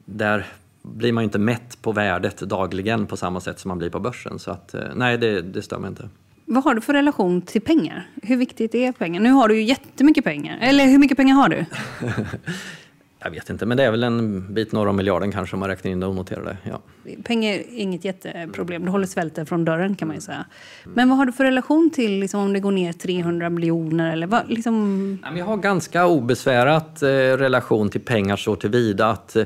där 0.06 0.46
blir 0.82 1.14
man 1.14 1.24
ju 1.24 1.26
inte 1.26 1.40
mätt 1.40 1.82
på 1.82 1.92
värdet 1.92 2.38
dagligen 2.38 3.08
på 3.08 3.18
samma 3.18 3.40
sätt 3.40 3.60
som 3.60 3.70
man 3.70 3.78
blir 3.78 3.90
på 3.90 4.00
börsen. 4.00 4.40
Så 4.40 4.52
att, 4.52 4.74
eh, 4.74 4.82
nej, 4.96 5.18
det, 5.18 5.42
det 5.42 5.62
stör 5.62 5.80
mig 5.80 5.90
inte. 5.90 6.10
Vad 6.52 6.64
har 6.64 6.76
du 6.76 6.82
för 6.82 6.94
relation 6.94 7.42
till 7.42 7.62
pengar? 7.62 8.10
Hur 8.24 8.38
viktigt 8.38 8.76
är 8.76 8.92
pengar? 8.92 9.22
Nu 9.22 9.32
har 9.32 9.48
du 9.48 9.56
ju 9.56 9.64
jättemycket 9.64 10.24
pengar. 10.24 10.58
Eller 10.62 10.86
hur 10.86 10.98
mycket 10.98 11.18
pengar 11.18 11.36
har 11.36 11.50
du? 11.50 11.66
Jag 13.24 13.32
vet 13.32 13.50
inte, 13.50 13.66
men 13.66 13.78
det 13.78 13.84
är 13.84 13.92
väl 13.92 14.04
en 14.04 14.54
bit 14.54 14.72
norr 14.72 14.88
om 14.88 14.96
miljarden 14.96 15.32
kanske 15.32 15.56
om 15.56 15.60
man 15.60 15.70
räknar 15.70 15.92
in 15.92 16.00
det 16.00 16.08
onoterade. 16.08 16.58
Ja. 16.64 16.82
Pengar 17.24 17.54
är 17.54 17.64
inget 17.70 18.06
jätteproblem. 18.06 18.86
Du 18.86 18.92
håller 18.92 19.08
svälten 19.08 19.46
från 19.46 19.66
dörren 19.66 19.96
kan 19.96 20.08
man 20.08 20.18
ju 20.18 20.22
säga. 20.22 20.46
Men 20.84 21.10
vad 21.10 21.18
har 21.18 21.26
du 21.26 21.32
för 21.32 21.44
relation 21.44 21.90
till 21.90 22.20
liksom, 22.20 22.40
om 22.40 22.54
det 22.54 22.60
går 22.60 22.72
ner 22.72 22.94
300 22.94 23.50
miljoner? 23.50 24.12
Eller 24.12 24.28
vad, 24.28 24.50
liksom... 24.50 25.18
Jag 25.38 25.46
har 25.46 25.58
ganska 25.58 26.08
obesvärat 26.08 27.02
eh, 27.02 27.08
relation 27.08 27.90
till 27.90 28.02
pengar 28.02 28.36
så 28.36 28.56
tillvida 28.56 29.10
att 29.10 29.36
eh, 29.36 29.46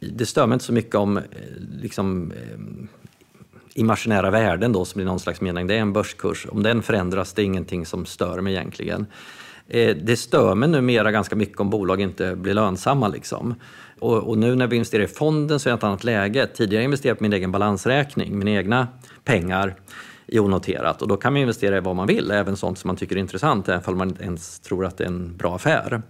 det 0.00 0.26
stör 0.26 0.46
mig 0.46 0.54
inte 0.54 0.64
så 0.64 0.72
mycket 0.72 0.94
om 0.94 1.16
eh, 1.16 1.22
liksom, 1.82 2.32
imaginära 3.78 4.30
värden 4.30 4.72
då, 4.72 4.84
som 4.84 5.00
i 5.00 5.04
någon 5.04 5.20
slags 5.20 5.40
mening. 5.40 5.66
Det 5.66 5.74
är 5.74 5.78
en 5.80 5.92
börskurs. 5.92 6.46
Om 6.50 6.62
den 6.62 6.82
förändras, 6.82 7.32
det 7.32 7.42
är 7.42 7.44
ingenting 7.44 7.86
som 7.86 8.06
stör 8.06 8.40
mig 8.40 8.54
egentligen. 8.54 9.06
Eh, 9.68 9.96
det 9.96 10.16
stör 10.16 10.54
mig 10.54 10.68
numera 10.68 11.10
ganska 11.10 11.36
mycket 11.36 11.60
om 11.60 11.70
bolag 11.70 12.00
inte 12.00 12.36
blir 12.36 12.54
lönsamma. 12.54 13.08
Liksom. 13.08 13.54
Och, 14.00 14.16
och, 14.16 14.38
nu 14.38 14.54
när 14.54 14.66
vi 14.66 14.76
investerar 14.76 15.02
i 15.02 15.06
fonden 15.06 15.60
så 15.60 15.68
är 15.68 15.72
det 15.72 15.76
ett 15.76 15.84
annat 15.84 16.04
läge. 16.04 16.46
Tidigare 16.46 16.84
investerade 16.84 17.10
jag 17.10 17.18
på 17.18 17.24
min 17.24 17.32
egen 17.32 17.52
balansräkning, 17.52 18.38
mina 18.38 18.50
egna 18.50 18.88
pengar 19.24 19.74
i 20.26 20.38
onoterat. 20.38 21.02
Och 21.02 21.08
då 21.08 21.16
kan 21.16 21.32
man 21.32 21.42
investera 21.42 21.76
i 21.76 21.80
vad 21.80 21.96
man 21.96 22.06
vill, 22.06 22.30
även 22.30 22.56
sånt 22.56 22.78
som 22.78 22.88
man 22.88 22.96
tycker 22.96 23.16
är 23.16 23.20
intressant, 23.20 23.68
även 23.68 23.82
om 23.86 23.98
man 23.98 24.08
inte 24.08 24.24
ens 24.24 24.60
tror 24.60 24.86
att 24.86 24.96
det 24.96 25.04
är 25.04 25.08
en 25.08 25.36
bra 25.36 25.54
affär. 25.56 26.02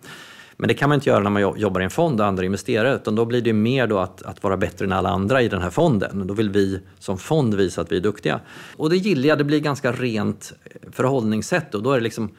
Men 0.61 0.69
det 0.69 0.75
kan 0.75 0.89
man 0.89 0.97
inte 0.97 1.09
göra 1.09 1.23
när 1.23 1.31
man 1.31 1.43
jobbar 1.43 1.81
i 1.81 1.85
en 1.85 1.91
fond 1.91 2.21
och 2.21 2.27
andra 2.27 2.45
investerare, 2.45 2.95
utan 2.95 3.15
då 3.15 3.25
blir 3.25 3.41
det 3.41 3.53
mer 3.53 3.87
då 3.87 3.99
att, 3.99 4.23
att 4.23 4.43
vara 4.43 4.57
bättre 4.57 4.85
än 4.85 4.93
alla 4.93 5.09
andra 5.09 5.43
i 5.43 5.49
den 5.49 5.63
här 5.63 5.71
fonden. 5.71 6.27
Då 6.27 6.35
vill 6.35 6.51
vi 6.51 6.81
som 6.99 7.19
fond 7.19 7.55
visa 7.55 7.81
att 7.81 7.93
vi 7.93 7.97
är 7.97 8.01
duktiga. 8.01 8.41
Och 8.77 8.91
det 8.91 8.97
gillar 8.97 9.29
jag, 9.29 9.39
det 9.39 9.45
blir 9.45 9.61
ganska 9.61 9.93
rent 9.93 10.53
eh, 10.65 10.91
förhållningssätt 10.93 11.75
och 11.75 11.83
då 11.83 11.93
är 11.93 11.97
det 11.97 12.03
liksom 12.03 12.31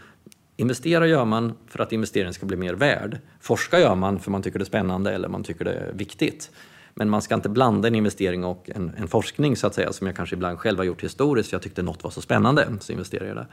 Investera 0.59 1.07
gör 1.07 1.25
man 1.25 1.53
för 1.67 1.79
att 1.79 1.91
investeringen 1.91 2.33
ska 2.33 2.45
bli 2.45 2.57
mer 2.57 2.73
värd. 2.73 3.19
Forska 3.41 3.79
gör 3.79 3.95
man 3.95 4.19
för 4.19 4.31
man 4.31 4.41
tycker 4.41 4.59
det 4.59 4.63
är 4.63 4.65
spännande 4.65 5.11
eller 5.11 5.27
man 5.27 5.43
tycker 5.43 5.65
det 5.65 5.71
är 5.71 5.91
viktigt. 5.93 6.51
Men 6.93 7.09
man 7.09 7.21
ska 7.21 7.35
inte 7.35 7.49
blanda 7.49 7.87
en 7.87 7.95
investering 7.95 8.43
och 8.43 8.69
en, 8.75 8.91
en 8.97 9.07
forskning 9.07 9.55
så 9.55 9.67
att 9.67 9.73
säga, 9.73 9.93
som 9.93 10.07
jag 10.07 10.15
kanske 10.15 10.35
ibland 10.35 10.59
själv 10.59 10.77
har 10.77 10.85
gjort 10.85 11.03
historiskt. 11.03 11.49
För 11.49 11.55
jag 11.55 11.61
tyckte 11.61 11.81
något 11.81 12.03
var 12.03 12.11
så 12.11 12.21
spännande, 12.21 12.67
så 12.79 12.91
investerade 12.91 13.27
jag 13.27 13.37
där. 13.37 13.47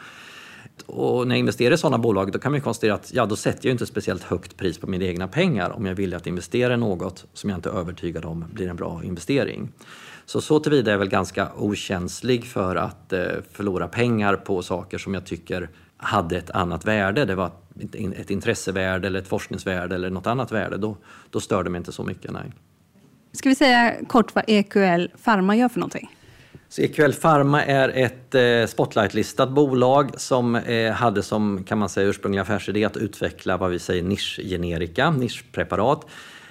Och 0.87 1.29
när 1.29 1.35
jag 1.35 1.41
investerar 1.41 1.74
i 1.74 1.79
sådana 1.79 1.99
bolag 1.99 2.33
då 2.33 2.39
kan 2.39 2.53
man 2.53 2.61
konstatera 2.61 2.95
att 2.95 3.12
ja, 3.14 3.27
då 3.27 3.37
sätter 3.37 3.68
jag 3.68 3.74
inte 3.74 3.87
speciellt 3.87 4.22
högt 4.22 4.57
pris 4.57 4.79
på 4.79 4.87
mina 4.87 5.05
egna 5.05 5.29
pengar 5.29 5.70
om 5.70 5.87
jag 5.87 5.95
vill 5.95 6.14
att 6.14 6.27
investera 6.27 6.74
i 6.74 6.77
något 6.77 7.24
som 7.33 7.51
jag 7.51 7.57
inte 7.57 7.68
är 7.68 7.72
övertygad 7.79 8.24
om 8.24 8.45
blir 8.53 8.68
en 8.68 8.77
bra 8.77 9.01
investering. 9.05 9.68
Så 10.27 10.41
så 10.41 10.61
tillvida 10.61 10.91
är 10.91 10.93
jag 10.93 10.99
väl 10.99 11.09
ganska 11.09 11.49
okänslig 11.57 12.47
för 12.47 12.77
att 12.77 13.12
eh, 13.12 13.27
förlora 13.53 13.89
pengar 13.89 14.37
på 14.37 14.62
saker 14.62 14.99
som 14.99 15.14
jag 15.14 15.27
tycker 15.27 15.70
hade 15.97 16.37
ett 16.37 16.51
annat 16.51 16.85
värde. 16.85 17.24
Det 17.24 17.35
var 17.35 17.51
ett 18.16 18.31
intressevärde 18.31 19.07
eller 19.07 19.18
ett 19.18 19.29
forskningsvärde 19.29 19.95
eller 19.95 20.11
något 20.11 20.27
annat 20.27 20.53
värde. 20.53 20.77
Då, 20.77 20.97
då 21.31 21.41
stör 21.41 21.64
det 21.64 21.70
mig 21.70 21.79
inte 21.79 21.93
så 21.93 22.05
mycket. 22.05 22.33
Nej. 22.33 22.53
Ska 23.33 23.49
vi 23.49 23.55
säga 23.55 23.95
kort 24.09 24.35
vad 24.35 24.45
EQL 24.47 25.07
Pharma 25.24 25.57
gör 25.57 25.68
för 25.68 25.81
någonting? 25.81 26.11
Så 26.68 26.82
EQL 26.82 27.12
Pharma 27.12 27.64
är 27.64 27.88
ett 27.88 28.34
eh, 28.34 28.66
spotlightlistat 28.66 29.50
bolag 29.50 30.20
som 30.20 30.56
eh, 30.56 30.92
hade 30.92 31.22
som 31.22 31.64
kan 31.64 31.78
man 31.78 31.88
säga 31.88 32.08
ursprunglig 32.08 32.40
affärsidé 32.40 32.84
att 32.84 32.96
utveckla 32.96 33.56
vad 33.56 33.70
vi 33.70 33.78
säger 33.78 34.02
nischgenerika, 34.02 35.10
nischpreparat. 35.10 36.06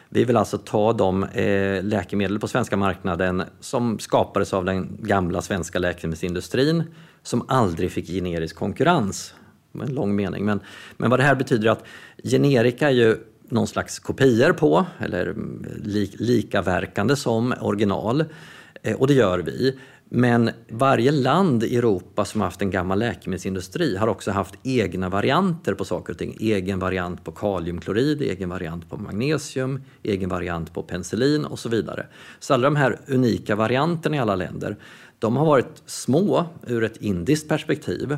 Vi 0.09 0.23
vill 0.23 0.37
alltså 0.37 0.57
ta 0.57 0.93
de 0.93 1.23
eh, 1.23 1.83
läkemedel 1.83 2.39
på 2.39 2.47
svenska 2.47 2.77
marknaden 2.77 3.43
som 3.59 3.99
skapades 3.99 4.53
av 4.53 4.65
den 4.65 4.97
gamla 5.01 5.41
svenska 5.41 5.79
läkemedelsindustrin 5.79 6.83
som 7.23 7.45
aldrig 7.47 7.91
fick 7.91 8.07
generisk 8.07 8.55
konkurrens. 8.55 9.33
En 9.81 9.93
lång 9.93 10.15
mening. 10.15 10.45
Men, 10.45 10.59
men 10.97 11.09
vad 11.09 11.19
det 11.19 11.23
här 11.23 11.35
betyder 11.35 11.67
är 11.67 11.71
att 11.71 11.85
generika 12.23 12.87
är 12.87 12.93
ju 12.93 13.17
någon 13.49 13.67
slags 13.67 13.99
kopior 13.99 14.53
på, 14.53 14.85
eller 14.99 15.25
mm, 15.25 15.65
lik, 15.83 16.15
likaverkande 16.19 17.15
som 17.15 17.53
original. 17.61 18.25
Och 18.97 19.07
det 19.07 19.13
gör 19.13 19.39
vi. 19.39 19.79
Men 20.09 20.49
varje 20.69 21.11
land 21.11 21.63
i 21.63 21.75
Europa 21.75 22.25
som 22.25 22.41
har 22.41 22.47
haft 22.47 22.61
en 22.61 22.71
gammal 22.71 22.99
läkemedelsindustri 22.99 23.97
har 23.97 24.07
också 24.07 24.31
haft 24.31 24.55
egna 24.63 25.09
varianter 25.09 25.73
på 25.73 25.85
saker 25.85 26.13
och 26.13 26.19
ting. 26.19 26.37
Egen 26.39 26.79
variant 26.79 27.23
på 27.23 27.31
kaliumklorid, 27.31 28.21
egen 28.21 28.49
variant 28.49 28.89
på 28.89 28.97
magnesium, 28.97 29.83
egen 30.03 30.29
variant 30.29 30.73
på 30.73 30.83
penicillin 30.83 31.45
och 31.45 31.59
så 31.59 31.69
vidare. 31.69 32.07
Så 32.39 32.53
alla 32.53 32.63
de 32.63 32.75
här 32.75 32.99
unika 33.07 33.55
varianterna 33.55 34.15
i 34.15 34.19
alla 34.19 34.35
länder, 34.35 34.77
de 35.19 35.35
har 35.35 35.45
varit 35.45 35.83
små 35.85 36.45
ur 36.67 36.83
ett 36.83 36.97
indiskt 36.97 37.49
perspektiv 37.49 38.17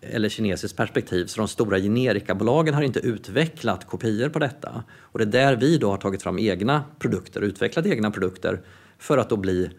eller 0.00 0.28
kinesiskt 0.28 0.76
perspektiv, 0.76 1.26
så 1.26 1.40
de 1.40 1.48
stora 1.48 1.78
generikabolagen 1.78 2.74
har 2.74 2.82
inte 2.82 3.00
utvecklat 3.00 3.86
kopior 3.86 4.28
på 4.28 4.38
detta. 4.38 4.84
Och 5.00 5.18
det 5.18 5.24
är 5.24 5.26
där 5.26 5.56
vi 5.56 5.78
då 5.78 5.90
har 5.90 5.96
tagit 5.96 6.22
fram 6.22 6.38
egna 6.38 6.84
produkter, 6.98 7.40
utvecklat 7.40 7.86
egna 7.86 8.10
produkter 8.10 8.60
för 8.98 9.18
att 9.18 9.28
då 9.28 9.36
bli 9.36 9.70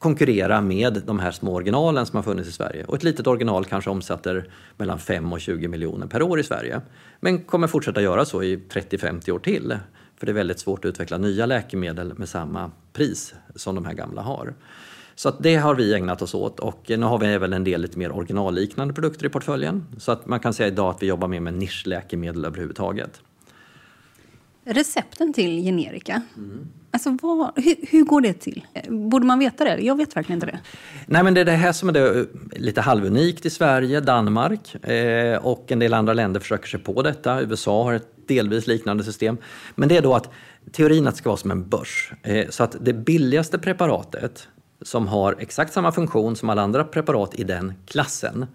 konkurrera 0.00 0.60
med 0.60 1.02
de 1.06 1.18
här 1.18 1.30
små 1.30 1.54
originalen 1.54 2.06
som 2.06 2.16
har 2.16 2.22
funnits 2.22 2.48
i 2.48 2.52
Sverige. 2.52 2.84
Och 2.84 2.96
ett 2.96 3.02
litet 3.02 3.26
original 3.26 3.64
kanske 3.64 3.90
omsätter 3.90 4.50
mellan 4.76 4.98
5 4.98 5.32
och 5.32 5.40
20 5.40 5.68
miljoner 5.68 6.06
per 6.06 6.22
år 6.22 6.40
i 6.40 6.42
Sverige. 6.42 6.80
Men 7.20 7.38
kommer 7.38 7.66
fortsätta 7.66 8.02
göra 8.02 8.24
så 8.24 8.42
i 8.42 8.56
30-50 8.56 9.30
år 9.30 9.38
till. 9.38 9.78
För 10.16 10.26
det 10.26 10.32
är 10.32 10.34
väldigt 10.34 10.58
svårt 10.58 10.84
att 10.84 10.88
utveckla 10.88 11.18
nya 11.18 11.46
läkemedel 11.46 12.18
med 12.18 12.28
samma 12.28 12.70
pris 12.92 13.34
som 13.54 13.74
de 13.74 13.84
här 13.84 13.94
gamla 13.94 14.22
har. 14.22 14.54
Så 15.14 15.28
att 15.28 15.42
det 15.42 15.56
har 15.56 15.74
vi 15.74 15.94
ägnat 15.94 16.22
oss 16.22 16.34
åt 16.34 16.60
och 16.60 16.84
nu 16.88 17.02
har 17.02 17.18
vi 17.18 17.26
även 17.26 17.52
en 17.52 17.64
del 17.64 17.80
lite 17.80 17.98
mer 17.98 18.12
originalliknande 18.12 18.94
produkter 18.94 19.26
i 19.26 19.28
portföljen. 19.28 19.86
Så 19.98 20.12
att 20.12 20.26
man 20.26 20.40
kan 20.40 20.54
säga 20.54 20.68
idag 20.68 20.90
att 20.90 21.02
vi 21.02 21.06
jobbar 21.06 21.28
mer 21.28 21.40
med 21.40 21.54
nischläkemedel 21.54 22.44
överhuvudtaget. 22.44 23.22
Recepten 24.64 25.32
till 25.32 25.62
generika, 25.62 26.22
mm 26.36 26.68
alltså 26.90 27.16
vad, 27.22 27.52
hur, 27.56 27.74
hur, 27.90 28.04
går 28.04 28.20
det 28.20 28.32
till? 28.32 28.66
Eh, 28.74 28.92
borde 28.92 29.26
man 29.26 29.38
veta 29.38 29.64
det? 29.64 29.78
Jag 29.80 29.96
vet 29.96 30.16
verkligen 30.16 30.36
inte 30.36 30.46
det. 30.46 30.60
Nej, 31.06 31.22
men 31.22 31.34
det 31.34 31.40
är 31.40 31.44
det 31.44 31.52
här 31.52 31.72
som 31.72 31.88
är 31.88 31.92
det, 31.92 32.20
eh, 32.20 32.24
lite 32.52 32.80
halvunikt 32.80 33.46
i 33.46 33.50
Sverige, 33.50 34.00
Danmark 34.00 34.84
eh, 34.84 35.36
och 35.36 35.72
en 35.72 35.78
del 35.78 35.94
andra 35.94 36.12
länder 36.12 36.40
försöker 36.40 36.68
sig 36.68 36.80
på 36.80 37.02
detta. 37.02 37.40
USA 37.40 37.84
har 37.84 37.92
ett 37.92 38.08
delvis 38.26 38.66
liknande 38.66 39.04
system. 39.04 39.36
Men 39.74 39.88
det 39.88 39.96
är 39.96 40.02
då 40.02 40.14
att 40.14 40.30
teorin 40.72 41.06
att 41.06 41.14
det 41.14 41.18
ska 41.18 41.28
vara 41.28 41.36
som 41.36 41.50
en 41.50 41.68
börs. 41.68 42.12
Eh, 42.22 42.48
så 42.48 42.64
att 42.64 42.76
det 42.80 42.92
billigaste 42.92 43.58
preparatet 43.58 44.48
som 44.82 45.08
har 45.08 45.36
exakt 45.38 45.72
samma 45.72 45.92
funktion 45.92 46.36
som 46.36 46.50
alla 46.50 46.62
andra 46.62 46.84
preparat 46.84 47.34
i 47.34 47.44
den 47.44 47.72
klassen, 47.86 48.46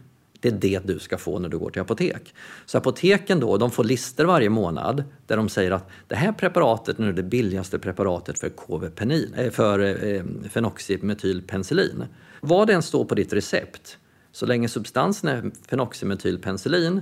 det 0.52 0.68
är 0.68 0.80
det 0.80 0.88
du 0.88 1.00
ska 1.00 1.18
få 1.18 1.40
när 1.40 1.50
du 1.50 1.58
går 1.58 1.70
till 1.70 1.82
apotek. 1.82 2.34
Så 2.66 2.78
apoteken 2.78 3.40
då, 3.40 3.58
de 3.58 3.72
får 3.72 3.84
lister 3.84 4.26
varje 4.26 4.50
månad 4.50 5.04
där 5.28 5.38
de 5.38 5.50
säger 5.50 5.72
att 5.72 5.90
det 6.08 6.16
här 6.16 6.32
preparatet 6.32 6.98
nu 6.98 7.10
är 7.10 7.14
det 7.14 7.24
billigaste 7.24 7.80
preparatet 7.80 8.40
för, 8.40 8.50
KV-penin, 8.50 9.34
eh, 9.34 9.52
för 9.52 10.06
eh, 10.06 10.24
fenoximetylpenicillin. 10.50 12.04
Vad 12.42 12.68
den 12.68 12.82
står 12.82 13.06
på 13.06 13.16
ditt 13.16 13.34
recept, 13.34 13.98
så 14.32 14.46
länge 14.46 14.68
substansen 14.68 15.30
är 15.30 15.52
fenoximetylpenicillin, 15.70 17.02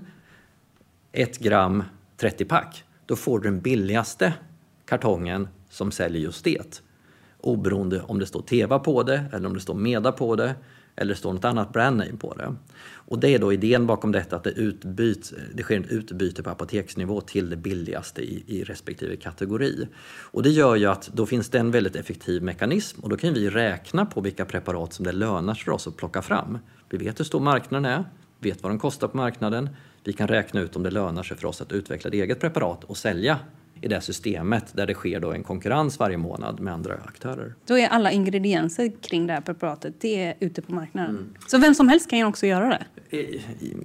1 1.12 1.40
gram 1.40 1.84
30 2.18 2.46
pack, 2.46 2.84
då 3.06 3.16
får 3.16 3.40
du 3.40 3.50
den 3.50 3.60
billigaste 3.60 4.34
kartongen 4.86 5.48
som 5.70 5.92
säljer 5.92 6.22
just 6.22 6.44
det 6.44 6.82
oberoende 7.44 8.02
om 8.02 8.20
det 8.20 8.26
står 8.26 8.42
Teva 8.42 8.80
på 8.80 9.04
det 9.04 9.26
eller 9.34 9.48
om 9.48 9.54
det 9.54 9.60
står 9.60 9.74
Meda 9.74 10.12
på 10.12 10.36
det 10.36 10.56
eller 10.96 11.14
det 11.14 11.20
står 11.20 11.34
något 11.34 11.46
annat 11.46 11.74
brandname 11.74 12.18
på 12.18 12.34
det. 12.34 12.56
Och 13.06 13.20
det 13.20 13.30
är 13.30 13.40
då 13.40 13.54
idén 13.54 13.88
bakom 13.88 14.12
detta 14.12 14.36
att 14.36 14.44
det, 14.44 14.50
utbyts, 14.50 15.34
det 15.54 15.64
sker 15.64 15.80
ett 15.80 15.92
utbyte 15.92 16.44
på 16.44 16.50
apoteksnivå 16.50 17.22
till 17.22 17.50
det 17.50 17.56
billigaste 17.56 18.22
i, 18.22 18.44
i 18.48 18.64
respektive 18.64 19.16
kategori. 19.16 19.88
Och 20.22 20.44
det 20.44 20.50
gör 20.50 20.76
ju 20.76 20.86
att 20.86 21.10
då 21.14 21.26
finns 21.26 21.50
det 21.50 21.60
en 21.60 21.72
väldigt 21.72 21.96
effektiv 21.96 22.44
mekanism 22.44 23.02
och 23.02 23.10
då 23.10 23.18
kan 23.18 23.34
vi 23.34 23.50
räkna 23.50 24.06
på 24.06 24.22
vilka 24.22 24.46
preparat 24.46 24.94
som 24.94 25.06
det 25.06 25.12
lönar 25.12 25.54
sig 25.54 25.64
för 25.64 25.72
oss 25.72 25.88
att 25.88 25.98
plocka 25.98 26.22
fram. 26.22 26.58
Vi 26.90 26.98
vet 26.98 27.20
hur 27.20 27.26
stor 27.26 27.40
marknaden 27.40 27.86
är, 27.86 28.04
vet 28.40 28.64
vad 28.64 28.72
den 28.72 28.80
kostar 28.80 29.08
på 29.08 29.18
marknaden, 29.18 29.70
vi 30.04 30.14
kan 30.14 30.28
räkna 30.28 30.62
ut 30.62 30.76
om 30.76 30.84
det 30.84 30.92
lönar 30.92 31.24
sig 31.24 31.38
för 31.38 31.48
oss 31.48 31.62
att 31.62 31.72
utveckla 31.72 32.08
ett 32.08 32.14
eget 32.14 32.40
preparat 32.40 32.84
och 32.84 32.98
sälja 32.98 33.40
i 33.84 33.88
det 33.88 34.02
systemet 34.02 34.66
där 34.74 34.88
det 34.88 34.94
sker 34.94 35.20
då 35.20 35.32
en 35.32 35.44
konkurrens 35.44 36.00
varje 36.00 36.18
månad 36.18 36.60
med 36.60 36.74
andra 36.74 36.94
aktörer. 37.06 37.54
Då 37.66 37.78
är 37.78 37.88
alla 37.88 38.12
ingredienser 38.12 38.92
kring 39.02 39.28
det 39.28 39.34
här 39.34 39.42
preparatet 39.42 39.94
det 40.00 40.24
är 40.24 40.36
ute 40.40 40.62
på 40.62 40.74
marknaden. 40.74 41.10
Mm. 41.10 41.34
Så 41.48 41.58
vem 41.58 41.76
som 41.76 41.90
helst 41.90 42.10
kan 42.10 42.20
ju 42.20 42.26
också 42.26 42.46
göra 42.46 42.70
det? 42.70 42.86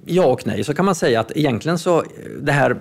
Ja 0.05 0.25
och 0.25 0.47
nej. 0.47 0.63
Så 0.63 0.73
kan 0.73 0.85
man 0.85 0.95
säga 0.95 1.19
att 1.19 1.37
egentligen 1.37 1.79
så 1.79 2.03
det 2.41 2.51
här 2.51 2.79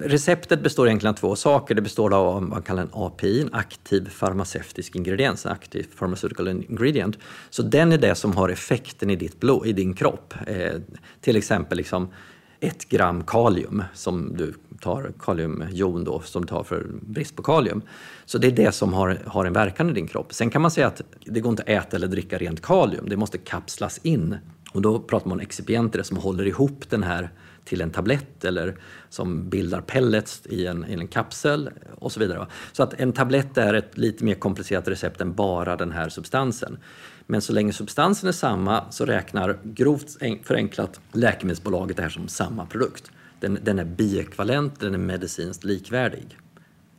receptet 0.00 0.62
består 0.62 0.86
egentligen 0.86 1.14
av 1.14 1.18
två 1.18 1.36
saker. 1.36 1.74
Det 1.74 1.82
består 1.82 2.14
av 2.14 2.24
vad 2.24 2.42
man 2.42 2.62
kallar 2.62 2.82
en 2.82 2.90
API, 2.92 3.40
en 3.40 3.54
aktiv 3.54 4.08
farmaceutisk 4.08 4.96
ingrediens, 4.96 5.46
en 5.46 5.52
aktiv 5.52 5.86
pharmaceutical 5.98 6.48
ingredient. 6.48 7.18
Så 7.50 7.62
den 7.62 7.92
är 7.92 7.98
det 7.98 8.14
som 8.14 8.36
har 8.36 8.48
effekten 8.48 9.10
i 9.10 9.16
ditt 9.16 9.40
blod, 9.40 9.66
i 9.66 9.72
din 9.72 9.94
kropp. 9.94 10.34
Eh, 10.46 10.72
till 11.20 11.36
exempel 11.36 11.78
liksom 11.78 12.08
ett 12.60 12.88
gram 12.88 13.24
kalium 13.24 13.84
som 13.94 14.36
du 14.36 14.54
tar, 14.80 15.12
kaliumjon 15.20 16.04
då, 16.04 16.20
som 16.20 16.42
du 16.42 16.48
tar 16.48 16.62
för 16.62 16.86
brist 17.00 17.36
på 17.36 17.42
kalium. 17.42 17.82
Så 18.24 18.38
det 18.38 18.46
är 18.46 18.52
det 18.52 18.72
som 18.72 18.92
har, 18.92 19.18
har 19.26 19.44
en 19.44 19.52
verkan 19.52 19.90
i 19.90 19.92
din 19.92 20.06
kropp. 20.06 20.34
Sen 20.34 20.50
kan 20.50 20.62
man 20.62 20.70
säga 20.70 20.86
att 20.86 21.02
det 21.24 21.40
går 21.40 21.50
inte 21.50 21.62
att 21.62 21.68
äta 21.68 21.96
eller 21.96 22.08
dricka 22.08 22.38
rent 22.38 22.62
kalium, 22.62 23.08
det 23.08 23.16
måste 23.16 23.38
kapslas 23.38 24.00
in. 24.02 24.36
Och 24.72 24.82
då 24.82 24.98
pratar 24.98 25.28
man 25.28 25.38
om 25.38 25.40
excipienter 25.40 26.02
som 26.02 26.16
håller 26.16 26.46
ihop 26.46 26.90
den 26.90 27.02
här 27.02 27.30
till 27.64 27.80
en 27.80 27.90
tablett 27.90 28.44
eller 28.44 28.76
som 29.08 29.48
bildar 29.48 29.80
pellets 29.80 30.42
i 30.46 30.66
en, 30.66 30.86
i 30.88 30.92
en 30.92 31.08
kapsel 31.08 31.70
och 31.98 32.12
så 32.12 32.20
vidare. 32.20 32.46
Så 32.72 32.82
att 32.82 32.94
en 32.94 33.12
tablett 33.12 33.58
är 33.58 33.74
ett 33.74 33.98
lite 33.98 34.24
mer 34.24 34.34
komplicerat 34.34 34.88
recept 34.88 35.20
än 35.20 35.34
bara 35.34 35.76
den 35.76 35.92
här 35.92 36.08
substansen. 36.08 36.78
Men 37.26 37.40
så 37.40 37.52
länge 37.52 37.72
substansen 37.72 38.28
är 38.28 38.32
samma 38.32 38.90
så 38.90 39.06
räknar 39.06 39.58
grovt 39.64 40.16
förenklat 40.42 41.00
läkemedelsbolaget 41.12 41.96
det 41.96 42.02
här 42.02 42.10
som 42.10 42.28
samma 42.28 42.66
produkt. 42.66 43.10
Den, 43.40 43.58
den 43.62 43.78
är 43.78 43.84
biekvalent, 43.84 44.80
den 44.80 44.94
är 44.94 44.98
medicinskt 44.98 45.64
likvärdig. 45.64 46.38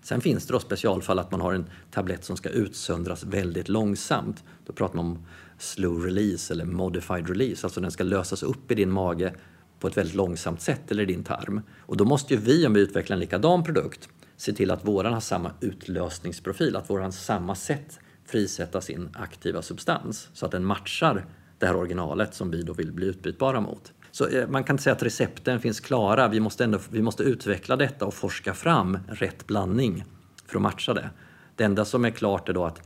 Sen 0.01 0.21
finns 0.21 0.47
det 0.47 0.53
då 0.53 0.59
specialfall 0.59 1.19
att 1.19 1.31
man 1.31 1.41
har 1.41 1.53
en 1.53 1.65
tablett 1.91 2.23
som 2.23 2.37
ska 2.37 2.49
utsöndras 2.49 3.23
väldigt 3.23 3.69
långsamt. 3.69 4.43
Då 4.65 4.73
pratar 4.73 4.95
man 4.95 5.05
om 5.05 5.25
slow 5.57 6.03
release 6.03 6.53
eller 6.53 6.65
modified 6.65 7.29
release, 7.29 7.65
alltså 7.67 7.81
den 7.81 7.91
ska 7.91 8.03
lösas 8.03 8.43
upp 8.43 8.71
i 8.71 8.75
din 8.75 8.91
mage 8.91 9.33
på 9.79 9.87
ett 9.87 9.97
väldigt 9.97 10.15
långsamt 10.15 10.61
sätt 10.61 10.91
eller 10.91 11.03
i 11.03 11.05
din 11.05 11.23
tarm. 11.23 11.61
Och 11.79 11.97
då 11.97 12.05
måste 12.05 12.33
ju 12.33 12.39
vi, 12.39 12.67
om 12.67 12.73
vi 12.73 12.81
utvecklar 12.81 13.15
en 13.15 13.19
likadan 13.19 13.63
produkt, 13.63 14.09
se 14.37 14.53
till 14.53 14.71
att 14.71 14.85
våran 14.85 15.13
har 15.13 15.19
samma 15.19 15.51
utlösningsprofil, 15.61 16.75
att 16.75 16.89
våran 16.89 17.03
har 17.03 17.11
samma 17.11 17.55
sätt 17.55 17.99
frisätta 18.27 18.81
sin 18.81 19.09
aktiva 19.13 19.61
substans 19.61 20.29
så 20.33 20.45
att 20.45 20.51
den 20.51 20.65
matchar 20.65 21.25
det 21.59 21.65
här 21.65 21.75
originalet 21.75 22.33
som 22.33 22.51
vi 22.51 22.61
då 22.61 22.73
vill 22.73 22.91
bli 22.91 23.07
utbytbara 23.07 23.61
mot. 23.61 23.93
Så 24.11 24.27
eh, 24.27 24.47
man 24.47 24.63
kan 24.63 24.73
inte 24.73 24.83
säga 24.83 24.95
att 24.95 25.03
recepten 25.03 25.59
finns 25.59 25.79
klara. 25.79 26.27
Vi 26.27 26.39
måste, 26.39 26.63
ändå, 26.63 26.79
vi 26.89 27.01
måste 27.01 27.23
utveckla 27.23 27.75
detta 27.75 28.05
och 28.05 28.13
forska 28.13 28.53
fram 28.53 28.97
rätt 29.07 29.47
blandning 29.47 30.03
för 30.45 30.55
att 30.55 30.61
matcha 30.61 30.93
det. 30.93 31.09
Det 31.55 31.63
enda 31.63 31.85
som 31.85 32.05
är 32.05 32.09
klart 32.09 32.49
är 32.49 32.53
då 32.53 32.65
att 32.65 32.81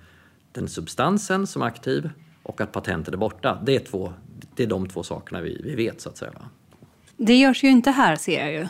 den 0.52 0.68
substansen 0.68 1.48
som 1.48 1.62
är 1.62 1.66
aktiv 1.66 2.10
och 2.44 2.62
att 2.62 2.72
patentet 2.72 3.14
är 3.14 3.18
borta. 3.18 3.62
Det 3.66 3.76
är, 3.76 3.80
två, 3.80 4.14
det 4.56 4.64
är 4.64 4.68
de 4.68 4.90
två 4.90 5.04
sakerna 5.04 5.42
vi, 5.42 5.62
vi 5.64 5.76
vet 5.76 6.02
så 6.02 6.10
att 6.10 6.18
säga. 6.18 6.32
Det 7.18 7.36
görs 7.36 7.64
ju 7.64 7.70
inte 7.70 7.92
här 7.92 8.16
ser 8.16 8.40
jag 8.40 8.54
ju. 8.54 8.68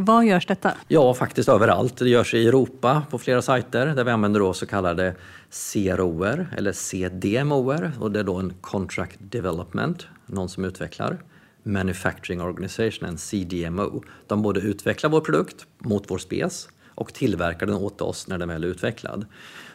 Var 0.00 0.22
görs 0.22 0.46
detta? 0.46 0.72
Ja, 0.88 1.14
faktiskt 1.14 1.48
överallt. 1.48 1.96
Det 1.96 2.08
görs 2.08 2.34
i 2.34 2.46
Europa 2.46 3.02
på 3.10 3.18
flera 3.18 3.42
sajter 3.42 3.86
där 3.86 4.04
vi 4.04 4.10
använder 4.10 4.40
då 4.40 4.52
så 4.52 4.66
kallade 4.66 5.14
CROer 5.50 6.48
eller 6.56 6.72
CDMOer 6.72 7.92
och 8.00 8.10
det 8.10 8.20
är 8.20 8.24
då 8.24 8.36
en 8.36 8.52
Contract 8.60 9.16
Development, 9.18 10.06
någon 10.26 10.48
som 10.48 10.64
utvecklar. 10.64 11.18
Manufacturing 11.62 12.40
Organization, 12.40 13.08
en 13.08 13.18
CDMO. 13.18 14.02
De 14.26 14.42
både 14.42 14.60
utvecklar 14.60 15.10
vår 15.10 15.20
produkt 15.20 15.66
mot 15.78 16.10
vår 16.10 16.18
spes 16.18 16.68
och 16.94 17.14
tillverkar 17.14 17.66
den 17.66 17.76
åt 17.76 18.00
oss 18.00 18.28
när 18.28 18.38
den 18.38 18.48
väl 18.48 18.64
är 18.64 18.68
utvecklad. 18.68 19.26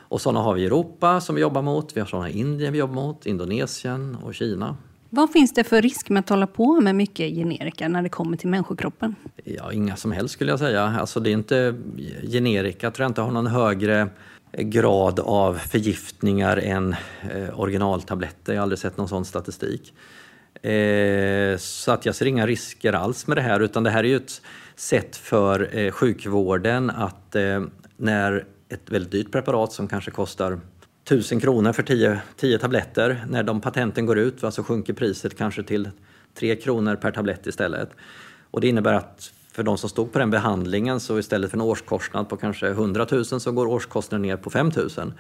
Och 0.08 0.22
sådana 0.22 0.40
har 0.40 0.54
vi 0.54 0.62
i 0.62 0.66
Europa 0.66 1.22
som 1.22 1.36
vi 1.36 1.42
jobbar 1.42 1.62
mot, 1.62 1.98
vi 1.98 2.00
har 2.00 2.08
sådana 2.08 2.30
i 2.30 2.40
Indien 2.40 2.74
vi 2.74 2.80
jobbar 2.80 2.96
mot, 2.96 3.26
Indonesien 3.26 4.18
och 4.24 4.36
Kina. 4.36 4.78
Vad 5.16 5.32
finns 5.32 5.54
det 5.54 5.64
för 5.64 5.82
risk 5.82 6.10
med 6.10 6.20
att 6.20 6.30
hålla 6.30 6.48
på 6.48 6.82
med 6.82 6.96
mycket 6.96 7.36
generika 7.36 7.88
när 7.88 8.02
det 8.02 8.10
kommer 8.10 8.38
till 8.38 8.50
människokroppen? 8.50 9.16
Ja, 9.44 9.74
inga 9.74 9.96
som 9.96 10.12
helst 10.12 10.34
skulle 10.34 10.52
jag 10.52 10.60
säga. 10.60 10.84
Alltså 10.84 11.20
det 11.20 11.30
är 11.30 11.34
inte, 11.34 11.76
generika 12.32 12.92
tror 12.92 13.04
jag 13.04 13.10
inte 13.10 13.22
har 13.22 13.32
någon 13.32 13.48
högre 13.48 14.08
grad 14.52 15.20
av 15.20 15.54
förgiftningar 15.54 16.58
än 16.58 16.96
eh, 17.34 17.60
originaltabletter. 17.60 18.54
Jag 18.54 18.60
har 18.60 18.64
aldrig 18.64 18.80
sett 18.80 18.98
någon 18.98 19.08
sån 19.08 19.26
statistik. 19.26 19.94
Eh, 20.62 21.58
så 21.58 21.92
att 21.92 22.06
jag 22.06 22.16
ser 22.16 22.26
inga 22.26 22.48
risker 22.48 22.94
alls 22.94 23.28
med 23.28 23.38
det 23.38 23.42
här 23.42 23.60
utan 23.60 23.84
det 23.84 23.90
här 23.90 24.04
är 24.04 24.08
ju 24.08 24.16
ett 24.16 24.42
sätt 24.76 25.16
för 25.16 25.78
eh, 25.78 25.92
sjukvården 25.92 26.90
att 26.90 27.36
eh, 27.36 27.64
när 27.98 28.46
ett 28.70 28.90
väldigt 28.90 29.12
dyrt 29.12 29.32
preparat 29.32 29.72
som 29.72 29.88
kanske 29.88 30.12
kostar 30.12 30.60
1000 31.06 31.40
kronor 31.40 31.74
för 31.74 31.84
10, 31.84 32.22
10 32.36 32.60
tabletter. 32.60 33.26
När 33.30 33.44
de 33.44 33.62
patenten 33.62 34.06
går 34.06 34.20
ut 34.20 34.44
va, 34.44 34.52
så 34.52 34.64
sjunker 34.64 34.94
priset 34.94 35.38
kanske 35.38 35.64
till 35.64 35.90
3 36.34 36.56
kronor 36.56 36.96
per 36.96 37.12
tablett 37.12 37.48
istället. 37.48 37.90
Och 38.52 38.62
det 38.62 38.68
innebär 38.68 38.94
att 38.94 39.32
för 39.52 39.64
de 39.64 39.78
som 39.78 39.90
stod 39.90 40.14
på 40.14 40.20
den 40.20 40.30
behandlingen 40.30 41.00
så 41.00 41.20
istället 41.20 41.52
för 41.52 41.58
en 41.58 41.62
årskostnad 41.62 42.30
på 42.30 42.38
kanske 42.38 42.68
100 42.68 43.08
000 43.12 43.26
så 43.26 43.52
går 43.52 43.66
årskostnaden 43.66 44.22
ner 44.22 44.38
på 44.38 44.50
5 44.50 44.72
000. 44.98 45.14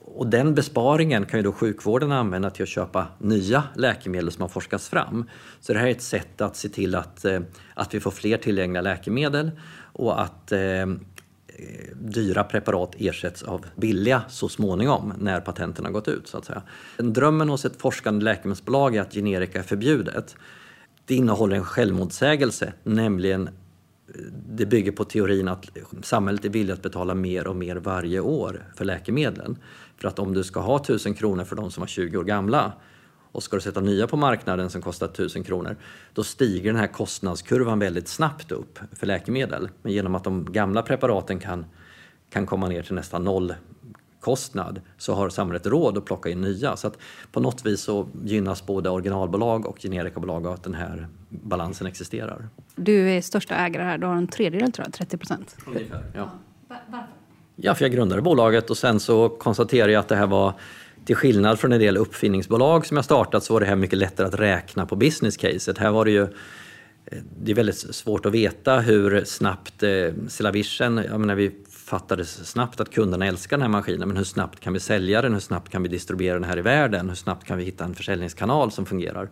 Och 0.00 0.26
den 0.26 0.54
besparingen 0.54 1.26
kan 1.26 1.38
ju 1.38 1.44
då 1.44 1.52
sjukvården 1.52 2.12
använda 2.12 2.50
till 2.50 2.62
att 2.62 2.68
köpa 2.68 3.06
nya 3.18 3.64
läkemedel 3.74 4.30
som 4.32 4.42
har 4.42 4.48
forskats 4.48 4.88
fram. 4.88 5.24
Så 5.60 5.72
det 5.72 5.78
här 5.78 5.86
är 5.86 5.90
ett 5.90 6.02
sätt 6.02 6.40
att 6.40 6.56
se 6.56 6.68
till 6.68 6.94
att, 6.94 7.24
eh, 7.24 7.40
att 7.74 7.94
vi 7.94 8.00
får 8.00 8.10
fler 8.10 8.36
tillgängliga 8.36 8.82
läkemedel 8.82 9.50
och 9.92 10.20
att 10.20 10.52
eh, 10.52 10.86
dyra 11.94 12.44
preparat 12.44 12.94
ersätts 12.98 13.42
av 13.42 13.66
billiga 13.76 14.22
så 14.28 14.48
småningom 14.48 15.12
när 15.18 15.40
patenten 15.40 15.84
har 15.84 15.92
gått 15.92 16.08
ut. 16.08 16.28
Så 16.28 16.38
att 16.38 16.44
säga. 16.44 16.62
Drömmen 16.98 17.48
hos 17.48 17.64
ett 17.64 17.80
forskande 17.80 18.24
läkemedelsbolag 18.24 18.96
är 18.96 19.00
att 19.00 19.14
generika 19.14 19.58
är 19.58 19.62
förbjudet. 19.62 20.36
Det 21.04 21.14
innehåller 21.14 21.56
en 21.56 21.64
självmotsägelse, 21.64 22.72
nämligen 22.82 23.48
eh, 23.48 23.52
det 24.48 24.66
bygger 24.66 24.92
på 24.92 25.04
teorin 25.04 25.48
att 25.48 25.66
samhället 26.02 26.44
är 26.44 26.48
villigt 26.48 26.76
att 26.76 26.82
betala 26.82 27.14
mer 27.14 27.46
och 27.46 27.56
mer 27.56 27.76
varje 27.76 28.20
år 28.20 28.64
för 28.76 28.84
läkemedlen. 28.84 29.58
För 29.96 30.08
att 30.08 30.18
om 30.18 30.34
du 30.34 30.44
ska 30.44 30.60
ha 30.60 30.76
1000 30.76 31.14
kronor 31.14 31.44
för 31.44 31.56
de 31.56 31.70
som 31.70 31.80
var 31.80 31.88
20 31.88 32.18
år 32.18 32.24
gamla 32.24 32.72
och 33.32 33.42
ska 33.42 33.56
du 33.56 33.62
sätta 33.62 33.80
nya 33.80 34.06
på 34.06 34.16
marknaden 34.16 34.70
som 34.70 34.82
kostar 34.82 35.06
1000 35.06 35.44
kronor, 35.44 35.76
då 36.14 36.24
stiger 36.24 36.72
den 36.72 36.80
här 36.80 36.86
kostnadskurvan 36.86 37.78
väldigt 37.78 38.08
snabbt 38.08 38.52
upp 38.52 38.78
för 38.92 39.06
läkemedel. 39.06 39.68
Men 39.82 39.92
genom 39.92 40.14
att 40.14 40.24
de 40.24 40.52
gamla 40.52 40.82
preparaten 40.82 41.38
kan, 41.38 41.64
kan 42.30 42.46
komma 42.46 42.68
ner 42.68 42.82
till 42.82 42.94
nästan 42.94 43.24
noll 43.24 43.54
kostnad 44.20 44.80
så 44.98 45.14
har 45.14 45.28
samhället 45.28 45.66
råd 45.66 45.98
att 45.98 46.04
plocka 46.04 46.30
in 46.30 46.40
nya. 46.40 46.76
Så 46.76 46.86
att 46.86 46.98
på 47.32 47.40
något 47.40 47.66
vis 47.66 47.80
så 47.80 48.08
gynnas 48.24 48.66
både 48.66 48.90
originalbolag 48.90 49.66
och 49.66 49.78
generikabolag 49.82 50.46
av 50.46 50.52
att 50.52 50.62
den 50.62 50.74
här 50.74 51.08
balansen 51.28 51.86
existerar. 51.86 52.48
Du 52.76 53.10
är 53.10 53.20
största 53.20 53.54
ägare 53.54 53.82
här, 53.82 53.98
du 53.98 54.06
har 54.06 54.14
en 54.14 54.28
tredjedel 54.28 54.72
tror 54.72 54.86
jag, 54.86 54.94
30 54.94 55.16
procent. 55.16 55.56
Ungefär, 55.66 56.04
ja. 56.14 56.30
Varför? 56.68 57.06
Ja, 57.62 57.74
för 57.74 57.84
jag 57.84 57.92
grundade 57.92 58.22
bolaget 58.22 58.70
och 58.70 58.76
sen 58.76 59.00
så 59.00 59.28
konstaterade 59.28 59.92
jag 59.92 60.00
att 60.00 60.08
det 60.08 60.16
här 60.16 60.26
var 60.26 60.52
till 61.04 61.16
skillnad 61.16 61.58
från 61.58 61.72
en 61.72 61.80
del 61.80 61.96
uppfinningsbolag 61.96 62.86
som 62.86 62.96
jag 62.96 63.04
startat 63.04 63.44
så 63.44 63.52
var 63.52 63.60
det 63.60 63.66
här 63.66 63.76
mycket 63.76 63.98
lättare 63.98 64.26
att 64.26 64.34
räkna 64.34 64.86
på 64.86 64.96
business 64.96 65.36
caset. 65.36 65.78
Här 65.78 65.90
var 65.90 66.04
det 66.04 66.10
ju 66.10 66.22
eh, 66.22 67.18
det 67.42 67.50
är 67.50 67.56
väldigt 67.56 67.94
svårt 67.94 68.26
att 68.26 68.32
veta 68.32 68.80
hur 68.80 69.24
snabbt 69.24 69.82
eh, 69.82 69.90
jag 69.90 71.20
menar 71.20 71.34
vi 71.34 71.50
fattade 71.70 72.24
snabbt 72.24 72.80
att 72.80 72.90
kunderna 72.90 73.26
älskar 73.26 73.56
den 73.56 73.62
här 73.62 73.68
maskinen 73.68 74.08
men 74.08 74.16
hur 74.16 74.24
snabbt 74.24 74.60
kan 74.60 74.72
vi 74.72 74.80
sälja 74.80 75.22
den, 75.22 75.32
hur 75.32 75.40
snabbt 75.40 75.68
kan 75.68 75.82
vi 75.82 75.88
distribuera 75.88 76.34
den 76.34 76.44
här 76.44 76.58
i 76.58 76.62
världen, 76.62 77.08
hur 77.08 77.16
snabbt 77.16 77.46
kan 77.46 77.58
vi 77.58 77.64
hitta 77.64 77.84
en 77.84 77.94
försäljningskanal 77.94 78.70
som 78.70 78.86
fungerar. 78.86 79.30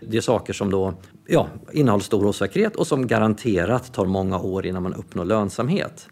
Det 0.00 0.16
är 0.16 0.20
saker 0.20 0.52
som 0.52 0.70
då 0.70 0.94
ja, 1.26 1.48
innehåller 1.72 2.04
stor 2.04 2.26
osäkerhet 2.26 2.76
och 2.76 2.86
som 2.86 3.06
garanterat 3.06 3.94
tar 3.94 4.06
många 4.06 4.38
år 4.38 4.66
innan 4.66 4.82
man 4.82 4.94
uppnår 4.94 5.24
lönsamhet. 5.24 6.08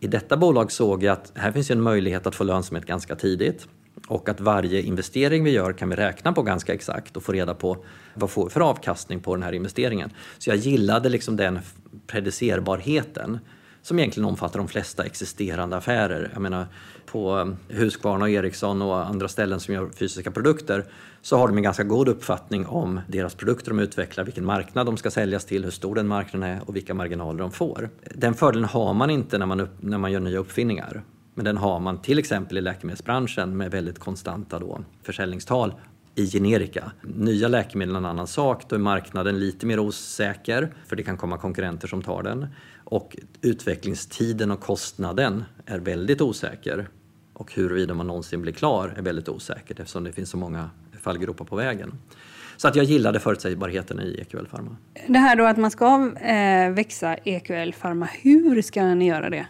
I 0.00 0.06
detta 0.06 0.36
bolag 0.36 0.72
såg 0.72 1.02
jag 1.02 1.12
att 1.12 1.32
här 1.34 1.52
finns 1.52 1.70
en 1.70 1.82
möjlighet 1.82 2.26
att 2.26 2.34
få 2.34 2.44
lönsamhet 2.44 2.86
ganska 2.86 3.16
tidigt 3.16 3.68
och 4.08 4.28
att 4.28 4.40
varje 4.40 4.82
investering 4.82 5.44
vi 5.44 5.50
gör 5.50 5.72
kan 5.72 5.88
vi 5.88 5.96
räkna 5.96 6.32
på 6.32 6.42
ganska 6.42 6.74
exakt 6.74 7.16
och 7.16 7.22
få 7.22 7.32
reda 7.32 7.54
på 7.54 7.84
vad 8.14 8.30
får 8.30 8.44
vi 8.44 8.50
för 8.50 8.60
avkastning 8.60 9.20
på 9.20 9.34
den 9.34 9.42
här 9.42 9.52
investeringen. 9.52 10.10
Så 10.38 10.50
jag 10.50 10.56
gillade 10.56 11.08
liksom 11.08 11.36
den 11.36 11.58
predicerbarheten 12.06 13.38
som 13.82 13.98
egentligen 13.98 14.28
omfattar 14.28 14.58
de 14.58 14.68
flesta 14.68 15.04
existerande 15.04 15.76
affärer. 15.76 16.30
Jag 16.32 16.42
menar, 16.42 16.66
på 17.06 17.38
eh, 17.38 17.76
Husqvarna 17.76 18.24
och 18.24 18.30
Ericsson 18.30 18.82
och 18.82 19.06
andra 19.06 19.28
ställen 19.28 19.60
som 19.60 19.74
gör 19.74 19.90
fysiska 19.90 20.30
produkter 20.30 20.84
så 21.22 21.36
har 21.36 21.48
de 21.48 21.56
en 21.56 21.62
ganska 21.62 21.84
god 21.84 22.08
uppfattning 22.08 22.66
om 22.66 23.00
deras 23.08 23.34
produkter 23.34 23.70
de 23.70 23.78
utvecklar, 23.78 24.24
vilken 24.24 24.44
marknad 24.44 24.86
de 24.86 24.96
ska 24.96 25.10
säljas 25.10 25.44
till, 25.44 25.64
hur 25.64 25.70
stor 25.70 25.94
den 25.94 26.08
marknaden 26.08 26.50
är 26.50 26.60
och 26.68 26.76
vilka 26.76 26.94
marginaler 26.94 27.38
de 27.38 27.52
får. 27.52 27.90
Den 28.14 28.34
fördelen 28.34 28.64
har 28.64 28.94
man 28.94 29.10
inte 29.10 29.38
när 29.38 29.46
man, 29.46 29.60
upp, 29.60 29.70
när 29.80 29.98
man 29.98 30.12
gör 30.12 30.20
nya 30.20 30.38
uppfinningar. 30.38 31.02
Men 31.36 31.44
den 31.44 31.56
har 31.56 31.80
man 31.80 32.02
till 32.02 32.18
exempel 32.18 32.58
i 32.58 32.60
läkemedelsbranschen 32.60 33.56
med 33.56 33.70
väldigt 33.70 33.98
konstanta 33.98 34.58
då, 34.58 34.84
försäljningstal 35.02 35.74
i 36.14 36.26
generika. 36.26 36.92
Nya 37.02 37.48
läkemedel 37.48 37.94
är 37.94 37.98
en 37.98 38.04
annan 38.04 38.26
sak, 38.26 38.68
då 38.68 38.76
är 38.76 38.80
marknaden 38.80 39.40
lite 39.40 39.66
mer 39.66 39.78
osäker 39.78 40.74
för 40.86 40.96
det 40.96 41.02
kan 41.02 41.16
komma 41.16 41.38
konkurrenter 41.38 41.88
som 41.88 42.02
tar 42.02 42.22
den. 42.22 42.46
Och 42.84 43.16
utvecklingstiden 43.42 44.50
och 44.50 44.60
kostnaden 44.60 45.44
är 45.66 45.78
väldigt 45.78 46.20
osäker. 46.20 46.88
Och 47.32 47.54
huruvida 47.54 47.94
man 47.94 48.06
någonsin 48.06 48.42
blir 48.42 48.52
klar 48.52 48.94
är 48.96 49.02
väldigt 49.02 49.28
osäkert 49.28 49.80
eftersom 49.80 50.04
det 50.04 50.12
finns 50.12 50.30
så 50.30 50.36
många 50.36 50.70
fallgropar 51.00 51.44
på 51.44 51.56
vägen. 51.56 51.92
Så 52.56 52.68
att 52.68 52.76
jag 52.76 52.84
gillade 52.84 53.20
förutsägbarheten 53.20 54.00
i 54.00 54.18
EQL 54.20 54.46
Pharma. 54.46 54.76
Det 55.06 55.18
här 55.18 55.36
då 55.36 55.44
att 55.44 55.56
man 55.56 55.70
ska 55.70 56.12
eh, 56.16 56.70
växa 56.70 57.14
EQL 57.14 57.72
Pharma, 57.80 58.08
hur 58.22 58.62
ska 58.62 58.94
ni 58.94 59.06
göra 59.06 59.30
det? 59.30 59.46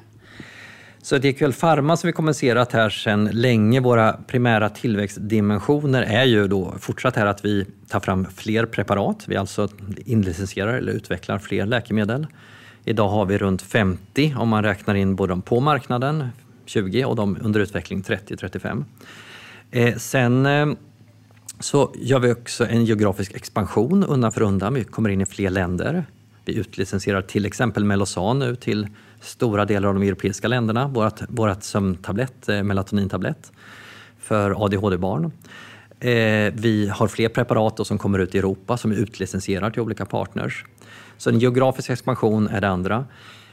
Så 1.06 1.16
EQL 1.16 1.52
Pharma 1.52 1.96
som 1.96 2.08
vi 2.08 2.12
kommunicerat 2.12 2.72
här 2.72 2.90
sedan 2.90 3.24
länge, 3.32 3.80
våra 3.80 4.12
primära 4.12 4.68
tillväxtdimensioner 4.68 6.02
är 6.02 6.24
ju 6.24 6.48
då 6.48 6.74
fortsatt 6.80 7.16
här 7.16 7.26
att 7.26 7.44
vi 7.44 7.66
tar 7.88 8.00
fram 8.00 8.26
fler 8.34 8.66
preparat. 8.66 9.24
Vi 9.28 9.36
alltså 9.36 9.68
inlicensierar 10.04 10.74
eller 10.74 10.92
utvecklar 10.92 11.38
fler 11.38 11.66
läkemedel. 11.66 12.26
Idag 12.84 13.08
har 13.08 13.26
vi 13.26 13.38
runt 13.38 13.62
50 13.62 14.34
om 14.38 14.48
man 14.48 14.62
räknar 14.62 14.94
in 14.94 15.16
både 15.16 15.32
de 15.32 15.42
på 15.42 15.60
marknaden, 15.60 16.28
20 16.64 17.04
och 17.04 17.16
de 17.16 17.38
under 17.40 17.60
utveckling 17.60 18.02
30-35. 18.02 18.84
Eh, 19.70 19.96
sen 19.96 20.46
eh, 20.46 20.66
så 21.60 21.94
gör 21.96 22.18
vi 22.18 22.32
också 22.32 22.66
en 22.66 22.84
geografisk 22.84 23.34
expansion 23.34 24.04
undan 24.04 24.32
för 24.32 24.42
undan. 24.42 24.74
Vi 24.74 24.84
kommer 24.84 25.10
in 25.10 25.20
i 25.20 25.26
fler 25.26 25.50
länder. 25.50 26.04
Vi 26.44 26.54
utlicensierar 26.54 27.22
till 27.22 27.46
exempel 27.46 27.84
Melosan 27.84 28.38
nu 28.38 28.56
till 28.56 28.88
stora 29.20 29.64
delar 29.64 29.88
av 29.88 29.94
de 29.94 30.02
europeiska 30.02 30.48
länderna, 30.48 30.88
vårt, 30.88 31.20
vårt 31.28 31.62
sömntablett, 31.62 32.48
eh, 32.48 32.62
melatonintablett 32.62 33.52
för 34.18 34.64
ADHD-barn. 34.64 35.32
Eh, 36.00 36.52
vi 36.54 36.90
har 36.94 37.08
fler 37.08 37.28
preparat 37.28 37.86
som 37.86 37.98
kommer 37.98 38.18
ut 38.18 38.34
i 38.34 38.38
Europa 38.38 38.76
som 38.76 38.92
är 38.92 38.96
utlicensierade 38.96 39.72
till 39.72 39.82
olika 39.82 40.04
partners. 40.04 40.64
Så 41.16 41.30
en 41.30 41.38
geografisk 41.38 41.90
expansion 41.90 42.48
är 42.48 42.60
det 42.60 42.68
andra. 42.68 43.04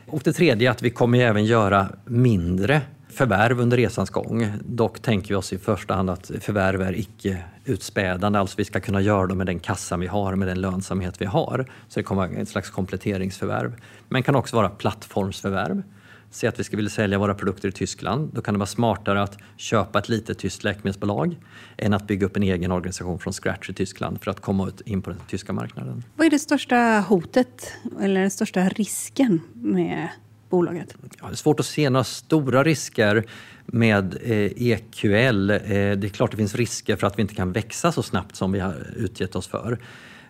Och 0.07 0.21
det 0.23 0.33
tredje 0.33 0.67
är 0.67 0.71
att 0.71 0.81
vi 0.81 0.89
kommer 0.89 1.19
även 1.19 1.45
göra 1.45 1.89
mindre 2.05 2.81
förvärv 3.09 3.59
under 3.59 3.77
resans 3.77 4.09
gång. 4.09 4.53
Dock 4.61 4.99
tänker 4.99 5.29
vi 5.29 5.35
oss 5.35 5.53
i 5.53 5.57
första 5.57 5.93
hand 5.93 6.09
att 6.09 6.31
förvärv 6.39 6.81
är 6.81 6.99
icke 6.99 7.43
utspädande, 7.65 8.39
alltså 8.39 8.55
vi 8.57 8.65
ska 8.65 8.79
kunna 8.79 9.01
göra 9.01 9.27
dem 9.27 9.37
med 9.37 9.47
den 9.47 9.59
kassan 9.59 9.99
vi 9.99 10.07
har, 10.07 10.35
med 10.35 10.47
den 10.47 10.61
lönsamhet 10.61 11.21
vi 11.21 11.25
har. 11.25 11.65
Så 11.87 11.99
det 11.99 12.03
kommer 12.03 12.41
ett 12.41 12.49
slags 12.49 12.69
kompletteringsförvärv. 12.69 13.75
Men 14.13 14.23
kan 14.23 14.35
också 14.35 14.55
vara 14.55 14.69
plattformsförvärv. 14.69 15.83
Säg 16.31 16.49
att 16.49 16.59
vi 16.59 16.63
ska 16.63 16.75
vilja 16.75 16.89
sälja 16.89 17.17
våra 17.17 17.33
produkter 17.35 17.69
i 17.69 17.71
Tyskland. 17.71 18.31
Då 18.33 18.41
kan 18.41 18.53
det 18.53 18.57
vara 18.57 18.67
smartare 18.67 19.21
att 19.21 19.37
köpa 19.57 19.99
ett 19.99 20.09
litet 20.09 20.39
tyskt 20.39 20.63
läkemedelsbolag 20.63 21.37
än 21.77 21.93
att 21.93 22.07
bygga 22.07 22.25
upp 22.25 22.37
en 22.37 22.43
egen 22.43 22.71
organisation 22.71 23.19
från 23.19 23.33
scratch 23.33 23.69
i 23.69 23.73
Tyskland 23.73 24.21
för 24.21 24.31
att 24.31 24.39
komma 24.39 24.71
in 24.85 25.01
på 25.01 25.09
den 25.09 25.19
tyska 25.29 25.53
marknaden. 25.53 26.03
Vad 26.15 26.27
är 26.27 26.31
det 26.31 26.39
största 26.39 27.05
hotet 27.07 27.73
eller 28.01 28.21
den 28.21 28.31
största 28.31 28.69
risken 28.69 29.41
med 29.53 30.09
bolaget? 30.49 30.95
Ja, 31.21 31.27
det 31.27 31.33
är 31.33 31.35
svårt 31.35 31.59
att 31.59 31.65
se 31.65 31.89
några 31.89 32.03
stora 32.03 32.63
risker 32.63 33.23
med 33.65 34.17
EQL. 34.57 35.49
Eh, 35.49 35.55
e 35.55 35.91
eh, 35.91 35.97
det 35.97 36.07
är 36.07 36.09
klart 36.09 36.31
det 36.31 36.37
finns 36.37 36.55
risker 36.55 36.95
för 36.95 37.07
att 37.07 37.17
vi 37.17 37.21
inte 37.21 37.35
kan 37.35 37.51
växa 37.51 37.91
så 37.91 38.03
snabbt 38.03 38.35
som 38.35 38.51
vi 38.51 38.59
har 38.59 38.75
utgett 38.95 39.35
oss 39.35 39.47
för. 39.47 39.79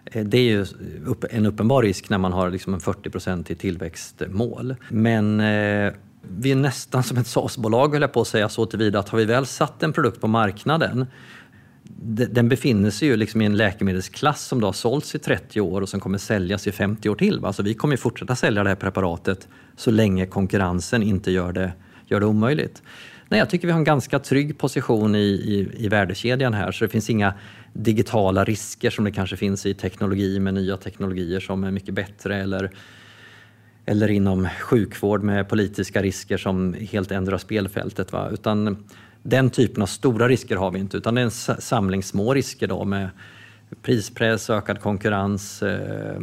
Eh, 0.05 0.25
det 0.25 0.37
är 0.37 0.43
ju 0.43 0.65
en 1.29 1.45
uppenbar 1.45 1.83
risk 1.83 2.09
när 2.09 2.17
man 2.17 2.33
har 2.33 2.49
liksom 2.49 2.73
en 2.73 2.79
40 2.79 3.51
i 3.51 3.55
tillväxtmål. 3.55 4.75
Men 4.89 5.39
eh, 5.39 5.93
vi 6.21 6.51
är 6.51 6.55
nästan 6.55 7.03
som 7.03 7.17
ett 7.17 7.27
SAS-bolag 7.27 7.93
höll 7.93 8.01
jag 8.01 8.13
på 8.13 8.21
att 8.21 8.27
säga 8.27 8.49
så 8.49 8.65
tillvida 8.65 8.99
att 8.99 9.09
har 9.09 9.19
vi 9.19 9.25
väl 9.25 9.45
satt 9.45 9.83
en 9.83 9.93
produkt 9.93 10.21
på 10.21 10.27
marknaden 10.27 11.05
den 12.05 12.49
befinner 12.49 12.89
sig 12.89 13.07
ju 13.07 13.17
liksom 13.17 13.41
i 13.41 13.45
en 13.45 13.57
läkemedelsklass 13.57 14.45
som 14.45 14.61
då 14.61 14.67
har 14.67 14.73
sålts 14.73 15.15
i 15.15 15.19
30 15.19 15.61
år 15.61 15.81
och 15.81 15.89
som 15.89 15.99
kommer 15.99 16.17
säljas 16.17 16.67
i 16.67 16.71
50 16.71 17.09
år 17.09 17.15
till. 17.15 17.45
Alltså 17.45 17.63
vi 17.63 17.73
kommer 17.73 17.97
fortsätta 17.97 18.35
sälja 18.35 18.63
det 18.63 18.69
här 18.69 18.75
preparatet 18.75 19.47
så 19.77 19.91
länge 19.91 20.25
konkurrensen 20.25 21.03
inte 21.03 21.31
gör 21.31 21.51
det, 21.51 21.73
gör 22.07 22.19
det 22.19 22.25
omöjligt. 22.25 22.83
Nej, 23.29 23.39
jag 23.39 23.49
tycker 23.49 23.67
vi 23.67 23.71
har 23.71 23.79
en 23.79 23.83
ganska 23.83 24.19
trygg 24.19 24.57
position 24.57 25.15
i, 25.15 25.19
i, 25.19 25.85
i 25.85 25.87
värdekedjan 25.87 26.53
här 26.53 26.71
så 26.71 26.85
det 26.85 26.89
finns 26.89 27.09
inga 27.09 27.33
digitala 27.73 28.43
risker 28.43 28.89
som 28.89 29.05
det 29.05 29.11
kanske 29.11 29.37
finns 29.37 29.65
i 29.65 29.73
teknologi 29.73 30.39
med 30.39 30.53
nya 30.53 30.77
teknologier 30.77 31.39
som 31.39 31.63
är 31.63 31.71
mycket 31.71 31.93
bättre 31.93 32.37
eller, 32.37 32.71
eller 33.85 34.11
inom 34.11 34.49
sjukvård 34.61 35.23
med 35.23 35.49
politiska 35.49 36.01
risker 36.01 36.37
som 36.37 36.73
helt 36.73 37.11
ändrar 37.11 37.37
spelfältet. 37.37 38.11
Va? 38.11 38.29
Utan 38.29 38.85
den 39.23 39.49
typen 39.49 39.83
av 39.83 39.87
stora 39.87 40.27
risker 40.27 40.55
har 40.55 40.71
vi 40.71 40.79
inte 40.79 40.97
utan 40.97 41.15
det 41.15 41.21
är 41.21 41.25
en 41.25 41.61
samling 41.61 42.03
små 42.03 42.33
risker 42.33 42.67
då 42.67 42.85
med 42.85 43.09
prispress, 43.81 44.49
ökad 44.49 44.79
konkurrens, 44.79 45.63
eh, 45.63 46.19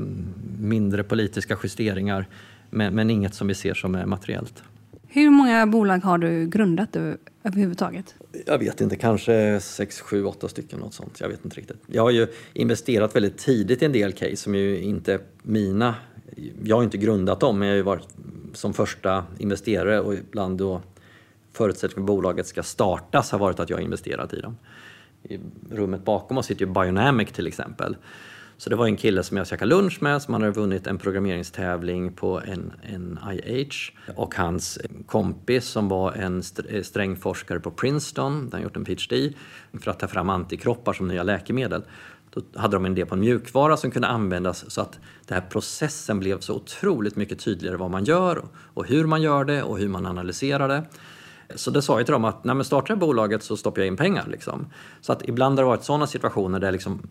mindre 0.59 1.03
politiska 1.03 1.57
justeringar 1.63 2.27
men, 2.71 2.95
men 2.95 3.11
inget 3.11 3.35
som 3.35 3.49
vi 3.49 3.55
ser 3.55 3.75
som 3.75 3.95
är 3.95 4.07
materiellt. 4.07 4.63
Hur 5.09 5.31
många 5.31 5.67
bolag 5.67 5.99
har 5.99 6.19
du 6.19 6.47
grundat 6.47 6.97
överhuvudtaget? 7.45 8.15
Jag 8.47 8.59
vet 8.59 8.81
inte, 8.81 8.97
kanske 8.97 9.61
6, 9.61 10.01
7, 10.01 10.25
8 10.25 10.49
stycken. 10.49 10.79
Något 10.79 10.95
sånt. 10.95 11.21
Jag 11.21 11.29
vet 11.29 11.45
inte 11.45 11.57
riktigt. 11.57 11.83
Jag 11.87 12.03
har 12.03 12.11
ju 12.11 12.27
investerat 12.53 13.17
väldigt 13.17 13.39
tidigt 13.39 13.83
i 13.83 13.85
en 13.85 13.93
del 13.93 14.13
case 14.13 14.37
som 14.37 14.55
ju 14.55 14.81
inte 14.81 15.15
är 15.15 15.21
mina. 15.43 15.95
Jag 16.65 16.77
har 16.77 16.83
inte 16.83 16.99
grundat 16.99 17.41
dem, 17.41 17.59
men 17.59 17.69
jag 17.69 17.73
har 17.73 17.77
ju 17.77 17.83
varit 17.83 18.09
som 18.53 18.75
första 18.75 19.25
investerare 19.39 20.01
och 20.01 20.15
ibland 20.15 20.59
då 20.59 20.83
förutsättningen 21.53 22.07
för 22.07 22.15
bolaget 22.15 22.47
ska 22.47 22.63
startas 22.63 23.31
har 23.31 23.39
varit 23.39 23.61
att 23.61 23.71
jag 23.71 23.77
har 23.77 23.83
investerat 23.83 24.35
i 24.35 24.41
dem. 24.41 24.57
I 25.23 25.39
rummet 25.71 26.05
bakom 26.05 26.39
oss 26.39 26.47
sitter 26.47 26.67
ju 26.67 26.73
Bionamic 26.73 27.33
till 27.33 27.47
exempel 27.47 27.97
så 28.61 28.71
det 28.71 28.77
var 28.77 28.87
en 28.87 28.97
kille 28.97 29.23
som 29.23 29.37
jag 29.37 29.47
käkade 29.47 29.69
lunch 29.69 30.03
med 30.03 30.23
som 30.23 30.35
hade 30.35 30.51
vunnit 30.51 30.87
en 30.87 30.99
programmeringstävling 30.99 32.13
på 32.13 32.41
en, 32.41 32.73
en 32.83 33.19
IH 33.33 33.93
och 34.17 34.35
hans 34.35 34.79
kompis 35.07 35.65
som 35.65 35.89
var 35.89 36.13
en 36.13 36.43
eh, 36.69 36.83
strängforskare 36.83 37.61
på 37.61 37.71
Princeton, 37.71 38.49
där 38.49 38.53
han 38.53 38.63
gjort 38.63 38.77
en 38.77 38.85
PhD, 38.85 39.33
för 39.73 39.91
att 39.91 39.99
ta 39.99 40.09
fram 40.09 40.31
antikroppar 40.31 40.93
som 40.93 41.09
nya 41.09 41.23
läkemedel. 41.23 41.83
Då 42.31 42.43
hade 42.55 42.77
de 42.77 42.85
en 42.85 42.93
idé 42.93 43.07
på 43.07 43.15
en 43.15 43.21
mjukvara 43.21 43.77
som 43.77 43.91
kunde 43.91 44.09
användas 44.09 44.71
så 44.71 44.81
att 44.81 44.99
den 45.27 45.35
här 45.41 45.49
processen 45.51 46.21
blev 46.21 46.41
så 46.41 46.55
otroligt 46.55 47.17
mycket 47.17 47.39
tydligare 47.39 47.77
vad 47.77 47.91
man 47.91 48.05
gör 48.05 48.43
och 48.75 48.87
hur 48.87 49.05
man 49.05 49.23
gör 49.23 49.45
det 49.45 49.63
och 49.63 49.79
hur 49.79 49.89
man 49.89 50.07
analyserar 50.07 50.69
det. 50.69 50.85
Så 51.55 51.71
det 51.71 51.83
sa 51.83 51.99
jag 51.99 52.07
till 52.07 52.13
dem 52.13 52.25
att 52.25 52.45
när 52.45 52.55
man 52.55 52.65
startar 52.65 52.97
bolaget 52.97 53.43
så 53.43 53.57
stoppar 53.57 53.81
jag 53.81 53.87
in 53.87 53.97
pengar. 53.97 54.27
Liksom. 54.29 54.67
Så 55.01 55.13
att 55.13 55.29
ibland 55.29 55.59
har 55.59 55.65
det 55.65 55.69
varit 55.69 55.85
sådana 55.85 56.07
situationer 56.07 56.61
där 56.61 56.73
liksom, 56.73 57.03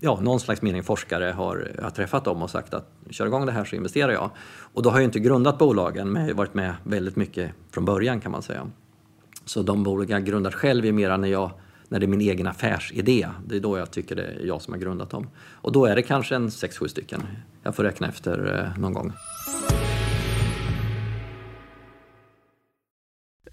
ja, 0.00 0.20
någon 0.20 0.40
slags 0.40 0.62
mening 0.62 0.82
forskare 0.82 1.24
har, 1.24 1.72
har 1.82 1.90
träffat 1.90 2.24
dem 2.24 2.42
och 2.42 2.50
sagt 2.50 2.74
att 2.74 2.92
kör 3.10 3.26
igång 3.26 3.46
det 3.46 3.52
här 3.52 3.64
så 3.64 3.76
investerar 3.76 4.12
jag. 4.12 4.30
Och 4.58 4.82
då 4.82 4.90
har 4.90 4.98
jag 4.98 5.04
inte 5.04 5.20
grundat 5.20 5.58
bolagen 5.58 6.12
men 6.12 6.22
jag 6.22 6.30
har 6.30 6.36
varit 6.36 6.54
med 6.54 6.74
väldigt 6.82 7.16
mycket 7.16 7.50
från 7.70 7.84
början 7.84 8.20
kan 8.20 8.32
man 8.32 8.42
säga. 8.42 8.70
Så 9.44 9.62
de 9.62 9.82
bolag 9.82 10.10
jag 10.10 10.24
grundat 10.24 10.54
själv 10.54 10.86
är 10.86 10.92
mera 10.92 11.16
när, 11.16 11.28
jag, 11.28 11.50
när 11.88 11.98
det 11.98 12.06
är 12.06 12.08
min 12.08 12.20
egen 12.20 12.46
affärsidé. 12.46 13.28
Det 13.46 13.56
är 13.56 13.60
då 13.60 13.78
jag 13.78 13.90
tycker 13.90 14.16
det 14.16 14.22
är 14.22 14.46
jag 14.46 14.62
som 14.62 14.74
har 14.74 14.80
grundat 14.80 15.10
dem. 15.10 15.28
Och 15.36 15.72
då 15.72 15.86
är 15.86 15.96
det 15.96 16.02
kanske 16.02 16.34
en 16.34 16.48
6-7 16.48 16.88
stycken. 16.88 17.22
Jag 17.62 17.74
får 17.74 17.82
räkna 17.82 18.08
efter 18.08 18.60
eh, 18.74 18.80
någon 18.80 18.92
gång. 18.92 19.12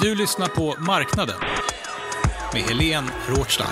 Du 0.00 0.14
lyssnar 0.14 0.46
på 0.46 0.74
Marknaden 0.80 1.36
med 2.52 2.62
Helene 2.62 3.08
Rothstein. 3.28 3.68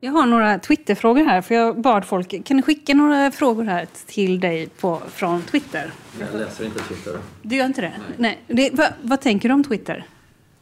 Jag 0.00 0.12
har 0.12 0.26
några 0.26 0.58
Twitterfrågor 0.58 1.24
här, 1.24 1.42
för 1.42 1.54
jag 1.54 1.80
bad 1.80 2.04
folk, 2.04 2.44
kan 2.44 2.56
ni 2.56 2.62
skicka 2.62 2.94
några 2.94 3.30
frågor 3.30 3.64
här 3.64 3.86
till 4.06 4.40
dig 4.40 4.68
på, 4.80 5.02
från 5.08 5.42
Twitter? 5.42 5.90
Jag 6.20 6.40
läser 6.40 6.64
inte 6.64 6.78
Twitter. 6.78 7.18
Du 7.42 7.56
gör 7.56 7.66
inte 7.66 7.80
det? 7.80 7.92
Nej. 8.16 8.38
Det, 8.46 8.70
vad, 8.72 8.88
vad 9.02 9.20
tänker 9.20 9.48
du 9.48 9.54
om 9.54 9.64
Twitter? 9.64 10.06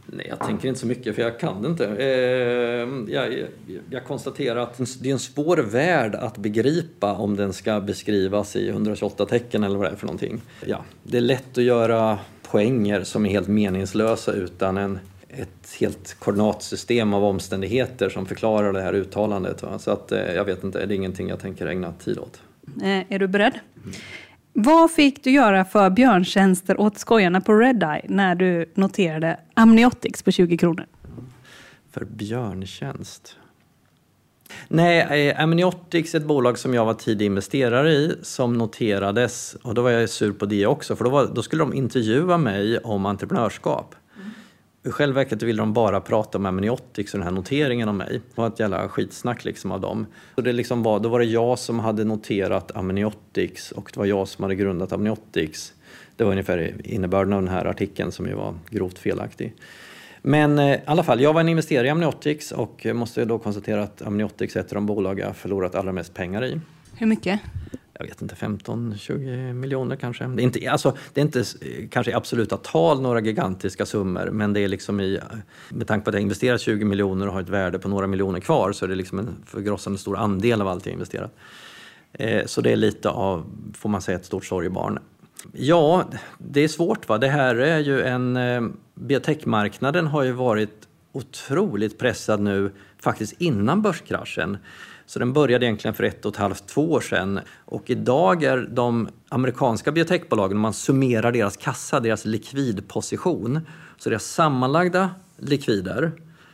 Nej, 0.07 0.27
jag 0.29 0.47
tänker 0.47 0.69
inte 0.69 0.81
så 0.81 0.87
mycket 0.87 1.15
för 1.15 1.23
jag 1.23 1.41
kan 1.41 1.63
det 1.63 1.69
inte. 1.69 1.87
Eh, 1.87 3.15
jag, 3.15 3.47
jag, 3.91 4.05
konstaterar 4.05 4.61
att 4.61 4.81
det 5.01 5.09
är 5.09 5.13
en 5.13 5.19
svår 5.19 5.57
värld 5.57 6.15
att 6.15 6.37
begripa 6.37 7.13
om 7.13 7.37
den 7.37 7.53
ska 7.53 7.81
beskrivas 7.81 8.57
i 8.57 8.69
128 8.69 9.27
tecken 9.27 9.65
eller 9.65 9.79
vad 9.79 9.87
det 9.87 9.91
är 9.91 9.97
för 9.97 10.07
någonting. 10.07 10.41
Ja, 10.67 10.85
det 11.03 11.17
är 11.17 11.21
lätt 11.21 11.59
att 11.59 11.65
göra 11.65 12.19
poänger 12.55 13.05
som 13.05 13.27
är 13.27 13.31
helt 13.31 13.49
meningslösa 13.49 14.33
utan 14.33 14.77
en 14.77 14.99
ett 15.29 15.77
helt 15.81 16.17
koordinatsystem 16.19 17.15
av 17.15 17.25
omständigheter 17.25 18.09
som 18.09 18.27
förklarar 18.27 18.73
det 18.73 18.83
här 18.83 18.93
uttalandet. 18.93 19.65
Så 19.79 19.91
att, 19.91 20.13
eh, 20.13 20.19
jag 20.19 20.45
vet 20.45 20.65
inte, 20.65 20.87
det 20.87 20.95
är 20.95 20.97
ingenting 20.97 21.29
jag 21.29 21.41
tänker 21.41 21.67
ägna 21.67 21.93
tid 21.93 22.19
åt. 22.19 22.43
Eh, 22.83 23.13
är 23.13 23.19
du 23.19 23.27
beredd? 23.27 23.53
Mm. 23.77 23.95
Vad 24.53 24.91
fick 24.91 25.25
du 25.25 25.31
göra 25.31 25.65
för 25.65 25.91
björntjänster 25.91 26.81
åt 26.81 26.99
skojarna 26.99 27.41
på 27.41 27.55
Redeye 27.55 28.03
när 28.09 28.35
du 28.35 28.73
noterade 28.75 29.41
Amniotics 29.55 30.23
på 30.23 30.31
20 30.31 30.57
kronor? 30.57 30.87
För 31.91 32.05
björntjänst? 32.05 33.37
Nej, 34.69 35.29
eh, 35.29 35.43
Amniotics 35.43 36.15
är 36.15 36.19
ett 36.19 36.27
bolag 36.27 36.59
som 36.59 36.75
jag 36.75 36.85
var 36.85 36.95
tidig 36.95 37.27
investerare 37.27 37.93
i 37.93 38.15
som 38.23 38.53
noterades 38.53 39.57
och 39.63 39.75
då 39.75 39.83
var 39.83 39.91
jag 39.91 40.11
sur 40.11 40.33
på 40.33 40.47
det 40.47 40.67
också 40.67 40.97
för 40.97 41.05
då, 41.05 41.11
var, 41.11 41.27
då 41.35 41.43
skulle 41.43 41.63
de 41.63 41.75
intervjua 41.75 42.39
mig 42.39 42.79
om 42.79 43.07
entreprenörskap. 43.07 43.95
I 44.87 44.91
själva 44.91 45.15
verket 45.15 45.43
ville 45.43 45.63
de 45.63 45.73
bara 45.73 46.01
prata 46.01 46.39
om 46.39 46.47
amniotics 46.47 47.15
och 47.15 47.19
den 47.19 47.27
här 47.27 47.35
noteringen 47.35 47.89
om 47.89 47.97
mig. 47.97 48.21
Det 48.35 48.41
var 48.41 48.49
ett 48.49 48.61
jävla 48.61 48.89
skitsnack 48.89 49.45
liksom 49.45 49.73
av 49.73 49.81
dem. 49.81 50.07
Så 50.35 50.41
det 50.41 50.53
liksom 50.53 50.83
var, 50.83 51.01
då 51.01 51.09
var 51.09 51.19
det 51.19 51.25
jag 51.25 51.59
som 51.59 51.79
hade 51.79 52.05
noterat 52.05 52.77
amniotics 52.77 53.73
och 53.73 53.91
det 53.95 53.99
var 53.99 54.07
jag 54.07 54.29
som 54.29 54.43
hade 54.43 54.55
grundat 54.55 54.93
amniotics. 54.93 55.73
Det 56.17 56.25
var 56.25 56.31
ungefär 56.31 56.75
innebörden 56.85 57.33
av 57.33 57.43
den 57.43 57.53
här 57.53 57.65
artikeln 57.65 58.13
som 58.13 58.27
ju 58.27 58.35
var 58.35 58.55
grovt 58.71 58.99
felaktig. 58.99 59.55
Men 60.27 60.59
eh, 60.59 60.75
i 60.75 60.81
alla 60.87 61.03
fall, 61.03 61.20
jag 61.20 61.33
var 61.33 61.41
en 61.41 61.49
investerare 61.49 61.87
i 61.87 61.91
Amniotics 61.91 62.53
och 62.53 62.87
måste 62.95 63.25
då 63.25 63.39
konstatera 63.39 63.83
att 63.83 64.03
Amniotics 64.03 64.57
är 64.57 64.61
ett 64.61 64.72
av 64.72 64.75
de 64.75 64.87
bolag 64.87 65.18
jag 65.18 65.37
förlorat 65.37 65.75
allra 65.75 65.93
mest 65.93 66.14
pengar 66.14 66.45
i. 66.45 66.61
Hur 66.97 67.07
mycket? 67.07 67.41
jag 67.99 68.07
vet 68.07 68.22
inte, 68.22 68.35
15-20 68.35 69.53
miljoner 69.53 69.97
kanske. 69.97 70.25
Det 70.25 70.43
är, 70.43 70.45
inte, 70.45 70.70
alltså, 70.70 70.97
det 71.12 71.20
är 71.20 71.25
inte 71.25 71.41
eh, 71.41 71.89
kanske 71.91 72.12
i 72.12 72.14
absoluta 72.14 72.57
tal 72.57 73.01
några 73.01 73.20
gigantiska 73.20 73.87
summor 73.87 74.31
men 74.33 74.53
det 74.53 74.61
är 74.61 74.68
liksom 74.68 75.01
i, 75.01 75.20
med 75.68 75.87
tanke 75.87 76.05
på 76.05 76.11
att 76.11 76.14
jag 76.14 76.22
investerat 76.22 76.61
20 76.61 76.85
miljoner 76.85 77.27
och 77.27 77.33
har 77.33 77.41
ett 77.41 77.49
värde 77.49 77.79
på 77.79 77.89
några 77.89 78.07
miljoner 78.07 78.41
kvar 78.41 78.72
så 78.72 78.85
är 78.85 78.89
det 78.89 78.95
liksom 78.95 79.18
en 79.18 79.37
förgrossande 79.47 79.99
stor 79.99 80.16
andel 80.16 80.61
av 80.61 80.68
allt 80.68 80.87
jag 80.87 80.93
investerat. 80.93 81.35
Eh, 82.12 82.47
så 82.47 82.61
det 82.61 82.72
är 82.72 82.77
lite 82.77 83.11
av, 83.11 83.45
får 83.75 83.89
man 83.89 84.03
säga, 84.03 84.18
ett 84.18 84.25
stort 84.25 84.45
sorgebarn. 84.45 84.99
Ja, 85.53 86.05
det 86.39 86.61
är 86.61 86.69
svårt. 86.69 87.09
va. 87.09 87.19
Det 87.19 87.29
här 87.29 87.55
är 87.55 87.79
ju 87.79 88.03
en... 88.03 88.37
Eh, 88.37 88.63
biotechmarknaden 88.95 90.07
har 90.07 90.23
ju 90.23 90.33
varit 90.33 90.89
otroligt 91.13 91.99
pressad 91.99 92.41
nu, 92.41 92.73
faktiskt 92.99 93.33
innan 93.39 93.83
börskraschen. 93.83 94.59
Så 95.07 95.19
den 95.19 95.33
började 95.33 95.67
egentligen 95.67 95.95
för 95.95 96.05
ett 96.05 96.25
och 96.25 96.33
ett 96.33 96.39
halvt, 96.39 96.67
två 96.67 96.93
år 96.93 97.01
sedan. 97.01 97.41
Och 97.65 97.91
idag 97.91 98.43
är 98.43 98.69
de 98.71 99.09
amerikanska 99.29 99.93
biotechbolagen, 99.93 100.57
om 100.57 100.61
man 100.61 100.73
summerar 100.73 101.33
deras 101.33 101.57
kassa, 101.57 102.01
deras 102.01 102.25
likvidposition, 102.25 103.61
så 103.99 104.11
deras 104.11 104.25
sammanlagda 104.25 105.11
likvider 105.37 106.13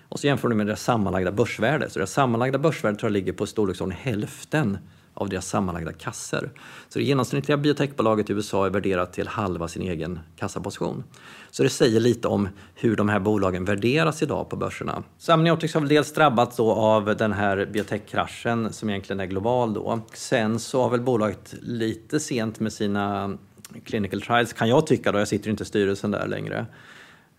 och 0.09 0.20
så 0.20 0.26
jämför 0.26 0.49
du 0.49 0.55
med 0.55 0.66
deras 0.66 0.82
sammanlagda 0.82 1.32
börsvärde. 1.32 1.91
Så 1.91 1.99
deras 1.99 2.12
sammanlagda 2.12 2.59
börsvärde 2.59 2.97
tror 2.97 3.09
jag 3.09 3.12
ligger 3.12 3.32
på 3.32 3.47
storleksordning 3.47 3.99
hälften 4.03 4.78
av 5.20 5.28
deras 5.28 5.48
sammanlagda 5.48 5.92
kasser. 5.92 6.50
Så 6.88 6.98
det 6.98 7.04
genomsnittliga 7.04 7.56
biotechbolaget 7.56 8.30
i 8.30 8.32
USA 8.32 8.66
är 8.66 8.70
värderat 8.70 9.12
till 9.12 9.28
halva 9.28 9.68
sin 9.68 9.82
egen 9.82 10.18
kassaposition. 10.36 11.04
Så 11.50 11.62
det 11.62 11.68
säger 11.68 12.00
lite 12.00 12.28
om 12.28 12.48
hur 12.74 12.96
de 12.96 13.08
här 13.08 13.20
bolagen 13.20 13.64
värderas 13.64 14.22
idag 14.22 14.50
på 14.50 14.56
börserna. 14.56 15.02
Samniotics 15.18 15.74
har 15.74 15.80
väl 15.80 15.88
dels 15.88 16.12
drabbats 16.12 16.56
då 16.56 16.72
av 16.72 17.16
den 17.16 17.32
här 17.32 17.66
biotechkraschen 17.72 18.72
som 18.72 18.90
egentligen 18.90 19.20
är 19.20 19.26
global 19.26 19.74
då. 19.74 20.00
Sen 20.14 20.58
så 20.58 20.82
har 20.82 20.90
väl 20.90 21.00
bolaget 21.00 21.54
lite 21.62 22.20
sent 22.20 22.60
med 22.60 22.72
sina 22.72 23.38
clinical 23.84 24.20
trials 24.20 24.52
kan 24.52 24.68
jag 24.68 24.86
tycka 24.86 25.12
då, 25.12 25.18
jag 25.18 25.28
sitter 25.28 25.50
inte 25.50 25.62
i 25.62 25.66
styrelsen 25.66 26.10
där 26.10 26.26
längre. 26.26 26.66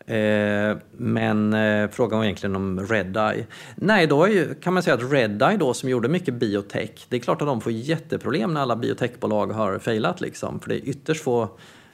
Eh, 0.06 0.78
men 0.92 1.54
eh, 1.54 1.90
frågan 1.90 2.20
var 2.20 2.26
egentligen 2.26 2.56
om 2.56 2.80
Redeye. 2.80 3.46
Nej, 3.76 4.08
då 4.08 4.28
kan 4.62 4.74
man 4.74 4.84
säga 4.84 4.94
att 4.94 5.12
Redeye 5.12 5.58
då 5.58 5.74
som 5.74 5.90
gjorde 5.90 6.08
mycket 6.08 6.34
biotech, 6.34 7.06
det 7.10 7.16
är 7.16 7.20
klart 7.20 7.42
att 7.42 7.48
de 7.48 7.62
får 7.62 7.72
jätteproblem 7.72 8.54
när 8.54 8.62
alla 8.62 8.76
biotechbolag 8.76 9.48
har 9.48 9.80
failat 9.80 10.22
liksom. 10.22 10.60
För 10.60 10.70
det 10.70 10.76
är 10.76 10.90
ytterst 10.90 11.24
få 11.24 11.50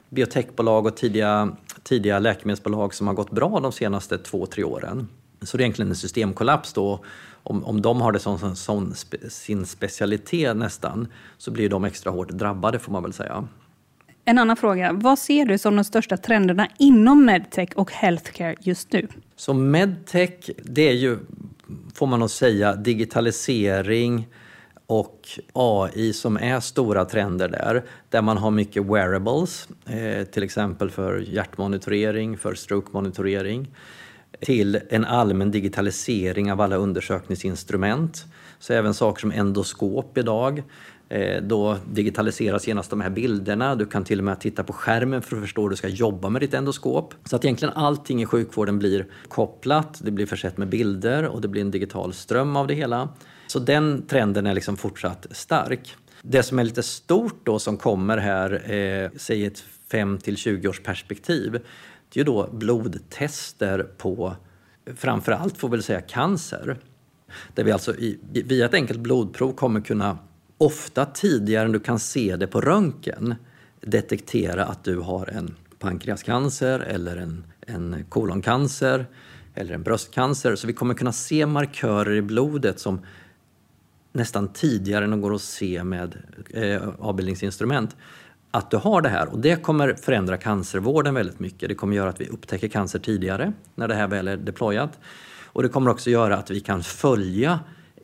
biotechbolag 0.08 0.86
och 0.86 0.96
tidiga, 0.96 1.56
tidiga 1.82 2.18
läkemedelsbolag 2.18 2.94
som 2.94 3.06
har 3.06 3.14
gått 3.14 3.30
bra 3.30 3.60
de 3.60 3.72
senaste 3.72 4.18
två, 4.18 4.46
tre 4.46 4.64
åren. 4.64 5.08
Så 5.42 5.56
det 5.56 5.60
är 5.60 5.64
egentligen 5.64 5.90
en 5.90 5.96
systemkollaps 5.96 6.72
då. 6.72 7.04
Om, 7.42 7.64
om 7.64 7.82
de 7.82 8.00
har 8.00 8.12
det 8.12 8.18
som, 8.18 8.38
som, 8.38 8.56
som 8.56 8.94
sin 9.28 9.66
specialitet 9.66 10.56
nästan 10.56 11.08
så 11.38 11.50
blir 11.50 11.68
de 11.68 11.84
extra 11.84 12.10
hårt 12.10 12.28
drabbade 12.28 12.78
får 12.78 12.92
man 12.92 13.02
väl 13.02 13.12
säga. 13.12 13.48
En 14.28 14.38
annan 14.38 14.56
fråga. 14.56 14.92
Vad 14.92 15.18
ser 15.18 15.44
du 15.44 15.58
som 15.58 15.76
de 15.76 15.84
största 15.84 16.16
trenderna 16.16 16.68
inom 16.78 17.24
medtech 17.24 17.68
och 17.74 17.92
healthcare 17.92 18.54
just 18.60 18.92
nu? 18.92 19.08
Så 19.36 19.54
medtech, 19.54 20.50
det 20.62 20.88
är 20.88 20.92
ju, 20.92 21.18
får 21.94 22.06
man 22.06 22.20
nog 22.20 22.30
säga, 22.30 22.74
digitalisering 22.74 24.28
och 24.86 25.28
AI 25.52 26.12
som 26.12 26.36
är 26.36 26.60
stora 26.60 27.04
trender 27.04 27.48
där. 27.48 27.84
Där 28.08 28.22
man 28.22 28.38
har 28.38 28.50
mycket 28.50 28.84
wearables, 28.84 29.68
eh, 29.86 30.24
till 30.24 30.42
exempel 30.42 30.90
för 30.90 31.18
hjärtmonitorering, 31.18 32.38
för 32.38 32.54
stroke-monitorering. 32.54 33.66
Till 34.40 34.80
en 34.90 35.04
allmän 35.04 35.50
digitalisering 35.50 36.52
av 36.52 36.60
alla 36.60 36.76
undersökningsinstrument. 36.76 38.24
Så 38.58 38.72
även 38.72 38.94
saker 38.94 39.20
som 39.20 39.32
endoskop 39.32 40.18
idag. 40.18 40.62
Eh, 41.08 41.42
då 41.42 41.76
digitaliseras 41.90 42.68
genast 42.68 42.90
de 42.90 43.00
här 43.00 43.10
bilderna. 43.10 43.74
Du 43.74 43.86
kan 43.86 44.04
till 44.04 44.18
och 44.18 44.24
med 44.24 44.40
titta 44.40 44.64
på 44.64 44.72
skärmen 44.72 45.22
för 45.22 45.36
att 45.36 45.42
förstå 45.42 45.62
hur 45.62 45.70
du 45.70 45.76
ska 45.76 45.88
jobba 45.88 46.28
med 46.28 46.42
ditt 46.42 46.54
endoskop. 46.54 47.14
Så 47.24 47.36
att 47.36 47.44
egentligen 47.44 47.74
allting 47.74 48.22
i 48.22 48.26
sjukvården 48.26 48.78
blir 48.78 49.06
kopplat, 49.28 50.00
det 50.04 50.10
blir 50.10 50.26
försett 50.26 50.56
med 50.56 50.68
bilder 50.68 51.26
och 51.26 51.40
det 51.40 51.48
blir 51.48 51.62
en 51.62 51.70
digital 51.70 52.12
ström 52.12 52.56
av 52.56 52.66
det 52.66 52.74
hela. 52.74 53.08
Så 53.46 53.58
den 53.58 54.06
trenden 54.06 54.46
är 54.46 54.54
liksom 54.54 54.76
fortsatt 54.76 55.26
stark. 55.30 55.96
Det 56.22 56.42
som 56.42 56.58
är 56.58 56.64
lite 56.64 56.82
stort 56.82 57.40
då 57.44 57.58
som 57.58 57.76
kommer 57.76 58.18
här, 58.18 58.72
eh, 58.72 59.10
säg 59.16 59.46
ett 59.46 59.64
5 59.90 60.18
till 60.18 60.36
20 60.36 60.68
års 60.68 60.80
perspektiv, 60.80 61.52
det 61.52 62.20
är 62.20 62.20
ju 62.20 62.24
då 62.24 62.48
blodtester 62.52 63.82
på 63.82 64.36
framförallt 64.96 65.58
får 65.58 65.68
vi 65.68 65.76
väl 65.76 65.82
säga 65.82 66.00
cancer. 66.00 66.78
Där 67.54 67.64
vi 67.64 67.72
alltså 67.72 67.94
i, 67.94 68.18
via 68.32 68.66
ett 68.66 68.74
enkelt 68.74 69.00
blodprov 69.00 69.52
kommer 69.52 69.80
kunna, 69.80 70.18
ofta 70.58 71.04
tidigare 71.04 71.64
än 71.64 71.72
du 71.72 71.80
kan 71.80 71.98
se 71.98 72.36
det 72.36 72.46
på 72.46 72.60
röntgen, 72.60 73.34
detektera 73.80 74.64
att 74.64 74.84
du 74.84 74.98
har 74.98 75.26
en 75.26 75.54
pankreascancer 75.78 76.80
eller 76.80 77.16
en, 77.16 77.44
en 77.60 78.04
koloncancer 78.08 79.06
eller 79.54 79.74
en 79.74 79.82
bröstcancer. 79.82 80.56
Så 80.56 80.66
vi 80.66 80.72
kommer 80.72 80.94
kunna 80.94 81.12
se 81.12 81.46
markörer 81.46 82.14
i 82.14 82.22
blodet 82.22 82.80
som 82.80 83.00
nästan 84.12 84.48
tidigare 84.48 85.04
än 85.04 85.10
de 85.10 85.20
går 85.20 85.34
att 85.34 85.42
se 85.42 85.84
med 85.84 86.16
eh, 86.50 86.88
avbildningsinstrument 86.98 87.96
att 88.50 88.70
du 88.70 88.76
har 88.76 89.00
det 89.00 89.08
här 89.08 89.28
och 89.28 89.38
det 89.38 89.62
kommer 89.62 89.94
förändra 89.94 90.36
cancervården 90.36 91.14
väldigt 91.14 91.40
mycket. 91.40 91.68
Det 91.68 91.74
kommer 91.74 91.96
göra 91.96 92.10
att 92.10 92.20
vi 92.20 92.28
upptäcker 92.28 92.68
cancer 92.68 92.98
tidigare 92.98 93.52
när 93.74 93.88
det 93.88 93.94
här 93.94 94.08
väl 94.08 94.28
är 94.28 94.36
deployat. 94.36 94.98
Och 95.44 95.62
det 95.62 95.68
kommer 95.68 95.90
också 95.90 96.10
göra 96.10 96.36
att 96.36 96.50
vi 96.50 96.60
kan 96.60 96.82
följa 96.82 97.60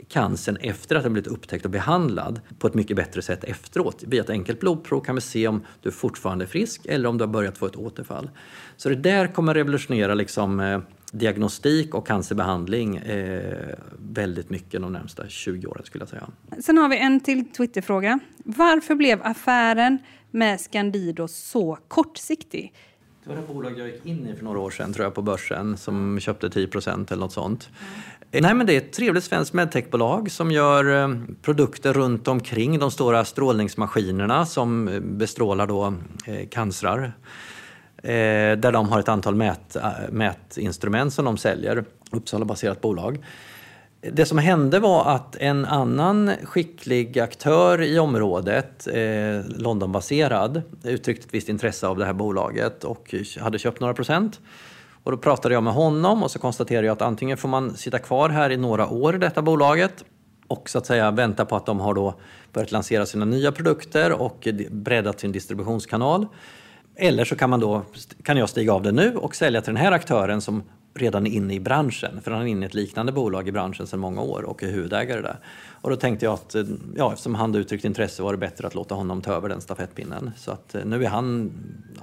cancern 0.08 0.56
efter 0.56 0.96
att 0.96 1.02
den 1.02 1.12
blivit 1.12 1.32
upptäckt 1.32 1.64
och 1.64 1.70
behandlad 1.70 2.40
på 2.58 2.66
ett 2.66 2.74
mycket 2.74 2.96
bättre 2.96 3.22
sätt 3.22 3.44
efteråt. 3.44 4.04
Via 4.06 4.22
ett 4.22 4.30
enkelt 4.30 4.60
blodprov 4.60 5.00
kan 5.00 5.14
vi 5.14 5.20
se 5.20 5.48
om 5.48 5.62
du 5.82 5.90
fortfarande 5.90 6.44
är 6.44 6.46
frisk 6.46 6.86
eller 6.86 7.08
om 7.08 7.18
du 7.18 7.24
har 7.24 7.32
börjat 7.32 7.58
få 7.58 7.66
ett 7.66 7.76
återfall. 7.76 8.30
Så 8.76 8.88
det 8.88 8.94
där 8.94 9.26
kommer 9.26 9.54
revolutionera 9.54 10.14
liksom, 10.14 10.60
eh, 10.60 10.80
diagnostik 11.12 11.94
och 11.94 12.06
cancerbehandling 12.06 12.96
eh, 12.96 13.74
väldigt 13.98 14.50
mycket 14.50 14.80
de 14.80 14.92
närmsta 14.92 15.28
20 15.28 15.66
åren 15.66 15.84
skulle 15.84 16.02
jag 16.02 16.08
säga. 16.08 16.28
Sen 16.60 16.78
har 16.78 16.88
vi 16.88 16.98
en 16.98 17.20
till 17.20 17.52
Twitterfråga. 17.52 18.18
Varför 18.44 18.94
blev 18.94 19.22
affären 19.22 19.98
med 20.30 20.60
Scandido 20.60 21.28
så 21.28 21.78
kortsiktig? 21.88 22.74
Det 23.24 23.30
var 23.30 23.36
det 23.36 23.54
bolag 23.54 23.78
jag 23.78 23.88
gick 23.88 24.06
in 24.06 24.28
i 24.28 24.34
för 24.34 24.44
några 24.44 24.58
år 24.58 24.70
sedan 24.70 24.92
tror 24.92 25.04
jag 25.04 25.14
på 25.14 25.22
börsen 25.22 25.76
som 25.76 26.20
köpte 26.20 26.48
10% 26.48 27.12
eller 27.12 27.20
något 27.20 27.32
sånt. 27.32 27.68
Mm. 28.30 28.42
Nej 28.42 28.54
men 28.54 28.66
det 28.66 28.72
är 28.72 28.76
ett 28.76 28.92
trevligt 28.92 29.24
svenskt 29.24 29.52
medtechbolag 29.52 30.30
som 30.30 30.50
gör 30.50 31.02
eh, 31.02 31.16
produkter 31.42 31.92
runt 31.92 32.28
omkring 32.28 32.78
de 32.78 32.90
stora 32.90 33.24
strålningsmaskinerna 33.24 34.46
som 34.46 35.00
bestrålar 35.02 35.66
då 35.66 35.94
eh, 36.26 36.48
cancrar. 36.48 37.12
Eh, 37.96 38.12
där 38.58 38.72
de 38.72 38.88
har 38.88 39.00
ett 39.00 39.08
antal 39.08 39.34
mät, 39.34 39.76
mätinstrument 40.10 41.12
som 41.12 41.24
de 41.24 41.36
säljer. 41.36 41.84
Uppsala-baserat 42.10 42.80
bolag. 42.80 43.24
Det 44.12 44.26
som 44.26 44.38
hände 44.38 44.78
var 44.80 45.04
att 45.04 45.36
en 45.36 45.64
annan 45.64 46.30
skicklig 46.42 47.18
aktör 47.18 47.82
i 47.82 47.98
området, 47.98 48.86
eh, 48.86 49.46
Londonbaserad, 49.46 50.62
uttryckte 50.82 51.26
ett 51.26 51.34
visst 51.34 51.48
intresse 51.48 51.86
av 51.86 51.98
det 51.98 52.04
här 52.04 52.12
bolaget 52.12 52.84
och 52.84 53.14
hade 53.40 53.58
köpt 53.58 53.80
några 53.80 53.94
procent. 53.94 54.40
Och 55.02 55.10
då 55.12 55.18
pratade 55.18 55.54
jag 55.54 55.62
med 55.62 55.72
honom 55.72 56.22
och 56.22 56.30
så 56.30 56.38
konstaterade 56.38 56.86
jag 56.86 56.92
att 56.92 57.02
antingen 57.02 57.36
får 57.36 57.48
man 57.48 57.76
sitta 57.76 57.98
kvar 57.98 58.28
här 58.28 58.50
i 58.50 58.56
några 58.56 58.88
år 58.88 59.14
i 59.14 59.18
detta 59.18 59.42
bolaget 59.42 60.04
och 60.48 60.70
så 60.70 60.78
att 60.78 60.86
säga 60.86 61.10
vänta 61.10 61.44
på 61.44 61.56
att 61.56 61.66
de 61.66 61.80
har 61.80 61.94
då 61.94 62.14
börjat 62.52 62.72
lansera 62.72 63.06
sina 63.06 63.24
nya 63.24 63.52
produkter 63.52 64.12
och 64.12 64.48
breddat 64.70 65.20
sin 65.20 65.32
distributionskanal. 65.32 66.26
Eller 66.96 67.24
så 67.24 67.36
kan, 67.36 67.50
man 67.50 67.60
då, 67.60 67.82
kan 68.22 68.36
jag 68.36 68.48
stiga 68.48 68.72
av 68.72 68.82
det 68.82 68.92
nu 68.92 69.16
och 69.16 69.36
sälja 69.36 69.60
till 69.60 69.74
den 69.74 69.82
här 69.82 69.92
aktören 69.92 70.40
som 70.40 70.62
redan 70.94 71.26
inne 71.26 71.54
i 71.54 71.60
branschen. 71.60 72.20
För 72.22 72.30
han 72.30 72.42
är 72.42 72.46
inne 72.46 72.66
i 72.66 72.68
ett 72.68 72.74
liknande 72.74 73.12
bolag 73.12 73.48
i 73.48 73.52
branschen 73.52 73.86
sedan 73.86 74.00
många 74.00 74.22
år 74.22 74.42
och 74.42 74.62
är 74.62 74.70
huvudägare 74.70 75.20
där. 75.20 75.38
Och 75.68 75.90
då 75.90 75.96
tänkte 75.96 76.24
jag 76.24 76.34
att 76.34 76.54
eh, 76.54 76.64
ja, 76.96 77.12
eftersom 77.12 77.34
han 77.34 77.54
uttryckt 77.54 77.84
intresse 77.84 78.22
var 78.22 78.32
det 78.32 78.38
bättre 78.38 78.66
att 78.66 78.74
låta 78.74 78.94
honom 78.94 79.22
ta 79.22 79.32
över 79.32 79.48
den 79.48 79.60
stafettpinnen. 79.60 80.30
Så 80.36 80.50
att 80.50 80.74
eh, 80.74 80.84
nu 80.84 81.04
är 81.04 81.08
han, 81.08 81.52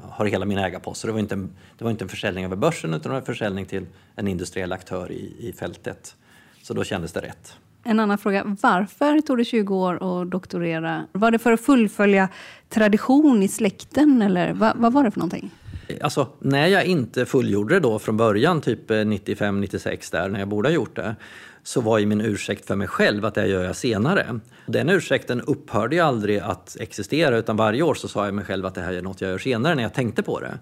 har 0.09 0.25
hela 0.25 0.45
min 0.45 0.57
ägarpost. 0.57 1.01
Så 1.01 1.07
det 1.07 1.13
var, 1.13 1.19
inte 1.19 1.35
en, 1.35 1.49
det 1.77 1.83
var 1.83 1.91
inte 1.91 2.05
en 2.05 2.09
försäljning 2.09 2.45
över 2.45 2.55
börsen 2.55 2.93
utan 2.93 3.15
en 3.15 3.21
försäljning 3.21 3.65
till 3.65 3.85
en 4.15 4.27
industriell 4.27 4.71
aktör 4.71 5.11
i, 5.11 5.35
i 5.39 5.53
fältet. 5.53 6.15
Så 6.63 6.73
då 6.73 6.83
kändes 6.83 7.13
det 7.13 7.21
rätt. 7.21 7.55
En 7.83 7.99
annan 7.99 8.17
fråga. 8.17 8.57
Varför 8.61 9.21
tog 9.21 9.37
det 9.37 9.45
20 9.45 9.75
år 9.75 10.21
att 10.21 10.31
doktorera? 10.31 11.05
Var 11.11 11.31
det 11.31 11.39
för 11.39 11.51
att 11.51 11.61
fullfölja 11.61 12.29
tradition 12.69 13.43
i 13.43 13.47
släkten 13.47 14.21
eller 14.21 14.53
vad, 14.53 14.77
vad 14.77 14.93
var 14.93 15.03
det 15.03 15.11
för 15.11 15.19
någonting? 15.19 15.51
Alltså, 16.01 16.27
när 16.39 16.67
jag 16.67 16.85
inte 16.85 17.25
fullgjorde 17.25 17.73
det 17.73 17.79
då 17.79 17.99
från 17.99 18.17
början, 18.17 18.61
typ 18.61 18.91
eh, 18.91 18.95
95-96 18.95 20.11
där, 20.11 20.29
när 20.29 20.39
jag 20.39 20.47
borde 20.47 20.69
ha 20.69 20.73
gjort 20.73 20.95
det, 20.95 21.15
så 21.63 21.81
var 21.81 21.99
ju 21.99 22.05
min 22.05 22.21
ursäkt 22.21 22.65
för 22.65 22.75
mig 22.75 22.87
själv 22.87 23.25
att 23.25 23.35
det 23.35 23.47
gör 23.47 23.63
jag 23.63 23.75
senare. 23.75 24.39
Den 24.65 24.89
ursäkten 24.89 25.41
upphörde 25.41 25.95
ju 25.95 26.01
aldrig 26.01 26.39
att 26.39 26.77
existera 26.79 27.37
utan 27.37 27.57
varje 27.57 27.81
år 27.81 27.93
så 27.93 28.07
sa 28.07 28.25
jag 28.25 28.33
mig 28.33 28.45
själv 28.45 28.65
att 28.65 28.75
det 28.75 28.81
här 28.81 28.93
är 28.93 29.01
något 29.01 29.21
jag 29.21 29.31
gör 29.31 29.37
senare 29.37 29.75
när 29.75 29.83
jag 29.83 29.93
tänkte 29.93 30.23
på 30.23 30.39
det. 30.39 30.59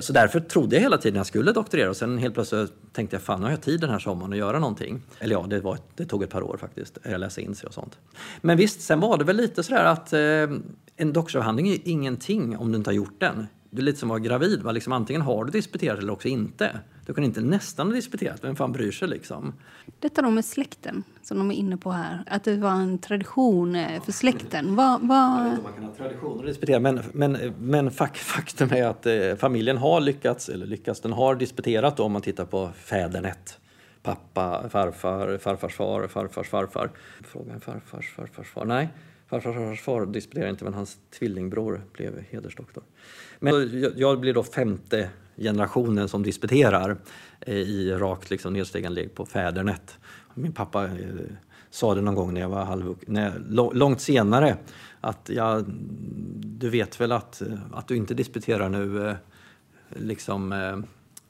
Så 0.00 0.12
därför 0.12 0.40
trodde 0.40 0.76
jag 0.76 0.82
hela 0.82 0.98
tiden 0.98 1.16
att 1.16 1.18
jag 1.18 1.26
skulle 1.26 1.52
doktorera 1.52 1.90
och 1.90 1.96
sen 1.96 2.18
helt 2.18 2.34
plötsligt 2.34 2.72
tänkte 2.92 3.16
jag 3.16 3.22
fan 3.22 3.40
nu 3.40 3.46
har 3.46 3.50
jag 3.50 3.62
tid 3.62 3.80
den 3.80 3.90
här 3.90 3.98
sommaren 3.98 4.32
att 4.32 4.38
göra 4.38 4.58
någonting. 4.58 5.02
Eller 5.18 5.34
ja, 5.34 5.46
det, 5.48 5.60
var, 5.60 5.78
det 5.96 6.04
tog 6.04 6.22
ett 6.22 6.30
par 6.30 6.42
år 6.42 6.56
faktiskt, 6.56 6.98
eh, 7.02 7.14
att 7.14 7.20
läsa 7.20 7.40
in 7.40 7.54
sig 7.54 7.66
och 7.66 7.74
sånt. 7.74 7.98
Men 8.40 8.56
visst, 8.56 8.80
sen 8.80 9.00
var 9.00 9.18
det 9.18 9.24
väl 9.24 9.36
lite 9.36 9.62
sådär 9.62 9.84
att 9.84 10.12
eh, 10.12 10.20
en 10.96 11.12
doktorsavhandling 11.12 11.68
är 11.68 11.78
ingenting 11.84 12.56
om 12.56 12.72
du 12.72 12.78
inte 12.78 12.90
har 12.90 12.94
gjort 12.94 13.20
den. 13.20 13.46
Du 13.70 13.82
är 13.82 13.84
lite 13.84 13.98
som 13.98 14.08
att 14.08 14.10
vara 14.10 14.20
gravid. 14.20 14.62
Va? 14.62 14.72
Liksom, 14.72 14.92
antingen 14.92 15.22
har 15.22 15.44
du 15.44 15.50
disputerat 15.50 15.98
eller 15.98 16.12
också 16.12 16.28
inte. 16.28 16.80
Du 17.06 17.14
kan 17.14 17.24
inte 17.24 17.40
nästan 17.40 17.86
ha 17.86 17.94
disputerat. 17.94 18.44
Vem 18.44 18.56
fan 18.56 18.72
bryr 18.72 18.90
sig? 18.92 19.08
Liksom? 19.08 19.52
Detta 20.00 20.22
då 20.22 20.30
med 20.30 20.44
släkten, 20.44 21.04
som 21.22 21.38
de 21.38 21.50
är 21.50 21.54
inne 21.54 21.76
på 21.76 21.90
här. 21.90 22.24
Att 22.26 22.44
det 22.44 22.56
var 22.56 22.70
en 22.70 22.98
tradition 22.98 23.74
eh, 23.74 24.02
för 24.02 24.12
släkten. 24.12 24.76
Va, 24.76 25.00
va... 25.02 25.38
Jag 25.38 25.44
vet 25.44 25.52
inte 25.52 25.58
om 25.58 25.62
man 25.62 25.72
kan 25.72 25.84
ha 25.84 25.94
traditioner 25.94 26.40
att 26.40 26.46
disputera. 26.46 26.80
Men, 26.80 27.00
men, 27.12 27.54
men 27.58 27.90
faktum 28.14 28.72
är 28.72 28.86
att 28.86 29.06
eh, 29.06 29.34
familjen 29.36 29.78
har 29.78 30.00
lyckats, 30.00 30.48
eller 30.48 30.66
lyckats, 30.66 31.00
den 31.00 31.12
har 31.12 31.34
disputerat 31.34 31.96
då, 31.96 32.02
om 32.02 32.12
man 32.12 32.22
tittar 32.22 32.44
på 32.44 32.70
fädernet. 32.74 33.58
Pappa, 34.02 34.68
farfar, 34.68 35.38
farfars 35.38 35.74
far, 35.74 36.06
farfars 36.06 36.48
farfar. 36.48 36.90
Frågan 37.24 37.60
farfars 37.60 38.12
farfars 38.16 38.48
far. 38.48 38.64
Nej, 38.64 38.88
farfars 39.28 39.54
farfars 39.54 39.80
far 39.80 40.06
disputerade 40.06 40.50
inte 40.50 40.64
men 40.64 40.74
hans 40.74 40.98
tvillingbror 41.18 41.82
blev 41.92 42.24
hedersdoktor. 42.30 42.84
Men 43.38 43.84
jag 43.96 44.20
blir 44.20 44.34
då 44.34 44.42
femte 44.42 45.10
generationen 45.36 46.08
som 46.08 46.22
disputerar 46.22 46.96
eh, 47.40 47.54
i 47.54 47.92
rakt 47.92 48.30
liksom 48.30 48.52
nedstigande 48.52 49.00
led 49.00 49.14
på 49.14 49.26
fädernet. 49.26 49.98
Min 50.34 50.52
pappa 50.52 50.84
eh, 50.84 50.90
sa 51.70 51.94
det 51.94 52.00
någon 52.00 52.14
gång 52.14 52.34
när 52.34 52.40
jag 52.40 52.48
var 52.48 52.64
halvvuxen, 52.64 53.46
långt 53.72 54.00
senare, 54.00 54.56
att 55.00 55.30
ja, 55.34 55.64
du 56.42 56.70
vet 56.70 57.00
väl 57.00 57.12
att, 57.12 57.40
eh, 57.42 57.58
att 57.72 57.88
du 57.88 57.96
inte 57.96 58.14
disputerar 58.14 58.68
nu, 58.68 59.16
liksom, 59.88 60.52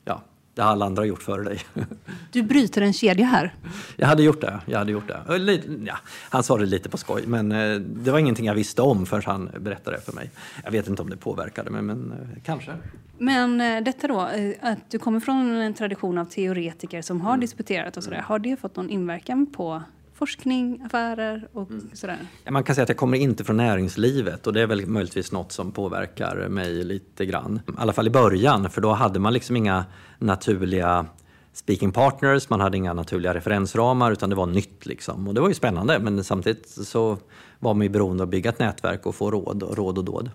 ja, 0.05 0.23
det 0.59 0.65
har 0.65 0.71
alla 0.71 0.87
andra 0.87 1.05
gjort 1.05 1.23
före 1.23 1.43
dig. 1.43 1.61
Du 2.33 2.43
bryter 2.43 2.83
en 2.83 2.93
kedja 2.93 3.27
här. 3.27 3.55
Jag 3.97 4.07
hade 4.07 4.23
gjort 4.23 4.41
det. 4.41 4.61
Jag 4.67 4.79
hade 4.79 4.93
gjort 4.93 5.09
det. 5.09 5.63
Ja, 5.87 5.99
han 6.31 6.43
sa 6.43 6.59
det 6.59 6.67
lite 6.67 6.89
på 6.89 6.97
skoj, 6.97 7.23
men 7.27 7.53
eh, 7.53 7.75
det 7.81 8.11
var 8.11 8.19
ingenting 8.19 8.47
jag 8.47 8.55
visste 8.55 8.83
om 8.83 9.07
förrän 9.07 9.23
han 9.27 9.51
berättade 9.61 9.97
det 9.97 10.03
för 10.03 10.13
mig. 10.13 10.31
Jag 10.65 10.71
vet 10.71 10.89
inte 10.89 11.03
om 11.03 11.11
det 11.11 11.17
påverkade 11.17 11.71
mig, 11.71 11.83
men 11.83 12.13
eh, 12.13 12.43
kanske. 12.45 12.73
Men 13.19 13.61
eh, 13.61 13.83
detta 13.83 14.09
då, 14.09 14.29
att 14.61 14.91
du 14.91 14.99
kommer 14.99 15.21
från 15.21 15.51
en 15.51 15.75
tradition 15.75 16.19
av 16.19 16.25
teoretiker 16.25 17.03
som 17.03 17.21
har 17.21 17.31
mm. 17.31 17.41
disputerat 17.41 17.97
och 17.97 18.05
sådär. 18.05 18.21
Har 18.21 18.39
det 18.39 18.61
fått 18.61 18.77
någon 18.77 18.91
inverkan 18.91 19.47
på 19.47 19.83
forskning, 20.19 20.83
affärer 20.85 21.49
och 21.53 21.71
mm. 21.71 21.91
sådär? 21.95 22.19
Man 22.51 22.65
kan 22.65 22.75
säga 22.75 22.83
att 22.83 22.89
jag 22.89 22.99
kommer 22.99 23.19
inte 23.19 23.45
från 23.45 23.57
näringslivet 23.57 24.47
och 24.47 24.53
det 24.53 24.63
är 24.63 24.67
väl 24.67 24.87
möjligtvis 24.87 25.33
något 25.33 25.53
som 25.53 25.73
påverkar 25.73 26.49
mig 26.49 26.85
lite 26.85 27.27
grann. 27.27 27.61
I 27.67 27.71
alla 27.77 27.93
fall 27.93 28.07
i 28.07 28.11
början, 28.11 28.71
för 28.71 28.81
då 28.81 28.93
hade 28.93 29.19
man 29.19 29.33
liksom 29.33 29.57
inga 29.57 29.85
naturliga 30.19 31.07
speaking 31.53 31.93
partners, 31.93 32.51
man 32.51 32.61
hade 32.61 32.77
inga 32.77 32.93
naturliga 32.93 33.35
referensramar 33.35 34.13
utan 34.13 34.31
det 34.31 34.37
var 34.37 34.47
nytt. 34.47 34.87
Liksom. 34.87 35.29
Och 35.29 35.35
det 35.35 35.41
var 35.41 35.49
ju 35.49 35.55
spännande 35.55 35.99
men 35.99 36.25
samtidigt 36.25 36.69
så 36.69 37.19
var 37.59 37.75
man 37.75 37.83
ju 37.83 37.89
beroende 37.89 38.23
av 38.23 38.27
att 38.27 38.31
bygga 38.31 38.51
ett 38.51 38.59
nätverk 38.59 39.07
och 39.07 39.15
få 39.15 39.31
råd 39.31 39.63
och 39.63 39.77
råd 39.77 39.99
och 39.99 40.05
dåd. 40.05 40.31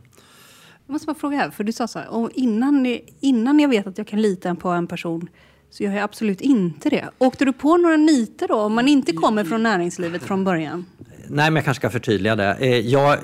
Jag 0.86 0.94
måste 0.94 1.06
bara 1.06 1.16
fråga 1.16 1.38
här, 1.38 1.50
för 1.50 1.64
du 1.64 1.72
sa 1.72 1.88
så 1.88 2.00
här, 2.00 2.14
och 2.14 2.30
innan, 2.34 3.00
innan 3.20 3.60
jag 3.60 3.70
vet 3.70 3.88
att 3.88 3.98
jag 3.98 4.08
kan 4.08 4.22
lita 4.22 4.56
på 4.56 4.70
en 4.70 4.88
person 4.88 5.30
så 5.74 5.84
gör 5.84 5.92
jag 5.92 6.04
absolut 6.04 6.42
inte 6.42 6.90
det. 6.90 7.10
Åkte 7.18 7.46
du 7.46 7.54
på 7.54 7.78
några 7.78 7.98
niter 7.98 8.48
då, 8.48 8.56
om 8.56 8.74
man 8.74 8.88
inte 8.88 9.12
kommer 9.12 9.44
från 9.44 9.64
näringslivet 9.64 10.24
från 10.24 10.44
början? 10.44 10.86
Nej, 11.08 11.52
men 11.52 11.56
jag 11.56 11.66
kanske 11.66 11.82
ska 11.82 11.90
förtydliga 11.90 12.36
det. 12.36 12.58
Eh, 12.60 12.80
jag, 12.80 13.18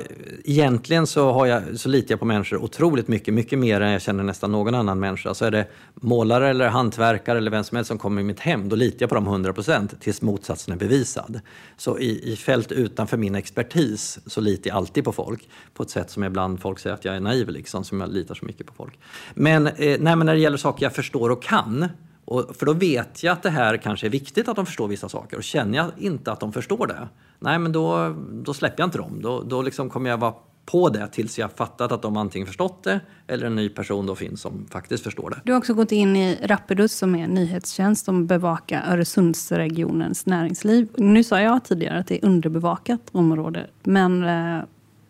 egentligen 0.44 1.08
så, 1.08 1.32
har 1.32 1.46
jag, 1.46 1.80
så 1.80 1.90
litar 1.90 2.12
jag 2.12 2.20
på 2.20 2.26
människor 2.26 2.64
otroligt 2.64 3.08
mycket, 3.08 3.34
mycket 3.34 3.60
mer 3.60 3.82
än 3.82 3.92
jag 3.92 4.02
känner 4.02 4.24
nästan 4.24 4.52
någon 4.52 4.76
annan 4.76 5.00
människa. 5.00 5.34
Så 5.34 5.46
är 5.46 5.52
det 5.52 5.68
målare 5.94 6.50
eller 6.50 6.68
hantverkare 6.68 7.38
eller 7.38 7.52
vem 7.52 7.64
som 7.64 7.76
helst 7.76 7.88
som 7.88 7.98
kommer 7.98 8.22
i 8.22 8.24
mitt 8.24 8.40
hem, 8.40 8.70
då 8.70 8.76
litar 8.76 8.98
jag 9.00 9.10
på 9.10 9.16
dem 9.16 9.28
100 9.28 9.54
procent 9.54 10.02
tills 10.02 10.22
motsatsen 10.22 10.74
är 10.74 10.78
bevisad. 10.78 11.40
Så 11.78 12.00
i, 12.00 12.34
i 12.34 12.36
fält 12.36 12.72
utanför 12.72 13.18
min 13.18 13.36
expertis 13.36 14.20
så 14.26 14.42
litar 14.42 14.70
jag 14.70 14.78
alltid 14.78 15.04
på 15.04 15.12
folk 15.12 15.50
på 15.74 15.84
ett 15.84 15.90
sätt 15.90 16.10
som 16.10 16.24
ibland 16.24 16.62
folk 16.62 16.80
säger 16.80 16.94
att 16.94 17.06
jag 17.06 17.16
är 17.16 17.20
naiv, 17.20 17.50
liksom, 17.50 17.84
som 17.84 18.02
jag 18.02 18.14
litar 18.14 18.36
så 18.36 18.46
mycket 18.46 18.68
på 18.68 18.74
folk. 18.74 19.00
Men, 19.34 19.68
eh, 19.68 19.74
nej, 19.78 20.16
men 20.16 20.20
när 20.20 20.34
det 20.34 20.40
gäller 20.40 20.58
saker 20.58 20.86
jag 20.86 20.94
förstår 20.94 21.30
och 21.30 21.44
kan, 21.44 21.88
och, 22.30 22.56
för 22.56 22.66
då 22.66 22.74
vet 22.74 23.24
jag 23.24 23.34
att 23.34 23.44
det 23.44 23.50
här 23.50 23.78
kanske 23.78 24.08
är 24.08 24.10
viktigt 24.10 24.48
att 24.48 24.56
de 24.56 24.66
förstår 24.66 24.88
vissa 24.88 25.10
saker. 25.10 25.38
Och 25.38 25.44
känner 25.44 25.78
jag 25.78 25.92
inte 25.98 26.32
att 26.32 26.40
de 26.40 26.54
förstår 26.54 26.88
det, 26.88 27.08
nej 27.40 27.60
men 27.60 27.72
då, 27.72 28.16
då 28.32 28.54
släpper 28.54 28.82
jag 28.82 28.88
inte 28.88 28.98
dem. 28.98 29.22
Då, 29.22 29.42
då 29.42 29.62
liksom 29.62 29.90
kommer 29.90 30.10
jag 30.10 30.18
vara 30.18 30.34
på 30.66 30.90
det 30.90 31.08
tills 31.08 31.40
jag 31.40 31.52
fattat 31.52 31.92
att 31.92 32.02
de 32.02 32.18
antingen 32.18 32.46
förstått 32.48 32.84
det 32.84 33.00
eller 33.28 33.48
en 33.48 33.56
ny 33.56 33.70
person 33.70 34.06
då 34.06 34.16
finns 34.16 34.42
som 34.42 34.68
faktiskt 34.72 35.04
förstår 35.04 35.30
det. 35.30 35.42
Du 35.44 35.52
har 35.52 35.60
också 35.60 35.74
gått 35.74 35.92
in 35.92 36.16
i 36.16 36.38
Rapidus 36.44 36.94
som 36.94 37.16
är 37.16 37.24
en 37.24 37.30
nyhetstjänst 37.30 38.06
som 38.06 38.28
bevakar 38.28 38.84
Öresundsregionens 38.92 40.26
näringsliv. 40.26 40.88
Nu 40.98 41.24
sa 41.24 41.42
jag 41.42 41.64
tidigare 41.64 42.00
att 42.00 42.08
det 42.08 42.16
är 42.16 42.26
underbevakat 42.26 43.02
område, 43.12 43.68
men 43.84 44.24
eh, 44.24 44.64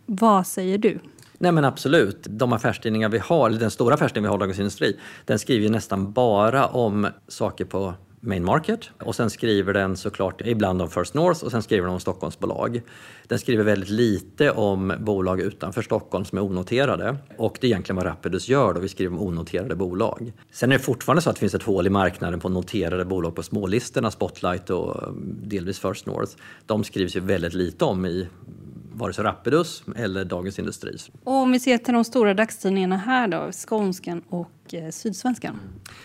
vad 0.05 0.47
säger 0.47 0.78
du? 0.78 0.99
Nej 1.42 1.52
men 1.52 1.66
absolut. 1.66 2.28
De 2.30 2.54
affärstidningar 2.54 3.10
vi 3.10 3.18
har, 3.18 3.50
eller 3.50 3.60
den 3.60 3.72
stora 3.72 3.94
affärstidningen 3.94 4.30
vi 4.30 4.32
har, 4.32 4.40
Dagens 4.40 4.60
Industri, 4.60 4.98
den 5.26 5.40
skriver 5.40 5.64
ju 5.64 5.70
nästan 5.70 6.12
bara 6.12 6.68
om 6.68 7.08
saker 7.28 7.66
på 7.66 7.94
main 8.22 8.46
market 8.46 8.90
och 9.04 9.16
sen 9.16 9.30
skriver 9.30 9.74
den 9.74 9.98
såklart 9.98 10.42
ibland 10.46 10.82
om 10.82 10.90
First 10.90 11.14
North 11.14 11.44
och 11.44 11.52
sen 11.52 11.64
skriver 11.64 11.86
den 11.86 11.94
om 11.94 12.00
Stockholmsbolag. 12.00 12.82
Den 13.28 13.40
skriver 13.40 13.64
väldigt 13.64 13.90
lite 13.90 14.52
om 14.52 14.94
bolag 15.00 15.42
utanför 15.42 15.82
Stockholm 15.82 16.26
som 16.26 16.38
är 16.38 16.42
onoterade 16.42 17.18
och 17.38 17.58
det 17.62 17.68
är 17.68 17.70
egentligen 17.70 17.96
vad 17.96 18.06
Rapidus 18.06 18.50
gör 18.50 18.74
då, 18.74 18.80
vi 18.80 18.88
skriver 18.88 19.16
om 19.16 19.22
onoterade 19.28 19.76
bolag. 19.76 20.34
Sen 20.52 20.72
är 20.72 20.78
det 20.78 20.84
fortfarande 20.84 21.22
så 21.22 21.30
att 21.30 21.36
det 21.36 21.40
finns 21.40 21.56
ett 21.56 21.64
hål 21.64 21.88
i 21.88 21.90
marknaden 21.90 22.40
på 22.40 22.50
noterade 22.50 23.06
bolag 23.06 23.36
på 23.36 23.44
smålistorna, 23.44 24.12
Spotlight 24.12 24.70
och 24.70 25.04
eh, 25.04 25.10
delvis 25.44 25.80
First 25.80 26.06
North. 26.06 26.32
De 26.66 26.84
skrivs 26.84 27.16
ju 27.16 27.20
väldigt 27.20 27.54
lite 27.54 27.86
om 27.86 28.06
i 28.06 28.28
vare 29.00 29.14
sig 29.14 29.24
Rapidus 29.24 29.84
eller 29.95 30.26
Dagens 30.26 30.60
Industri. 30.60 30.97
Och 31.24 31.34
om 31.34 31.52
vi 31.52 31.60
ser 31.60 31.78
till 31.78 31.93
de 31.93 32.04
stora 32.04 32.34
dagstidningarna 32.34 32.97
här 32.97 33.28
då, 33.28 33.52
Skånskan 33.52 34.22
och 34.30 34.74
eh, 34.74 34.89
Sydsvenskan? 34.89 35.60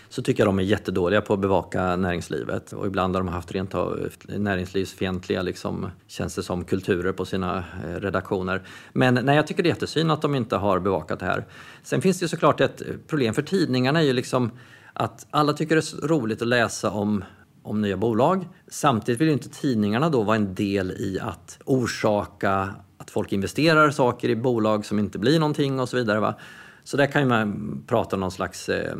Så 0.09 0.21
tycker 0.21 0.43
jag 0.43 0.47
de 0.47 0.59
är 0.59 0.63
jättedåliga 0.63 1.21
på 1.21 1.33
att 1.33 1.39
bevaka 1.39 1.95
näringslivet 1.95 2.73
och 2.73 2.87
ibland 2.87 3.15
har 3.15 3.23
de 3.23 3.27
haft 3.27 3.51
rent 3.51 3.75
av 3.75 4.09
näringslivsfientliga 4.27 5.41
liksom, 5.41 5.89
känns 6.07 6.35
det 6.35 6.43
som, 6.43 6.63
kulturer 6.63 7.11
på 7.11 7.25
sina 7.25 7.57
eh, 7.57 7.99
redaktioner. 7.99 8.61
Men 8.93 9.19
nej, 9.23 9.35
jag 9.35 9.47
tycker 9.47 9.63
det 9.63 9.69
är 9.69 9.71
jättesynd 9.71 10.11
att 10.11 10.21
de 10.21 10.35
inte 10.35 10.55
har 10.55 10.79
bevakat 10.79 11.19
det 11.19 11.25
här. 11.25 11.45
Sen 11.83 12.01
finns 12.01 12.19
det 12.19 12.23
ju 12.23 12.27
såklart 12.27 12.61
ett 12.61 12.81
problem 13.07 13.33
för 13.33 13.41
tidningarna 13.41 13.99
är 13.99 14.03
ju 14.03 14.13
liksom 14.13 14.51
att 14.93 15.27
alla 15.31 15.53
tycker 15.53 15.75
det 15.75 15.93
är 15.93 16.07
roligt 16.07 16.41
att 16.41 16.47
läsa 16.47 16.91
om 16.91 17.23
om 17.65 17.81
nya 17.81 17.97
bolag. 17.97 18.47
Samtidigt 18.67 19.21
vill 19.21 19.29
inte 19.29 19.49
tidningarna 19.49 20.09
då 20.09 20.23
vara 20.23 20.35
en 20.35 20.55
del 20.55 20.91
i 20.91 21.19
att 21.21 21.59
orsaka 21.65 22.75
att 23.05 23.11
folk 23.11 23.33
investerar 23.33 23.91
saker 23.91 24.29
i 24.29 24.35
bolag 24.35 24.85
som 24.85 24.99
inte 24.99 25.19
blir 25.19 25.39
någonting 25.39 25.79
och 25.79 25.89
så 25.89 25.97
vidare. 25.97 26.19
Va? 26.19 26.35
Så 26.83 26.97
där 26.97 27.07
kan 27.07 27.27
man 27.27 27.83
prata 27.87 28.15
om 28.15 28.19
någon 28.19 28.31
slags 28.31 28.69
eh, 28.69 28.95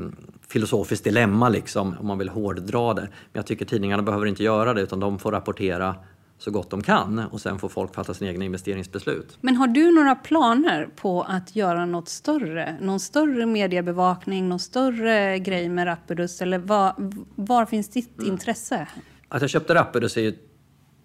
filosofiskt 0.48 1.04
dilemma 1.04 1.50
liksom, 1.50 1.96
om 2.00 2.08
man 2.08 2.18
vill 2.18 2.30
hårddra 2.30 2.94
det. 2.94 3.02
Men 3.02 3.10
jag 3.34 3.46
tycker 3.46 3.66
tidningarna 3.66 4.04
behöver 4.04 4.26
inte 4.26 4.44
göra 4.44 4.74
det 4.74 4.82
utan 4.82 5.00
de 5.00 5.20
får 5.20 5.32
rapportera 5.32 5.96
så 6.38 6.52
gott 6.52 6.70
de 6.70 6.84
kan 6.84 7.20
och 7.20 7.42
sen 7.42 7.60
får 7.60 7.70
folk 7.70 7.96
fatta 7.96 8.14
sina 8.14 8.32
egna 8.32 8.46
investeringsbeslut. 8.46 9.38
Men 9.42 9.56
har 9.56 9.68
du 9.68 9.92
några 9.92 10.16
planer 10.16 10.90
på 10.96 11.22
att 11.22 11.56
göra 11.56 11.86
något 11.86 12.10
större? 12.10 12.78
Någon 12.82 13.00
större 13.00 13.46
mediebevakning, 13.46 14.50
någon 14.50 14.60
större 14.60 15.40
grej 15.40 15.70
med 15.70 15.88
Rapidus? 15.88 16.42
Eller 16.42 16.58
var, 16.58 16.94
var 17.36 17.66
finns 17.66 17.90
ditt 17.90 18.18
mm. 18.18 18.32
intresse? 18.32 18.88
Att 19.30 19.42
jag 19.42 19.50
köpte 19.50 19.76
Rapidus 19.76 20.18
är 20.18 20.22
ju 20.22 20.38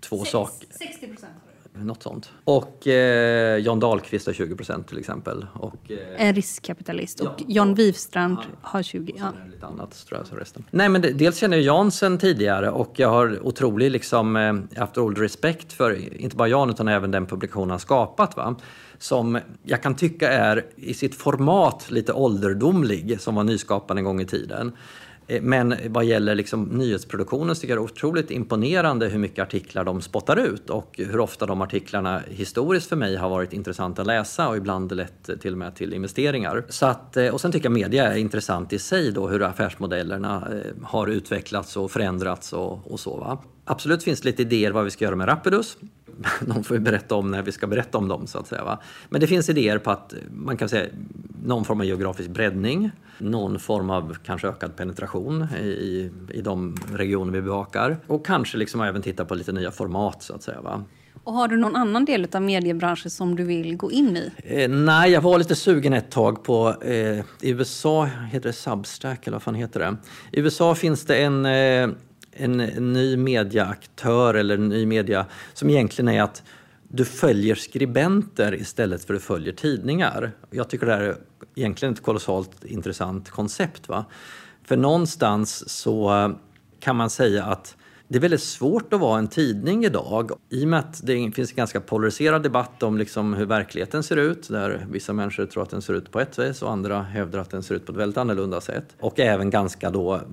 två 0.00 0.24
saker. 0.24 0.68
60 0.70 1.06
procent 1.06 1.32
något 1.74 2.02
sånt. 2.02 2.30
Och 2.44 2.86
eh, 2.86 3.56
John 3.56 3.80
Dahlqvist 3.80 4.26
har 4.26 4.32
20 4.32 4.56
procent 4.56 4.88
till 4.88 4.98
exempel. 4.98 5.46
Och, 5.54 5.90
eh, 5.90 6.26
en 6.28 6.34
riskkapitalist. 6.34 7.20
Och 7.20 7.34
ja, 7.38 7.44
John 7.48 7.74
Wivstrand 7.74 8.38
har 8.62 8.82
20. 8.82 9.14
Ja. 9.16 9.32
lite 9.52 9.66
annat 9.66 10.06
tror 10.06 10.20
jag 10.20 10.26
som 10.26 10.38
resten. 10.38 10.64
Nej 10.70 10.88
men 10.88 11.02
det, 11.02 11.10
dels 11.12 11.36
känner 11.36 11.56
jag 11.56 11.64
Jan 11.64 11.90
sen 11.90 12.18
tidigare 12.18 12.70
och 12.70 12.92
jag 12.96 13.08
har 13.08 13.46
otrolig 13.46 13.90
liksom, 13.90 14.36
eh, 14.36 14.80
haft 14.80 14.98
otrolig 14.98 15.22
respekt 15.22 15.72
för 15.72 16.20
inte 16.20 16.36
bara 16.36 16.48
Jan 16.48 16.70
utan 16.70 16.88
även 16.88 17.10
den 17.10 17.26
publikation 17.26 17.70
han 17.70 17.78
skapat. 17.78 18.36
Va? 18.36 18.56
Som 18.98 19.38
jag 19.62 19.82
kan 19.82 19.96
tycka 19.96 20.32
är 20.32 20.66
i 20.76 20.94
sitt 20.94 21.14
format 21.14 21.90
lite 21.90 22.12
ålderdomlig 22.12 23.20
som 23.20 23.34
var 23.34 23.44
nyskapad 23.44 23.98
en 23.98 24.04
gång 24.04 24.20
i 24.20 24.26
tiden. 24.26 24.72
Eh, 25.30 25.42
men 25.42 25.74
vad 25.88 26.04
gäller 26.04 26.34
liksom 26.34 26.64
nyhetsproduktionen 26.64 27.54
så 27.54 27.60
tycker 27.60 27.74
jag 27.74 27.82
det 27.82 27.86
är 27.86 27.92
otroligt 27.92 28.30
imponerande 28.30 29.08
hur 29.08 29.18
mycket 29.18 29.42
artiklar 29.42 29.84
de 29.84 30.00
spottar 30.00 30.36
ut 30.36 30.70
och 30.70 30.94
hur 30.98 31.20
ofta 31.20 31.46
de 31.46 31.60
artiklarna 31.60 32.22
historiskt 32.28 32.88
för 32.88 32.96
mig 32.96 33.16
har 33.16 33.28
varit 33.28 33.52
intressanta 33.52 34.02
att 34.02 34.06
läsa 34.06 34.48
och 34.48 34.56
ibland 34.56 34.92
lett 34.92 35.40
till 35.40 35.52
och 35.52 35.58
med 35.58 35.74
till 35.74 35.94
investeringar. 35.94 36.64
Så 36.68 36.86
att, 36.86 37.16
eh, 37.16 37.28
och 37.28 37.40
sen 37.40 37.52
tycker 37.52 37.66
jag 37.66 37.72
media 37.72 38.12
är 38.12 38.16
intressant 38.16 38.72
i 38.72 38.78
sig 38.78 39.12
då 39.12 39.28
hur 39.28 39.42
affärsmodellerna 39.42 40.48
eh, 40.52 40.86
har 40.86 41.06
utvecklats 41.06 41.76
och 41.76 41.90
förändrats 41.90 42.52
och, 42.52 42.92
och 42.92 43.00
så. 43.00 43.16
Va? 43.16 43.38
Absolut 43.70 44.02
finns 44.02 44.24
lite 44.24 44.42
idéer 44.42 44.70
vad 44.70 44.84
vi 44.84 44.90
ska 44.90 45.04
göra 45.04 45.16
med 45.16 45.28
Rapidus. 45.28 45.76
De 46.40 46.64
får 46.64 46.74
vi 46.74 46.80
berätta 46.80 47.14
om 47.14 47.30
när 47.30 47.42
vi 47.42 47.52
ska 47.52 47.66
berätta 47.66 47.98
om 47.98 48.08
dem 48.08 48.26
så 48.26 48.38
att 48.38 48.46
säga. 48.46 48.64
Va? 48.64 48.80
Men 49.08 49.20
det 49.20 49.26
finns 49.26 49.48
idéer 49.48 49.78
på 49.78 49.90
att 49.90 50.14
man 50.30 50.56
kan 50.56 50.68
säga 50.68 50.86
någon 51.44 51.64
form 51.64 51.80
av 51.80 51.86
geografisk 51.86 52.30
breddning, 52.30 52.90
någon 53.18 53.58
form 53.58 53.90
av 53.90 54.16
kanske 54.24 54.48
ökad 54.48 54.76
penetration 54.76 55.46
i, 55.60 56.10
i 56.28 56.40
de 56.42 56.76
regioner 56.92 57.32
vi 57.32 57.42
bevakar 57.42 57.96
och 58.06 58.26
kanske 58.26 58.58
liksom 58.58 58.80
även 58.80 59.02
titta 59.02 59.24
på 59.24 59.34
lite 59.34 59.52
nya 59.52 59.70
format 59.70 60.22
så 60.22 60.34
att 60.34 60.42
säga. 60.42 60.60
Va? 60.60 60.84
Och 61.24 61.32
har 61.32 61.48
du 61.48 61.56
någon 61.56 61.76
annan 61.76 62.04
del 62.04 62.28
av 62.32 62.42
mediebranschen 62.42 63.10
som 63.10 63.36
du 63.36 63.44
vill 63.44 63.76
gå 63.76 63.90
in 63.90 64.16
i? 64.16 64.30
Eh, 64.44 64.70
nej, 64.70 65.10
jag 65.10 65.20
var 65.20 65.38
lite 65.38 65.54
sugen 65.54 65.92
ett 65.92 66.10
tag 66.10 66.44
på, 66.44 66.82
eh, 66.82 67.18
i 67.18 67.50
USA 67.50 68.04
heter 68.04 68.48
det 68.48 68.52
Substack 68.52 69.26
eller 69.26 69.34
vad 69.34 69.42
fan 69.42 69.54
heter 69.54 69.80
det? 69.80 69.96
I 70.32 70.40
USA 70.40 70.74
finns 70.74 71.04
det 71.04 71.16
en 71.16 71.46
eh, 71.46 71.88
en, 72.40 72.56
ny 72.92 73.16
mediaaktör 73.16 74.34
eller 74.34 74.54
en 74.54 74.68
ny 74.68 74.86
media 74.86 75.26
som 75.54 75.70
egentligen 75.70 76.08
är 76.08 76.22
att 76.22 76.42
du 76.88 77.04
följer 77.04 77.54
skribenter 77.54 78.54
istället 78.54 79.04
för 79.04 79.14
att 79.14 79.20
du 79.20 79.26
följer 79.26 79.52
tidningar. 79.52 80.32
Jag 80.50 80.68
tycker 80.70 80.86
det 80.86 80.92
här 80.92 81.02
är 81.02 81.16
egentligen 81.54 81.94
ett 81.94 82.02
kolossalt 82.02 82.64
intressant 82.64 83.30
koncept. 83.30 83.88
Va? 83.88 84.04
För 84.64 84.76
någonstans 84.76 85.68
så 85.68 86.32
kan 86.80 86.96
man 86.96 87.10
säga 87.10 87.44
att 87.44 87.76
det 88.10 88.18
är 88.18 88.20
väldigt 88.20 88.42
svårt 88.42 88.92
att 88.92 89.00
vara 89.00 89.18
en 89.18 89.28
tidning 89.28 89.84
idag 89.84 90.30
i 90.48 90.64
och 90.64 90.68
med 90.68 90.78
att 90.78 91.06
det 91.06 91.30
finns 91.34 91.50
en 91.50 91.56
ganska 91.56 91.80
polariserad 91.80 92.42
debatt 92.42 92.82
om 92.82 92.98
liksom 92.98 93.34
hur 93.34 93.46
verkligheten 93.46 94.02
ser 94.02 94.16
ut 94.16 94.48
där 94.48 94.86
vissa 94.90 95.12
människor 95.12 95.46
tror 95.46 95.62
att 95.62 95.70
den 95.70 95.82
ser 95.82 95.94
ut 95.94 96.10
på 96.10 96.20
ett 96.20 96.38
vis 96.38 96.62
och 96.62 96.70
andra 96.70 97.02
hävdar 97.02 97.38
att 97.38 97.50
den 97.50 97.62
ser 97.62 97.74
ut 97.74 97.86
på 97.86 97.92
ett 97.92 97.98
väldigt 97.98 98.18
annorlunda 98.18 98.60
sätt. 98.60 98.84
Och 99.00 99.20
även 99.20 99.50
ganska 99.50 99.90
då 99.90 100.14
mm, 100.14 100.26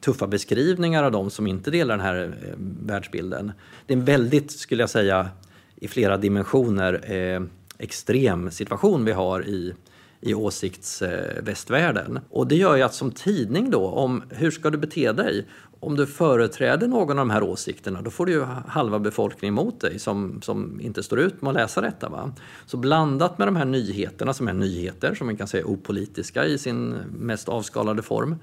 tuffa 0.00 0.26
beskrivningar 0.26 1.04
av 1.04 1.12
de 1.12 1.30
som 1.30 1.46
inte 1.46 1.70
delar 1.70 1.96
den 1.96 2.06
här 2.06 2.22
eh, 2.24 2.54
världsbilden. 2.82 3.52
Det 3.86 3.94
är 3.94 3.98
en 3.98 4.04
väldigt, 4.04 4.50
skulle 4.50 4.82
jag 4.82 4.90
säga, 4.90 5.28
i 5.76 5.88
flera 5.88 6.16
dimensioner 6.16 7.12
eh, 7.12 7.42
extrem 7.78 8.50
situation 8.50 9.04
vi 9.04 9.12
har 9.12 9.46
i 9.46 9.74
i 10.20 10.34
åsiktsvästvärlden. 10.34 12.16
Eh, 12.16 12.22
och 12.30 12.46
det 12.46 12.56
gör 12.56 12.76
ju 12.76 12.82
att 12.82 12.94
som 12.94 13.10
tidning 13.10 13.70
då, 13.70 13.86
om 13.86 14.22
hur 14.28 14.50
ska 14.50 14.70
du 14.70 14.78
bete 14.78 15.12
dig? 15.12 15.46
Om 15.80 15.96
du 15.96 16.06
företräder 16.06 16.88
någon 16.88 17.10
av 17.10 17.16
de 17.16 17.30
här 17.30 17.42
åsikterna 17.42 18.02
då 18.02 18.10
får 18.10 18.26
du 18.26 18.32
ju 18.32 18.42
halva 18.66 18.98
befolkningen 18.98 19.54
emot 19.58 19.80
dig 19.80 19.98
som, 19.98 20.42
som 20.42 20.80
inte 20.80 21.02
står 21.02 21.20
ut 21.20 21.42
med 21.42 21.50
att 21.50 21.54
läsa 21.54 21.80
detta. 21.80 22.08
Va? 22.08 22.32
Så 22.66 22.76
blandat 22.76 23.38
med 23.38 23.48
de 23.48 23.56
här 23.56 23.64
nyheterna 23.64 24.34
som 24.34 24.48
är 24.48 24.52
nyheter, 24.52 25.14
som 25.14 25.26
man 25.26 25.36
kan 25.36 25.48
säga 25.48 25.64
opolitiska 25.64 26.46
i 26.46 26.58
sin 26.58 26.90
mest 27.18 27.48
avskalade 27.48 28.02
form, 28.02 28.36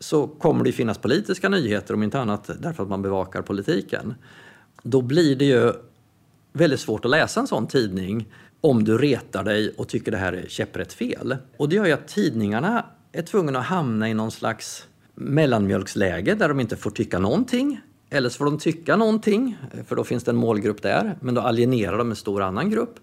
så 0.00 0.26
kommer 0.26 0.64
det 0.64 0.72
finnas 0.72 0.98
politiska 0.98 1.48
nyheter, 1.48 1.94
om 1.94 2.02
inte 2.02 2.20
annat 2.20 2.50
därför 2.58 2.82
att 2.82 2.88
man 2.88 3.02
bevakar 3.02 3.42
politiken. 3.42 4.14
Då 4.82 5.02
blir 5.02 5.36
det 5.36 5.44
ju 5.44 5.72
väldigt 6.52 6.80
svårt 6.80 7.04
att 7.04 7.10
läsa 7.10 7.40
en 7.40 7.46
sån 7.46 7.66
tidning 7.66 8.26
om 8.64 8.84
du 8.84 8.98
retar 8.98 9.44
dig 9.44 9.74
och 9.76 9.88
tycker 9.88 10.10
det 10.10 10.16
här 10.16 10.32
är 10.32 10.48
käpprätt 10.48 10.92
fel. 10.92 11.36
Och 11.56 11.68
det 11.68 11.76
gör 11.76 11.86
ju 11.86 11.92
att 11.92 12.08
tidningarna 12.08 12.84
är 13.12 13.22
tvungna 13.22 13.58
att 13.58 13.64
hamna 13.64 14.08
i 14.08 14.14
någon 14.14 14.30
slags 14.30 14.86
mellanmjölksläge 15.14 16.34
där 16.34 16.48
de 16.48 16.60
inte 16.60 16.76
får 16.76 16.90
tycka 16.90 17.18
någonting. 17.18 17.80
Eller 18.10 18.28
så 18.28 18.38
får 18.38 18.44
de 18.44 18.58
tycka 18.58 18.96
någonting, 18.96 19.56
för 19.86 19.96
då 19.96 20.04
finns 20.04 20.24
det 20.24 20.30
en 20.30 20.36
målgrupp 20.36 20.82
där, 20.82 21.18
men 21.20 21.34
då 21.34 21.40
alienerar 21.40 21.98
de 21.98 22.10
en 22.10 22.16
stor 22.16 22.42
annan 22.42 22.70
grupp. 22.70 22.94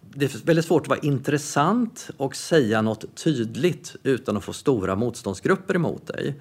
det 0.00 0.34
är 0.34 0.46
väldigt 0.46 0.64
svårt 0.64 0.82
att 0.82 0.88
vara 0.88 1.00
intressant 1.00 2.10
och 2.16 2.36
säga 2.36 2.82
något 2.82 3.16
tydligt 3.16 3.96
utan 4.02 4.36
att 4.36 4.44
få 4.44 4.52
stora 4.52 4.96
motståndsgrupper 4.96 5.74
emot 5.74 6.06
dig. 6.06 6.40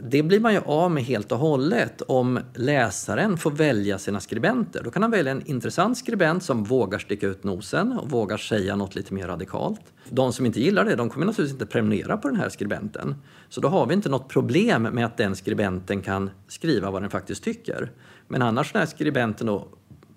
Det 0.00 0.22
blir 0.22 0.40
man 0.40 0.52
ju 0.52 0.60
av 0.60 0.90
med 0.90 1.04
helt 1.04 1.32
och 1.32 1.38
hållet 1.38 2.02
om 2.02 2.40
läsaren 2.54 3.38
får 3.38 3.50
välja 3.50 3.98
sina 3.98 4.20
skribenter. 4.20 4.82
Då 4.84 4.90
kan 4.90 5.02
han 5.02 5.10
välja 5.10 5.32
en 5.32 5.46
intressant 5.46 5.98
skribent 5.98 6.42
som 6.42 6.64
vågar 6.64 6.98
sticka 6.98 7.26
ut 7.26 7.44
nosen 7.44 7.92
och 7.92 8.10
vågar 8.10 8.36
säga 8.36 8.76
något 8.76 8.94
lite 8.94 9.14
mer 9.14 9.26
radikalt. 9.26 9.80
De 10.10 10.32
som 10.32 10.46
inte 10.46 10.60
gillar 10.60 10.84
det, 10.84 10.96
de 10.96 11.10
kommer 11.10 11.26
naturligtvis 11.26 11.60
inte 11.60 11.72
prenumerera 11.72 12.16
på 12.16 12.28
den 12.28 12.36
här 12.36 12.48
skribenten. 12.48 13.14
Så 13.48 13.60
då 13.60 13.68
har 13.68 13.86
vi 13.86 13.94
inte 13.94 14.08
något 14.08 14.28
problem 14.28 14.82
med 14.82 15.06
att 15.06 15.16
den 15.16 15.36
skribenten 15.36 16.02
kan 16.02 16.30
skriva 16.48 16.90
vad 16.90 17.02
den 17.02 17.10
faktiskt 17.10 17.44
tycker. 17.44 17.90
Men 18.28 18.42
annars 18.42 18.74
när 18.74 18.86
skribenten 18.86 19.46
då 19.46 19.68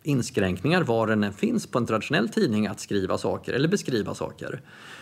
inskränkningar 0.03 0.83
var 0.83 1.07
den 1.07 1.23
än 1.23 1.33
finns 1.33 1.67
på 1.67 1.77
en 1.77 1.85
traditionell 1.85 2.29
tidning 2.29 2.67
att 2.67 2.79
skriva 2.79 3.17
saker 3.17 3.53
eller 3.53 3.67
beskriva 3.67 4.13
saker. 4.13 4.61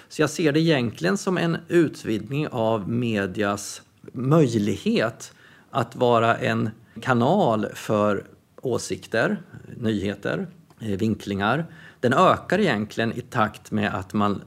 Så 0.10 0.22
jag 0.22 0.30
ser 0.30 0.52
det 0.52 0.60
egentligen 0.60 1.18
som 1.18 1.38
en 1.38 1.58
utvidgning 1.68 2.48
av 2.48 2.90
medias 2.90 3.82
möjlighet 4.12 5.34
att 5.70 5.96
vara 5.96 6.38
en 6.38 6.70
kanal 7.02 7.68
för 7.74 8.26
åsikter, 8.62 9.42
nyheter, 9.78 10.48
eh, 10.80 10.88
vinklingar. 10.88 11.66
Den 12.00 12.14
ökar 12.14 12.60
egentligen 12.60 13.14
i 13.14 13.22
takt 13.22 13.72
med 13.72 13.94
att 13.94 14.14
man 14.14 14.42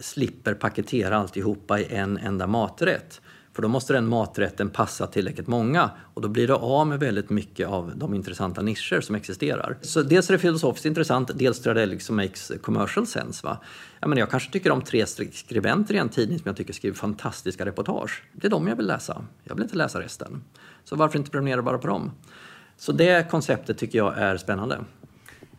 slipper 0.00 0.54
paketera 0.54 1.16
alltihopa 1.16 1.80
i 1.80 1.94
en 1.94 2.18
enda 2.18 2.46
maträtt. 2.46 3.20
För 3.52 3.62
då 3.62 3.68
måste 3.68 3.92
den 3.92 4.08
maträtten 4.08 4.70
passa 4.70 5.06
tillräckligt 5.06 5.46
många 5.46 5.90
och 6.14 6.22
då 6.22 6.28
blir 6.28 6.46
det 6.46 6.54
av 6.54 6.86
med 6.86 7.00
väldigt 7.00 7.30
mycket 7.30 7.68
av 7.68 7.92
de 7.96 8.14
intressanta 8.14 8.62
nischer 8.62 9.00
som 9.00 9.14
existerar. 9.14 9.78
Så 9.80 10.02
dels 10.02 10.30
är 10.30 10.32
det 10.32 10.38
filosofiskt 10.38 10.86
intressant, 10.86 11.30
dels 11.34 11.60
tror 11.60 11.76
jag 11.76 11.88
det 11.88 11.92
liksom 11.92 12.16
makes 12.16 12.52
commercial 12.62 13.06
sense. 13.06 13.46
Va? 13.46 13.58
Jag, 14.00 14.08
menar, 14.08 14.20
jag 14.20 14.30
kanske 14.30 14.52
tycker 14.52 14.70
om 14.70 14.82
tre 14.82 15.06
skribenter 15.06 15.94
i 15.94 15.98
en 15.98 16.08
tidning 16.08 16.38
som 16.38 16.48
jag 16.48 16.56
tycker 16.56 16.72
skriver 16.72 16.96
fantastiska 16.96 17.66
reportage. 17.66 18.22
Det 18.32 18.46
är 18.46 18.50
de 18.50 18.68
jag 18.68 18.76
vill 18.76 18.86
läsa. 18.86 19.24
Jag 19.44 19.54
vill 19.54 19.62
inte 19.62 19.76
läsa 19.76 20.00
resten. 20.00 20.44
Så 20.84 20.96
varför 20.96 21.18
inte 21.18 21.30
prenumerera 21.30 21.62
bara 21.62 21.78
på 21.78 21.86
dem? 21.86 22.10
Så 22.76 22.92
det 22.92 23.30
konceptet 23.30 23.78
tycker 23.78 23.98
jag 23.98 24.18
är 24.18 24.36
spännande. 24.36 24.78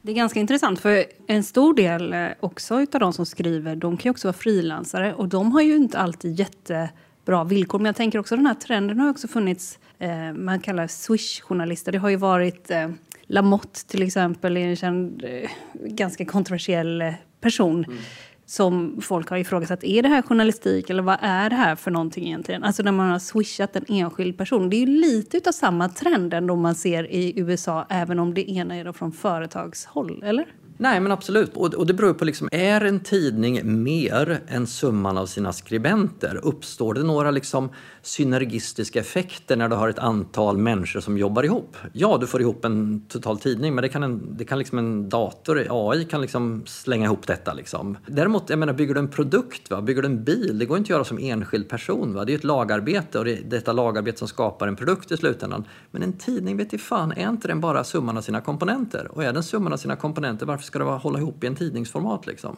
Det 0.01 0.11
är 0.11 0.15
ganska 0.15 0.39
intressant 0.39 0.79
för 0.79 1.05
en 1.27 1.43
stor 1.43 1.73
del 1.73 2.13
eh, 2.13 2.27
också 2.39 2.75
av 2.75 2.99
de 2.99 3.13
som 3.13 3.25
skriver, 3.25 3.75
de 3.75 3.97
kan 3.97 4.09
ju 4.09 4.11
också 4.11 4.27
vara 4.27 4.33
frilansare 4.33 5.13
och 5.13 5.27
de 5.27 5.51
har 5.51 5.61
ju 5.61 5.75
inte 5.75 5.99
alltid 5.99 6.39
jätte 6.39 6.89
bra 7.25 7.43
villkor. 7.43 7.79
Men 7.79 7.85
jag 7.85 7.95
tänker 7.95 8.19
också 8.19 8.35
den 8.35 8.45
här 8.45 8.53
trenden 8.53 8.99
har 8.99 9.09
också 9.09 9.27
funnits, 9.27 9.79
eh, 9.99 10.33
man 10.33 10.59
kallar 10.59 10.87
Swish-journalister. 10.87 11.91
Det 11.91 11.97
har 11.97 12.09
ju 12.09 12.15
varit 12.15 12.71
eh, 12.71 12.89
Lamotte 13.27 13.87
till 13.87 14.03
exempel, 14.03 14.57
en 14.57 14.75
känd, 14.75 15.23
eh, 15.23 15.49
ganska 15.73 16.25
kontroversiell 16.25 17.01
eh, 17.01 17.13
person. 17.41 17.85
Mm. 17.85 17.97
Som 18.45 19.01
folk 19.01 19.29
har 19.29 19.37
ifrågasatt, 19.37 19.83
är 19.83 20.01
det 20.01 20.09
här 20.09 20.21
journalistik 20.21 20.89
eller 20.89 21.03
vad 21.03 21.17
är 21.21 21.49
det 21.49 21.55
här 21.55 21.75
för 21.75 21.91
någonting 21.91 22.27
egentligen? 22.27 22.63
Alltså 22.63 22.83
när 22.83 22.91
man 22.91 23.11
har 23.11 23.19
swishat 23.19 23.75
en 23.75 23.85
enskild 23.87 24.37
person. 24.37 24.69
Det 24.69 24.75
är 24.75 24.79
ju 24.79 24.85
lite 24.85 25.49
av 25.49 25.51
samma 25.51 25.89
trend 25.89 26.33
ändå 26.33 26.55
man 26.55 26.75
ser 26.75 27.11
i 27.11 27.39
USA, 27.39 27.85
även 27.89 28.19
om 28.19 28.33
det 28.33 28.51
ena 28.51 28.75
är 28.75 28.85
då 28.85 28.93
från 28.93 29.11
företagshåll, 29.11 30.23
eller? 30.23 30.45
Nej, 30.77 30.99
men 30.99 31.11
absolut. 31.11 31.57
Och, 31.57 31.73
och 31.73 31.87
det 31.87 31.93
beror 31.93 32.13
på, 32.13 32.25
liksom, 32.25 32.49
är 32.51 32.81
en 32.81 32.99
tidning 32.99 33.83
mer 33.83 34.41
än 34.47 34.67
summan 34.67 35.17
av 35.17 35.25
sina 35.25 35.53
skribenter? 35.53 36.39
Uppstår 36.43 36.93
det 36.93 37.03
några 37.03 37.31
liksom, 37.31 37.69
synergistiska 38.01 38.99
effekter 38.99 39.55
när 39.55 39.69
du 39.69 39.75
har 39.75 39.89
ett 39.89 39.99
antal 39.99 40.57
människor 40.57 40.99
som 40.99 41.17
jobbar 41.17 41.43
ihop? 41.43 41.77
Ja, 41.93 42.17
du 42.17 42.27
får 42.27 42.41
ihop 42.41 42.65
en 42.65 43.01
total 43.07 43.39
tidning, 43.39 43.75
men 43.75 43.81
det 43.81 43.89
kan 43.89 44.03
en, 44.03 44.37
det 44.37 44.45
kan 44.45 44.59
liksom 44.59 44.77
en 44.77 45.09
dator, 45.09 45.67
AI, 45.69 46.05
kan 46.05 46.21
liksom 46.21 46.63
slänga 46.65 47.05
ihop 47.05 47.27
detta. 47.27 47.53
Liksom. 47.53 47.97
Däremot, 48.07 48.49
jag 48.49 48.59
menar, 48.59 48.73
bygger 48.73 48.93
du 48.93 48.99
en 48.99 49.07
produkt, 49.07 49.69
va? 49.69 49.81
bygger 49.81 50.01
du 50.01 50.07
en 50.07 50.23
bil, 50.23 50.59
det 50.59 50.65
går 50.65 50.77
inte 50.77 50.85
att 50.85 50.89
göra 50.89 51.03
som 51.03 51.19
enskild 51.19 51.69
person. 51.69 52.13
Va? 52.13 52.25
Det 52.25 52.33
är 52.33 52.37
ett 52.37 52.43
lagarbete 52.43 53.19
och 53.19 53.25
det 53.25 53.33
är 53.33 53.43
detta 53.43 53.73
lagarbete 53.73 54.19
som 54.19 54.27
skapar 54.27 54.67
en 54.67 54.75
produkt 54.75 55.11
i 55.11 55.17
slutändan. 55.17 55.63
Men 55.91 56.03
en 56.03 56.13
tidning, 56.13 56.57
vet 56.57 56.73
i 56.73 56.77
fan, 56.77 57.11
är 57.11 57.29
inte 57.29 57.47
den 57.47 57.61
bara 57.61 57.83
summan 57.83 58.17
av 58.17 58.21
sina 58.21 58.41
komponenter? 58.41 59.07
Och 59.11 59.23
är 59.23 59.33
den 59.33 59.43
summan 59.43 59.73
av 59.73 59.77
sina 59.77 59.95
komponenter, 59.95 60.45
varför 60.45 60.62
ska 60.63 60.79
det 60.79 60.85
vara, 60.85 60.97
hålla 60.97 61.19
ihop 61.19 61.43
i 61.43 61.47
en 61.47 61.55
tidningsformat? 61.55 62.27
Liksom? 62.27 62.57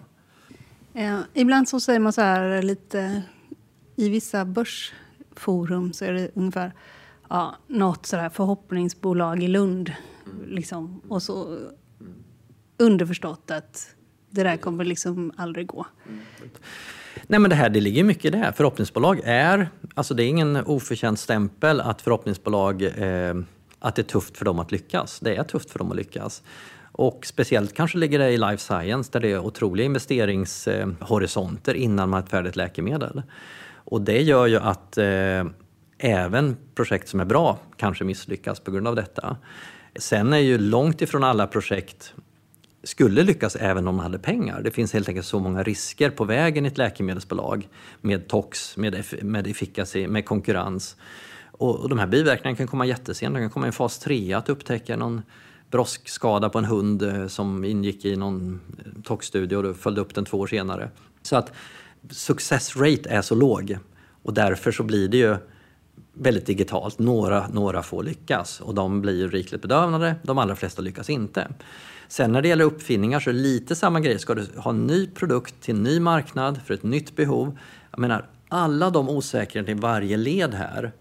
Ja, 0.94 1.20
ibland 1.34 1.70
så 1.70 1.80
säger 1.80 2.00
man 2.00 2.14
så 2.14 2.22
här 2.22 2.62
lite 2.62 3.22
i 3.96 4.10
vissa 4.10 4.46
börsforum 4.46 5.94
så 5.94 6.06
är 6.06 6.14
det 6.14 6.32
ungefär 6.34 6.74
ja, 7.30 7.56
något 7.68 8.06
sådär 8.06 8.30
förhoppningsbolag 8.30 9.44
i 9.44 9.48
Lund. 9.48 9.94
Liksom. 10.48 11.02
Och 11.08 11.24
så 11.24 11.58
underförstått 12.78 13.52
att 13.52 13.96
det 14.30 14.44
där 14.44 14.58
kommer 14.58 14.84
liksom 14.84 15.32
aldrig 15.38 15.68
gå. 15.68 15.86
Nej 17.28 17.40
men 17.40 17.50
det 17.50 17.56
här, 17.56 17.70
det 17.70 17.82
ligger 17.82 18.04
mycket 18.04 18.26
i 18.26 18.30
det 18.30 18.38
här. 18.38 18.52
Förhoppningsbolag 18.52 19.22
är, 19.24 19.70
alltså 19.94 20.14
det 20.14 20.24
är 20.24 20.28
ingen 20.28 20.56
oförtjänt 20.56 21.20
stämpel 21.20 21.82
att 21.82 22.02
förhoppningsbolag, 22.02 22.82
eh, 22.82 23.36
att 23.80 23.96
det 23.96 24.02
är 24.02 24.04
tufft 24.04 24.38
för 24.38 24.46
dem 24.46 24.60
att 24.60 24.72
lyckas. 24.72 25.20
Det 25.20 25.36
är 25.36 25.44
tufft 25.44 25.72
för 25.72 25.80
dem 25.80 25.92
att 25.92 25.98
lyckas. 25.98 26.44
Och 26.98 27.26
speciellt 27.26 27.74
kanske 27.74 27.98
ligger 27.98 28.20
det 28.20 28.30
i 28.30 28.38
life 28.38 28.58
science 28.58 29.10
där 29.14 29.20
det 29.20 29.32
är 29.32 29.40
otroliga 29.40 29.86
investeringshorisonter 29.86 31.74
innan 31.74 32.10
man 32.10 32.18
har 32.18 32.24
ett 32.24 32.30
färdigt 32.30 32.56
läkemedel. 32.56 33.22
Och 33.74 34.02
det 34.02 34.22
gör 34.22 34.48
ju 34.48 34.58
att 34.58 34.98
eh, 34.98 35.46
även 35.98 36.58
projekt 36.76 37.10
som 37.10 37.20
är 37.20 37.26
bra 37.26 37.60
kanske 37.78 38.04
misslyckas 38.04 38.60
på 38.60 38.72
grund 38.72 38.88
av 38.88 38.96
detta. 38.96 39.38
Sen 39.96 40.34
är 40.34 40.38
ju 40.38 40.58
långt 40.58 41.02
ifrån 41.02 41.24
alla 41.24 41.48
projekt 41.48 42.14
skulle 42.84 43.24
lyckas 43.24 43.56
även 43.56 43.88
om 43.88 43.96
man 43.96 44.04
hade 44.04 44.20
pengar. 44.20 44.62
Det 44.62 44.72
finns 44.72 44.94
helt 44.94 45.10
enkelt 45.10 45.28
så 45.28 45.40
många 45.40 45.64
risker 45.64 46.10
på 46.10 46.24
vägen 46.24 46.66
i 46.66 46.68
ett 46.68 46.78
läkemedelsbolag 46.78 47.70
med 48.02 48.28
tox, 48.28 48.78
med, 48.78 49.06
med 49.22 49.48
efficacy, 49.48 50.08
med 50.08 50.26
konkurrens. 50.26 50.96
Och, 51.52 51.80
och 51.80 51.90
de 51.90 52.00
här 52.00 52.08
biverkningarna 52.08 52.58
kan 52.58 52.68
komma 52.68 52.86
jättesent. 52.86 53.36
De 53.36 53.42
kan 53.42 53.50
komma 53.50 53.68
i 53.68 53.72
fas 53.72 54.00
3, 54.00 54.34
att 54.34 54.50
upptäcka 54.50 54.98
någon 54.98 55.22
broskskada 55.76 56.50
på 56.50 56.58
en 56.58 56.66
hund 56.66 57.04
eh, 57.04 57.28
som 57.28 57.64
ingick 57.64 58.06
i 58.06 58.16
någon 58.16 58.60
eh, 58.78 59.02
toxstudie 59.04 59.56
och 59.56 59.64
då 59.64 59.74
följde 59.74 60.02
upp 60.02 60.16
den 60.16 60.26
två 60.26 60.38
år 60.38 60.48
senare. 60.48 60.90
Så 61.22 61.36
att 61.36 61.52
success 62.10 62.76
rate 62.78 63.10
är 63.10 63.22
så 63.22 63.36
låg 63.36 63.78
och 64.24 64.34
därför 64.34 64.72
så 64.72 64.84
blir 64.84 65.08
det 65.08 65.18
ju 65.18 65.36
väldigt 66.14 66.46
digitalt. 66.46 67.00
Några, 67.00 67.48
några 67.48 67.84
få 67.84 68.02
lyckas 68.02 68.62
och 68.62 68.76
de 68.76 69.02
blir 69.02 69.28
rikligt 69.30 69.62
bedövade, 69.62 70.16
de 70.24 70.38
allra 70.38 70.56
flesta 70.56 70.82
lyckas 70.82 71.10
inte. 71.10 71.48
Sen 72.08 72.32
när 72.32 72.42
det 72.42 72.48
gäller 72.48 72.66
uppfinningar 72.66 73.20
så 73.20 73.30
är 73.30 73.34
det 73.34 73.40
lite 73.40 73.76
samma 73.76 74.00
grej. 74.00 74.20
Ska 74.20 74.34
du 74.34 74.48
ha 74.58 74.72
en 74.72 74.88
ny 74.88 75.08
produkt 75.08 75.62
till 75.62 75.76
en 75.76 75.84
ny 75.84 76.00
marknad 76.00 76.60
för 76.66 76.74
ett 76.74 76.84
nytt 76.84 77.16
behov. 77.16 77.58
Jag 77.92 78.00
menar, 78.00 78.26
alla 78.50 78.90
de 78.90 79.10
osäkerheter 79.10 79.72
i 79.72 79.76
varje 79.76 80.18
led 80.18 80.54
här 80.54 80.92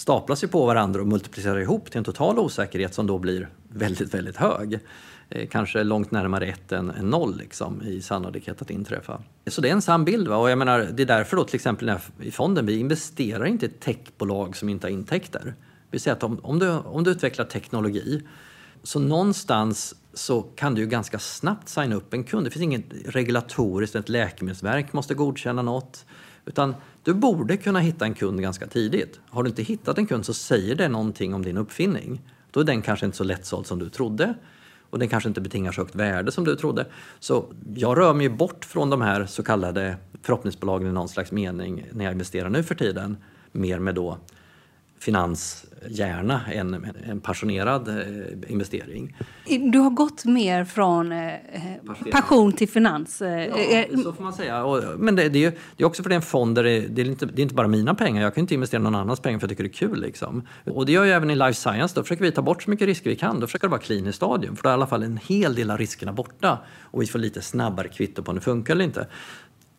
staplas 0.00 0.44
ju 0.44 0.48
på 0.48 0.66
varandra 0.66 1.00
och 1.00 1.06
multiplicerar 1.06 1.60
ihop 1.60 1.90
till 1.90 1.98
en 1.98 2.04
total 2.04 2.38
osäkerhet 2.38 2.94
som 2.94 3.06
då 3.06 3.18
blir 3.18 3.48
väldigt, 3.68 4.14
väldigt 4.14 4.36
hög. 4.36 4.78
Eh, 5.28 5.48
kanske 5.48 5.84
långt 5.84 6.10
närmare 6.10 6.46
ett 6.46 6.72
än, 6.72 6.90
än 6.90 7.10
noll 7.10 7.38
liksom, 7.38 7.82
i 7.82 8.02
sannolikhet 8.02 8.62
att 8.62 8.70
inträffa. 8.70 9.22
Så 9.46 9.60
det 9.60 9.68
är 9.68 9.72
en 9.72 9.82
sann 9.82 10.04
bild. 10.04 10.28
Va? 10.28 10.36
Och 10.36 10.50
jag 10.50 10.58
menar, 10.58 10.88
det 10.92 11.02
är 11.02 11.06
därför 11.06 11.36
då 11.36 11.44
till 11.44 11.54
exempel 11.54 11.98
i 12.20 12.30
fonden, 12.30 12.66
vi 12.66 12.78
investerar 12.78 13.46
inte 13.46 13.66
i 13.66 13.68
techbolag 13.68 14.56
som 14.56 14.68
inte 14.68 14.86
har 14.86 14.92
intäkter. 14.92 15.54
Vi 15.90 15.98
säger 15.98 16.16
att 16.16 16.22
om, 16.22 16.40
om, 16.42 16.58
du, 16.58 16.70
om 16.70 17.04
du 17.04 17.10
utvecklar 17.10 17.44
teknologi 17.44 18.22
så 18.82 18.98
någonstans 18.98 19.94
så 20.14 20.42
kan 20.42 20.74
du 20.74 20.80
ju 20.80 20.86
ganska 20.86 21.18
snabbt 21.18 21.68
signa 21.68 21.94
upp 21.94 22.14
en 22.14 22.24
kund. 22.24 22.46
Det 22.46 22.50
finns 22.50 22.62
inget 22.62 22.84
regulatoriskt, 23.04 23.96
ett 23.96 24.08
läkemedelsverk 24.08 24.92
måste 24.92 25.14
godkänna 25.14 25.62
något. 25.62 26.04
Utan 26.50 26.74
du 27.02 27.14
borde 27.14 27.56
kunna 27.56 27.78
hitta 27.78 28.04
en 28.04 28.14
kund 28.14 28.40
ganska 28.40 28.66
tidigt. 28.66 29.20
Har 29.28 29.42
du 29.42 29.48
inte 29.48 29.62
hittat 29.62 29.98
en 29.98 30.06
kund 30.06 30.26
så 30.26 30.34
säger 30.34 30.74
det 30.74 30.88
någonting 30.88 31.34
om 31.34 31.42
din 31.42 31.56
uppfinning. 31.56 32.20
Då 32.50 32.60
är 32.60 32.64
den 32.64 32.82
kanske 32.82 33.06
inte 33.06 33.18
så 33.18 33.24
lättsåld 33.24 33.66
som 33.66 33.78
du 33.78 33.88
trodde 33.88 34.34
och 34.90 34.98
den 34.98 35.08
kanske 35.08 35.28
inte 35.28 35.40
betingar 35.40 35.72
så 35.72 35.80
högt 35.80 35.94
värde 35.94 36.32
som 36.32 36.44
du 36.44 36.56
trodde. 36.56 36.86
Så 37.20 37.44
jag 37.74 37.98
rör 37.98 38.14
mig 38.14 38.28
bort 38.28 38.64
från 38.64 38.90
de 38.90 39.00
här 39.00 39.26
så 39.26 39.42
kallade 39.42 39.96
förhoppningsbolagen 40.22 40.88
i 40.88 40.92
någon 40.92 41.08
slags 41.08 41.32
mening 41.32 41.86
när 41.92 42.04
jag 42.04 42.12
investerar 42.12 42.48
nu 42.48 42.62
för 42.62 42.74
tiden. 42.74 43.16
Mer 43.52 43.78
med 43.78 43.94
då 43.94 44.18
finans 44.98 45.66
än 46.52 46.86
en 47.06 47.20
passionerad 47.20 47.88
eh, 47.88 48.52
investering. 48.52 49.16
Du 49.72 49.78
har 49.78 49.90
gått 49.90 50.24
mer 50.24 50.64
från 50.64 51.12
eh, 51.12 51.32
passion 52.12 52.52
till 52.52 52.68
finans? 52.68 53.22
Eh, 53.22 53.46
ja, 53.46 54.02
så 54.04 54.12
får 54.12 54.22
man 54.22 54.32
säga. 54.32 54.66
men 54.98 55.16
det, 55.16 55.22
är, 55.22 55.30
det 55.30 55.44
är 55.78 55.84
också 55.84 56.02
för 56.02 56.10
det 56.10 56.14
är 56.14 56.16
en 56.16 56.22
fond 56.22 56.54
där 56.54 56.64
det, 56.64 56.80
det, 56.80 57.02
är 57.02 57.06
inte, 57.06 57.26
det 57.26 57.40
är 57.40 57.42
inte 57.42 57.54
bara 57.54 57.68
mina 57.68 57.94
pengar. 57.94 58.22
Jag 58.22 58.34
kan 58.34 58.42
inte 58.42 58.54
investera 58.54 58.82
någon 58.82 58.94
annans 58.94 59.20
pengar 59.20 59.38
för 59.38 59.44
jag 59.44 59.50
tycker 59.50 59.64
det 59.64 59.68
är 59.68 59.88
kul. 59.88 60.00
Liksom. 60.00 60.42
Och 60.64 60.86
det 60.86 60.92
gör 60.92 61.04
jag 61.04 61.16
även 61.16 61.30
i 61.30 61.34
life 61.34 61.54
science. 61.60 61.94
Då 61.94 62.02
försöker 62.02 62.24
vi 62.24 62.32
ta 62.32 62.42
bort 62.42 62.62
så 62.62 62.70
mycket 62.70 62.86
risker 62.86 63.10
vi 63.10 63.16
kan. 63.16 63.40
Då 63.40 63.46
försöker 63.46 63.66
det 63.66 63.70
vara 63.70 63.80
kliniskt 63.80 64.16
stadium. 64.16 64.56
För 64.56 64.62
då 64.62 64.68
är 64.68 64.72
i 64.72 64.74
alla 64.74 64.86
fall 64.86 65.02
en 65.02 65.20
hel 65.26 65.54
del 65.54 65.70
av 65.70 65.78
riskerna 65.78 66.12
borta. 66.12 66.58
Och 66.82 67.02
vi 67.02 67.06
får 67.06 67.18
lite 67.18 67.42
snabbare 67.42 67.88
kvitto 67.88 68.22
på 68.22 68.30
om 68.30 68.34
det 68.34 68.40
funkar 68.40 68.74
eller 68.74 68.84
inte. 68.84 69.06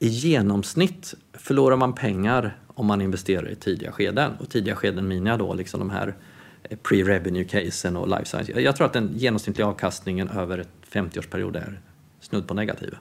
I 0.04 0.08
genomsnitt 0.08 1.14
förlorar 1.34 1.78
man 1.78 1.94
pengar 1.94 2.58
om 2.68 2.86
man 2.86 3.02
investerar 3.02 3.52
i 3.52 3.56
tidiga 3.56 3.92
skeden. 3.92 4.32
Och 4.40 4.50
tidiga 4.50 4.76
skeden 4.76 5.08
menar 5.08 5.38
då 5.38 5.54
liksom 5.54 5.80
de 5.80 5.90
här 5.90 6.16
eh, 6.64 6.78
pre-revenue 6.78 7.44
casen 7.44 7.98
och 7.98 8.08
life 8.08 8.26
science. 8.26 8.62
Jag 8.62 8.76
tror 8.76 8.88
att 8.88 8.94
den 8.94 9.12
genomsnittliga 9.16 9.68
avkastningen 9.68 10.30
över 10.30 10.58
en 10.58 10.66
50-årsperiod 10.92 11.58
är 11.58 11.82
snudd 12.20 12.48
på 12.48 12.54
negativ. 12.54 12.96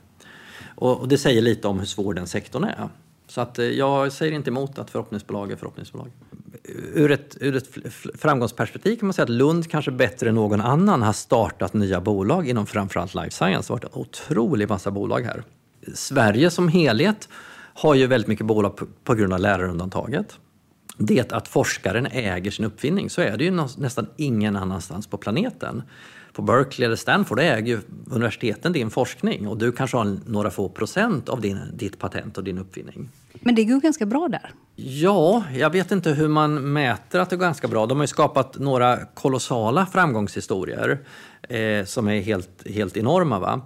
Och, 0.75 1.09
det 1.09 1.19
säger 1.19 1.43
lite 1.43 1.69
om 1.69 1.79
hur 1.79 1.87
svår 1.87 2.15
den 2.15 2.27
sektorn 2.27 2.65
är. 2.65 2.89
Så 3.27 3.41
att 3.41 3.59
eh, 3.59 3.65
jag 3.65 4.13
säger 4.13 4.33
inte 4.33 4.51
emot 4.51 4.79
att 4.79 4.91
förhoppningsbolag 4.91 5.53
är 5.53 5.57
förhoppningsbolag. 5.57 6.11
Ur 6.95 7.11
ett, 7.11 7.37
ur 7.41 7.57
ett 7.57 7.69
framgångsperspektiv 8.15 8.97
kan 8.97 9.07
man 9.07 9.13
säga 9.13 9.25
att 9.25 9.31
Lund 9.31 9.71
kanske 9.71 9.91
bättre 9.91 10.29
än 10.29 10.35
någon 10.35 10.61
annan 10.61 11.03
har 11.03 11.13
startat 11.13 11.75
nya 11.75 12.01
bolag 12.01 12.49
inom 12.49 12.67
framförallt 12.67 13.15
life 13.15 13.31
science. 13.31 13.69
Det 13.69 13.73
har 13.73 13.81
varit 13.81 13.85
en 13.85 14.01
otrolig 14.01 14.69
massa 14.69 14.91
bolag 14.91 15.21
här. 15.21 15.45
Sverige 15.95 16.51
som 16.51 16.69
helhet 16.69 17.29
har 17.75 17.95
ju 17.95 18.07
väldigt 18.07 18.29
mycket 18.29 18.47
bolag 18.47 18.77
på, 18.77 18.87
på 19.05 19.15
grund 19.15 19.33
av 19.33 19.41
lärarundantaget. 19.41 20.39
Det 20.97 21.33
att 21.33 21.49
forskaren 21.49 22.07
äger 22.07 22.51
sin 22.51 22.65
uppfinning, 22.65 23.11
så 23.11 23.21
är 23.21 23.37
det 23.37 23.45
ju 23.45 23.51
nästan 23.79 24.07
ingen 24.17 24.57
annanstans 24.57 25.07
på 25.07 25.17
planeten 25.17 25.83
på 26.33 26.43
Berkeley 26.43 26.87
eller 26.87 26.97
Stanford 26.97 27.41
äger 27.41 27.67
ju 27.67 27.81
universiteten 28.11 28.73
din 28.73 28.91
forskning 28.91 29.49
och 29.49 29.59
du 29.59 29.73
kanske 29.73 29.97
har 29.97 30.17
några 30.27 30.51
få 30.51 30.69
procent 30.69 31.29
av 31.29 31.41
din, 31.41 31.59
ditt 31.75 31.99
patent 31.99 32.39
och 32.39 32.45
din 32.45 32.59
uppfinning. 32.59 33.09
Men 33.41 33.55
det 33.55 33.65
går 33.65 33.81
ganska 33.81 34.07
bra 34.07 34.29
där? 34.29 34.55
Ja, 34.77 35.45
jag 35.55 35.71
vet 35.71 35.91
inte 35.91 36.11
hur 36.11 36.29
man 36.29 36.73
mäter 36.73 37.21
att 37.21 37.31
det 37.31 37.37
går 37.37 37.45
ganska 37.45 37.69
bra. 37.69 37.87
De 37.87 37.99
har 37.99 38.03
ju 38.03 38.09
skapat 38.09 38.59
några 38.59 38.97
kolossala 38.97 39.87
framgångshistorier 39.87 40.99
eh, 41.49 41.85
som 41.85 42.09
är 42.09 42.21
helt, 42.21 42.69
helt 42.69 42.97
enorma. 42.97 43.39
Va? 43.39 43.61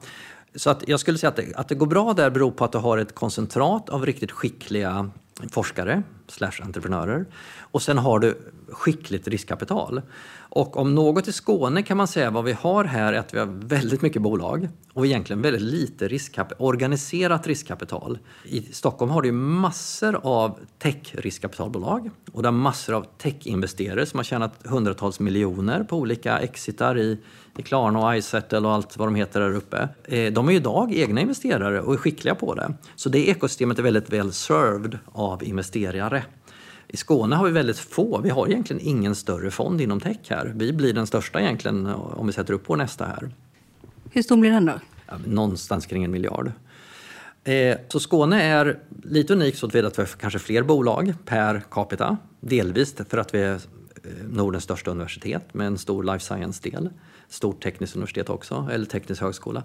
Så 0.54 0.70
att 0.70 0.88
jag 0.88 1.00
skulle 1.00 1.18
säga 1.18 1.28
att 1.28 1.36
det, 1.36 1.54
att 1.54 1.68
det 1.68 1.74
går 1.74 1.86
bra 1.86 2.12
där 2.12 2.30
beror 2.30 2.50
på 2.50 2.64
att 2.64 2.72
du 2.72 2.78
har 2.78 2.98
ett 2.98 3.14
koncentrat 3.14 3.88
av 3.88 4.06
riktigt 4.06 4.32
skickliga 4.32 5.10
forskare 5.50 6.02
slash 6.28 6.62
entreprenörer. 6.62 7.26
Och 7.58 7.82
sen 7.82 7.98
har 7.98 8.18
du 8.18 8.52
skickligt 8.68 9.28
riskkapital. 9.28 10.02
Och 10.36 10.76
om 10.76 10.94
något 10.94 11.28
i 11.28 11.32
Skåne 11.32 11.82
kan 11.82 11.96
man 11.96 12.08
säga 12.08 12.30
vad 12.30 12.44
vi 12.44 12.52
har 12.52 12.84
här 12.84 13.12
är 13.12 13.18
att 13.18 13.34
vi 13.34 13.38
har 13.38 13.46
väldigt 13.46 14.02
mycket 14.02 14.22
bolag 14.22 14.68
och 14.92 15.06
egentligen 15.06 15.42
väldigt 15.42 15.62
lite 15.62 16.08
riskkap 16.08 16.52
organiserat 16.58 17.46
riskkapital. 17.46 18.18
I 18.44 18.60
Stockholm 18.60 19.10
har 19.10 19.22
du 19.22 19.32
massor 19.32 20.20
av 20.22 20.58
tech-riskkapitalbolag 20.78 22.10
och 22.32 22.42
där 22.42 22.50
massor 22.50 22.94
av 22.94 23.06
tech-investerare 23.18 24.06
som 24.06 24.18
har 24.18 24.24
tjänat 24.24 24.66
hundratals 24.66 25.20
miljoner 25.20 25.84
på 25.84 25.96
olika 25.96 26.38
exitar 26.38 26.98
i, 26.98 27.18
i 27.56 27.62
Klarna 27.62 28.06
och 28.06 28.16
iSettle 28.16 28.58
och 28.58 28.72
allt 28.72 28.96
vad 28.96 29.08
de 29.08 29.14
heter 29.14 29.40
där 29.40 29.54
uppe. 29.54 29.88
Eh, 30.04 30.32
de 30.32 30.48
är 30.48 30.52
ju 30.52 30.56
idag 30.56 30.94
egna 30.94 31.20
investerare 31.20 31.80
och 31.80 31.94
är 31.94 31.98
skickliga 31.98 32.34
på 32.34 32.54
det. 32.54 32.74
Så 32.96 33.08
det 33.08 33.28
ekosystemet 33.28 33.78
är 33.78 33.82
väldigt 33.82 34.12
väl 34.12 34.32
served 34.32 34.98
av 35.12 35.44
investerare. 35.44 36.24
I 36.88 36.96
Skåne 36.96 37.36
har 37.36 37.46
vi 37.46 37.52
väldigt 37.52 37.78
få, 37.78 38.20
vi 38.20 38.30
har 38.30 38.48
egentligen 38.48 38.82
ingen 38.82 39.14
större 39.14 39.50
fond 39.50 39.80
inom 39.80 40.00
tech 40.00 40.18
här. 40.28 40.52
Vi 40.56 40.72
blir 40.72 40.92
den 40.92 41.06
största 41.06 41.40
egentligen 41.40 41.86
om 41.86 42.26
vi 42.26 42.32
sätter 42.32 42.54
upp 42.54 42.62
vår 42.66 42.76
nästa 42.76 43.04
här. 43.04 43.30
Hur 44.10 44.22
stor 44.22 44.36
blir 44.36 44.50
den 44.50 44.66
då? 44.66 44.72
Ja, 45.06 45.14
någonstans 45.26 45.86
kring 45.86 46.04
en 46.04 46.10
miljard. 46.10 46.52
Eh, 47.44 47.76
så 47.88 48.00
Skåne 48.00 48.42
är 48.42 48.78
lite 49.02 49.32
unikt 49.32 49.58
så 49.58 49.66
att 49.66 49.74
vi 49.74 49.80
har 49.80 50.16
kanske 50.16 50.38
fler 50.38 50.62
bolag 50.62 51.14
per 51.24 51.62
capita. 51.70 52.16
Delvis 52.40 52.94
för 53.08 53.18
att 53.18 53.34
vi 53.34 53.42
är 53.42 53.54
eh, 53.54 53.60
Nordens 54.30 54.64
största 54.64 54.90
universitet 54.90 55.54
med 55.54 55.66
en 55.66 55.78
stor 55.78 56.02
life 56.02 56.24
science-del. 56.24 56.90
Stort 57.28 57.62
tekniskt 57.62 57.96
universitet 57.96 58.30
också, 58.30 58.68
eller 58.72 58.86
teknisk 58.86 59.22
högskola. 59.22 59.62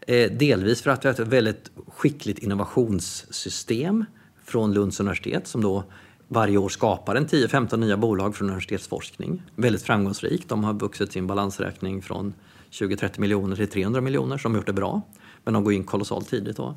Eh, 0.00 0.30
delvis 0.32 0.82
för 0.82 0.90
att 0.90 1.04
vi 1.04 1.08
har 1.08 1.14
ett 1.14 1.28
väldigt 1.28 1.70
skickligt 1.86 2.38
innovationssystem 2.38 4.04
från 4.44 4.74
Lunds 4.74 5.00
universitet 5.00 5.46
som 5.46 5.62
då 5.62 5.84
varje 6.28 6.58
år 6.58 6.68
skapar 6.68 7.14
en 7.14 7.26
10-15 7.26 7.76
nya 7.76 7.96
bolag 7.96 8.36
för 8.36 8.44
universitetsforskning. 8.44 9.42
Väldigt 9.56 9.82
framgångsrikt. 9.82 10.48
De 10.48 10.64
har 10.64 10.74
vuxit 10.74 11.12
sin 11.12 11.26
balansräkning 11.26 12.02
från 12.02 12.34
20-30 12.70 13.20
miljoner 13.20 13.56
till 13.56 13.68
300 13.68 14.00
miljoner, 14.00 14.38
så 14.38 14.42
de 14.42 14.52
har 14.52 14.58
gjort 14.58 14.66
det 14.66 14.72
bra. 14.72 15.02
Men 15.44 15.54
de 15.54 15.64
går 15.64 15.72
in 15.72 15.84
kolossalt 15.84 16.28
tidigt 16.28 16.56
då. 16.56 16.76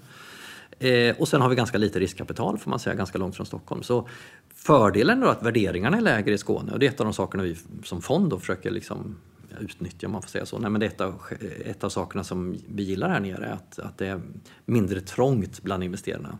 Eh, 0.79 1.15
och 1.19 1.27
sen 1.27 1.41
har 1.41 1.49
vi 1.49 1.55
ganska 1.55 1.77
lite 1.77 1.99
riskkapital, 1.99 2.57
får 2.57 2.69
man 2.69 2.79
säga, 2.79 2.95
ganska 2.95 3.17
långt 3.17 3.35
från 3.35 3.45
Stockholm. 3.45 3.83
Så 3.83 4.07
fördelen 4.55 5.23
är 5.23 5.27
att 5.27 5.43
värderingarna 5.43 5.97
är 5.97 6.01
lägre 6.01 6.33
i 6.33 6.37
Skåne 6.37 6.71
och 6.71 6.79
det 6.79 6.85
är 6.85 6.89
ett 6.89 6.99
av 6.99 7.05
de 7.05 7.13
sakerna 7.13 7.43
vi 7.43 7.57
som 7.83 8.01
fond 8.01 8.29
då 8.29 8.39
försöker 8.39 8.71
liksom 8.71 9.17
utnyttja, 9.59 10.07
om 10.07 10.13
man 10.13 10.21
får 10.21 10.29
säga 10.29 10.45
så. 10.45 10.59
Nej, 10.59 10.71
men 10.71 10.79
det 10.79 10.85
är 10.85 10.89
ett 10.89 11.01
av, 11.01 11.21
ett 11.65 11.83
av 11.83 11.89
sakerna 11.89 12.23
som 12.23 12.57
vi 12.67 12.83
gillar 12.83 13.09
här 13.09 13.19
nere, 13.19 13.53
att, 13.53 13.79
att 13.79 13.97
det 13.97 14.07
är 14.07 14.21
mindre 14.65 15.01
trångt 15.01 15.61
bland 15.63 15.83
investerarna. 15.83 16.37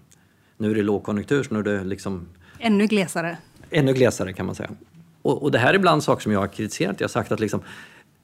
Nu 0.58 0.72
är 0.72 0.76
det 0.76 0.82
lågkonjunktur, 0.82 1.44
så 1.44 1.54
nu 1.54 1.60
är 1.60 1.64
det 1.64 1.84
liksom 1.84 2.28
Ännu 2.60 2.88
glesare. 2.88 3.38
Ännu 3.70 3.94
glesare 3.94 4.34
kan 4.34 4.46
man 4.46 4.56
säga. 4.56 4.70
Och, 5.22 5.44
och 5.44 5.52
det 5.52 5.58
här 5.60 5.70
är 5.70 5.74
ibland 5.74 6.04
saker 6.04 6.22
som 6.22 6.32
jag 6.32 6.40
har 6.40 6.48
kritiserat. 6.48 7.00
Jag 7.00 7.08
har 7.08 7.10
sagt 7.10 7.32
att 7.32 7.40
liksom, 7.40 7.62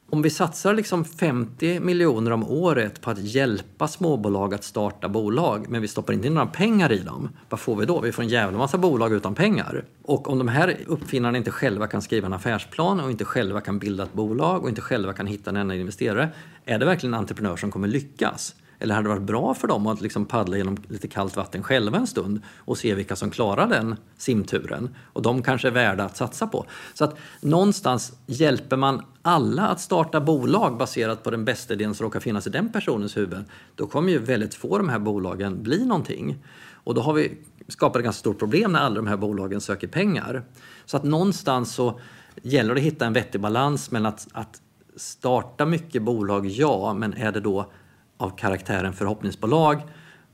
om 0.09 0.21
vi 0.21 0.29
satsar 0.29 0.73
liksom 0.73 1.05
50 1.05 1.79
miljoner 1.79 2.31
om 2.31 2.43
året 2.43 3.01
på 3.01 3.09
att 3.09 3.19
hjälpa 3.19 3.87
småbolag 3.87 4.53
att 4.53 4.63
starta 4.63 5.09
bolag 5.09 5.65
men 5.69 5.81
vi 5.81 5.87
stoppar 5.87 6.13
inte 6.13 6.27
in 6.27 6.33
några 6.33 6.47
pengar 6.47 6.91
i 6.91 6.99
dem, 6.99 7.29
vad 7.49 7.59
får 7.59 7.75
vi 7.75 7.85
då? 7.85 8.01
Vi 8.01 8.11
får 8.11 8.23
en 8.23 8.29
jävla 8.29 8.57
massa 8.57 8.77
bolag 8.77 9.13
utan 9.13 9.35
pengar. 9.35 9.85
Och 10.03 10.29
om 10.29 10.37
de 10.37 10.47
här 10.47 10.77
uppfinnarna 10.87 11.37
inte 11.37 11.51
själva 11.51 11.87
kan 11.87 12.01
skriva 12.01 12.25
en 12.25 12.33
affärsplan 12.33 12.99
och 12.99 13.11
inte 13.11 13.25
själva 13.25 13.61
kan 13.61 13.79
bilda 13.79 14.03
ett 14.03 14.13
bolag 14.13 14.63
och 14.63 14.69
inte 14.69 14.81
själva 14.81 15.13
kan 15.13 15.27
hitta 15.27 15.49
en 15.49 15.57
enda 15.57 15.75
investerare, 15.75 16.29
är 16.65 16.79
det 16.79 16.85
verkligen 16.85 17.13
en 17.13 17.19
entreprenör 17.19 17.55
som 17.55 17.71
kommer 17.71 17.87
lyckas? 17.87 18.55
Eller 18.79 18.95
hade 18.95 19.05
det 19.05 19.13
varit 19.13 19.27
bra 19.27 19.53
för 19.53 19.67
dem 19.67 19.87
att 19.87 20.01
liksom 20.01 20.25
paddla 20.25 20.57
genom 20.57 20.77
lite 20.87 21.07
kallt 21.07 21.35
vatten 21.35 21.63
själva 21.63 21.97
en 21.97 22.07
stund 22.07 22.41
och 22.57 22.77
se 22.77 22.95
vilka 22.95 23.15
som 23.15 23.31
klarar 23.31 23.67
den 23.67 23.95
simturen? 24.17 24.95
Och 25.13 25.21
de 25.21 25.43
kanske 25.43 25.67
är 25.67 25.71
värda 25.71 26.03
att 26.03 26.17
satsa 26.17 26.47
på. 26.47 26.65
Så 26.93 27.03
att 27.03 27.17
någonstans 27.41 28.13
hjälper 28.25 28.77
man 28.77 29.01
alla 29.21 29.67
att 29.67 29.81
starta 29.81 30.21
bolag 30.21 30.77
baserat 30.77 31.23
på 31.23 31.31
den 31.31 31.45
bästa 31.45 31.73
idén 31.73 31.95
som 31.95 32.03
råkar 32.03 32.19
finnas 32.19 32.47
i 32.47 32.49
den 32.49 32.71
personens 32.71 33.17
huvud, 33.17 33.45
då 33.75 33.87
kommer 33.87 34.11
ju 34.11 34.19
väldigt 34.19 34.55
få 34.55 34.73
av 34.73 34.79
de 34.79 34.89
här 34.89 34.99
bolagen 34.99 35.63
bli 35.63 35.85
någonting. 35.85 36.43
Och 36.83 36.93
då 36.93 37.01
har 37.01 37.13
vi 37.13 37.37
skapat 37.67 37.99
ett 37.99 38.03
ganska 38.03 38.19
stort 38.19 38.39
problem 38.39 38.71
när 38.71 38.79
alla 38.79 38.95
de 38.95 39.07
här 39.07 39.17
bolagen 39.17 39.61
söker 39.61 39.87
pengar. 39.87 40.43
Så 40.85 40.97
att 40.97 41.03
någonstans 41.03 41.73
så 41.73 41.99
gäller 42.41 42.73
det 42.73 42.79
att 42.79 42.85
hitta 42.85 43.05
en 43.05 43.13
vettig 43.13 43.41
balans 43.41 43.91
mellan 43.91 44.13
att, 44.13 44.27
att 44.31 44.61
starta 44.95 45.65
mycket 45.65 46.01
bolag, 46.01 46.45
ja, 46.45 46.93
men 46.93 47.13
är 47.13 47.31
det 47.31 47.39
då 47.39 47.71
av 48.17 48.29
karaktären 48.29 48.93
förhoppningsbolag 48.93 49.81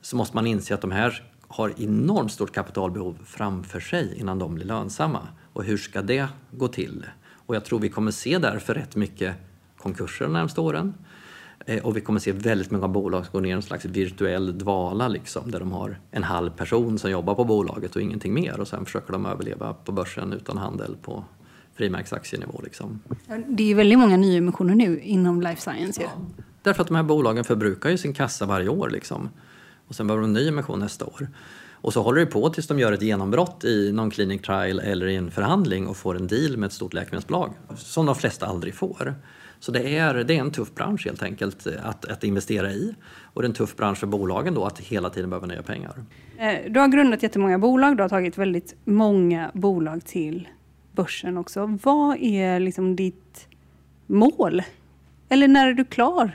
så 0.01 0.15
måste 0.15 0.35
man 0.35 0.47
inse 0.47 0.73
att 0.73 0.81
de 0.81 0.91
här 0.91 1.23
har 1.47 1.73
enormt 1.77 2.31
stort 2.31 2.51
kapitalbehov 2.51 3.18
framför 3.26 3.80
sig 3.80 4.19
innan 4.19 4.39
de 4.39 4.55
blir 4.55 4.65
lönsamma. 4.65 5.27
Och 5.53 5.64
hur 5.64 5.77
ska 5.77 6.01
det 6.01 6.27
gå 6.51 6.68
till? 6.68 7.05
Och 7.45 7.55
jag 7.55 7.65
tror 7.65 7.80
vi 7.80 7.89
kommer 7.89 8.11
se 8.11 8.38
därför 8.38 8.73
rätt 8.73 8.95
mycket 8.95 9.35
konkurser 9.77 10.26
de 10.26 10.34
närmaste 10.34 10.61
åren. 10.61 10.93
Eh, 11.65 11.85
och 11.85 11.97
vi 11.97 12.01
kommer 12.01 12.19
se 12.19 12.31
väldigt 12.31 12.72
många 12.72 12.88
bolag 12.88 13.26
som 13.26 13.31
går 13.31 13.41
ner 13.41 13.49
i 13.49 13.51
en 13.51 13.61
slags 13.61 13.85
virtuell 13.85 14.57
dvala 14.57 15.07
liksom, 15.07 15.51
där 15.51 15.60
de 15.60 15.72
har 15.72 15.99
en 16.11 16.23
halv 16.23 16.49
person 16.49 16.99
som 16.99 17.11
jobbar 17.11 17.35
på 17.35 17.43
bolaget 17.43 17.95
och 17.95 18.01
ingenting 18.01 18.34
mer 18.34 18.60
och 18.60 18.68
sen 18.68 18.85
försöker 18.85 19.14
de 19.14 19.26
överleva 19.26 19.73
på 19.73 19.91
börsen 19.91 20.34
utan 20.34 20.57
handel 20.57 20.95
på 21.01 21.23
frimärksaktienivå. 21.76 22.61
Liksom. 22.64 22.99
Det 23.47 23.72
är 23.72 23.76
väldigt 23.76 23.99
många 23.99 24.18
nyemissioner 24.18 24.76
nu 24.76 24.99
inom 24.99 25.41
life 25.41 25.61
science. 25.61 26.01
Ja. 26.01 26.10
Därför 26.64 26.81
att 26.81 26.88
de 26.88 26.95
här 26.95 27.03
bolagen 27.03 27.44
förbrukar 27.44 27.90
ju 27.90 27.98
sin 27.98 28.14
kassa 28.14 28.45
varje 28.45 28.69
år. 28.69 28.90
Liksom. 28.90 29.30
Och 29.88 29.95
sen 29.95 30.07
behöver 30.07 30.22
de 30.22 30.27
en 30.27 30.34
ny 30.34 30.48
emission 30.48 30.80
nästa 30.80 31.06
år. 31.06 31.27
Och 31.72 31.94
så 31.94 32.02
håller 32.02 32.19
det 32.19 32.26
på 32.26 32.49
tills 32.49 32.68
de 32.68 32.80
gör 32.80 32.91
ett 32.91 33.02
genombrott 33.02 33.64
i 33.64 33.91
någon 33.91 34.11
clinic 34.11 34.41
trial 34.41 34.80
eller 34.80 35.07
i 35.07 35.15
en 35.15 35.31
förhandling 35.31 35.88
och 35.88 35.98
får 35.98 36.15
en 36.15 36.27
deal 36.27 36.57
med 36.57 36.68
ett 36.68 36.73
stort 36.73 36.94
läkemedelsbolag. 36.94 37.53
Som 37.76 38.06
de 38.06 38.15
flesta 38.15 38.45
aldrig 38.45 38.76
får. 38.76 39.15
Så 39.60 39.72
det 39.72 39.98
är, 39.98 40.14
det 40.14 40.35
är 40.35 40.40
en 40.40 40.52
tuff 40.52 40.76
bransch 40.76 41.06
helt 41.06 41.23
enkelt 41.23 41.68
att, 41.84 42.06
att 42.06 42.23
investera 42.23 42.72
i. 42.72 42.95
Och 43.22 43.41
det 43.41 43.45
är 43.45 43.49
en 43.49 43.56
tuff 43.56 43.76
bransch 43.76 43.98
för 43.98 44.07
bolagen 44.07 44.53
då 44.53 44.65
att 44.65 44.80
hela 44.80 45.10
tiden 45.10 45.30
behöva 45.30 45.48
nya 45.48 45.64
pengar. 45.64 46.06
Eh, 46.38 46.72
du 46.72 46.80
har 46.80 46.88
grundat 46.88 47.23
jättemånga 47.23 47.60
bolag, 47.60 47.98
du 47.98 48.03
har 48.03 48.10
tagit 48.10 48.38
väldigt 48.38 48.76
många 48.84 49.52
bolag 49.53 50.06
till 50.06 50.48
börsen 50.91 51.38
också. 51.38 51.77
Vad 51.84 52.18
är 52.19 52.60
liksom 52.60 52.95
ditt 52.95 53.48
mål? 54.07 54.61
Eller 55.30 55.48
när 55.48 55.68
är 55.68 55.73
du 55.73 55.85
klar? 55.85 56.31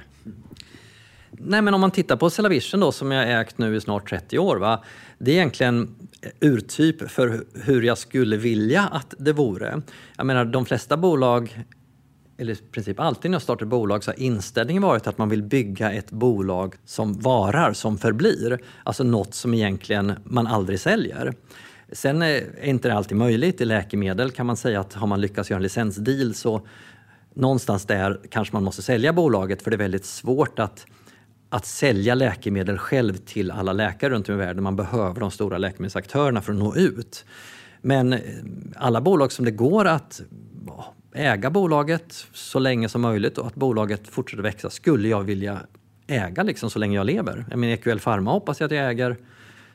Nej, 1.41 1.63
men 1.63 1.75
om 1.75 1.81
man 1.81 1.91
tittar 1.91 2.17
på 2.17 2.31
Cellavision 2.31 2.81
då, 2.81 2.93
som 2.93 3.11
jag 3.11 3.41
ägt 3.41 3.59
nu 3.59 3.77
i 3.77 3.81
snart 3.81 4.11
30 4.11 4.39
år. 4.39 4.57
Va? 4.57 4.85
Det 5.19 5.31
är 5.31 5.35
egentligen 5.35 5.95
eh, 6.23 6.31
urtyp 6.41 7.11
för 7.11 7.45
hur 7.65 7.83
jag 7.83 7.99
skulle 7.99 8.37
vilja 8.37 8.83
att 8.83 9.15
det 9.19 9.33
vore. 9.33 9.83
Jag 10.17 10.27
menar, 10.27 10.45
de 10.45 10.67
flesta 10.67 10.97
bolag, 10.97 11.65
eller 12.39 12.53
i 12.53 12.57
princip 12.57 13.01
alltid 13.01 13.31
när 13.31 13.35
jag 13.35 13.43
startar 13.43 13.67
bolag, 13.67 14.05
så 14.05 14.11
har 14.11 14.21
inställningen 14.21 14.83
varit 14.83 15.07
att 15.07 15.19
man 15.19 15.29
vill 15.29 15.43
bygga 15.43 15.93
ett 15.93 16.11
bolag 16.11 16.75
som 16.85 17.13
varar, 17.13 17.73
som 17.73 17.99
förblir. 17.99 18.59
Alltså 18.83 19.05
något 19.05 19.35
som 19.35 19.55
egentligen 19.55 20.13
man 20.25 20.47
aldrig 20.47 20.81
säljer. 20.81 21.33
Sen 21.93 22.23
eh, 22.23 22.29
är 22.29 22.65
inte 22.65 22.89
det 22.89 22.95
alltid 22.95 23.17
möjligt. 23.17 23.61
I 23.61 23.65
läkemedel 23.65 24.31
kan 24.31 24.47
man 24.47 24.57
säga 24.57 24.81
att 24.81 24.95
har 24.95 25.07
man 25.07 25.21
lyckats 25.21 25.51
göra 25.51 25.59
en 25.59 25.63
licensdeal 25.63 26.35
så 26.35 26.67
någonstans 27.35 27.85
där 27.85 28.21
kanske 28.31 28.55
man 28.55 28.65
måste 28.65 28.83
sälja 28.83 29.13
bolaget 29.13 29.63
för 29.63 29.71
det 29.71 29.75
är 29.75 29.79
väldigt 29.79 30.05
svårt 30.05 30.59
att 30.59 30.87
att 31.51 31.67
sälja 31.67 32.15
läkemedel 32.15 32.79
själv 32.79 33.17
till 33.17 33.51
alla 33.51 33.73
läkare 33.73 34.11
runt 34.11 34.29
om 34.29 34.35
i 34.35 34.39
världen. 34.39 34.63
Man 34.63 34.77
behöver 34.77 35.21
de 35.21 35.31
stora 35.31 35.59
läkemedelsaktörerna 35.59 36.43
för 36.43 36.53
att 36.53 36.59
nå 36.59 36.77
ut. 36.77 37.25
Men 37.81 38.13
eh, 38.13 38.21
alla 38.77 39.01
bolag 39.01 39.33
som 39.33 39.45
det 39.45 39.51
går 39.51 39.85
att 39.85 40.21
äga 41.15 41.51
bolaget 41.51 42.27
så 42.33 42.59
länge 42.59 42.89
som 42.89 43.01
möjligt 43.01 43.39
och 43.39 43.47
att 43.47 43.55
bolaget 43.55 44.09
fortsätter 44.09 44.43
växa 44.43 44.71
skulle 44.71 45.09
jag 45.09 45.23
vilja 45.23 45.61
äga 46.07 46.43
liksom 46.43 46.71
så 46.71 46.79
länge 46.79 46.97
jag 46.97 47.07
lever. 47.07 47.47
Jag 47.51 47.59
menar, 47.59 47.75
EQL 47.75 47.99
Pharma 47.99 48.31
hoppas 48.31 48.61
jag 48.61 48.67
att 48.67 48.77
jag 48.77 48.91
äger 48.91 49.17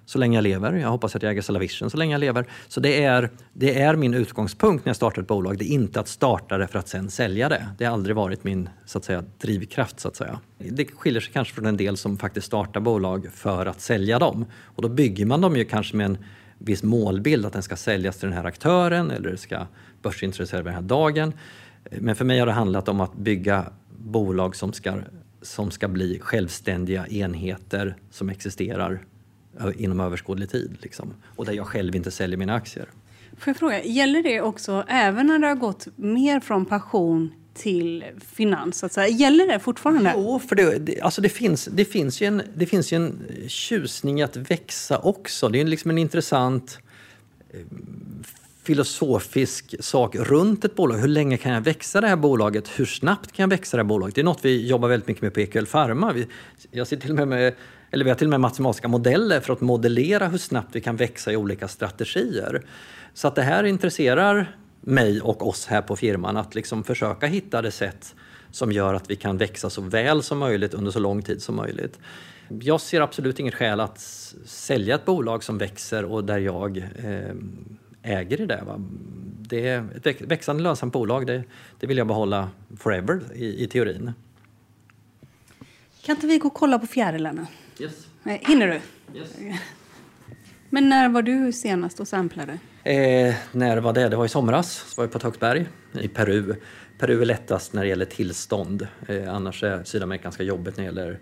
så 0.05 0.19
länge 0.19 0.37
jag 0.37 0.43
lever. 0.43 0.73
Jag 0.73 0.89
hoppas 0.89 1.15
att 1.15 1.23
jag 1.23 1.31
äger 1.31 1.41
Cellavision 1.41 1.89
så 1.89 1.97
länge 1.97 2.13
jag 2.13 2.19
lever. 2.19 2.45
Så 2.67 2.79
det 2.79 3.03
är, 3.03 3.29
det 3.53 3.81
är 3.81 3.95
min 3.95 4.13
utgångspunkt 4.13 4.85
när 4.85 4.89
jag 4.89 4.95
startar 4.95 5.21
ett 5.21 5.27
bolag. 5.27 5.57
Det 5.57 5.65
är 5.65 5.73
inte 5.73 5.99
att 5.99 6.07
starta 6.07 6.57
det 6.57 6.67
för 6.67 6.79
att 6.79 6.87
sen 6.87 7.09
sälja 7.09 7.49
det. 7.49 7.67
Det 7.77 7.85
har 7.85 7.93
aldrig 7.93 8.15
varit 8.15 8.43
min 8.43 8.69
så 8.85 8.97
att 8.97 9.05
säga, 9.05 9.23
drivkraft. 9.37 9.99
Så 9.99 10.07
att 10.07 10.15
säga. 10.15 10.39
Det 10.57 10.85
skiljer 10.85 11.21
sig 11.21 11.33
kanske 11.33 11.53
från 11.53 11.65
en 11.65 11.77
del 11.77 11.97
som 11.97 12.17
faktiskt 12.17 12.47
startar 12.47 12.79
bolag 12.79 13.27
för 13.33 13.65
att 13.65 13.81
sälja 13.81 14.19
dem. 14.19 14.45
Och 14.63 14.81
då 14.81 14.89
bygger 14.89 15.25
man 15.25 15.41
dem 15.41 15.55
ju 15.55 15.65
kanske 15.65 15.95
med 15.95 16.05
en 16.05 16.17
viss 16.57 16.83
målbild 16.83 17.45
att 17.45 17.53
den 17.53 17.63
ska 17.63 17.75
säljas 17.75 18.17
till 18.17 18.29
den 18.29 18.37
här 18.37 18.45
aktören 18.45 19.11
eller 19.11 19.29
det 19.29 19.37
ska 19.37 19.67
börsintroduceras 20.01 20.63
den 20.65 20.73
här 20.73 20.81
dagen. 20.81 21.33
Men 21.91 22.15
för 22.15 22.25
mig 22.25 22.39
har 22.39 22.45
det 22.45 22.51
handlat 22.51 22.89
om 22.89 23.01
att 23.01 23.15
bygga 23.15 23.65
bolag 23.97 24.55
som 24.55 24.73
ska, 24.73 24.95
som 25.41 25.71
ska 25.71 25.87
bli 25.87 26.19
självständiga 26.19 27.07
enheter 27.07 27.95
som 28.11 28.29
existerar 28.29 29.01
inom 29.75 29.99
överskådlig 29.99 30.49
tid. 30.49 30.77
Liksom. 30.81 31.13
Och 31.35 31.45
där 31.45 31.53
jag 31.53 31.67
själv 31.67 31.95
inte 31.95 32.11
säljer 32.11 32.37
mina 32.37 32.55
aktier. 32.55 32.87
Får 33.37 33.49
jag 33.49 33.57
fråga, 33.57 33.83
gäller 33.83 34.23
det 34.23 34.41
också 34.41 34.83
även 34.87 35.27
när 35.27 35.39
det 35.39 35.47
har 35.47 35.55
gått 35.55 35.87
mer 35.95 36.39
från 36.39 36.65
passion 36.65 37.33
till 37.53 38.03
finans? 38.35 38.83
Att 38.83 38.93
säga? 38.93 39.07
Gäller 39.07 39.47
det 39.47 39.59
fortfarande? 39.59 40.13
Jo, 40.15 40.39
för 40.39 40.55
det, 40.55 40.79
det, 40.79 41.01
alltså 41.01 41.21
det, 41.21 41.29
finns, 41.29 41.65
det, 41.65 41.85
finns 41.85 42.21
ju 42.21 42.25
en, 42.25 42.41
det 42.55 42.65
finns 42.65 42.93
ju 42.93 42.95
en 42.95 43.23
tjusning 43.47 44.21
att 44.21 44.35
växa 44.35 44.97
också. 44.97 45.49
Det 45.49 45.61
är 45.61 45.65
liksom 45.65 45.91
en 45.91 45.97
intressant 45.97 46.79
eh, 47.53 47.59
filosofisk 48.63 49.75
sak 49.79 50.15
runt 50.15 50.65
ett 50.65 50.75
bolag. 50.75 50.97
Hur 50.97 51.07
länge 51.07 51.37
kan 51.37 51.53
jag 51.53 51.61
växa 51.61 52.01
det 52.01 52.07
här 52.07 52.15
bolaget? 52.15 52.79
Hur 52.79 52.85
snabbt 52.85 53.31
kan 53.31 53.43
jag 53.43 53.49
växa 53.49 53.77
det 53.77 53.83
här 53.83 53.87
bolaget? 53.87 54.15
Det 54.15 54.21
är 54.21 54.25
något 54.25 54.45
vi 54.45 54.67
jobbar 54.67 54.89
väldigt 54.89 55.07
mycket 55.07 55.23
med 55.23 55.33
på 55.33 55.39
EQL 55.39 55.65
Pharma. 55.65 56.13
Vi, 56.13 56.27
jag 56.71 56.87
sitter 56.87 57.01
till 57.01 57.11
och 57.11 57.15
med 57.15 57.27
med 57.27 57.53
eller 57.93 58.03
vi 58.03 58.09
har 58.11 58.17
till 58.17 58.27
och 58.27 58.31
med 58.31 58.39
matematiska 58.39 58.87
modeller 58.87 59.39
för 59.39 59.53
att 59.53 59.61
modellera 59.61 60.27
hur 60.27 60.37
snabbt 60.37 60.75
vi 60.75 60.81
kan 60.81 60.95
växa 60.95 61.31
i 61.31 61.35
olika 61.35 61.67
strategier. 61.67 62.65
Så 63.13 63.27
att 63.27 63.35
det 63.35 63.41
här 63.41 63.63
intresserar 63.63 64.57
mig 64.81 65.21
och 65.21 65.47
oss 65.47 65.65
här 65.67 65.81
på 65.81 65.95
firman 65.95 66.37
att 66.37 66.55
liksom 66.55 66.83
försöka 66.83 67.27
hitta 67.27 67.61
det 67.61 67.71
sätt 67.71 68.15
som 68.51 68.71
gör 68.71 68.93
att 68.93 69.09
vi 69.09 69.15
kan 69.15 69.37
växa 69.37 69.69
så 69.69 69.81
väl 69.81 70.23
som 70.23 70.37
möjligt 70.37 70.73
under 70.73 70.91
så 70.91 70.99
lång 70.99 71.21
tid 71.21 71.41
som 71.41 71.55
möjligt. 71.55 71.99
Jag 72.49 72.81
ser 72.81 73.01
absolut 73.01 73.39
inget 73.39 73.55
skäl 73.55 73.79
att 73.79 73.99
sälja 74.45 74.95
ett 74.95 75.05
bolag 75.05 75.43
som 75.43 75.57
växer 75.57 76.05
och 76.05 76.23
där 76.23 76.39
jag 76.39 76.77
eh, 76.77 77.35
äger 78.01 78.41
i 78.41 78.45
det. 78.45 78.63
Va? 78.67 78.81
det 79.47 79.67
är 79.67 79.85
ett 80.03 80.21
växande 80.21 80.63
lönsamt 80.63 80.93
bolag, 80.93 81.27
det, 81.27 81.43
det 81.79 81.87
vill 81.87 81.97
jag 81.97 82.07
behålla 82.07 82.49
forever 82.77 83.21
i, 83.35 83.63
i 83.63 83.67
teorin. 83.67 84.11
Kan 86.01 86.15
inte 86.15 86.27
vi 86.27 86.37
gå 86.37 86.47
och 86.47 86.53
kolla 86.53 86.79
på 86.79 86.87
fjärilarna? 86.87 87.47
Yes. 87.79 88.07
Hinner 88.23 88.67
du? 88.67 88.79
Yes. 89.19 89.35
Men 90.69 90.89
när 90.89 91.09
var 91.09 91.21
du 91.21 91.51
senast 91.51 91.99
och 91.99 92.07
samplade? 92.07 92.59
Eh, 92.83 93.35
när 93.51 93.77
var 93.77 93.93
det? 93.93 94.09
Det 94.09 94.15
var 94.15 94.25
i 94.25 94.29
somras. 94.29 94.73
Så 94.87 95.01
var 95.01 95.03
jag 95.03 95.11
på 95.11 95.19
Töcksberg 95.19 95.65
i 96.01 96.07
Peru. 96.07 96.55
Peru 96.99 97.21
är 97.21 97.25
lättast 97.25 97.73
när 97.73 97.81
det 97.81 97.87
gäller 97.87 98.05
tillstånd. 98.05 98.87
Eh, 99.07 99.33
annars 99.33 99.63
är 99.63 99.83
Sydamerika 99.83 100.23
ganska 100.23 100.43
jobbigt 100.43 100.77
när 100.77 100.83
det 100.83 100.85
gäller 100.85 101.19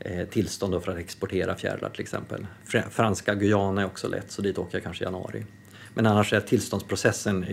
eh, 0.00 0.28
tillstånd 0.28 0.84
för 0.84 0.92
att 0.92 0.98
exportera 0.98 1.54
fjärilar 1.54 1.90
till 1.90 2.00
exempel. 2.00 2.46
Franska 2.90 3.34
Guyana 3.34 3.80
är 3.80 3.86
också 3.86 4.08
lätt, 4.08 4.30
så 4.30 4.42
dit 4.42 4.58
åker 4.58 4.76
jag 4.76 4.82
kanske 4.84 5.04
i 5.04 5.06
januari. 5.06 5.44
Men 5.94 6.06
annars 6.06 6.32
är 6.32 6.40
tillståndsprocessen 6.40 7.46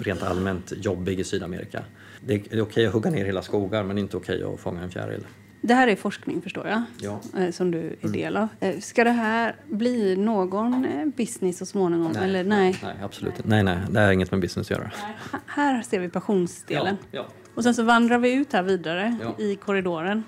rent 0.00 0.22
allmänt 0.22 0.72
jobbig 0.76 1.20
i 1.20 1.24
Sydamerika. 1.24 1.84
Det 2.20 2.52
är 2.52 2.60
okej 2.60 2.86
att 2.86 2.92
hugga 2.92 3.10
ner 3.10 3.24
hela 3.24 3.42
skogar 3.42 3.84
men 3.84 3.98
inte 3.98 4.16
okej 4.16 4.42
att 4.44 4.60
fånga 4.60 4.82
en 4.82 4.90
fjäril. 4.90 5.24
Det 5.62 5.74
här 5.74 5.88
är 5.88 5.96
forskning 5.96 6.42
förstår 6.42 6.68
jag, 6.68 6.82
ja. 7.00 7.20
Eh, 7.38 7.50
som 7.50 7.70
du 7.70 7.78
är 7.78 7.96
mm. 8.02 8.12
del 8.12 8.36
av. 8.36 8.48
Eh, 8.60 8.80
ska 8.80 9.04
det 9.04 9.10
här 9.10 9.56
bli 9.66 10.16
någon 10.16 10.84
eh, 10.84 11.06
business 11.06 11.58
så 11.58 11.66
småningom? 11.66 12.12
Nej, 12.12 12.24
eller? 12.24 12.44
nej. 12.44 12.78
nej 12.82 12.96
absolut 13.02 13.36
inte. 13.36 13.48
Nej, 13.48 13.62
nej, 13.62 13.78
det 13.90 14.00
har 14.00 14.12
inget 14.12 14.30
med 14.30 14.40
business 14.40 14.66
att 14.66 14.70
göra. 14.70 14.90
Nej. 15.02 15.40
Här 15.46 15.82
ser 15.82 15.98
vi 15.98 16.08
passionsdelen. 16.08 16.96
Ja, 17.10 17.18
ja. 17.18 17.26
Och 17.54 17.62
sen 17.62 17.74
så 17.74 17.82
vandrar 17.82 18.18
vi 18.18 18.32
ut 18.32 18.52
här 18.52 18.62
vidare 18.62 19.16
i 19.38 19.56
korridoren. 19.56 20.24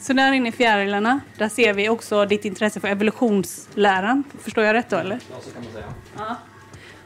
Så 0.00 0.12
där 0.12 0.32
inne 0.32 0.48
i 0.48 0.52
fjärilarna, 0.52 1.20
där 1.38 1.48
ser 1.48 1.74
vi 1.74 1.88
också 1.88 2.26
ditt 2.26 2.44
intresse 2.44 2.80
för 2.80 2.88
evolutionsläran. 2.88 4.24
Förstår 4.40 4.64
jag 4.64 4.74
rätt 4.74 4.90
då 4.90 4.96
eller? 4.96 5.20
Ja, 5.30 5.36
så 5.40 5.50
kan 5.50 5.62
man 5.64 5.72
säga. 5.72 5.86
Ja. 6.16 6.36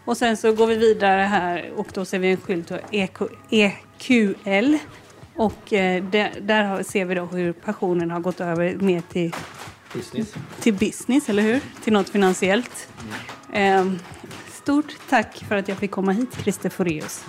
Och 0.04 0.16
sen 0.16 0.36
så 0.36 0.52
går 0.52 0.66
vi 0.66 0.76
vidare 0.76 1.20
här 1.20 1.72
och 1.76 1.88
då 1.94 2.04
ser 2.04 2.18
vi 2.18 2.30
en 2.30 2.36
skylt 2.36 2.72
EQL 3.50 4.76
och 5.40 5.72
eh, 5.72 6.04
där, 6.04 6.40
där 6.40 6.82
ser 6.82 7.04
vi 7.04 7.14
då 7.14 7.24
hur 7.24 7.52
passionen 7.52 8.10
har 8.10 8.20
gått 8.20 8.40
över 8.40 8.74
mer 8.74 9.02
till 9.08 9.34
business, 9.92 10.34
till 10.60 10.74
business 10.74 11.28
eller 11.28 11.42
hur? 11.42 11.60
Till 11.84 11.92
något 11.92 12.08
finansiellt. 12.08 12.88
Mm. 13.52 13.88
Eh, 13.88 14.00
stort 14.52 14.96
tack 15.08 15.44
för 15.48 15.56
att 15.56 15.68
jag 15.68 15.78
fick 15.78 15.90
komma 15.90 16.12
hit, 16.12 16.38
Christer 16.42 16.68
Foreus. 16.68 17.24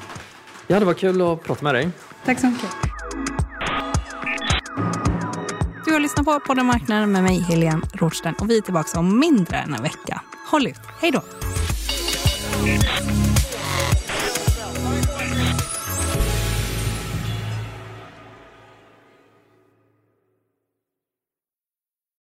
Ja, 0.67 0.79
det 0.79 0.85
var 0.85 0.93
kul 0.93 1.21
att 1.21 1.43
prata 1.43 1.63
med 1.63 1.75
dig. 1.75 1.89
Tack 2.25 2.39
så 2.39 2.47
mycket. 2.47 2.69
Du 5.85 5.93
har 5.93 5.99
lyssnat 5.99 6.25
på 6.25 6.39
Podden 6.39 6.65
Marknaden 6.65 7.11
med 7.11 7.23
mig, 7.23 7.39
Helene 7.39 7.81
Rothstein. 7.93 8.35
Och 8.39 8.49
vi 8.49 8.57
är 8.57 8.61
tillbaka 8.61 8.99
om 8.99 9.19
mindre 9.19 9.57
än 9.57 9.73
en 9.73 9.83
vecka. 9.83 10.21
Håll 10.47 10.67
ut. 10.67 10.79
Hej 11.01 11.11
då! 11.11 11.21